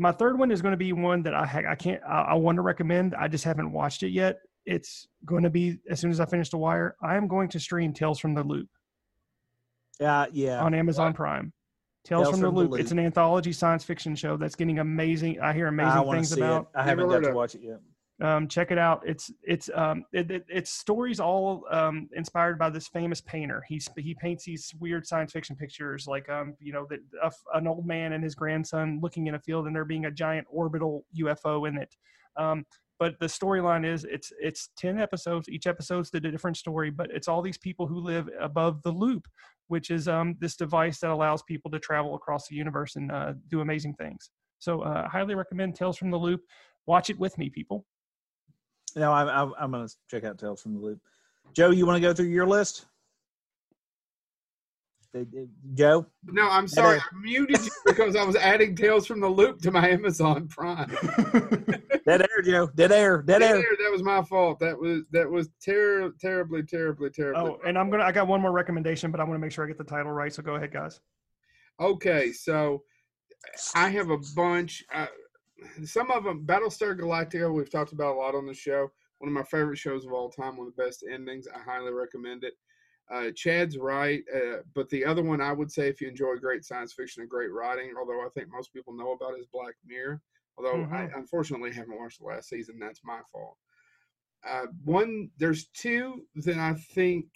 my 0.00 0.12
third 0.12 0.38
one 0.38 0.50
is 0.50 0.62
going 0.62 0.72
to 0.72 0.78
be 0.78 0.92
one 0.94 1.22
that 1.24 1.34
I 1.34 1.44
ha- 1.44 1.68
I 1.68 1.74
can't 1.74 2.02
I, 2.08 2.22
I 2.22 2.34
want 2.34 2.56
to 2.56 2.62
recommend. 2.62 3.14
I 3.14 3.28
just 3.28 3.44
haven't 3.44 3.70
watched 3.70 4.02
it 4.02 4.08
yet. 4.10 4.38
It's 4.64 5.06
going 5.26 5.42
to 5.42 5.50
be 5.50 5.78
as 5.90 6.00
soon 6.00 6.10
as 6.10 6.20
I 6.20 6.26
finish 6.26 6.48
The 6.48 6.56
Wire. 6.56 6.96
I 7.02 7.16
am 7.16 7.28
going 7.28 7.48
to 7.50 7.60
stream 7.60 7.92
Tales 7.92 8.18
from 8.18 8.34
the 8.34 8.42
Loop 8.42 8.68
Yeah, 10.00 10.26
yeah. 10.32 10.60
on 10.60 10.74
Amazon 10.74 11.12
Prime. 11.12 11.52
Tales, 12.04 12.30
from, 12.30 12.40
the, 12.40 12.48
Loop. 12.48 12.80
It's 12.80 12.92
an 12.92 12.98
anthology 12.98 13.52
science 13.52 13.84
fiction 13.84 14.16
show 14.16 14.38
that's 14.38 14.54
getting 14.54 14.78
amazing. 14.78 15.38
I 15.38 15.52
hear 15.52 15.66
amazing 15.66 16.02
want 16.02 16.06
to 16.06 16.12
things 16.16 16.30
see 16.34 16.40
about. 16.40 16.62
it. 16.62 16.78
I 16.78 16.82
haven't 16.82 17.08
got 17.10 17.22
to 17.22 17.32
watch 17.32 17.54
it 17.54 17.60
yet. 17.62 17.80
Um, 18.22 18.48
check 18.48 18.70
it 18.70 18.76
out. 18.76 19.02
It's 19.06 19.30
it's 19.42 19.70
um, 19.74 20.04
it, 20.12 20.30
it, 20.30 20.44
it's 20.48 20.70
stories 20.70 21.20
all 21.20 21.64
um, 21.70 22.08
inspired 22.14 22.58
by 22.58 22.68
this 22.68 22.86
famous 22.86 23.20
painter. 23.20 23.64
He's 23.66 23.88
he 23.96 24.14
paints 24.14 24.44
these 24.44 24.74
weird 24.78 25.06
science 25.06 25.32
fiction 25.32 25.56
pictures, 25.56 26.06
like 26.06 26.28
um, 26.28 26.54
you 26.60 26.72
know, 26.72 26.86
that 26.90 27.00
an 27.54 27.66
old 27.66 27.86
man 27.86 28.12
and 28.12 28.22
his 28.22 28.34
grandson 28.34 29.00
looking 29.02 29.26
in 29.26 29.36
a 29.36 29.40
field, 29.40 29.66
and 29.66 29.74
there 29.74 29.86
being 29.86 30.04
a 30.04 30.10
giant 30.10 30.46
orbital 30.50 31.06
UFO 31.18 31.66
in 31.66 31.78
it. 31.78 31.96
Um, 32.36 32.66
but 33.00 33.18
the 33.18 33.26
storyline 33.26 33.90
is 33.90 34.04
it's 34.04 34.30
it's 34.38 34.68
10 34.76 35.00
episodes 35.00 35.48
each 35.48 35.66
episode's 35.66 36.10
a 36.14 36.20
different 36.20 36.56
story 36.56 36.90
but 36.90 37.10
it's 37.10 37.26
all 37.26 37.42
these 37.42 37.58
people 37.58 37.86
who 37.86 37.98
live 37.98 38.28
above 38.38 38.80
the 38.82 38.92
loop 38.92 39.26
which 39.66 39.90
is 39.90 40.06
um, 40.06 40.36
this 40.38 40.54
device 40.54 41.00
that 41.00 41.10
allows 41.10 41.42
people 41.42 41.70
to 41.70 41.78
travel 41.78 42.14
across 42.14 42.46
the 42.46 42.54
universe 42.54 42.96
and 42.96 43.10
uh, 43.10 43.32
do 43.48 43.62
amazing 43.62 43.94
things 43.94 44.30
so 44.58 44.82
uh, 44.82 45.08
highly 45.08 45.34
recommend 45.34 45.74
tales 45.74 45.96
from 45.96 46.10
the 46.10 46.16
loop 46.16 46.42
watch 46.86 47.10
it 47.10 47.18
with 47.18 47.36
me 47.38 47.48
people 47.48 47.84
no 48.96 49.12
i'm, 49.12 49.28
I'm, 49.28 49.54
I'm 49.58 49.70
going 49.70 49.86
to 49.86 49.94
check 50.10 50.24
out 50.24 50.38
tales 50.38 50.62
from 50.62 50.74
the 50.74 50.80
loop 50.80 51.00
joe 51.54 51.70
you 51.70 51.86
want 51.86 51.96
to 51.96 52.00
go 52.00 52.14
through 52.14 52.26
your 52.26 52.46
list 52.46 52.86
Joe? 55.74 56.06
No, 56.24 56.48
I'm 56.48 56.68
sorry. 56.68 56.98
I 56.98 57.02
muted 57.20 57.64
you 57.64 57.70
because 57.84 58.14
I 58.14 58.22
was 58.22 58.36
adding 58.36 58.76
Tales 58.76 59.06
from 59.06 59.20
the 59.20 59.28
Loop 59.28 59.60
to 59.62 59.70
my 59.70 59.88
Amazon 59.88 60.46
Prime. 60.46 60.88
Dead 62.06 62.22
air, 62.22 62.42
Joe. 62.44 62.68
Dead 62.74 62.92
air. 62.92 63.22
Dead, 63.22 63.40
Dead 63.40 63.50
air. 63.50 63.56
air. 63.56 63.76
That 63.82 63.90
was 63.90 64.02
my 64.02 64.22
fault. 64.22 64.60
That 64.60 64.78
was 64.78 65.02
that 65.10 65.28
was 65.28 65.48
ter- 65.64 66.12
terribly, 66.20 66.62
terribly, 66.62 67.10
terribly. 67.10 67.42
Oh, 67.42 67.58
and 67.66 67.76
I'm 67.76 67.90
gonna. 67.90 68.04
I 68.04 68.12
got 68.12 68.28
one 68.28 68.40
more 68.40 68.52
recommendation, 68.52 69.10
but 69.10 69.20
I 69.20 69.24
want 69.24 69.34
to 69.34 69.40
make 69.40 69.52
sure 69.52 69.64
I 69.64 69.68
get 69.68 69.78
the 69.78 69.84
title 69.84 70.12
right. 70.12 70.32
So 70.32 70.42
go 70.42 70.54
ahead, 70.54 70.72
guys. 70.72 71.00
Okay, 71.80 72.32
so 72.32 72.82
I 73.74 73.88
have 73.88 74.10
a 74.10 74.18
bunch. 74.36 74.84
Uh, 74.94 75.06
some 75.84 76.10
of 76.10 76.24
them, 76.24 76.44
Battlestar 76.46 76.98
Galactica, 76.98 77.52
we've 77.52 77.70
talked 77.70 77.92
about 77.92 78.14
a 78.14 78.18
lot 78.18 78.34
on 78.34 78.46
the 78.46 78.54
show. 78.54 78.90
One 79.18 79.28
of 79.28 79.34
my 79.34 79.42
favorite 79.42 79.78
shows 79.78 80.06
of 80.06 80.12
all 80.12 80.30
time. 80.30 80.56
One 80.56 80.68
of 80.68 80.76
the 80.76 80.82
best 80.82 81.04
endings. 81.10 81.46
I 81.54 81.58
highly 81.60 81.92
recommend 81.92 82.44
it. 82.44 82.54
Uh, 83.12 83.30
Chad's 83.34 83.76
right, 83.76 84.22
uh, 84.34 84.58
but 84.74 84.88
the 84.88 85.04
other 85.04 85.22
one 85.22 85.40
I 85.40 85.52
would 85.52 85.70
say, 85.70 85.88
if 85.88 86.00
you 86.00 86.08
enjoy 86.08 86.36
great 86.36 86.64
science 86.64 86.92
fiction 86.92 87.22
and 87.22 87.30
great 87.30 87.52
writing, 87.52 87.92
although 87.98 88.20
I 88.20 88.28
think 88.34 88.48
most 88.52 88.72
people 88.72 88.96
know 88.96 89.12
about, 89.12 89.38
is 89.38 89.46
Black 89.52 89.74
Mirror. 89.84 90.22
Although 90.56 90.84
mm-hmm. 90.84 90.94
I 90.94 91.08
unfortunately 91.16 91.72
haven't 91.72 91.98
watched 91.98 92.20
the 92.20 92.26
last 92.26 92.48
season, 92.48 92.78
that's 92.78 93.00
my 93.04 93.18
fault. 93.32 93.56
Uh, 94.48 94.66
one, 94.84 95.28
there's 95.38 95.66
two 95.74 96.22
that 96.36 96.56
I 96.56 96.74
think 96.94 97.26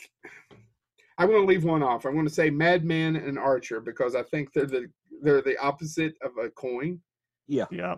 I'm 1.19 1.29
going 1.29 1.43
to 1.43 1.47
leave 1.47 1.65
one 1.65 1.83
off. 1.83 2.05
I'm 2.05 2.15
going 2.15 2.27
to 2.27 2.33
say 2.33 2.51
Mad 2.51 2.85
Men 2.85 3.17
and 3.17 3.39
Archer 3.39 3.81
because 3.81 4.15
I 4.15 4.23
think 4.23 4.53
they're 4.53 4.67
the 4.67 4.87
they're 5.23 5.43
the 5.43 5.59
opposite 5.59 6.15
of 6.23 6.33
a 6.43 6.51
coin. 6.51 7.01
Yeah, 7.47 7.67
yeah. 7.71 7.97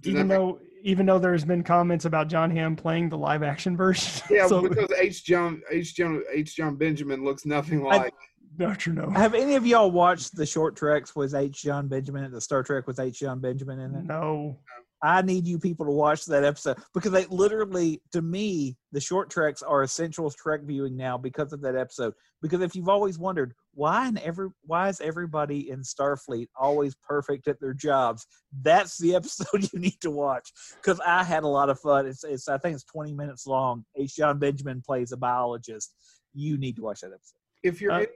Does 0.00 0.12
even 0.12 0.28
though 0.28 0.60
even 0.82 1.06
though 1.06 1.18
there's 1.18 1.44
been 1.44 1.62
comments 1.62 2.04
about 2.04 2.28
Jon 2.28 2.50
Hamm 2.50 2.76
playing 2.76 3.08
the 3.08 3.18
live 3.18 3.42
action 3.42 3.76
version. 3.76 4.22
Yeah, 4.30 4.46
so, 4.46 4.62
because 4.62 4.90
H. 4.92 5.24
John 5.24 5.62
H. 5.70 5.94
John 5.94 6.22
H. 6.32 6.54
John 6.54 6.76
Benjamin 6.76 7.24
looks 7.24 7.44
nothing 7.44 7.82
like. 7.82 8.14
Don't 8.56 8.86
you 8.86 8.92
know? 8.92 9.10
Have 9.10 9.34
any 9.34 9.54
of 9.54 9.66
y'all 9.66 9.90
watched 9.90 10.34
the 10.34 10.44
short 10.44 10.76
treks 10.76 11.14
with 11.14 11.34
H. 11.34 11.62
John 11.62 11.88
Benjamin? 11.88 12.30
The 12.30 12.40
Star 12.40 12.62
Trek 12.62 12.86
with 12.86 12.98
H. 12.98 13.20
John 13.20 13.40
Benjamin 13.40 13.78
in 13.78 13.94
it? 13.94 14.04
No. 14.04 14.58
I 15.02 15.22
need 15.22 15.46
you 15.46 15.60
people 15.60 15.86
to 15.86 15.92
watch 15.92 16.24
that 16.24 16.44
episode 16.44 16.78
because 16.92 17.12
they 17.12 17.24
literally, 17.26 18.02
to 18.12 18.20
me, 18.20 18.76
the 18.90 19.00
short 19.00 19.30
treks 19.30 19.62
are 19.62 19.84
essential 19.84 20.28
trek 20.30 20.62
viewing 20.64 20.96
now 20.96 21.16
because 21.16 21.52
of 21.52 21.60
that 21.62 21.76
episode. 21.76 22.14
Because 22.42 22.62
if 22.62 22.74
you've 22.74 22.88
always 22.88 23.16
wondered 23.16 23.54
why 23.78 24.08
in 24.08 24.18
every 24.18 24.48
why 24.62 24.88
is 24.88 25.00
everybody 25.00 25.70
in 25.70 25.82
Starfleet 25.82 26.48
always 26.58 26.96
perfect 26.96 27.46
at 27.46 27.60
their 27.60 27.74
jobs, 27.74 28.26
that's 28.62 28.98
the 28.98 29.14
episode 29.14 29.72
you 29.72 29.78
need 29.78 30.00
to 30.00 30.10
watch. 30.10 30.52
Because 30.74 30.98
I 31.06 31.22
had 31.22 31.44
a 31.44 31.48
lot 31.48 31.70
of 31.70 31.78
fun. 31.78 32.06
It's, 32.06 32.24
it's 32.24 32.48
I 32.48 32.58
think 32.58 32.74
it's 32.74 32.84
20 32.84 33.14
minutes 33.14 33.46
long. 33.46 33.84
H. 33.96 34.16
John 34.16 34.40
Benjamin 34.40 34.82
plays 34.84 35.12
a 35.12 35.16
biologist. 35.16 35.94
You 36.34 36.58
need 36.58 36.74
to 36.76 36.82
watch 36.82 37.02
that 37.02 37.12
episode. 37.12 37.38
If 37.62 37.80
you're 37.80 37.92
uh, 37.92 38.00
in, 38.00 38.06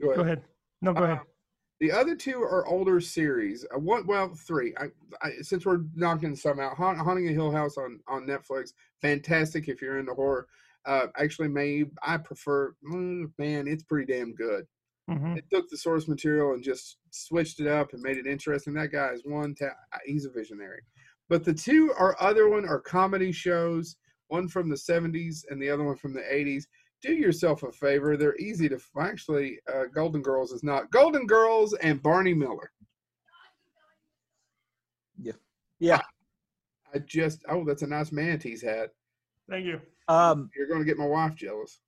go 0.00 0.06
ahead. 0.06 0.16
Go 0.16 0.22
ahead. 0.22 0.42
No, 0.80 0.92
go 0.94 1.00
uh, 1.00 1.04
ahead. 1.04 1.20
The 1.80 1.92
other 1.92 2.16
two 2.16 2.40
are 2.40 2.66
older 2.66 2.98
series. 2.98 3.66
Uh, 3.74 3.80
what? 3.80 4.06
Well, 4.06 4.34
three. 4.34 4.74
I, 4.78 4.86
I, 5.20 5.32
since 5.42 5.66
we're 5.66 5.82
knocking 5.94 6.34
some 6.34 6.58
out, 6.58 6.78
Haunting 6.78 7.28
a 7.28 7.32
Hill 7.32 7.50
House 7.50 7.76
on 7.76 8.00
on 8.08 8.26
Netflix, 8.26 8.72
fantastic 9.02 9.68
if 9.68 9.82
you're 9.82 9.98
into 9.98 10.14
horror. 10.14 10.46
Uh, 10.86 11.08
actually, 11.18 11.48
may 11.48 11.84
I 12.02 12.16
prefer? 12.16 12.74
Mm, 12.90 13.32
man, 13.38 13.68
it's 13.68 13.82
pretty 13.82 14.10
damn 14.10 14.34
good. 14.34 14.66
Mm-hmm. 15.10 15.36
It 15.36 15.44
took 15.52 15.68
the 15.68 15.76
source 15.76 16.08
material 16.08 16.54
and 16.54 16.62
just 16.62 16.96
switched 17.10 17.60
it 17.60 17.66
up 17.66 17.92
and 17.92 18.02
made 18.02 18.16
it 18.16 18.26
interesting. 18.26 18.72
That 18.74 18.92
guy 18.92 19.10
is 19.10 19.22
one. 19.24 19.54
Ta- 19.54 19.66
uh, 19.92 19.98
he's 20.06 20.24
a 20.24 20.30
visionary. 20.30 20.80
But 21.28 21.44
the 21.44 21.52
two 21.52 21.92
are 21.98 22.16
other 22.20 22.48
one 22.48 22.66
are 22.66 22.80
comedy 22.80 23.32
shows. 23.32 23.96
One 24.28 24.48
from 24.48 24.70
the 24.70 24.76
'70s 24.76 25.44
and 25.50 25.60
the 25.60 25.68
other 25.68 25.84
one 25.84 25.96
from 25.96 26.14
the 26.14 26.22
'80s 26.22 26.64
do 27.02 27.12
yourself 27.12 27.62
a 27.62 27.70
favor. 27.70 28.16
They're 28.16 28.36
easy 28.36 28.68
to 28.70 28.80
actually. 28.98 29.58
Uh, 29.72 29.84
Golden 29.94 30.22
Girls 30.22 30.52
is 30.52 30.64
not 30.64 30.90
Golden 30.90 31.26
Girls 31.26 31.74
and 31.74 32.02
Barney 32.02 32.34
Miller. 32.34 32.70
Yeah, 35.20 35.32
yeah. 35.78 36.00
I, 36.92 36.96
I 36.96 36.98
just 37.00 37.44
oh, 37.48 37.64
that's 37.64 37.82
a 37.82 37.86
nice 37.86 38.10
manatee's 38.10 38.62
hat. 38.62 38.90
Thank 39.48 39.66
you. 39.66 39.80
Um, 40.08 40.50
you're 40.56 40.66
going 40.66 40.80
to 40.80 40.86
get 40.86 40.96
my 40.96 41.06
wife 41.06 41.34
jealous. 41.34 41.80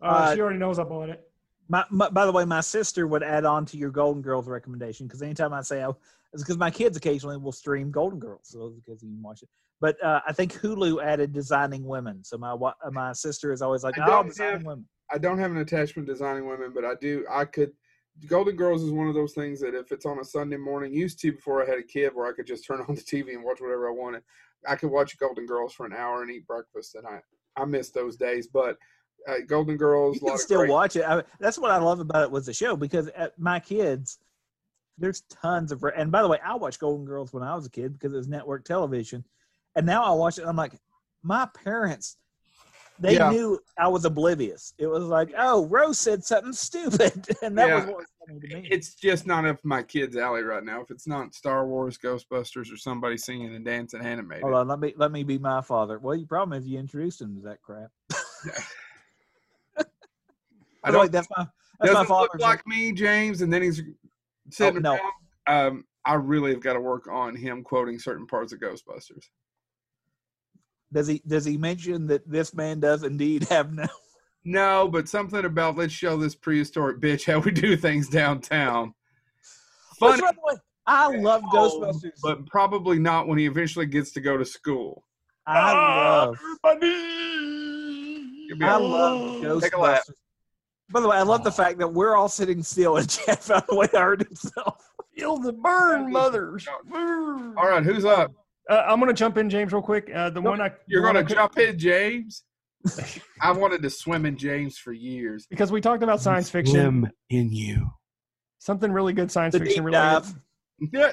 Uh, 0.00 0.06
uh, 0.06 0.34
she 0.34 0.40
already 0.40 0.58
knows 0.58 0.78
I 0.78 0.84
bought 0.84 1.08
it. 1.08 1.31
My, 1.68 1.84
my, 1.90 2.08
by 2.10 2.26
the 2.26 2.32
way, 2.32 2.44
my 2.44 2.60
sister 2.60 3.06
would 3.06 3.22
add 3.22 3.44
on 3.44 3.64
to 3.66 3.76
your 3.76 3.90
Golden 3.90 4.20
Girls 4.20 4.48
recommendation 4.48 5.06
because 5.06 5.22
anytime 5.22 5.52
I 5.52 5.62
say, 5.62 5.84
oh, 5.84 5.96
it's 6.32 6.42
because 6.42 6.58
my 6.58 6.70
kids 6.70 6.96
occasionally 6.96 7.36
will 7.36 7.52
stream 7.52 7.90
Golden 7.90 8.18
Girls, 8.18 8.40
so 8.44 8.70
because 8.70 9.02
you 9.02 9.10
can 9.10 9.22
watch 9.22 9.42
it. 9.42 9.48
But 9.80 10.02
uh, 10.02 10.20
I 10.26 10.32
think 10.32 10.54
Hulu 10.54 11.02
added 11.02 11.32
Designing 11.32 11.84
Women, 11.84 12.22
so 12.24 12.38
my 12.38 12.52
uh, 12.52 12.72
my 12.90 13.12
sister 13.12 13.52
is 13.52 13.62
always 13.62 13.82
like, 13.82 13.96
"Oh, 13.98 14.22
Designing 14.22 14.52
have, 14.52 14.64
Women." 14.64 14.86
I 15.10 15.18
don't 15.18 15.38
have 15.38 15.50
an 15.50 15.58
attachment 15.58 16.06
to 16.06 16.14
Designing 16.14 16.46
Women, 16.46 16.72
but 16.74 16.84
I 16.84 16.94
do. 17.00 17.26
I 17.30 17.44
could. 17.44 17.72
Golden 18.26 18.56
Girls 18.56 18.82
is 18.82 18.92
one 18.92 19.08
of 19.08 19.14
those 19.14 19.32
things 19.32 19.60
that 19.60 19.74
if 19.74 19.90
it's 19.90 20.06
on 20.06 20.20
a 20.20 20.24
Sunday 20.24 20.56
morning, 20.56 20.92
used 20.92 21.18
to 21.20 21.32
before 21.32 21.62
I 21.62 21.68
had 21.68 21.78
a 21.78 21.82
kid, 21.82 22.12
where 22.14 22.28
I 22.28 22.32
could 22.32 22.46
just 22.46 22.64
turn 22.64 22.80
on 22.88 22.94
the 22.94 23.00
TV 23.00 23.34
and 23.34 23.42
watch 23.42 23.60
whatever 23.60 23.88
I 23.88 23.92
wanted. 23.92 24.22
I 24.66 24.76
could 24.76 24.90
watch 24.90 25.18
Golden 25.18 25.46
Girls 25.46 25.72
for 25.74 25.84
an 25.84 25.92
hour 25.92 26.22
and 26.22 26.30
eat 26.30 26.46
breakfast, 26.46 26.94
and 26.94 27.06
I 27.06 27.20
I 27.56 27.64
miss 27.64 27.90
those 27.90 28.16
days. 28.16 28.46
But 28.46 28.78
uh, 29.28 29.34
Golden 29.46 29.76
Girls, 29.76 30.16
you 30.16 30.28
can 30.28 30.38
still 30.38 30.60
great- 30.60 30.70
watch 30.70 30.96
it. 30.96 31.04
I, 31.04 31.22
that's 31.38 31.58
what 31.58 31.70
I 31.70 31.78
love 31.78 32.00
about 32.00 32.22
it 32.22 32.30
was 32.30 32.46
the 32.46 32.54
show 32.54 32.76
because 32.76 33.10
my 33.38 33.60
kids, 33.60 34.18
there's 34.98 35.22
tons 35.22 35.72
of. 35.72 35.84
And 35.96 36.12
by 36.12 36.22
the 36.22 36.28
way, 36.28 36.38
I 36.44 36.54
watched 36.54 36.80
Golden 36.80 37.06
Girls 37.06 37.32
when 37.32 37.42
I 37.42 37.54
was 37.54 37.66
a 37.66 37.70
kid 37.70 37.92
because 37.92 38.12
it 38.12 38.16
was 38.16 38.28
network 38.28 38.64
television 38.64 39.24
and 39.74 39.86
now 39.86 40.04
I 40.04 40.10
watch 40.10 40.38
it, 40.38 40.44
I'm 40.46 40.56
like, 40.56 40.72
my 41.22 41.46
parents, 41.64 42.16
they 42.98 43.16
yeah. 43.16 43.30
knew 43.30 43.58
I 43.78 43.88
was 43.88 44.04
oblivious. 44.04 44.74
It 44.78 44.86
was 44.86 45.04
like, 45.04 45.32
oh, 45.36 45.66
Rose 45.66 45.98
said 45.98 46.24
something 46.24 46.52
stupid, 46.52 47.26
and 47.42 47.56
that 47.56 47.68
yeah. 47.68 47.74
was 47.76 47.86
what 47.86 47.96
was 47.96 48.06
funny 48.26 48.40
to 48.40 48.56
me. 48.56 48.68
It's 48.70 48.94
just 48.94 49.26
not 49.26 49.46
up 49.46 49.58
my 49.64 49.82
kids' 49.82 50.16
alley 50.16 50.42
right 50.42 50.62
now. 50.62 50.82
If 50.82 50.90
it's 50.90 51.06
not 51.06 51.34
Star 51.34 51.66
Wars, 51.66 51.98
Ghostbusters, 51.98 52.72
or 52.72 52.76
somebody 52.76 53.16
singing 53.16 53.54
and 53.54 53.64
dancing 53.64 54.02
animated. 54.02 54.42
Hold 54.42 54.54
on, 54.54 54.68
let 54.68 54.78
me 54.78 54.92
let 54.96 55.10
me 55.10 55.24
be 55.24 55.38
my 55.38 55.62
father. 55.62 55.98
Well, 55.98 56.14
you 56.14 56.26
problem 56.26 56.60
if 56.60 56.68
you 56.68 56.78
introduced 56.78 57.20
him 57.20 57.34
to 57.36 57.42
that 57.42 57.62
crap. 57.62 57.90
I 60.84 60.90
don't. 60.90 61.10
That's 61.12 61.28
my 61.36 61.46
that's 61.80 61.92
doesn't 61.92 62.08
my 62.08 62.20
look 62.20 62.38
like 62.38 62.66
me, 62.66 62.92
James. 62.92 63.42
And 63.42 63.52
then 63.52 63.62
he's 63.62 63.82
sitting 64.50 64.86
oh, 64.86 64.96
no. 64.96 65.66
Um, 65.68 65.84
I 66.04 66.14
really 66.14 66.52
have 66.52 66.62
got 66.62 66.74
to 66.74 66.80
work 66.80 67.06
on 67.10 67.36
him 67.36 67.62
quoting 67.62 67.98
certain 67.98 68.26
parts 68.26 68.52
of 68.52 68.60
Ghostbusters. 68.60 69.24
Does 70.92 71.06
he 71.06 71.22
does 71.26 71.44
he 71.44 71.56
mention 71.56 72.06
that 72.08 72.28
this 72.28 72.54
man 72.54 72.80
does 72.80 73.02
indeed 73.02 73.44
have 73.48 73.72
no? 73.72 73.86
No, 74.44 74.88
but 74.88 75.08
something 75.08 75.44
about 75.44 75.76
let's 75.76 75.92
show 75.92 76.16
this 76.16 76.34
prehistoric 76.34 77.00
bitch 77.00 77.24
how 77.24 77.38
we 77.38 77.52
do 77.52 77.76
things 77.76 78.08
downtown. 78.08 78.92
Funny. 80.00 80.20
Way, 80.20 80.54
I 80.86 81.16
love 81.16 81.42
Ghostbusters, 81.54 82.10
but 82.22 82.44
probably 82.46 82.98
not 82.98 83.28
when 83.28 83.38
he 83.38 83.46
eventually 83.46 83.86
gets 83.86 84.10
to 84.12 84.20
go 84.20 84.36
to 84.36 84.44
school. 84.44 85.04
I 85.46 85.58
ah, 85.58 86.26
love. 86.26 86.38
I 88.60 88.76
love 88.76 89.42
Ghostbusters. 89.42 90.14
By 90.92 91.00
the 91.00 91.08
way, 91.08 91.16
I 91.16 91.22
love 91.22 91.44
the 91.44 91.52
fact 91.52 91.78
that 91.78 91.88
we're 91.88 92.16
all 92.16 92.28
sitting 92.28 92.62
still 92.62 92.96
and 92.96 93.08
Chad 93.08 93.38
found 93.38 93.64
a 93.68 93.74
way 93.74 93.86
to 93.88 93.98
hurt 93.98 94.26
himself. 94.26 94.88
Feel 95.16 95.38
the 95.38 95.52
burn, 95.52 96.10
mothers. 96.10 96.66
All 96.94 97.68
right, 97.68 97.82
who's 97.82 98.04
up? 98.04 98.32
Uh, 98.68 98.84
I'm 98.86 99.00
going 99.00 99.08
to 99.08 99.18
jump 99.18 99.36
in, 99.36 99.50
James, 99.50 99.72
real 99.72 99.82
quick. 99.82 100.10
Uh, 100.14 100.30
the 100.30 100.40
one 100.40 100.60
I 100.60 100.72
you're 100.86 101.02
going 101.02 101.14
to 101.14 101.34
jump 101.34 101.58
in, 101.58 101.78
James. 101.78 102.44
I 103.40 103.52
wanted 103.52 103.82
to 103.82 103.90
swim 103.90 104.26
in 104.26 104.36
James 104.36 104.78
for 104.78 104.92
years 104.92 105.46
because 105.46 105.70
we 105.70 105.80
talked 105.80 106.02
about 106.02 106.20
science 106.20 106.50
fiction. 106.50 106.74
Swim 106.74 107.10
in 107.30 107.52
you. 107.52 107.90
Something 108.58 108.92
really 108.92 109.12
good 109.12 109.30
science 109.30 109.52
the 109.52 109.60
fiction 109.60 109.84
related. 109.84 110.34
Yeah. 110.92 111.12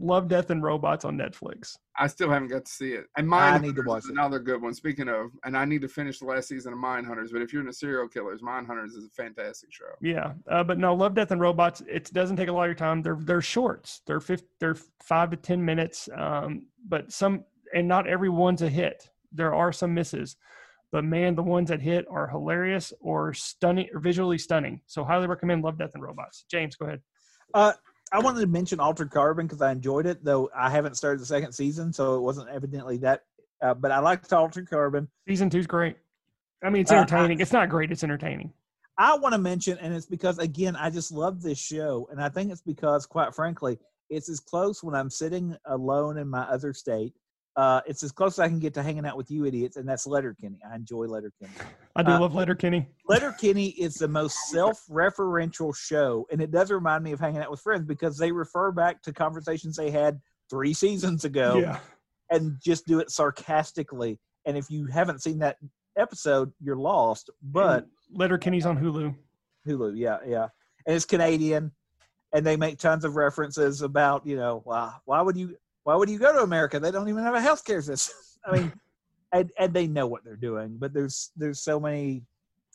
Love, 0.00 0.28
Death, 0.28 0.48
and 0.50 0.62
Robots 0.62 1.04
on 1.04 1.18
Netflix. 1.18 1.76
I 1.98 2.06
still 2.06 2.30
haven't 2.30 2.48
got 2.48 2.64
to 2.64 2.72
see 2.72 2.92
it. 2.92 3.04
And 3.18 3.28
Mine 3.28 3.52
I 3.52 3.58
need 3.58 3.76
to 3.76 3.82
watch 3.82 4.04
another 4.08 4.38
good 4.38 4.62
one. 4.62 4.72
Speaking 4.72 5.08
of, 5.08 5.26
and 5.44 5.56
I 5.56 5.66
need 5.66 5.82
to 5.82 5.88
finish 5.88 6.18
the 6.18 6.24
last 6.24 6.48
season 6.48 6.72
of 6.72 6.78
Mindhunters. 6.78 7.30
But 7.30 7.42
if 7.42 7.52
you're 7.52 7.60
into 7.60 7.74
serial 7.74 8.08
killers, 8.08 8.40
Mindhunters 8.40 8.96
is 8.96 9.04
a 9.04 9.10
fantastic 9.10 9.70
show. 9.72 9.84
Yeah, 10.00 10.32
uh, 10.50 10.64
but 10.64 10.78
no, 10.78 10.94
Love, 10.94 11.14
Death, 11.14 11.30
and 11.30 11.40
Robots. 11.40 11.82
It 11.86 12.10
doesn't 12.14 12.36
take 12.36 12.48
a 12.48 12.52
lot 12.52 12.62
of 12.62 12.68
your 12.68 12.74
time. 12.74 13.02
They're 13.02 13.18
they're 13.20 13.42
shorts. 13.42 14.00
They're 14.06 14.20
5 14.20 14.42
they're 14.58 14.76
five 15.02 15.30
to 15.30 15.36
ten 15.36 15.62
minutes. 15.62 16.08
Um, 16.16 16.66
but 16.88 17.12
some 17.12 17.44
and 17.74 17.86
not 17.86 18.08
everyone's 18.08 18.62
a 18.62 18.68
hit. 18.68 19.08
There 19.32 19.54
are 19.54 19.72
some 19.72 19.92
misses, 19.92 20.36
but 20.90 21.04
man, 21.04 21.34
the 21.34 21.42
ones 21.42 21.68
that 21.68 21.82
hit 21.82 22.06
are 22.10 22.26
hilarious 22.26 22.92
or 23.00 23.34
stunning 23.34 23.88
or 23.92 24.00
visually 24.00 24.38
stunning. 24.38 24.80
So 24.86 25.04
highly 25.04 25.26
recommend 25.26 25.62
Love, 25.62 25.78
Death, 25.78 25.90
and 25.94 26.02
Robots. 26.02 26.46
James, 26.50 26.76
go 26.76 26.86
ahead. 26.86 27.00
Uh, 27.52 27.72
I 28.12 28.18
wanted 28.18 28.40
to 28.40 28.46
mention 28.46 28.80
Altered 28.80 29.10
Carbon 29.10 29.46
because 29.46 29.62
I 29.62 29.70
enjoyed 29.70 30.06
it, 30.06 30.24
though 30.24 30.50
I 30.54 30.68
haven't 30.70 30.96
started 30.96 31.20
the 31.20 31.26
second 31.26 31.52
season, 31.52 31.92
so 31.92 32.16
it 32.16 32.20
wasn't 32.20 32.48
evidently 32.48 32.96
that. 32.98 33.22
Uh, 33.62 33.74
but 33.74 33.92
I 33.92 33.98
liked 34.00 34.32
Altered 34.32 34.68
Carbon. 34.68 35.08
Season 35.28 35.48
two's 35.50 35.66
great. 35.66 35.96
I 36.62 36.70
mean, 36.70 36.82
it's 36.82 36.90
Uh, 36.90 36.96
I- 36.96 36.98
entertaining. 37.00 37.40
it's 37.40 37.52
not 37.52 37.68
great. 37.68 37.92
It's 37.92 38.02
entertaining. 38.02 38.52
I 38.98 39.16
want 39.16 39.32
to 39.34 39.38
mention, 39.38 39.78
and 39.78 39.94
it's 39.94 40.06
because 40.06 40.38
again, 40.38 40.76
I 40.76 40.90
just 40.90 41.12
love 41.12 41.40
this 41.40 41.58
show, 41.58 42.08
and 42.10 42.20
I 42.20 42.28
think 42.28 42.50
it's 42.50 42.60
because, 42.62 43.06
quite 43.06 43.34
frankly, 43.34 43.78
it's 44.10 44.28
as 44.28 44.40
close 44.40 44.82
when 44.82 44.94
I'm 44.94 45.08
sitting 45.08 45.56
alone 45.66 46.18
in 46.18 46.28
my 46.28 46.42
other 46.42 46.72
state. 46.74 47.14
Uh, 47.56 47.80
it's 47.86 48.02
as 48.02 48.12
close 48.12 48.34
as 48.34 48.38
I 48.38 48.48
can 48.48 48.58
get 48.60 48.72
to 48.74 48.82
hanging 48.82 49.04
out 49.04 49.16
with 49.16 49.30
you 49.30 49.44
idiots, 49.44 49.76
and 49.76 49.88
that's 49.88 50.06
Letterkenny. 50.06 50.60
I 50.70 50.74
enjoy 50.76 51.06
Letterkenny. 51.06 51.50
I 51.96 52.02
do 52.02 52.12
Uh, 52.12 52.20
love 52.20 52.34
Letterkenny. 52.34 52.88
Letterkenny 53.08 53.70
is 53.70 53.94
the 53.96 54.06
most 54.08 54.36
self-referential 54.50 55.74
show, 55.76 56.26
and 56.30 56.40
it 56.40 56.50
does 56.50 56.70
remind 56.70 57.04
me 57.04 57.12
of 57.12 57.20
hanging 57.20 57.40
out 57.42 57.50
with 57.50 57.60
friends 57.60 57.84
because 57.86 58.16
they 58.16 58.32
refer 58.32 58.70
back 58.70 59.02
to 59.02 59.12
conversations 59.12 59.76
they 59.76 59.90
had 59.90 60.20
three 60.48 60.72
seasons 60.72 61.24
ago 61.24 61.58
Yeah. 61.58 61.78
and 62.30 62.56
just 62.60 62.86
do 62.86 62.98
it 63.00 63.10
sarcastically. 63.10 64.18
And 64.46 64.56
if 64.56 64.70
you 64.70 64.86
haven't 64.86 65.22
seen 65.22 65.38
that 65.40 65.58
episode, 65.96 66.52
you're 66.60 66.76
lost. 66.76 67.30
But 67.42 67.86
Letterkenny's 68.14 68.66
on 68.66 68.78
Hulu. 68.78 69.14
Hulu, 69.66 69.96
yeah, 69.96 70.18
yeah, 70.26 70.48
and 70.86 70.96
it's 70.96 71.04
Canadian, 71.04 71.72
and 72.32 72.46
they 72.46 72.56
make 72.56 72.78
tons 72.78 73.04
of 73.04 73.16
references 73.16 73.82
about 73.82 74.24
you 74.24 74.36
know 74.36 74.62
why 74.64 74.94
why 75.04 75.20
would 75.20 75.36
you 75.36 75.56
why 75.84 75.94
would 75.94 76.10
you 76.10 76.18
go 76.18 76.32
to 76.32 76.40
America? 76.40 76.78
They 76.78 76.90
don't 76.90 77.08
even 77.08 77.22
have 77.22 77.34
a 77.34 77.40
healthcare 77.40 77.82
system. 77.82 78.16
I 78.44 78.56
mean, 78.56 78.72
and 79.32 79.50
and 79.58 79.72
they 79.72 79.86
know 79.86 80.06
what 80.06 80.24
they're 80.24 80.36
doing, 80.36 80.76
but 80.78 80.92
there's 80.92 81.30
there's 81.36 81.62
so 81.62 81.78
many. 81.80 82.22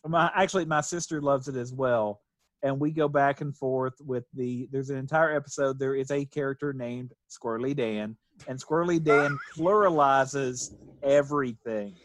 My 0.06 0.32
actually, 0.36 0.66
my 0.66 0.82
sister 0.82 1.22
loves 1.22 1.48
it 1.48 1.56
as 1.56 1.74
well, 1.74 2.22
and 2.64 2.80
we 2.80 2.92
go 2.92 3.08
back 3.08 3.42
and 3.42 3.56
forth 3.56 3.96
with 4.00 4.26
the. 4.34 4.68
There's 4.72 4.90
an 4.90 4.98
entire 4.98 5.36
episode. 5.36 5.80
There 5.80 5.96
is 5.96 6.12
a 6.12 6.26
character 6.26 6.74
named 6.74 7.14
Squirrely 7.30 7.76
Dan, 7.76 8.16
and 8.48 8.60
Squirrely 8.60 9.04
Dan 9.04 9.38
pluralizes 9.58 10.74
everything. 11.04 11.96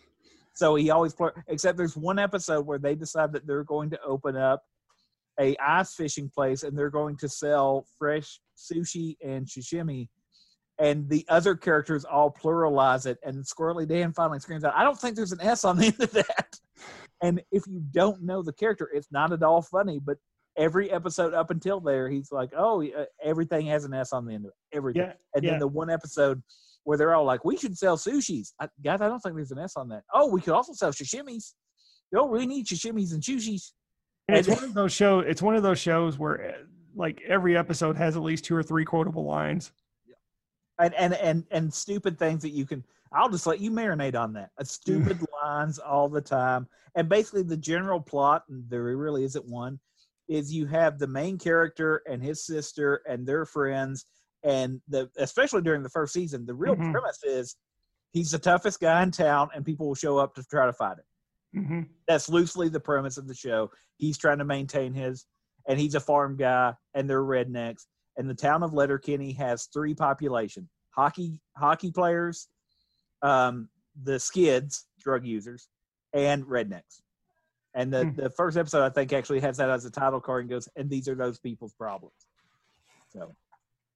So 0.54 0.74
he 0.74 0.90
always 0.90 1.14
plur- 1.14 1.44
except 1.48 1.78
there's 1.78 1.96
one 1.96 2.18
episode 2.18 2.66
where 2.66 2.78
they 2.78 2.94
decide 2.94 3.32
that 3.32 3.46
they're 3.46 3.64
going 3.64 3.90
to 3.90 4.00
open 4.02 4.36
up 4.36 4.62
a 5.38 5.56
ice 5.56 5.94
fishing 5.94 6.28
place 6.28 6.64
and 6.64 6.76
they're 6.76 6.90
going 6.90 7.16
to 7.16 7.28
sell 7.28 7.86
fresh 7.98 8.40
sushi 8.58 9.16
and 9.24 9.46
sashimi 9.46 10.08
and 10.80 11.08
the 11.08 11.24
other 11.28 11.54
characters 11.54 12.04
all 12.04 12.32
pluralize 12.32 13.06
it 13.06 13.18
and 13.22 13.44
squirrely 13.44 13.86
dan 13.86 14.12
finally 14.12 14.40
screams 14.40 14.64
out 14.64 14.74
i 14.74 14.82
don't 14.82 14.98
think 15.00 15.14
there's 15.14 15.32
an 15.32 15.40
s 15.40 15.64
on 15.64 15.76
the 15.76 15.86
end 15.86 16.00
of 16.00 16.10
that 16.12 16.48
and 17.22 17.40
if 17.52 17.64
you 17.66 17.80
don't 17.92 18.22
know 18.22 18.42
the 18.42 18.52
character 18.52 18.90
it's 18.92 19.08
not 19.12 19.32
at 19.32 19.42
all 19.42 19.62
funny 19.62 19.98
but 19.98 20.16
every 20.58 20.90
episode 20.90 21.32
up 21.34 21.50
until 21.50 21.80
there 21.80 22.08
he's 22.08 22.32
like 22.32 22.50
oh 22.56 22.84
everything 23.22 23.66
has 23.66 23.84
an 23.84 23.94
s 23.94 24.12
on 24.12 24.26
the 24.26 24.34
end 24.34 24.44
of 24.44 24.50
it 24.50 24.76
everything 24.76 25.02
Yeah. 25.02 25.12
and 25.34 25.44
yeah. 25.44 25.50
then 25.52 25.60
the 25.60 25.68
one 25.68 25.90
episode 25.90 26.42
where 26.84 26.96
they're 26.96 27.14
all 27.14 27.24
like, 27.24 27.44
"We 27.44 27.56
should 27.56 27.76
sell 27.76 27.96
sushis." 27.96 28.52
I, 28.58 28.68
guys, 28.82 29.00
I 29.00 29.08
don't 29.08 29.20
think 29.20 29.34
there's 29.36 29.50
an 29.50 29.58
S 29.58 29.74
on 29.76 29.88
that. 29.90 30.02
Oh, 30.14 30.28
we 30.28 30.40
could 30.40 30.54
also 30.54 30.72
sell 30.72 30.90
sashimis. 30.92 31.52
You 32.10 32.18
don't 32.18 32.30
really 32.30 32.46
need 32.46 32.66
sashimis 32.66 33.12
and 33.12 33.22
sushis. 33.22 33.72
And 34.28 34.38
it's 34.38 34.48
one 34.48 34.64
of 34.64 34.74
those 34.74 34.90
show. 34.92 35.20
It's 35.20 35.42
one 35.42 35.54
of 35.56 35.62
those 35.62 35.78
shows 35.78 36.18
where, 36.18 36.42
eh, 36.42 36.54
like, 36.96 37.20
every 37.28 37.56
episode 37.56 37.96
has 37.96 38.16
at 38.16 38.22
least 38.22 38.44
two 38.44 38.56
or 38.56 38.62
three 38.62 38.84
quotable 38.84 39.24
lines. 39.24 39.72
And 40.80 40.94
and 40.94 41.14
and 41.14 41.44
and 41.50 41.72
stupid 41.72 42.18
things 42.18 42.42
that 42.42 42.50
you 42.50 42.64
can. 42.66 42.84
I'll 43.12 43.28
just 43.28 43.46
let 43.46 43.60
you 43.60 43.70
marinate 43.70 44.14
on 44.18 44.32
that. 44.34 44.50
Uh, 44.58 44.64
stupid 44.64 45.18
lines 45.42 45.78
all 45.78 46.08
the 46.08 46.20
time, 46.20 46.68
and 46.94 47.08
basically 47.08 47.42
the 47.42 47.56
general 47.56 48.00
plot, 48.00 48.44
and 48.48 48.68
there 48.70 48.82
really 48.96 49.24
isn't 49.24 49.44
one, 49.48 49.78
is 50.28 50.54
you 50.54 50.66
have 50.66 50.98
the 50.98 51.06
main 51.08 51.36
character 51.38 52.02
and 52.08 52.22
his 52.22 52.44
sister 52.46 53.02
and 53.08 53.26
their 53.26 53.44
friends, 53.44 54.06
and 54.44 54.80
the 54.88 55.10
especially 55.18 55.60
during 55.62 55.82
the 55.82 55.88
first 55.90 56.12
season, 56.14 56.46
the 56.46 56.54
real 56.54 56.76
Mhm. 56.76 56.92
premise 56.92 57.22
is 57.24 57.56
he's 58.12 58.30
the 58.30 58.38
toughest 58.38 58.80
guy 58.80 59.02
in 59.02 59.10
town, 59.10 59.50
and 59.54 59.64
people 59.66 59.86
will 59.88 59.94
show 59.94 60.18
up 60.18 60.34
to 60.36 60.44
try 60.44 60.66
to 60.66 60.72
fight 60.72 60.98
him. 60.98 61.04
hmm 61.66 61.82
that's 62.08 62.28
loosely 62.28 62.68
the 62.68 62.80
premise 62.80 63.18
of 63.18 63.28
the 63.28 63.34
show. 63.34 63.70
He's 63.98 64.18
trying 64.18 64.38
to 64.38 64.44
maintain 64.44 64.94
his, 64.94 65.26
and 65.68 65.78
he's 65.78 65.94
a 65.94 66.00
farm 66.00 66.36
guy, 66.36 66.74
and 66.94 67.08
they're 67.10 67.22
rednecks. 67.22 67.86
And 68.20 68.28
the 68.28 68.34
town 68.34 68.62
of 68.62 68.74
Letterkenny 68.74 69.32
has 69.32 69.64
three 69.72 69.94
population: 69.94 70.68
hockey 70.90 71.40
hockey 71.56 71.90
players, 71.90 72.48
um, 73.22 73.70
the 74.02 74.20
skids, 74.20 74.86
drug 75.00 75.24
users, 75.24 75.70
and 76.12 76.44
rednecks. 76.44 77.00
And 77.72 77.90
the, 77.90 78.04
Hmm. 78.04 78.16
the 78.16 78.28
first 78.28 78.58
episode, 78.58 78.84
I 78.84 78.90
think, 78.90 79.14
actually 79.14 79.40
has 79.40 79.56
that 79.56 79.70
as 79.70 79.86
a 79.86 79.90
title 79.90 80.20
card 80.20 80.42
and 80.42 80.50
goes, 80.50 80.68
and 80.76 80.90
these 80.90 81.08
are 81.08 81.14
those 81.14 81.38
people's 81.38 81.72
problems. 81.72 82.26
So, 83.08 83.34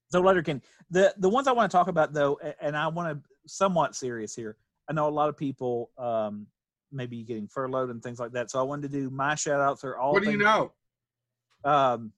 so 0.09 0.23
Letterkenny. 0.23 0.63
The 0.91 1.15
the 1.19 1.29
ones 1.29 1.47
I 1.47 1.53
want 1.53 1.71
to 1.71 1.77
talk 1.77 1.89
about 1.89 2.15
though, 2.15 2.41
and 2.63 2.75
I 2.75 2.89
want 2.89 3.19
to 3.19 3.31
somewhat 3.47 3.95
serious 3.95 4.35
here. 4.35 4.57
I 4.89 4.95
know 4.95 5.07
a 5.07 5.11
lot 5.11 5.29
of 5.29 5.37
people 5.37 5.91
um, 5.99 6.47
maybe 6.91 7.25
getting 7.25 7.47
furloughed 7.47 7.91
and 7.91 8.03
things 8.03 8.19
like 8.19 8.33
that. 8.33 8.51
So 8.51 8.59
I 8.59 8.63
wanted 8.63 8.91
to 8.91 8.99
do 8.99 9.11
my 9.11 9.35
shout 9.35 9.61
outs 9.61 9.85
are 9.85 9.99
all 9.99 10.15
What 10.15 10.23
do 10.23 10.31
you 10.31 10.39
know? 10.39 10.73
Um, 11.63 12.13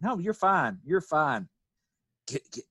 no, 0.00 0.18
you're 0.18 0.34
fine. 0.34 0.78
You're 0.84 1.00
fine. 1.00 1.48
Get, 2.26 2.42
get, 2.52 2.64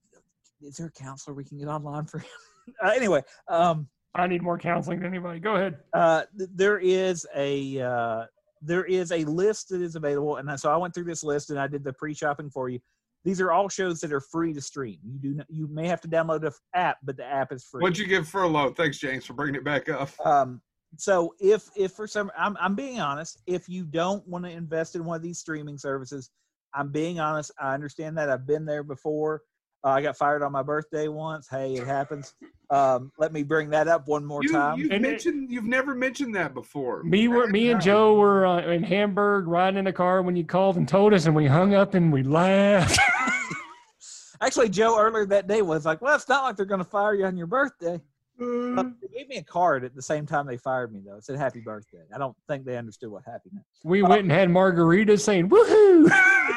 is 0.61 0.77
there 0.77 0.87
a 0.87 0.91
counselor 0.91 1.35
we 1.35 1.43
can 1.43 1.57
get 1.57 1.67
online 1.67 2.05
for 2.05 2.19
him? 2.19 2.29
uh, 2.83 2.89
anyway, 2.89 3.21
um, 3.47 3.87
I 4.13 4.27
need 4.27 4.41
more 4.41 4.57
counseling 4.57 4.99
than 4.99 5.07
anybody. 5.07 5.39
Go 5.39 5.55
ahead. 5.55 5.77
uh, 5.93 6.23
th- 6.37 6.49
there 6.53 6.79
is 6.79 7.25
a 7.35 7.79
uh, 7.81 8.25
there 8.61 8.85
is 8.85 9.11
a 9.11 9.23
list 9.25 9.69
that 9.69 9.81
is 9.81 9.95
available, 9.95 10.37
and 10.37 10.59
so 10.59 10.71
I 10.71 10.77
went 10.77 10.93
through 10.93 11.05
this 11.05 11.23
list 11.23 11.49
and 11.49 11.59
I 11.59 11.67
did 11.67 11.83
the 11.83 11.93
pre-shopping 11.93 12.49
for 12.49 12.69
you. 12.69 12.79
These 13.23 13.39
are 13.39 13.51
all 13.51 13.69
shows 13.69 13.99
that 14.01 14.11
are 14.11 14.19
free 14.19 14.51
to 14.53 14.61
stream. 14.61 14.97
You 15.03 15.19
do 15.19 15.33
not, 15.35 15.45
you 15.49 15.67
may 15.67 15.87
have 15.87 16.01
to 16.01 16.07
download 16.07 16.43
an 16.45 16.51
app, 16.73 16.97
but 17.03 17.17
the 17.17 17.25
app 17.25 17.51
is 17.51 17.63
free. 17.63 17.81
What'd 17.81 17.97
you 17.97 18.07
give 18.07 18.27
furlough? 18.27 18.73
Thanks, 18.73 18.97
James, 18.97 19.25
for 19.25 19.33
bringing 19.33 19.55
it 19.55 19.63
back 19.63 19.89
up. 19.89 20.09
Um, 20.25 20.61
so 20.97 21.33
if 21.39 21.69
if 21.75 21.93
for 21.93 22.07
some, 22.07 22.31
I'm 22.37 22.57
I'm 22.59 22.75
being 22.75 22.99
honest. 22.99 23.41
If 23.47 23.69
you 23.69 23.85
don't 23.85 24.27
want 24.27 24.45
to 24.45 24.51
invest 24.51 24.95
in 24.95 25.05
one 25.05 25.15
of 25.15 25.21
these 25.21 25.39
streaming 25.39 25.77
services, 25.77 26.29
I'm 26.73 26.89
being 26.89 27.19
honest. 27.19 27.51
I 27.59 27.73
understand 27.73 28.17
that. 28.17 28.29
I've 28.29 28.45
been 28.47 28.65
there 28.65 28.83
before. 28.83 29.41
Uh, 29.83 29.89
I 29.89 30.01
got 30.03 30.15
fired 30.15 30.43
on 30.43 30.51
my 30.51 30.61
birthday 30.61 31.07
once. 31.07 31.47
Hey, 31.49 31.73
it 31.73 31.87
happens. 31.87 32.35
Um, 32.69 33.11
let 33.17 33.33
me 33.33 33.41
bring 33.43 33.71
that 33.71 33.87
up 33.87 34.07
one 34.07 34.23
more 34.23 34.43
You, 34.43 34.51
time. 34.51 34.77
you've 34.77 34.91
And 34.91 35.03
it- 35.05 35.09
mentioned 35.09 35.51
you've 35.51 35.65
never 35.65 35.95
mentioned 35.95 36.35
that 36.35 36.53
before. 36.53 37.03
Me, 37.03 37.27
were, 37.27 37.47
me 37.47 37.71
and 37.71 37.81
Joe 37.81 38.13
were 38.15 38.45
uh, 38.45 38.61
in 38.61 38.83
Hamburg 38.83 39.47
riding 39.47 39.79
in 39.79 39.87
a 39.87 39.93
car 39.93 40.21
when 40.21 40.35
you 40.35 40.45
called 40.45 40.77
and 40.77 40.87
told 40.87 41.13
us, 41.13 41.25
and 41.25 41.35
we 41.35 41.47
hung 41.47 41.73
up 41.73 41.95
and 41.95 42.13
we 42.13 42.21
laughed. 42.23 42.99
Actually, 44.41 44.69
Joe 44.69 44.99
earlier 44.99 45.25
that 45.27 45.47
day 45.47 45.61
was 45.61 45.85
like, 45.85 46.01
"Well, 46.01 46.15
it's 46.15 46.27
not 46.27 46.43
like 46.43 46.55
they're 46.57 46.65
going 46.65 46.79
to 46.79 46.83
fire 46.89 47.13
you 47.13 47.25
on 47.25 47.37
your 47.37 47.45
birthday." 47.47 47.99
Uh, 48.41 48.83
they 48.99 49.07
gave 49.15 49.27
me 49.29 49.37
a 49.37 49.43
card 49.43 49.83
at 49.83 49.93
the 49.93 50.01
same 50.01 50.25
time 50.25 50.47
they 50.47 50.57
fired 50.57 50.91
me, 50.91 50.99
though. 51.05 51.15
It 51.17 51.23
said 51.23 51.37
"Happy 51.37 51.59
Birthday." 51.59 51.99
I 52.13 52.17
don't 52.17 52.35
think 52.47 52.65
they 52.65 52.75
understood 52.75 53.09
what 53.11 53.21
happy 53.23 53.51
meant. 53.53 53.65
we 53.83 54.01
went 54.01 54.23
and 54.23 54.31
had 54.31 54.49
margaritas 54.49 55.19
saying 55.21 55.49
"Woohoo!" 55.49 56.09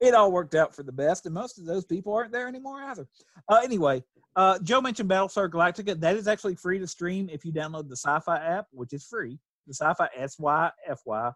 it 0.00 0.14
all 0.14 0.32
worked 0.32 0.54
out 0.54 0.74
for 0.74 0.82
the 0.82 0.92
best, 0.92 1.26
and 1.26 1.34
most 1.34 1.58
of 1.58 1.66
those 1.66 1.84
people 1.84 2.14
aren't 2.14 2.32
there 2.32 2.48
anymore 2.48 2.82
either. 2.82 3.06
Uh, 3.48 3.60
anyway, 3.62 4.02
uh, 4.36 4.58
Joe 4.60 4.80
mentioned 4.80 5.08
Battlestar 5.08 5.48
Galactica. 5.48 5.98
That 5.98 6.16
is 6.16 6.28
actually 6.28 6.56
free 6.56 6.78
to 6.78 6.86
stream 6.86 7.28
if 7.30 7.44
you 7.44 7.52
download 7.52 7.88
the 7.88 7.96
Sci-Fi 7.96 8.36
app, 8.36 8.66
which 8.72 8.92
is 8.92 9.04
free. 9.04 9.38
The 9.66 9.74
Sci-Fi 9.74 10.08
S 10.16 10.38
Y 10.38 10.70
F 10.86 11.00
Y, 11.06 11.30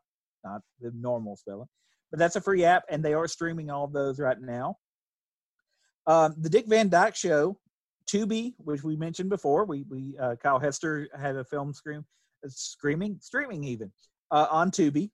not 0.45 0.61
the 0.81 0.93
normal 0.95 1.37
spelling, 1.37 1.69
but 2.11 2.19
that's 2.19 2.37
a 2.37 2.41
free 2.41 2.65
app, 2.65 2.85
and 2.91 3.03
they 3.03 3.15
are 3.15 3.29
streaming 3.29 3.71
all 3.71 3.85
of 3.85 3.93
those 3.93 4.19
right 4.19 4.41
now. 4.41 4.77
Um, 6.07 6.35
the 6.39 6.51
Dick 6.51 6.67
Van 6.67 6.89
Dyke 6.89 7.17
Show, 7.17 7.59
Tubi, 8.07 8.55
which 8.59 8.83
we 8.83 8.97
mentioned 8.97 9.31
before. 9.31 9.65
We 9.65 9.85
we 9.89 10.17
uh, 10.21 10.37
Kyle 10.43 10.59
Hester 10.59 11.09
had 11.19 11.37
a 11.37 11.45
film 11.45 11.73
scream, 11.73 12.05
uh, 12.45 12.49
screaming, 12.51 13.19
streaming 13.21 13.65
even 13.65 13.93
uh, 14.31 14.47
on 14.51 14.71
Tubi. 14.71 15.11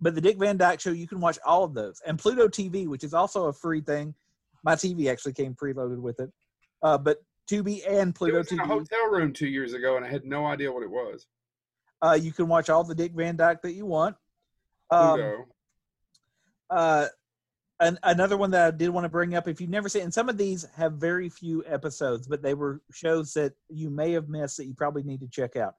But 0.00 0.14
the 0.14 0.20
Dick 0.20 0.38
Van 0.38 0.56
Dyke 0.56 0.80
Show, 0.80 0.90
you 0.90 1.08
can 1.08 1.20
watch 1.20 1.38
all 1.44 1.64
of 1.64 1.74
those, 1.74 2.00
and 2.06 2.18
Pluto 2.18 2.46
TV, 2.48 2.86
which 2.86 3.02
is 3.02 3.14
also 3.14 3.46
a 3.46 3.52
free 3.52 3.80
thing. 3.80 4.14
My 4.62 4.74
TV 4.74 5.10
actually 5.10 5.32
came 5.32 5.54
preloaded 5.54 5.98
with 5.98 6.20
it, 6.20 6.30
uh, 6.82 6.98
but 6.98 7.18
Tubi 7.50 7.82
and 7.88 8.14
Pluto 8.14 8.38
was 8.38 8.52
in 8.52 8.60
a 8.60 8.66
hotel 8.66 9.08
room 9.10 9.32
two 9.32 9.46
years 9.48 9.72
ago, 9.72 9.96
and 9.96 10.04
I 10.04 10.08
had 10.08 10.24
no 10.24 10.46
idea 10.46 10.70
what 10.70 10.82
it 10.82 10.90
was. 10.90 11.26
uh, 12.02 12.18
you 12.20 12.32
can 12.32 12.46
watch 12.46 12.68
all 12.70 12.84
the 12.84 12.94
Dick 12.94 13.12
Van 13.12 13.36
Dyke 13.36 13.62
that 13.62 13.72
you 13.72 13.86
want. 13.86 14.16
Um, 14.90 15.14
Pluto. 15.14 15.46
uh, 16.70 17.06
an, 17.80 17.98
another 18.02 18.36
one 18.36 18.50
that 18.52 18.66
I 18.66 18.76
did 18.76 18.90
want 18.90 19.04
to 19.04 19.08
bring 19.08 19.34
up, 19.34 19.48
if 19.48 19.60
you've 19.60 19.70
never 19.70 19.88
seen, 19.88 20.02
and 20.02 20.14
some 20.14 20.28
of 20.28 20.36
these 20.36 20.66
have 20.76 20.94
very 20.94 21.28
few 21.28 21.64
episodes, 21.66 22.26
but 22.26 22.42
they 22.42 22.54
were 22.54 22.80
shows 22.92 23.32
that 23.34 23.52
you 23.68 23.88
may 23.90 24.12
have 24.12 24.28
missed 24.28 24.56
that 24.58 24.66
you 24.66 24.74
probably 24.74 25.02
need 25.02 25.20
to 25.20 25.28
check 25.28 25.56
out. 25.56 25.74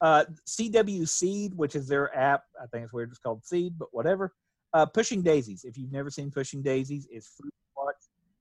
Uh, 0.00 0.24
CW 0.46 1.08
Seed, 1.08 1.54
which 1.54 1.74
is 1.74 1.88
their 1.88 2.14
app, 2.16 2.42
I 2.62 2.66
think 2.66 2.84
it's 2.84 2.92
weird 2.92 3.10
it's 3.10 3.18
called 3.18 3.44
Seed, 3.44 3.74
but 3.78 3.88
whatever. 3.92 4.32
Uh, 4.72 4.84
Pushing 4.84 5.22
Daisies. 5.22 5.64
If 5.64 5.78
you've 5.78 5.92
never 5.92 6.10
seen 6.10 6.30
Pushing 6.30 6.62
Daisies, 6.62 7.06
it's 7.10 7.28
free 7.38 7.48
to 7.50 7.56
watch. 7.76 7.94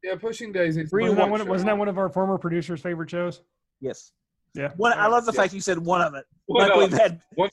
Yeah, 0.04 0.16
Pushing 0.16 0.52
Daisies. 0.52 0.90
Free 0.90 1.04
Wasn't 1.04 1.20
that, 1.20 1.30
one, 1.30 1.48
wasn't 1.48 1.68
that 1.68 1.78
one 1.78 1.88
of 1.88 1.98
our 1.98 2.10
former 2.10 2.38
producers' 2.38 2.82
favorite 2.82 3.10
shows? 3.10 3.42
Yes. 3.80 4.12
Yeah. 4.56 4.70
One, 4.78 4.94
I 4.94 5.08
love 5.08 5.26
the 5.26 5.32
Yeah. 5.32 5.42
fact 5.42 5.54
you 5.54 5.62
said 5.62 5.80
one 5.80 6.02
of 6.02 6.14
it. 6.16 6.26
One 6.48 6.68
like 6.68 6.72
of 6.72 6.78
we've 6.92 7.00
had, 7.00 7.22
One, 7.36 7.50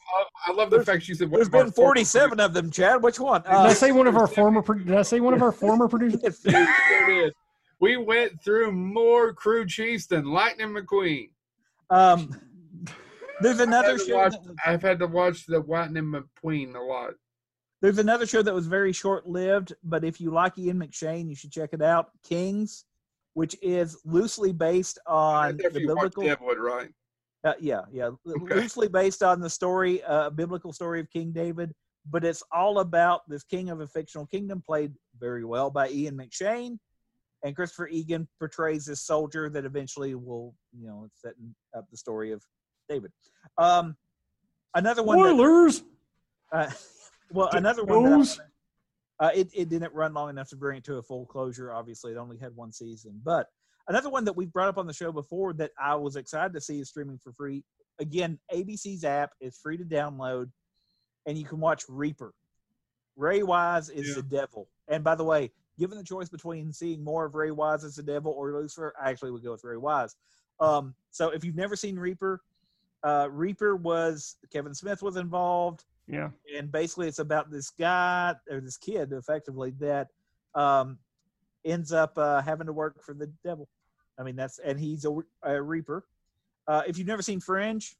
I 0.46 0.52
love 0.52 0.70
the 0.70 0.84
fact 0.84 1.06
you 1.08 1.14
said. 1.14 1.30
one 1.30 1.38
there's 1.38 1.48
of 1.48 1.54
our 1.54 1.64
been 1.64 1.72
former 1.72 1.88
47 1.94 2.40
of 2.40 2.52
them, 2.52 2.70
Chad. 2.70 3.02
Which 3.02 3.20
one? 3.20 3.42
Did 3.42 3.50
I 3.52 3.68
Uh, 3.68 3.74
say 3.74 3.92
one 3.92 4.06
of 4.06 4.16
our 4.16 4.26
former? 4.26 4.60
pro- 4.62 4.78
Did 4.78 4.96
I 4.96 5.02
say 5.02 5.20
one 5.20 5.32
of 5.34 5.42
our 5.42 5.52
former 5.52 5.88
producers? 5.88 6.20
yes. 6.22 6.38
There 6.40 7.10
it 7.10 7.26
is. 7.28 7.32
We 7.80 7.96
went 7.96 8.42
through 8.42 8.72
more 8.72 9.32
crew 9.32 9.64
chiefs 9.66 10.06
than 10.06 10.24
Lightning 10.26 10.68
McQueen. 10.74 11.30
um, 11.90 12.38
there's 13.40 13.60
another 13.60 13.98
show. 13.98 14.16
watch, 14.16 14.34
was, 14.44 14.54
I've 14.64 14.82
had 14.82 14.98
to 15.00 15.06
watch 15.06 15.46
the 15.46 15.60
Lightning 15.60 16.04
McQueen 16.12 16.74
a 16.74 16.80
lot. 16.80 17.14
there's 17.82 17.98
another 17.98 18.26
show 18.26 18.42
that 18.42 18.54
was 18.54 18.66
very 18.66 18.92
short 18.92 19.26
lived, 19.26 19.72
but 19.84 20.04
if 20.04 20.20
you 20.20 20.30
like 20.30 20.58
Ian 20.58 20.78
McShane, 20.78 21.28
you 21.28 21.34
should 21.34 21.52
check 21.52 21.70
it 21.72 21.82
out. 21.82 22.10
Kings, 22.24 22.84
which 23.34 23.56
is 23.62 24.00
loosely 24.04 24.52
based 24.52 24.98
on 25.06 25.56
the 25.56 25.66
if 25.66 25.74
you 25.78 25.88
watch 25.88 25.96
biblical. 25.96 26.22
Deadwood, 26.24 26.58
right? 26.58 26.90
Uh, 27.42 27.54
yeah, 27.58 27.80
yeah, 27.90 28.10
Okay. 28.28 28.54
loosely 28.54 28.86
based 28.88 29.22
on 29.22 29.40
the 29.40 29.48
story, 29.48 30.02
uh, 30.04 30.28
biblical 30.30 30.72
story 30.74 31.00
of 31.00 31.08
King 31.10 31.32
David, 31.32 31.72
but 32.10 32.22
it's 32.22 32.42
all 32.52 32.80
about 32.80 33.22
this 33.28 33.44
king 33.44 33.70
of 33.70 33.80
a 33.80 33.86
fictional 33.86 34.26
kingdom, 34.26 34.62
played 34.66 34.92
very 35.18 35.44
well 35.46 35.70
by 35.70 35.88
Ian 35.88 36.18
McShane, 36.18 36.78
and 37.42 37.56
Christopher 37.56 37.88
Egan 37.88 38.28
portrays 38.38 38.84
this 38.84 39.00
soldier 39.00 39.48
that 39.48 39.64
eventually 39.64 40.14
will, 40.14 40.54
you 40.78 40.86
know, 40.86 41.08
setting 41.14 41.54
up 41.74 41.86
the 41.90 41.96
story 41.96 42.30
of 42.32 42.42
David. 42.90 43.12
Um, 43.56 43.96
another 44.74 45.02
one. 45.02 45.18
That, 45.18 45.82
uh, 46.52 46.70
well, 47.32 47.48
another 47.52 47.84
one. 47.84 48.02
That 48.02 48.08
I 48.12 48.16
Knows. 48.16 48.38
wanna- 48.38 48.46
uh, 49.20 49.30
it, 49.34 49.50
it 49.54 49.68
didn't 49.68 49.92
run 49.92 50.14
long 50.14 50.30
enough 50.30 50.48
to 50.48 50.56
bring 50.56 50.78
it 50.78 50.84
to 50.84 50.96
a 50.96 51.02
full 51.02 51.26
closure. 51.26 51.74
Obviously, 51.74 52.10
it 52.12 52.16
only 52.16 52.38
had 52.38 52.56
one 52.56 52.72
season. 52.72 53.20
But 53.22 53.48
another 53.86 54.08
one 54.08 54.24
that 54.24 54.34
we've 54.34 54.50
brought 54.50 54.68
up 54.68 54.78
on 54.78 54.86
the 54.86 54.94
show 54.94 55.12
before 55.12 55.52
that 55.54 55.72
I 55.78 55.94
was 55.94 56.16
excited 56.16 56.54
to 56.54 56.60
see 56.60 56.80
is 56.80 56.88
streaming 56.88 57.18
for 57.18 57.30
free. 57.34 57.62
Again, 57.98 58.38
ABC's 58.50 59.04
app 59.04 59.32
is 59.38 59.58
free 59.58 59.76
to 59.76 59.84
download, 59.84 60.48
and 61.26 61.36
you 61.36 61.44
can 61.44 61.60
watch 61.60 61.84
Reaper. 61.86 62.32
Ray 63.14 63.42
Wise 63.42 63.90
is 63.90 64.08
Yeah. 64.08 64.14
the 64.14 64.22
devil. 64.22 64.68
And 64.88 65.04
by 65.04 65.14
the 65.16 65.24
way, 65.24 65.50
given 65.78 65.98
the 65.98 66.04
choice 66.04 66.30
between 66.30 66.72
seeing 66.72 67.04
more 67.04 67.26
of 67.26 67.34
Ray 67.34 67.50
Wise 67.50 67.84
as 67.84 67.96
the 67.96 68.02
devil 68.02 68.32
or 68.32 68.50
Lucifer, 68.54 68.94
I 68.98 69.10
actually 69.10 69.32
would 69.32 69.44
go 69.44 69.52
with 69.52 69.64
Ray 69.64 69.76
Wise. 69.76 70.16
Um, 70.60 70.94
so 71.10 71.28
if 71.28 71.44
you've 71.44 71.56
never 71.56 71.76
seen 71.76 71.98
Reaper, 71.98 72.40
uh, 73.02 73.28
Reaper 73.30 73.76
was 73.76 74.36
Kevin 74.52 74.74
Smith 74.74 75.02
was 75.02 75.16
involved 75.16 75.84
Yeah. 76.06 76.30
and 76.56 76.70
basically 76.70 77.08
it's 77.08 77.18
about 77.18 77.50
this 77.50 77.70
guy 77.70 78.34
or 78.50 78.60
this 78.60 78.76
kid 78.76 79.12
effectively 79.12 79.70
that 79.80 80.08
um, 80.54 80.98
ends 81.64 81.92
up 81.92 82.16
uh, 82.18 82.40
having 82.42 82.66
to 82.66 82.72
work 82.72 83.02
for 83.02 83.14
the 83.14 83.30
devil 83.44 83.68
i 84.18 84.22
mean 84.22 84.34
that's 84.36 84.58
and 84.58 84.78
he's 84.80 85.04
a, 85.04 85.16
a 85.44 85.60
reaper 85.62 86.04
uh, 86.68 86.82
if 86.86 86.98
you've 86.98 87.06
never 87.06 87.22
seen 87.22 87.38
fringe 87.40 87.96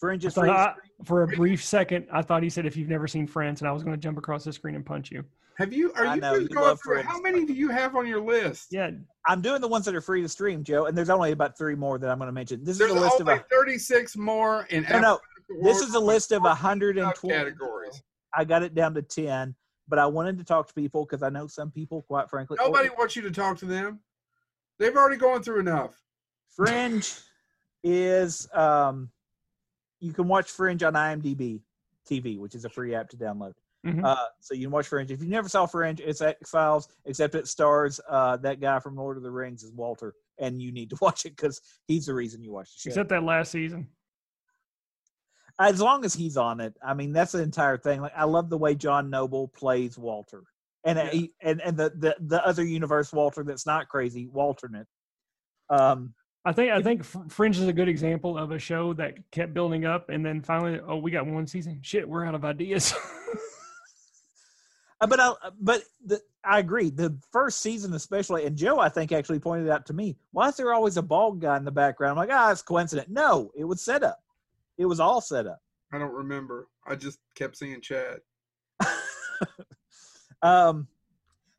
fringe 0.00 0.24
is 0.24 0.34
thought 0.34 0.44
free 0.44 0.50
to 0.50 0.54
I- 0.58 0.74
for 1.04 1.22
a 1.22 1.26
brief 1.28 1.64
second, 1.64 2.06
I 2.12 2.22
thought 2.22 2.42
he 2.42 2.50
said 2.50 2.64
if 2.66 2.76
you've 2.76 2.88
never 2.88 3.08
seen 3.08 3.26
Friends, 3.26 3.60
and 3.60 3.68
I 3.68 3.72
was 3.72 3.82
going 3.82 3.94
to 3.94 4.00
jump 4.00 4.18
across 4.18 4.44
the 4.44 4.52
screen 4.52 4.74
and 4.76 4.84
punch 4.86 5.10
you. 5.10 5.24
Have 5.58 5.72
you? 5.72 5.92
Are 5.94 6.06
I 6.06 6.14
you 6.16 6.20
know, 6.20 6.38
just 6.38 6.42
you 6.50 6.56
going 6.56 6.66
love 6.66 6.80
through? 6.82 6.94
Friends. 7.02 7.08
How 7.08 7.20
many 7.20 7.44
do 7.44 7.52
you 7.52 7.68
have 7.68 7.94
on 7.96 8.06
your 8.06 8.20
list? 8.20 8.68
Yeah. 8.70 8.90
i'm 9.26 9.40
doing 9.40 9.60
the 9.60 9.68
ones 9.68 9.84
that 9.84 9.94
are 9.94 10.00
free 10.00 10.20
to 10.22 10.28
stream 10.28 10.64
joe 10.64 10.86
and 10.86 10.98
there's 10.98 11.10
only 11.10 11.30
about 11.30 11.56
three 11.56 11.76
more 11.76 11.96
that 11.98 12.10
i'm 12.10 12.18
going 12.18 12.26
to 12.26 12.32
mention 12.32 12.64
this 12.64 12.76
There's 12.78 12.90
is 12.90 12.96
a 12.96 13.00
list 13.00 13.20
of 13.20 13.28
only 13.28 13.40
a, 13.40 13.44
36 13.54 14.16
more 14.16 14.66
in 14.70 14.84
no, 14.90 14.98
no, 15.00 15.20
this 15.62 15.80
is 15.80 15.94
a 15.94 16.00
list 16.00 16.32
of 16.32 16.42
120 16.42 17.28
categories. 17.32 18.02
i 18.34 18.44
got 18.44 18.64
it 18.64 18.74
down 18.74 18.94
to 18.94 19.02
10 19.02 19.54
but 19.86 20.00
i 20.00 20.06
wanted 20.06 20.38
to 20.38 20.44
talk 20.44 20.66
to 20.66 20.74
people 20.74 21.04
because 21.04 21.22
i 21.22 21.28
know 21.28 21.46
some 21.46 21.70
people 21.70 22.02
quite 22.02 22.28
frankly 22.28 22.56
or- 22.60 22.66
Nobody 22.66 22.88
wants 22.98 23.14
you 23.14 23.22
to 23.22 23.30
talk 23.30 23.58
to 23.58 23.64
them. 23.66 24.00
They've 24.80 24.96
already 24.96 25.18
gone 25.18 25.42
through 25.44 25.60
enough. 25.60 25.94
Fringe 26.56 27.08
is 27.84 28.48
um, 28.52 29.10
you 30.00 30.12
can 30.12 30.26
watch 30.26 30.50
Fringe 30.50 30.82
on 30.82 30.94
IMDb 30.94 31.60
TV, 32.10 32.38
which 32.38 32.56
is 32.56 32.64
a 32.64 32.68
free 32.68 32.94
app 32.94 33.08
to 33.10 33.16
download. 33.16 33.52
Mhm. 33.84 34.04
Uh, 34.04 34.26
so 34.40 34.54
you 34.54 34.66
can 34.66 34.70
watch 34.70 34.86
Fringe. 34.86 35.10
If 35.10 35.20
you 35.22 35.28
never 35.28 35.48
saw 35.48 35.66
Fringe, 35.66 36.00
it's 36.00 36.20
X 36.20 36.48
Files, 36.50 36.88
except 37.04 37.34
it 37.34 37.48
stars 37.48 38.00
uh, 38.08 38.36
that 38.38 38.60
guy 38.60 38.78
from 38.78 38.94
Lord 38.96 39.16
of 39.16 39.22
the 39.24 39.30
Rings 39.30 39.64
as 39.64 39.72
Walter, 39.72 40.14
and 40.38 40.62
you 40.62 40.70
need 40.70 40.90
to 40.90 40.96
watch 41.02 41.26
it 41.26 41.36
because 41.36 41.60
he's 41.88 42.06
the 42.06 42.14
reason 42.14 42.42
you 42.42 42.52
watch 42.52 42.72
the 42.74 42.80
show. 42.80 42.88
Except 42.90 43.08
that 43.08 43.24
last 43.24 43.50
season. 43.50 43.88
as 45.58 45.80
long 45.80 46.04
as 46.04 46.14
he's 46.14 46.36
on 46.36 46.60
it, 46.60 46.74
I 46.84 46.94
mean 46.94 47.12
that's 47.12 47.32
the 47.32 47.42
entire 47.42 47.76
thing. 47.76 48.00
Like 48.00 48.12
I 48.16 48.24
love 48.24 48.50
the 48.50 48.58
way 48.58 48.74
John 48.74 49.10
Noble 49.10 49.48
plays 49.48 49.98
Walter, 49.98 50.44
and 50.84 50.98
uh, 50.98 51.02
Yeah. 51.04 51.10
he, 51.10 51.32
and 51.40 51.60
and 51.60 51.76
the, 51.76 51.90
the 51.96 52.16
the 52.20 52.46
other 52.46 52.64
universe 52.64 53.12
Walter 53.12 53.42
that's 53.42 53.66
not 53.66 53.88
crazy, 53.88 54.28
Walternate. 54.28 54.86
Um, 55.70 56.14
I 56.44 56.52
think 56.52 56.72
I 56.72 56.82
think 56.82 57.04
Fringe 57.30 57.58
is 57.58 57.66
a 57.68 57.72
good 57.72 57.88
example 57.88 58.38
of 58.38 58.50
a 58.52 58.58
show 58.58 58.92
that 58.94 59.14
kept 59.32 59.54
building 59.54 59.84
up, 59.84 60.08
and 60.08 60.24
then 60.24 60.40
finally, 60.42 60.80
oh, 60.86 60.98
we 60.98 61.10
got 61.10 61.26
one 61.26 61.46
season. 61.46 61.80
Shit, 61.82 62.08
we're 62.08 62.24
out 62.24 62.34
of 62.36 62.44
ideas. 62.44 62.94
Uh, 65.02 65.06
but 65.08 65.20
I, 65.20 65.32
but 65.60 65.82
the, 66.06 66.20
I 66.44 66.60
agree. 66.60 66.88
The 66.90 67.16
first 67.32 67.60
season, 67.60 67.92
especially, 67.92 68.46
and 68.46 68.56
Joe, 68.56 68.78
I 68.78 68.88
think, 68.88 69.10
actually 69.10 69.40
pointed 69.40 69.68
out 69.68 69.84
to 69.86 69.92
me, 69.92 70.16
why 70.30 70.48
is 70.48 70.56
there 70.56 70.72
always 70.72 70.96
a 70.96 71.02
bald 71.02 71.40
guy 71.40 71.56
in 71.56 71.64
the 71.64 71.72
background? 71.72 72.12
I'm 72.12 72.16
like, 72.28 72.30
ah, 72.32 72.52
it's 72.52 72.62
coincident. 72.62 73.10
No, 73.10 73.50
it 73.56 73.64
was 73.64 73.82
set 73.82 74.04
up. 74.04 74.22
It 74.78 74.86
was 74.86 75.00
all 75.00 75.20
set 75.20 75.46
up. 75.48 75.60
I 75.92 75.98
don't 75.98 76.14
remember. 76.14 76.68
I 76.86 76.94
just 76.94 77.18
kept 77.34 77.56
seeing 77.56 77.80
Chad. 77.80 78.20
um, 80.42 80.86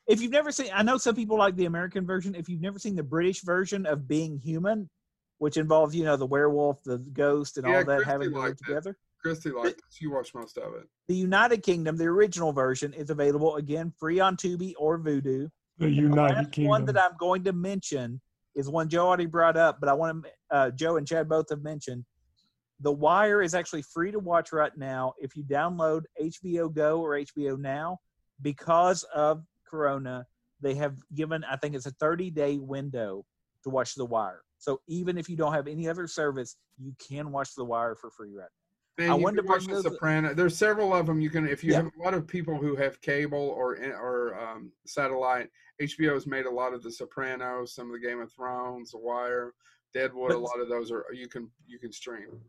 if 0.08 0.22
you've 0.22 0.32
never 0.32 0.52
seen, 0.52 0.70
I 0.74 0.82
know 0.82 0.98
some 0.98 1.16
people 1.16 1.38
like 1.38 1.58
the 1.58 1.66
American 1.66 2.06
version. 2.06 2.36
If 2.36 2.48
you've 2.48 2.62
never 2.62 2.80
seen 2.80 2.96
the 2.96 3.04
British 3.04 3.42
version 3.42 3.86
of 3.86 4.08
Being 4.08 4.38
Human, 4.38 4.90
which 5.38 5.58
involves, 5.58 5.94
you 5.94 6.06
know, 6.06 6.16
the 6.16 6.26
werewolf, 6.26 6.82
the 6.84 6.98
ghost, 6.98 7.58
and 7.58 7.68
Yeah, 7.68 7.80
all 7.80 7.84
that 7.84 7.98
Christy 7.98 8.12
having 8.12 8.32
to 8.32 8.40
live 8.40 8.58
together. 8.58 8.92
it. 8.92 8.98
Together. 9.24 9.36
Christy 9.36 9.52
liked 9.52 9.82
this. 9.90 10.02
You 10.02 10.12
watched 10.12 10.36
most 10.36 10.58
of 10.58 10.74
it. 10.76 10.88
The 11.08 11.16
United 11.16 11.64
Kingdom, 11.64 11.98
the 11.98 12.06
original 12.06 12.52
version, 12.52 12.94
is 12.94 13.10
available 13.10 13.56
again 13.58 13.92
free 14.00 14.20
on 14.20 14.36
Tubi 14.38 14.74
or 14.78 15.00
Vudu. 15.00 15.50
the 15.78 15.86
The 15.86 15.90
United 15.90 16.36
last 16.36 16.52
Kingdom. 16.52 16.70
one 16.70 16.86
that 16.86 17.00
I'm 17.02 17.18
going 17.20 17.44
to 17.46 17.54
mention 17.54 18.22
is 18.56 18.70
one 18.70 18.90
Joe 18.90 19.08
already 19.08 19.26
brought 19.26 19.58
up, 19.58 19.80
but 19.80 19.90
I 19.90 19.94
want 19.94 20.24
to. 20.24 20.56
Uh, 20.56 20.72
Joe 20.72 20.98
and 20.98 21.08
Chad 21.08 21.28
both 21.28 21.50
have 21.50 21.64
mentioned. 21.64 22.06
The 22.80 22.92
Wire 22.92 23.42
is 23.42 23.56
actually 23.56 23.82
free 23.82 24.12
to 24.12 24.20
watch 24.20 24.52
right 24.52 24.76
now 24.78 25.14
if 25.20 25.36
you 25.36 25.44
download 25.44 26.04
HBO 26.22 26.74
Go 26.74 27.02
or 27.02 27.12
HBO 27.18 27.58
Now. 27.58 28.00
Because 28.42 29.04
of 29.16 29.44
Corona, 29.70 30.26
they 30.60 30.74
have 30.76 30.98
given 31.16 31.44
I 31.50 31.56
think 31.56 31.76
it's 31.76 31.86
a 31.86 31.92
30 31.92 32.30
day 32.32 32.58
window 32.58 33.26
to 33.64 33.70
watch 33.70 33.96
The 33.96 34.06
Wire. 34.06 34.42
So 34.58 34.82
even 34.88 35.18
if 35.18 35.30
you 35.30 35.38
don't 35.38 35.54
have 35.54 35.68
any 35.68 35.88
other 35.88 36.08
service, 36.08 36.58
you 36.78 36.94
can 37.00 37.32
watch 37.32 37.56
The 37.56 37.64
Wire 37.64 37.96
for 37.96 38.10
free 38.10 38.34
right 38.34 38.50
Man, 38.98 39.10
I 39.10 39.16
you 39.18 39.24
wanted 39.24 39.38
can 39.38 39.46
to 39.46 39.48
bring 39.48 39.60
watch 39.62 39.68
The 39.68 39.74
those- 39.90 39.94
Soprano. 39.94 40.34
There's 40.34 40.58
several 40.58 40.94
of 40.94 41.08
them. 41.08 41.20
You 41.20 41.30
can, 41.30 41.48
if 41.48 41.64
you 41.64 41.72
Yeah. 41.72 41.78
have 41.84 41.92
a 41.98 42.04
lot 42.04 42.14
of 42.14 42.28
people 42.28 42.58
who 42.58 42.76
have 42.76 43.02
cable 43.02 43.40
or 43.40 43.76
or 43.78 44.40
um, 44.40 44.72
satellite. 44.86 45.50
HBO 45.82 46.14
has 46.14 46.28
made 46.28 46.46
a 46.46 46.52
lot 46.52 46.74
of 46.74 46.84
The 46.84 46.92
Sopranos, 46.92 47.74
some 47.74 47.88
of 47.88 47.94
the 48.00 48.08
Game 48.08 48.20
of 48.22 48.32
Thrones, 48.32 48.92
The 48.92 49.00
Wire, 49.00 49.54
Deadwood. 49.94 50.32
a 50.32 50.38
lot 50.38 50.60
of 50.60 50.70
those 50.70 50.92
are 50.92 51.06
you 51.12 51.28
can 51.28 51.50
you 51.68 51.80
can 51.80 51.92
stream. 51.92 52.40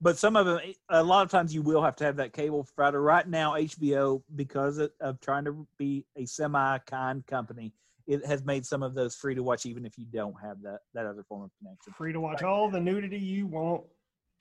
but 0.00 0.18
some 0.18 0.34
of 0.36 0.46
them 0.46 0.58
a 0.88 1.02
lot 1.02 1.22
of 1.24 1.30
times 1.30 1.54
you 1.54 1.62
will 1.62 1.82
have 1.82 1.94
to 1.96 2.04
have 2.04 2.16
that 2.16 2.32
cable 2.32 2.64
provider 2.74 3.00
right 3.02 3.28
now 3.28 3.52
hbo 3.54 4.20
because 4.36 4.78
of, 4.78 4.90
of 5.00 5.20
trying 5.20 5.44
to 5.44 5.66
be 5.78 6.04
a 6.16 6.24
semi 6.26 6.78
kind 6.86 7.24
company 7.26 7.72
it 8.08 8.24
has 8.26 8.44
made 8.44 8.64
some 8.66 8.82
of 8.84 8.94
those 8.94 9.14
free 9.16 9.34
to 9.34 9.42
watch 9.44 9.64
even 9.66 9.84
if 9.86 9.96
you 9.98 10.06
don't 10.12 10.34
have 10.42 10.60
that 10.62 10.80
that 10.94 11.06
other 11.06 11.22
form 11.24 11.42
of 11.42 11.50
connection 11.58 11.92
Free 11.92 12.12
to 12.12 12.20
watch 12.20 12.42
all 12.42 12.68
the 12.70 12.80
nudity 12.80 13.18
you 13.18 13.46
want. 13.46 13.82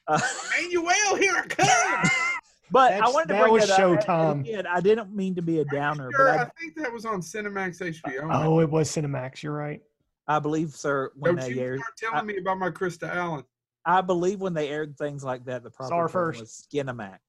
Uh, 0.08 0.18
Emmanuelle, 0.18 1.20
here 1.20 1.34
I 1.38 1.46
come. 1.48 2.10
but 2.72 2.94
i 2.94 3.08
wanted 3.10 3.28
to 3.28 3.34
that 3.34 3.42
bring 3.42 3.54
was 3.54 3.68
that 3.68 3.80
up. 3.80 3.90
And 3.92 4.00
Showtime. 4.00 4.40
again, 4.42 4.66
i 4.68 4.80
didn't 4.80 5.14
mean 5.16 5.36
to 5.36 5.42
be 5.42 5.60
a 5.60 5.66
downer 5.66 6.10
Sure, 6.16 6.26
but 6.26 6.40
I 6.40 6.44
I, 6.44 6.50
think 6.60 6.76
that 6.78 6.92
was 6.92 7.06
on 7.06 7.22
Cinemax 7.22 7.82
HBO. 8.02 8.30
Oh, 8.32 8.60
it 8.62 8.70
was 8.70 8.90
Cinemax. 8.90 9.44
You're 9.44 9.54
right. 9.54 9.82
I 10.28 10.40
believe 10.40 10.70
sir 10.70 11.12
when 11.16 11.36
Don't 11.36 11.46
they 11.46 11.54
you 11.56 11.62
aired 11.62 11.80
start 11.82 12.14
telling 12.14 12.28
me 12.28 12.38
about 12.38 12.58
my 12.60 12.70
Krista 12.70 13.14
Allen. 13.14 13.44
i 13.86 14.00
believe 14.02 14.40
when 14.40 14.54
they 14.54 14.70
aired 14.70 14.98
things 14.98 15.24
like 15.24 15.44
that 15.46 15.64
the 15.64 15.72
Saw 15.72 15.84
her 15.84 15.90
proper 15.90 16.10
first. 16.10 16.40
was 16.40 16.68
skinamax 16.74 17.20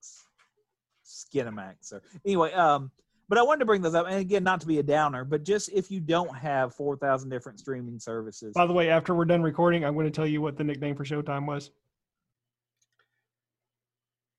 skinamax 1.05 1.75
sir 1.81 2.01
anyway 2.25 2.53
um 2.53 2.91
but 3.29 3.39
I 3.39 3.43
wanted 3.45 3.61
to 3.61 3.65
bring 3.65 3.81
those 3.81 3.95
up, 3.95 4.05
and 4.07 4.17
again, 4.17 4.45
not 4.45 4.61
to 4.61 4.67
be 4.67 4.79
a 4.79 4.83
downer, 4.83 5.25
but 5.25 5.43
just 5.43 5.71
if 5.73 5.91
you 5.91 6.01
don't 6.01 6.37
have 6.37 6.75
four 6.75 6.99
thousand 6.99 7.31
different 7.31 7.59
streaming 7.59 7.99
services, 7.99 8.53
By 8.53 8.67
the 8.67 8.75
way, 8.75 8.91
after 8.91 9.15
we're 9.15 9.25
done 9.25 9.43
recording, 9.43 9.87
I'm 9.87 9.95
going 9.95 10.05
to 10.05 10.11
tell 10.11 10.27
you 10.27 10.43
what 10.43 10.59
the 10.59 10.65
nickname 10.65 10.95
for 10.95 11.05
Showtime 11.05 11.47
was. 11.47 11.71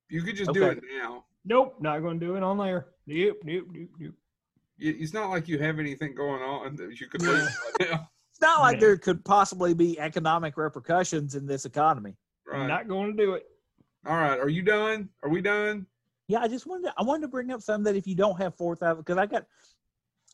You 0.10 0.22
could 0.22 0.36
just 0.36 0.54
do 0.54 0.66
it 0.66 0.82
now. 1.02 1.26
Nope, 1.46 1.76
not 1.80 2.00
going 2.00 2.20
to 2.20 2.26
do 2.26 2.36
it 2.36 2.44
on 2.44 2.58
there. 2.58 2.88
Nope, 3.08 3.38
nope, 3.44 3.68
nope, 3.72 3.90
nope. 4.00 4.14
It's 4.80 5.14
not 5.14 5.30
like 5.30 5.48
you 5.48 5.60
have 5.60 5.80
anything 5.80 6.16
going 6.16 6.42
on 6.42 6.76
that 6.78 7.00
you 7.00 7.08
could 7.08 7.22
do 7.22 7.32
Yeah. 7.32 7.44
right 7.46 7.90
now. 7.92 8.10
It's 8.32 8.42
not 8.42 8.62
like 8.62 8.76
Yeah. 8.76 8.80
there 8.82 8.98
could 8.98 9.24
possibly 9.24 9.74
be 9.74 10.00
economic 10.00 10.58
repercussions 10.58 11.36
in 11.36 11.46
this 11.46 11.66
economy. 11.66 12.18
Right. 12.48 12.68
Not 12.68 12.88
going 12.88 13.16
to 13.16 13.24
do 13.24 13.34
it. 13.34 13.48
All 14.06 14.16
right. 14.16 14.40
Are 14.40 14.50
you 14.50 14.62
done? 14.62 15.10
Are 15.22 15.30
we 15.30 15.42
done? 15.42 15.86
Yeah, 16.28 16.40
I 16.40 16.48
just 16.48 16.66
wanted 16.66 16.88
to, 16.88 16.94
I 16.98 17.04
wanted 17.04 17.22
to 17.24 17.28
bring 17.28 17.52
up 17.52 17.62
something 17.62 17.84
that 17.86 17.98
if 17.98 18.08
you 18.08 18.16
don't 18.16 18.38
have 18.38 18.56
four 18.56 18.76
thousand, 18.76 19.02
because 19.02 19.18
I 19.18 19.26
got 19.26 19.46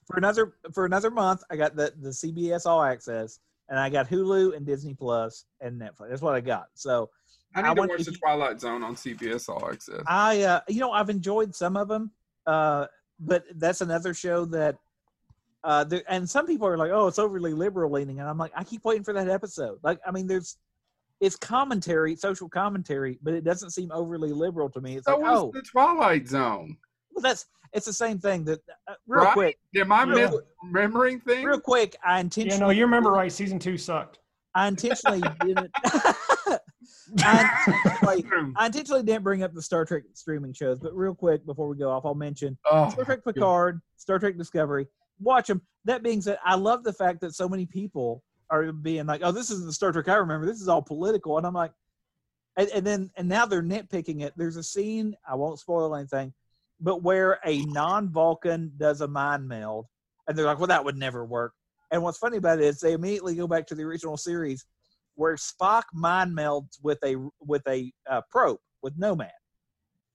for 0.06 0.18
another 0.18 0.54
for 0.74 0.86
another 0.86 1.10
month. 1.12 1.44
I 1.50 1.56
got 1.56 1.76
the 1.76 1.94
the 2.00 2.10
CBS 2.10 2.66
All 2.66 2.82
Access, 2.84 3.40
and 3.70 3.80
I 3.80 3.90
got 3.90 4.08
Hulu 4.08 4.56
and 4.56 4.66
Disney 4.66 4.94
Plus 4.94 5.46
and 5.62 5.80
Netflix. 5.82 6.10
That's 6.10 6.22
what 6.22 6.36
I 6.36 6.42
got. 6.42 6.68
So 6.76 7.10
I 7.56 7.62
I 7.62 7.70
need 7.70 7.76
to 7.76 7.82
watch 7.82 8.00
if 8.02 8.06
the 8.06 8.12
Twilight 8.14 8.60
Zone 8.62 8.84
on 8.84 8.96
CBS 8.96 9.50
All 9.50 9.70
Access. 9.70 10.02
I, 10.08 10.44
uh, 10.44 10.62
you 10.68 10.80
know, 10.80 10.92
I've 10.92 11.10
enjoyed 11.10 11.56
some 11.56 11.76
of 11.78 11.88
them, 11.88 12.12
uh, 12.46 12.86
but 13.20 13.44
that's 13.56 13.82
another 13.82 14.14
show 14.14 14.46
that, 14.46 14.78
uh, 15.64 15.84
there, 15.84 16.04
and 16.08 16.30
some 16.30 16.46
people 16.46 16.68
are 16.68 16.78
like, 16.78 16.92
"Oh, 16.92 17.08
it's 17.08 17.20
overly 17.20 17.54
liberal 17.54 17.92
leaning," 17.92 18.20
and 18.20 18.30
I'm 18.30 18.38
like, 18.38 18.52
I 18.56 18.64
keep 18.64 18.86
waiting 18.86 19.04
for 19.04 19.14
that 19.14 19.28
episode. 19.28 19.80
Like, 19.84 20.00
I 20.08 20.12
mean, 20.12 20.26
there's, 20.28 20.58
it's 21.20 21.36
commentary, 21.36 22.16
social 22.16 22.48
commentary, 22.48 23.20
but 23.22 23.34
it 23.34 23.44
doesn't 23.44 23.72
seem 23.72 23.92
overly 23.92 24.32
liberal 24.32 24.70
to 24.70 24.80
me. 24.80 24.96
It's 24.98 25.06
so 25.06 25.18
like, 25.18 25.32
oh, 25.32 25.52
the 25.54 25.62
Twilight 25.64 26.28
Zone. 26.28 26.78
well, 27.12 27.22
that's 27.24 27.48
it's 27.74 27.86
the 27.86 27.94
same 27.94 28.20
thing. 28.20 28.46
That 28.46 28.60
uh, 28.88 28.94
real 29.08 29.26
Right? 29.26 29.34
quick, 29.34 29.60
Am 29.76 29.92
I 29.92 30.04
Real- 30.04 30.42
misremembering 30.64 31.22
things? 31.24 31.46
real 31.46 31.60
quick, 31.60 31.96
I 32.06 32.16
Yeah, 32.16 32.22
intentionally, 32.22 32.60
no, 32.60 32.70
you 32.80 32.86
remember 32.86 33.10
right. 33.12 33.32
Season 33.32 33.60
two 33.60 33.78
sucked. 33.78 34.20
I 34.56 34.68
intentionally 34.68 35.22
didn't. 35.42 35.72
I 37.20 37.50
intentionally, 37.68 38.26
Hmm. 38.30 38.52
I 38.56 38.66
intentionally 38.68 39.04
didn't 39.04 39.24
bring 39.24 39.44
up 39.44 39.54
the 39.54 39.62
Star 39.62 39.86
Trek 39.86 40.04
streaming 40.14 40.54
shows, 40.54 40.80
but 40.80 40.96
real 40.96 41.16
quick 41.16 41.46
before 41.46 41.68
we 41.68 41.78
go 41.78 41.90
off, 41.90 42.06
I'll 42.06 42.16
mention 42.16 42.58
Oh, 42.70 42.90
Star 42.90 43.06
Trek 43.06 43.24
Picard, 43.24 43.82
Star 43.98 44.20
Trek 44.20 44.38
Discovery. 44.38 44.88
Watch 45.20 45.48
them. 45.48 45.62
That 45.86 46.04
being 46.04 46.22
said, 46.22 46.38
I 46.46 46.56
love 46.56 46.84
the 46.84 46.94
fact 46.94 47.22
that 47.22 47.34
so 47.36 47.50
many 47.50 47.66
people 47.66 48.24
are 48.50 48.72
being 48.72 49.06
like, 49.06 49.22
"Oh, 49.24 49.32
this 49.32 49.52
isn't 49.52 49.66
the 49.66 49.74
Star 49.74 49.92
Trek 49.92 50.08
I 50.08 50.16
remember. 50.16 50.46
This 50.46 50.62
is 50.62 50.68
all 50.68 50.82
political," 50.82 51.38
and 51.38 51.46
I'm 51.46 51.54
like, 51.54 51.72
and, 52.58 52.70
and 52.70 52.86
then 52.86 53.12
and 53.16 53.28
now 53.28 53.46
they're 53.46 53.64
nitpicking 53.64 54.22
it. 54.22 54.34
There's 54.36 54.56
a 54.58 54.64
scene 54.64 55.16
I 55.28 55.36
won't 55.36 55.60
spoil 55.60 55.96
anything, 55.96 56.34
but 56.80 57.04
where 57.04 57.40
a 57.46 57.64
non-Vulcan 57.66 58.74
does 58.78 59.02
a 59.02 59.08
mind 59.08 59.48
meld, 59.48 59.86
and 60.28 60.38
they're 60.38 60.46
like, 60.46 60.58
"Well, 60.58 60.68
that 60.68 60.84
would 60.84 60.98
never 60.98 61.26
work." 61.26 61.54
And 61.92 62.04
what's 62.04 62.18
funny 62.18 62.38
about 62.38 62.60
it 62.60 62.66
is 62.66 62.80
they 62.80 62.94
immediately 62.94 63.36
go 63.36 63.48
back 63.48 63.66
to 63.68 63.76
the 63.76 63.84
original 63.84 64.16
series 64.18 64.66
where 65.20 65.36
Spock 65.36 65.84
mind 65.94 66.36
melds 66.36 66.78
with 66.82 66.98
a 67.04 67.18
with 67.42 67.62
a 67.68 67.92
uh, 68.10 68.22
probe 68.30 68.60
with 68.82 68.98
Nomad. 68.98 69.32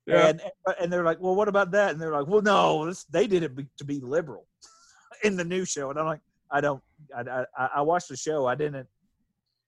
yeah. 0.07 0.29
And 0.29 0.41
and 0.81 0.91
they're 0.91 1.05
like, 1.05 1.21
well, 1.21 1.35
what 1.35 1.47
about 1.47 1.73
that? 1.73 1.93
And 1.93 2.01
they're 2.01 2.13
like, 2.13 2.27
well, 2.27 2.41
no, 2.41 2.87
this, 2.87 3.05
they 3.05 3.27
did 3.27 3.43
it 3.43 3.55
be, 3.55 3.67
to 3.77 3.85
be 3.85 4.01
liberal 4.01 4.47
in 5.23 5.37
the 5.37 5.45
new 5.45 5.67
show. 5.67 5.91
And 5.91 5.99
I'm 5.99 6.07
like, 6.07 6.23
I 6.51 6.63
don't. 6.63 6.83
I, 7.15 7.45
I 7.57 7.69
I 7.77 7.83
watched 7.83 8.09
the 8.09 8.17
show. 8.17 8.47
I 8.47 8.55
didn't. 8.55 8.89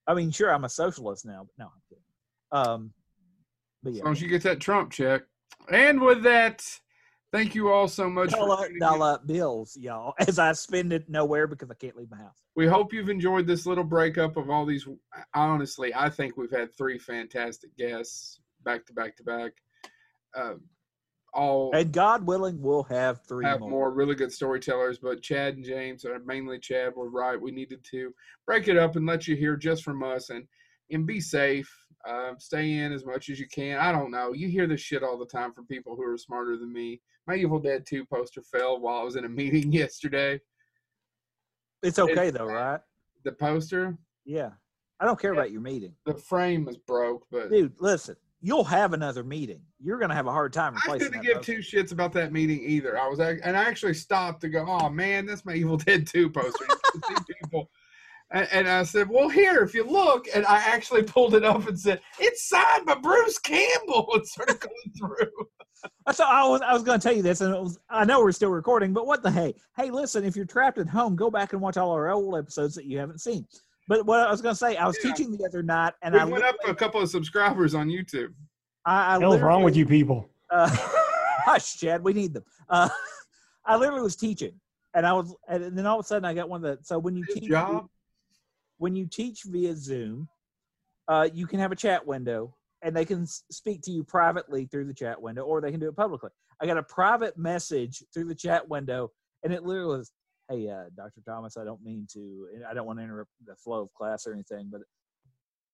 I 0.07 0.15
mean, 0.15 0.31
sure, 0.31 0.55
I'm 0.55 0.65
a 0.65 0.71
socialist 0.71 1.27
now, 1.27 1.47
but 1.47 1.63
no, 1.63 1.67
I'm 1.67 1.83
kidding. 1.91 2.05
Um, 2.53 2.93
but 3.83 3.91
As 3.91 3.97
yeah, 3.97 4.05
long 4.05 4.13
as 4.13 4.23
you 4.23 4.29
get 4.29 4.43
that 4.45 4.61
Trump 4.61 4.91
check. 4.91 5.23
And 5.71 6.01
with 6.01 6.23
that, 6.23 6.65
thank 7.32 7.55
you 7.55 7.70
all 7.70 7.89
so 7.89 8.09
much. 8.09 8.31
for 8.31 8.36
dollar 8.36 8.69
dollar 8.78 9.19
bills, 9.24 9.77
y'all. 9.77 10.15
As 10.19 10.39
I 10.39 10.53
spend 10.53 10.93
it 10.93 11.09
nowhere 11.09 11.47
because 11.47 11.70
I 11.70 11.74
can't 11.74 11.97
leave 11.97 12.11
my 12.11 12.19
house. 12.19 12.43
We 12.55 12.66
hope 12.66 12.93
you've 12.93 13.09
enjoyed 13.09 13.47
this 13.47 13.66
little 13.66 13.85
breakup 13.85 14.36
of 14.36 14.51
all 14.51 14.65
these. 14.65 14.86
Honestly, 15.35 15.94
I 15.94 16.09
think 16.09 16.36
we've 16.36 16.51
had 16.51 16.74
three 16.74 16.98
fantastic 16.98 17.77
guests 17.77 18.40
back 18.65 18.86
to 18.86 18.93
back 18.93 19.16
to 19.16 19.23
back. 19.23 19.53
Uh, 20.35 20.55
all 21.36 21.70
And 21.74 21.93
God 21.93 22.27
willing, 22.27 22.61
we'll 22.61 22.85
have 22.85 23.20
three 23.27 23.44
have 23.44 23.61
more. 23.61 23.70
more 23.70 23.90
really 23.90 24.15
good 24.15 24.32
storytellers, 24.32 24.98
but 24.98 25.23
Chad 25.23 25.57
and 25.57 25.65
James, 25.65 26.05
or 26.05 26.19
mainly 26.20 26.59
Chad, 26.59 26.94
were 26.97 27.11
right. 27.11 27.40
We 27.40 27.53
needed 27.53 27.85
to 27.90 28.15
break 28.47 28.69
it 28.69 28.78
up 28.78 28.97
and 28.97 29.07
let 29.07 29.28
you 29.28 29.36
hear 29.36 29.57
just 29.57 29.85
from 29.85 30.03
us 30.03 30.31
and 30.31 30.47
and 30.90 31.07
be 31.07 31.20
safe. 31.20 31.70
Um, 32.09 32.36
stay 32.39 32.74
in 32.78 32.93
as 32.93 33.05
much 33.05 33.28
as 33.28 33.40
you 33.40 33.47
can. 33.48 33.78
I 33.78 33.90
don't 33.93 34.11
know. 34.11 34.32
You 34.32 34.48
hear 34.48 34.66
this 34.66 34.81
shit 34.81 35.03
all 35.03 35.19
the 35.19 35.27
time 35.27 35.53
from 35.53 35.66
people 35.66 35.97
who 35.97 36.05
are 36.05 36.16
smarter 36.16 36.57
than 36.57 36.73
me. 36.73 37.01
My 37.27 37.35
Evil 37.35 37.59
Dead 37.59 37.85
2 37.86 38.05
poster 38.07 38.43
fell 38.43 38.78
while 38.78 39.01
I 39.01 39.03
was 39.03 39.16
in 39.16 39.24
a 39.24 39.28
meeting 39.43 39.73
yesterday. 39.73 40.40
It's 41.82 41.98
okay 41.98 42.31
though, 42.31 42.47
right? 42.47 42.81
The 43.24 43.32
poster, 43.32 43.97
Yeah. 44.24 44.51
I 44.98 45.05
don't 45.05 45.20
care 45.20 45.32
about 45.35 45.51
your 45.51 45.61
meeting, 45.61 45.93
the 46.07 46.15
frame 46.15 46.66
is 46.69 46.78
broke, 46.78 47.27
but 47.31 47.51
dude. 47.51 47.74
Listen, 47.81 48.16
you'll 48.40 48.65
have 48.65 48.94
another 48.94 49.23
meeting. 49.23 49.61
You're 49.78 49.98
gonna 49.98 50.15
have 50.15 50.27
a 50.27 50.32
hard 50.32 50.55
time 50.55 50.74
replacing. 50.74 51.09
I 51.09 51.19
that. 51.19 51.23
give 51.23 51.36
poster. 51.36 51.53
two 51.53 51.59
shits 51.59 51.93
about 51.93 52.15
that 52.15 52.32
meeting 52.32 52.61
either. 52.65 52.98
I 52.98 53.07
was 53.07 53.20
and 53.20 53.57
I 53.57 53.65
actually 53.65 53.93
stopped 53.93 54.40
to 54.40 54.48
go, 54.48 54.65
oh 54.66 54.89
man, 54.89 55.27
that's 55.27 55.44
my 55.44 55.53
Evil 55.53 55.77
Dead 55.77 56.07
2 56.07 56.31
poster. 56.31 56.65
You 56.94 57.01
can 57.03 57.16
see 57.16 57.35
people. 57.43 57.69
And, 58.32 58.48
and 58.51 58.69
I 58.69 58.85
said, 58.85 59.09
well, 59.11 59.28
here, 59.28 59.62
if 59.62 59.74
you 59.74 59.85
look, 59.85 60.27
and 60.35 60.47
I 60.47 60.57
actually 60.57 61.03
pulled 61.03 61.35
it 61.35 61.44
up 61.44 61.69
and 61.69 61.78
said, 61.78 62.01
it's 62.19 62.48
signed 62.48 62.86
by 62.86 62.94
Bruce 62.97 63.39
Campbell 63.39 64.09
and 64.15 64.27
started 64.27 64.59
going 64.61 64.93
through. 64.98 65.47
So 66.12 66.24
I 66.24 66.47
was 66.48 66.61
I 66.62 66.73
was 66.73 66.85
going 66.85 67.01
to 67.01 67.03
tell 67.03 67.16
you 67.16 67.23
this, 67.23 67.40
and 67.40 67.53
it 67.53 67.61
was 67.61 67.78
I 67.90 68.05
know 68.05 68.20
we're 68.20 68.31
still 68.31 68.51
recording, 68.51 68.93
but 68.93 69.07
what 69.09 69.24
the 69.24 69.31
hey? 69.31 69.55
Hey, 69.77 69.90
listen, 69.90 70.24
if 70.24 70.36
you're 70.36 70.44
trapped 70.47 70.78
at 70.78 70.89
home, 70.89 71.16
go 71.16 71.31
back 71.31 71.53
and 71.53 71.61
watch 71.61 71.77
all 71.77 71.90
our 71.90 72.11
old 72.11 72.36
episodes 72.39 72.77
that 72.77 72.85
you 72.86 72.98
haven't 72.98 73.20
seen. 73.20 73.44
But 73.89 74.07
what 74.07 74.20
I 74.20 74.31
was 74.31 74.40
going 74.40 74.53
to 74.55 74.59
say, 74.59 74.77
I 74.77 74.86
was 74.86 74.97
Yeah. 75.03 75.11
teaching 75.11 75.36
the 75.36 75.44
other 75.44 75.62
night, 75.65 75.94
and 76.03 76.15
we 76.15 76.20
I 76.20 76.24
went 76.24 76.44
up 76.44 76.57
a 76.66 76.74
couple 76.74 77.01
of 77.01 77.09
subscribers 77.11 77.74
on 77.74 77.89
YouTube. 77.89 78.32
I, 78.85 79.16
I 79.16 79.19
Hell's 79.20 79.40
wrong 79.40 79.65
with 79.65 79.77
you 79.77 79.86
people? 79.86 80.28
Uh, 80.51 80.69
hush, 81.44 81.77
Chad. 81.77 82.05
We 82.05 82.12
need 82.12 82.32
them. 82.35 82.44
Uh, 82.69 82.89
I 83.66 83.77
literally 83.77 84.03
was 84.03 84.15
teaching, 84.15 84.53
and 84.94 85.05
I 85.05 85.12
was, 85.12 85.35
and 85.48 85.77
then 85.77 85.86
all 85.86 85.98
of 85.98 86.05
a 86.05 86.07
sudden 86.07 86.24
I 86.24 86.35
got 86.35 86.48
one 86.48 86.65
of 86.65 86.78
the. 86.78 86.85
So 86.85 86.98
when 87.01 87.16
you 87.16 87.24
Good 87.24 87.40
teach, 87.40 87.48
job. 87.51 87.89
when 88.78 88.94
you 88.94 89.07
teach 89.07 89.43
via 89.44 89.74
Zoom, 89.74 90.28
uh, 91.09 91.28
you 91.35 91.48
can 91.48 91.59
have 91.59 91.73
a 91.73 91.77
chat 91.77 92.07
window, 92.07 92.55
and 92.82 92.94
they 92.94 93.05
can 93.05 93.27
speak 93.27 93.82
to 93.82 93.90
you 93.90 94.05
privately 94.05 94.66
through 94.66 94.86
the 94.86 94.94
chat 94.94 95.20
window, 95.20 95.43
or 95.43 95.61
they 95.61 95.70
can 95.70 95.81
do 95.81 95.89
it 95.89 95.97
publicly. 95.97 96.31
I 96.61 96.66
got 96.66 96.78
a 96.78 96.82
private 96.82 97.36
message 97.36 98.03
through 98.12 98.27
the 98.27 98.35
chat 98.35 98.69
window, 98.69 99.11
and 99.43 99.53
it 99.53 99.65
literally 99.65 99.98
was, 99.98 100.12
"Hey, 100.48 100.69
uh, 100.69 100.85
Dr. 100.97 101.20
Thomas, 101.27 101.57
I 101.57 101.65
don't 101.65 101.82
mean 101.82 102.07
to, 102.12 102.48
I 102.69 102.74
don't 102.74 102.86
want 102.86 102.98
to 102.98 103.05
interrupt 103.05 103.31
the 103.44 103.57
flow 103.57 103.82
of 103.82 103.94
class 103.94 104.27
or 104.27 104.32
anything, 104.32 104.69
but 104.70 104.82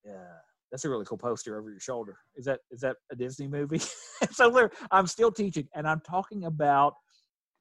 yeah." 0.04 0.38
That's 0.70 0.86
a 0.86 0.88
really 0.88 1.04
cool 1.04 1.18
poster 1.18 1.58
over 1.58 1.68
your 1.68 1.80
shoulder. 1.80 2.16
Is 2.34 2.46
that 2.46 2.60
is 2.70 2.80
that 2.80 2.96
a 3.10 3.14
Disney 3.14 3.46
movie? 3.46 3.78
so 4.30 4.70
I'm 4.90 5.06
still 5.06 5.30
teaching, 5.30 5.68
and 5.74 5.86
I'm 5.86 6.00
talking 6.00 6.46
about 6.46 6.94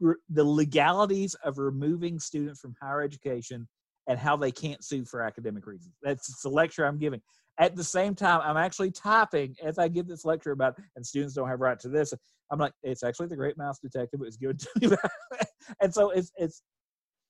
re- 0.01 0.15
the 0.29 0.43
legalities 0.43 1.35
of 1.43 1.57
removing 1.57 2.19
students 2.19 2.59
from 2.59 2.75
higher 2.81 3.01
education 3.01 3.67
and 4.07 4.19
how 4.19 4.35
they 4.35 4.51
can't 4.51 4.83
sue 4.83 5.05
for 5.05 5.21
academic 5.21 5.65
reasons. 5.65 5.93
That's 6.01 6.41
the 6.41 6.49
lecture 6.49 6.85
I'm 6.85 6.97
giving. 6.97 7.21
At 7.57 7.75
the 7.75 7.83
same 7.83 8.15
time, 8.15 8.41
I'm 8.43 8.57
actually 8.57 8.91
typing 8.91 9.55
as 9.61 9.77
I 9.77 9.87
give 9.87 10.07
this 10.07 10.25
lecture 10.25 10.51
about, 10.51 10.77
and 10.95 11.05
students 11.05 11.35
don't 11.35 11.47
have 11.47 11.59
right 11.59 11.79
to 11.79 11.89
this. 11.89 12.13
I'm 12.51 12.59
like, 12.59 12.73
it's 12.81 13.03
actually 13.03 13.27
the 13.27 13.35
Great 13.35 13.57
Mouse 13.57 13.79
Detective. 13.79 14.19
It 14.21 14.25
was 14.25 14.37
good 14.37 14.59
to 14.59 14.69
me, 14.81 14.95
and 15.81 15.93
so 15.93 16.09
it's 16.09 16.31
it's. 16.37 16.61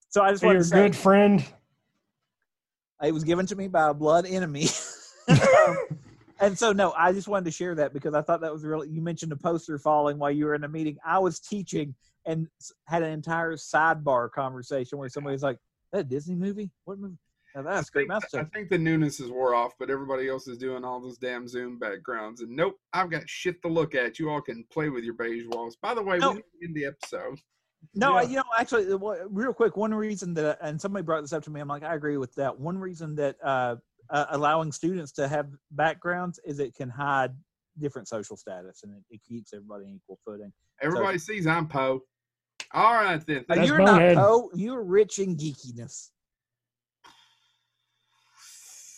So 0.10 0.22
I 0.22 0.32
just 0.32 0.44
want 0.44 0.56
your 0.56 0.64
to 0.64 0.68
say, 0.70 0.88
good 0.88 0.96
friend. 0.96 1.46
Uh, 3.02 3.08
it 3.08 3.14
was 3.14 3.24
given 3.24 3.46
to 3.48 3.56
me 3.56 3.68
by 3.68 3.90
a 3.90 3.94
blood 3.94 4.26
enemy. 4.26 4.68
And 6.42 6.58
so 6.58 6.74
no, 6.74 6.92
I 6.98 7.14
just 7.14 7.28
wanted 7.28 7.46
to 7.46 7.52
share 7.52 7.76
that 7.76 7.94
because 7.94 8.16
I 8.16 8.24
thought 8.24 8.42
that 8.42 8.52
was 8.52 8.64
really. 8.64 8.90
You 8.90 9.02
mentioned 9.02 9.32
a 9.32 9.38
poster 9.38 9.78
falling 9.78 10.18
while 10.18 10.32
you 10.32 10.46
were 10.46 10.56
in 10.56 10.64
a 10.64 10.68
meeting. 10.68 10.98
I 11.06 11.20
was 11.20 11.40
teaching 11.40 11.94
and 12.26 12.48
had 12.88 13.04
an 13.04 13.12
entire 13.12 13.54
sidebar 13.54 14.32
conversation 14.32 14.98
where 14.98 15.08
somebody's 15.08 15.44
like, 15.44 15.60
"That 15.94 16.00
a 16.00 16.04
Disney 16.04 16.36
movie? 16.36 16.72
What 16.86 16.98
movie?" 16.98 17.20
Now, 17.56 17.62
that's 17.64 17.90
Great 17.90 18.08
think, 18.10 18.24
I 18.34 18.44
think 18.46 18.70
the 18.70 18.78
newness 18.78 19.20
is 19.20 19.30
wore 19.30 19.54
off, 19.54 19.74
but 19.78 19.90
everybody 19.90 20.30
else 20.30 20.48
is 20.48 20.58
doing 20.58 20.86
all 20.86 21.00
those 21.02 21.18
damn 21.18 21.48
Zoom 21.48 21.78
backgrounds. 21.78 22.42
And 22.42 22.56
nope, 22.56 22.78
I've 22.94 23.10
got 23.10 23.28
shit 23.28 23.62
to 23.64 23.68
look 23.68 23.94
at. 23.96 24.20
You 24.20 24.30
all 24.30 24.42
can 24.42 24.64
play 24.72 24.90
with 24.90 25.04
your 25.04 25.16
beige 25.16 25.46
walls. 25.48 25.76
By 25.82 25.94
the 25.94 26.02
way, 26.02 26.18
No. 26.18 26.32
we 26.34 26.44
end 26.64 26.76
the 26.76 26.86
episode. 26.86 27.40
No, 27.94 28.14
I- 28.14 28.22
Yeah. 28.24 28.30
you 28.30 28.36
know, 28.38 28.44
actually, 28.58 28.86
real 29.30 29.54
quick, 29.54 29.76
one 29.76 29.94
reason 29.94 30.34
that, 30.36 30.60
and 30.62 30.80
somebody 30.80 31.04
brought 31.04 31.22
this 31.22 31.34
up 31.34 31.44
to 31.44 31.50
me, 31.50 31.60
I'm 31.60 31.68
like, 31.68 31.84
I 31.84 31.96
agree 31.96 32.18
with 32.18 32.34
that. 32.36 32.58
One 32.58 32.78
reason 32.78 33.16
that 33.16 33.36
uh, 33.44 33.76
uh, 34.10 34.26
allowing 34.30 34.72
students 34.72 35.12
to 35.14 35.28
have 35.28 35.50
backgrounds 35.72 36.40
is 36.46 36.60
it 36.60 36.76
can 36.76 36.90
hide 36.90 37.32
different 37.80 38.08
social 38.08 38.36
status 38.38 38.84
and 38.84 38.94
it, 38.94 39.04
it 39.16 39.22
keeps 39.24 39.54
everybody 39.54 39.86
on 39.86 39.92
equal 39.96 40.20
footing. 40.26 40.52
Everybody 40.82 41.18
sees 41.18 41.48
I'm 41.48 41.68
Poe. 41.68 42.02
All 42.74 42.94
right 42.94 43.26
then. 43.26 43.46
That's 43.48 43.68
you're 43.68 43.80
not 43.80 44.16
Poe. 44.16 44.50
You're 44.54 44.84
rich 44.84 45.20
in 45.20 45.36
geekiness. 45.36 46.12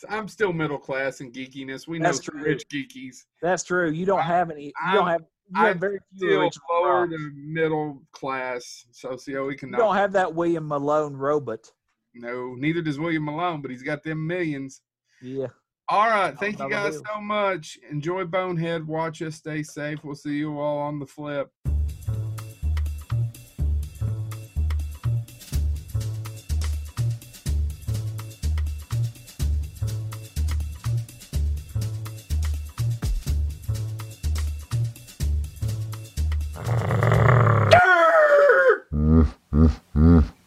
I'm 0.10 0.28
still 0.28 0.54
middle 0.54 0.78
class 0.78 1.20
and 1.22 1.32
geekiness. 1.34 1.88
We 1.88 2.00
know 2.00 2.06
That's 2.10 2.26
some 2.26 2.36
true. 2.40 2.44
rich 2.44 2.66
geekies. 2.70 3.24
That's 3.42 3.64
true. 3.64 3.90
You 3.90 4.06
don't 4.06 4.20
I'm- 4.20 4.28
have 4.28 4.52
any. 4.52 4.66
You 4.66 4.94
don't 4.94 5.08
I'm- 5.08 5.08
have. 5.08 5.22
You 5.50 5.60
have 5.62 5.76
I'm 5.76 5.80
very 5.80 6.00
few 6.18 6.50
Still 6.50 6.50
lower 6.72 7.08
to 7.08 7.32
middle 7.36 8.02
class 8.14 8.86
socioeconomic. 8.94 9.62
You 9.72 9.78
don't 9.78 9.96
have 9.96 10.14
that 10.14 10.34
William 10.34 10.68
Malone 10.68 11.16
robot. 11.16 11.70
no, 12.16 12.56
neither 12.56 12.82
does 12.82 12.98
William 12.98 13.26
Malone, 13.26 13.62
but 13.62 13.70
he's 13.70 13.84
got 13.84 14.04
them 14.04 14.26
millions. 14.26 14.82
Yeah. 15.22 15.48
All 15.90 16.08
right. 16.10 16.36
Thank 16.40 16.60
you 16.60 16.70
guys 16.70 17.00
so 17.14 17.20
much. 17.20 17.78
Enjoy 17.90 18.24
Bonehead. 18.24 18.88
Watch 18.88 19.22
us. 19.22 19.36
Stay 19.36 19.64
safe. 19.64 20.00
We'll 20.04 20.16
see 20.16 20.38
you 20.38 20.58
all 20.58 20.78
on 20.78 20.98
the 20.98 21.06
flip. 21.06 21.52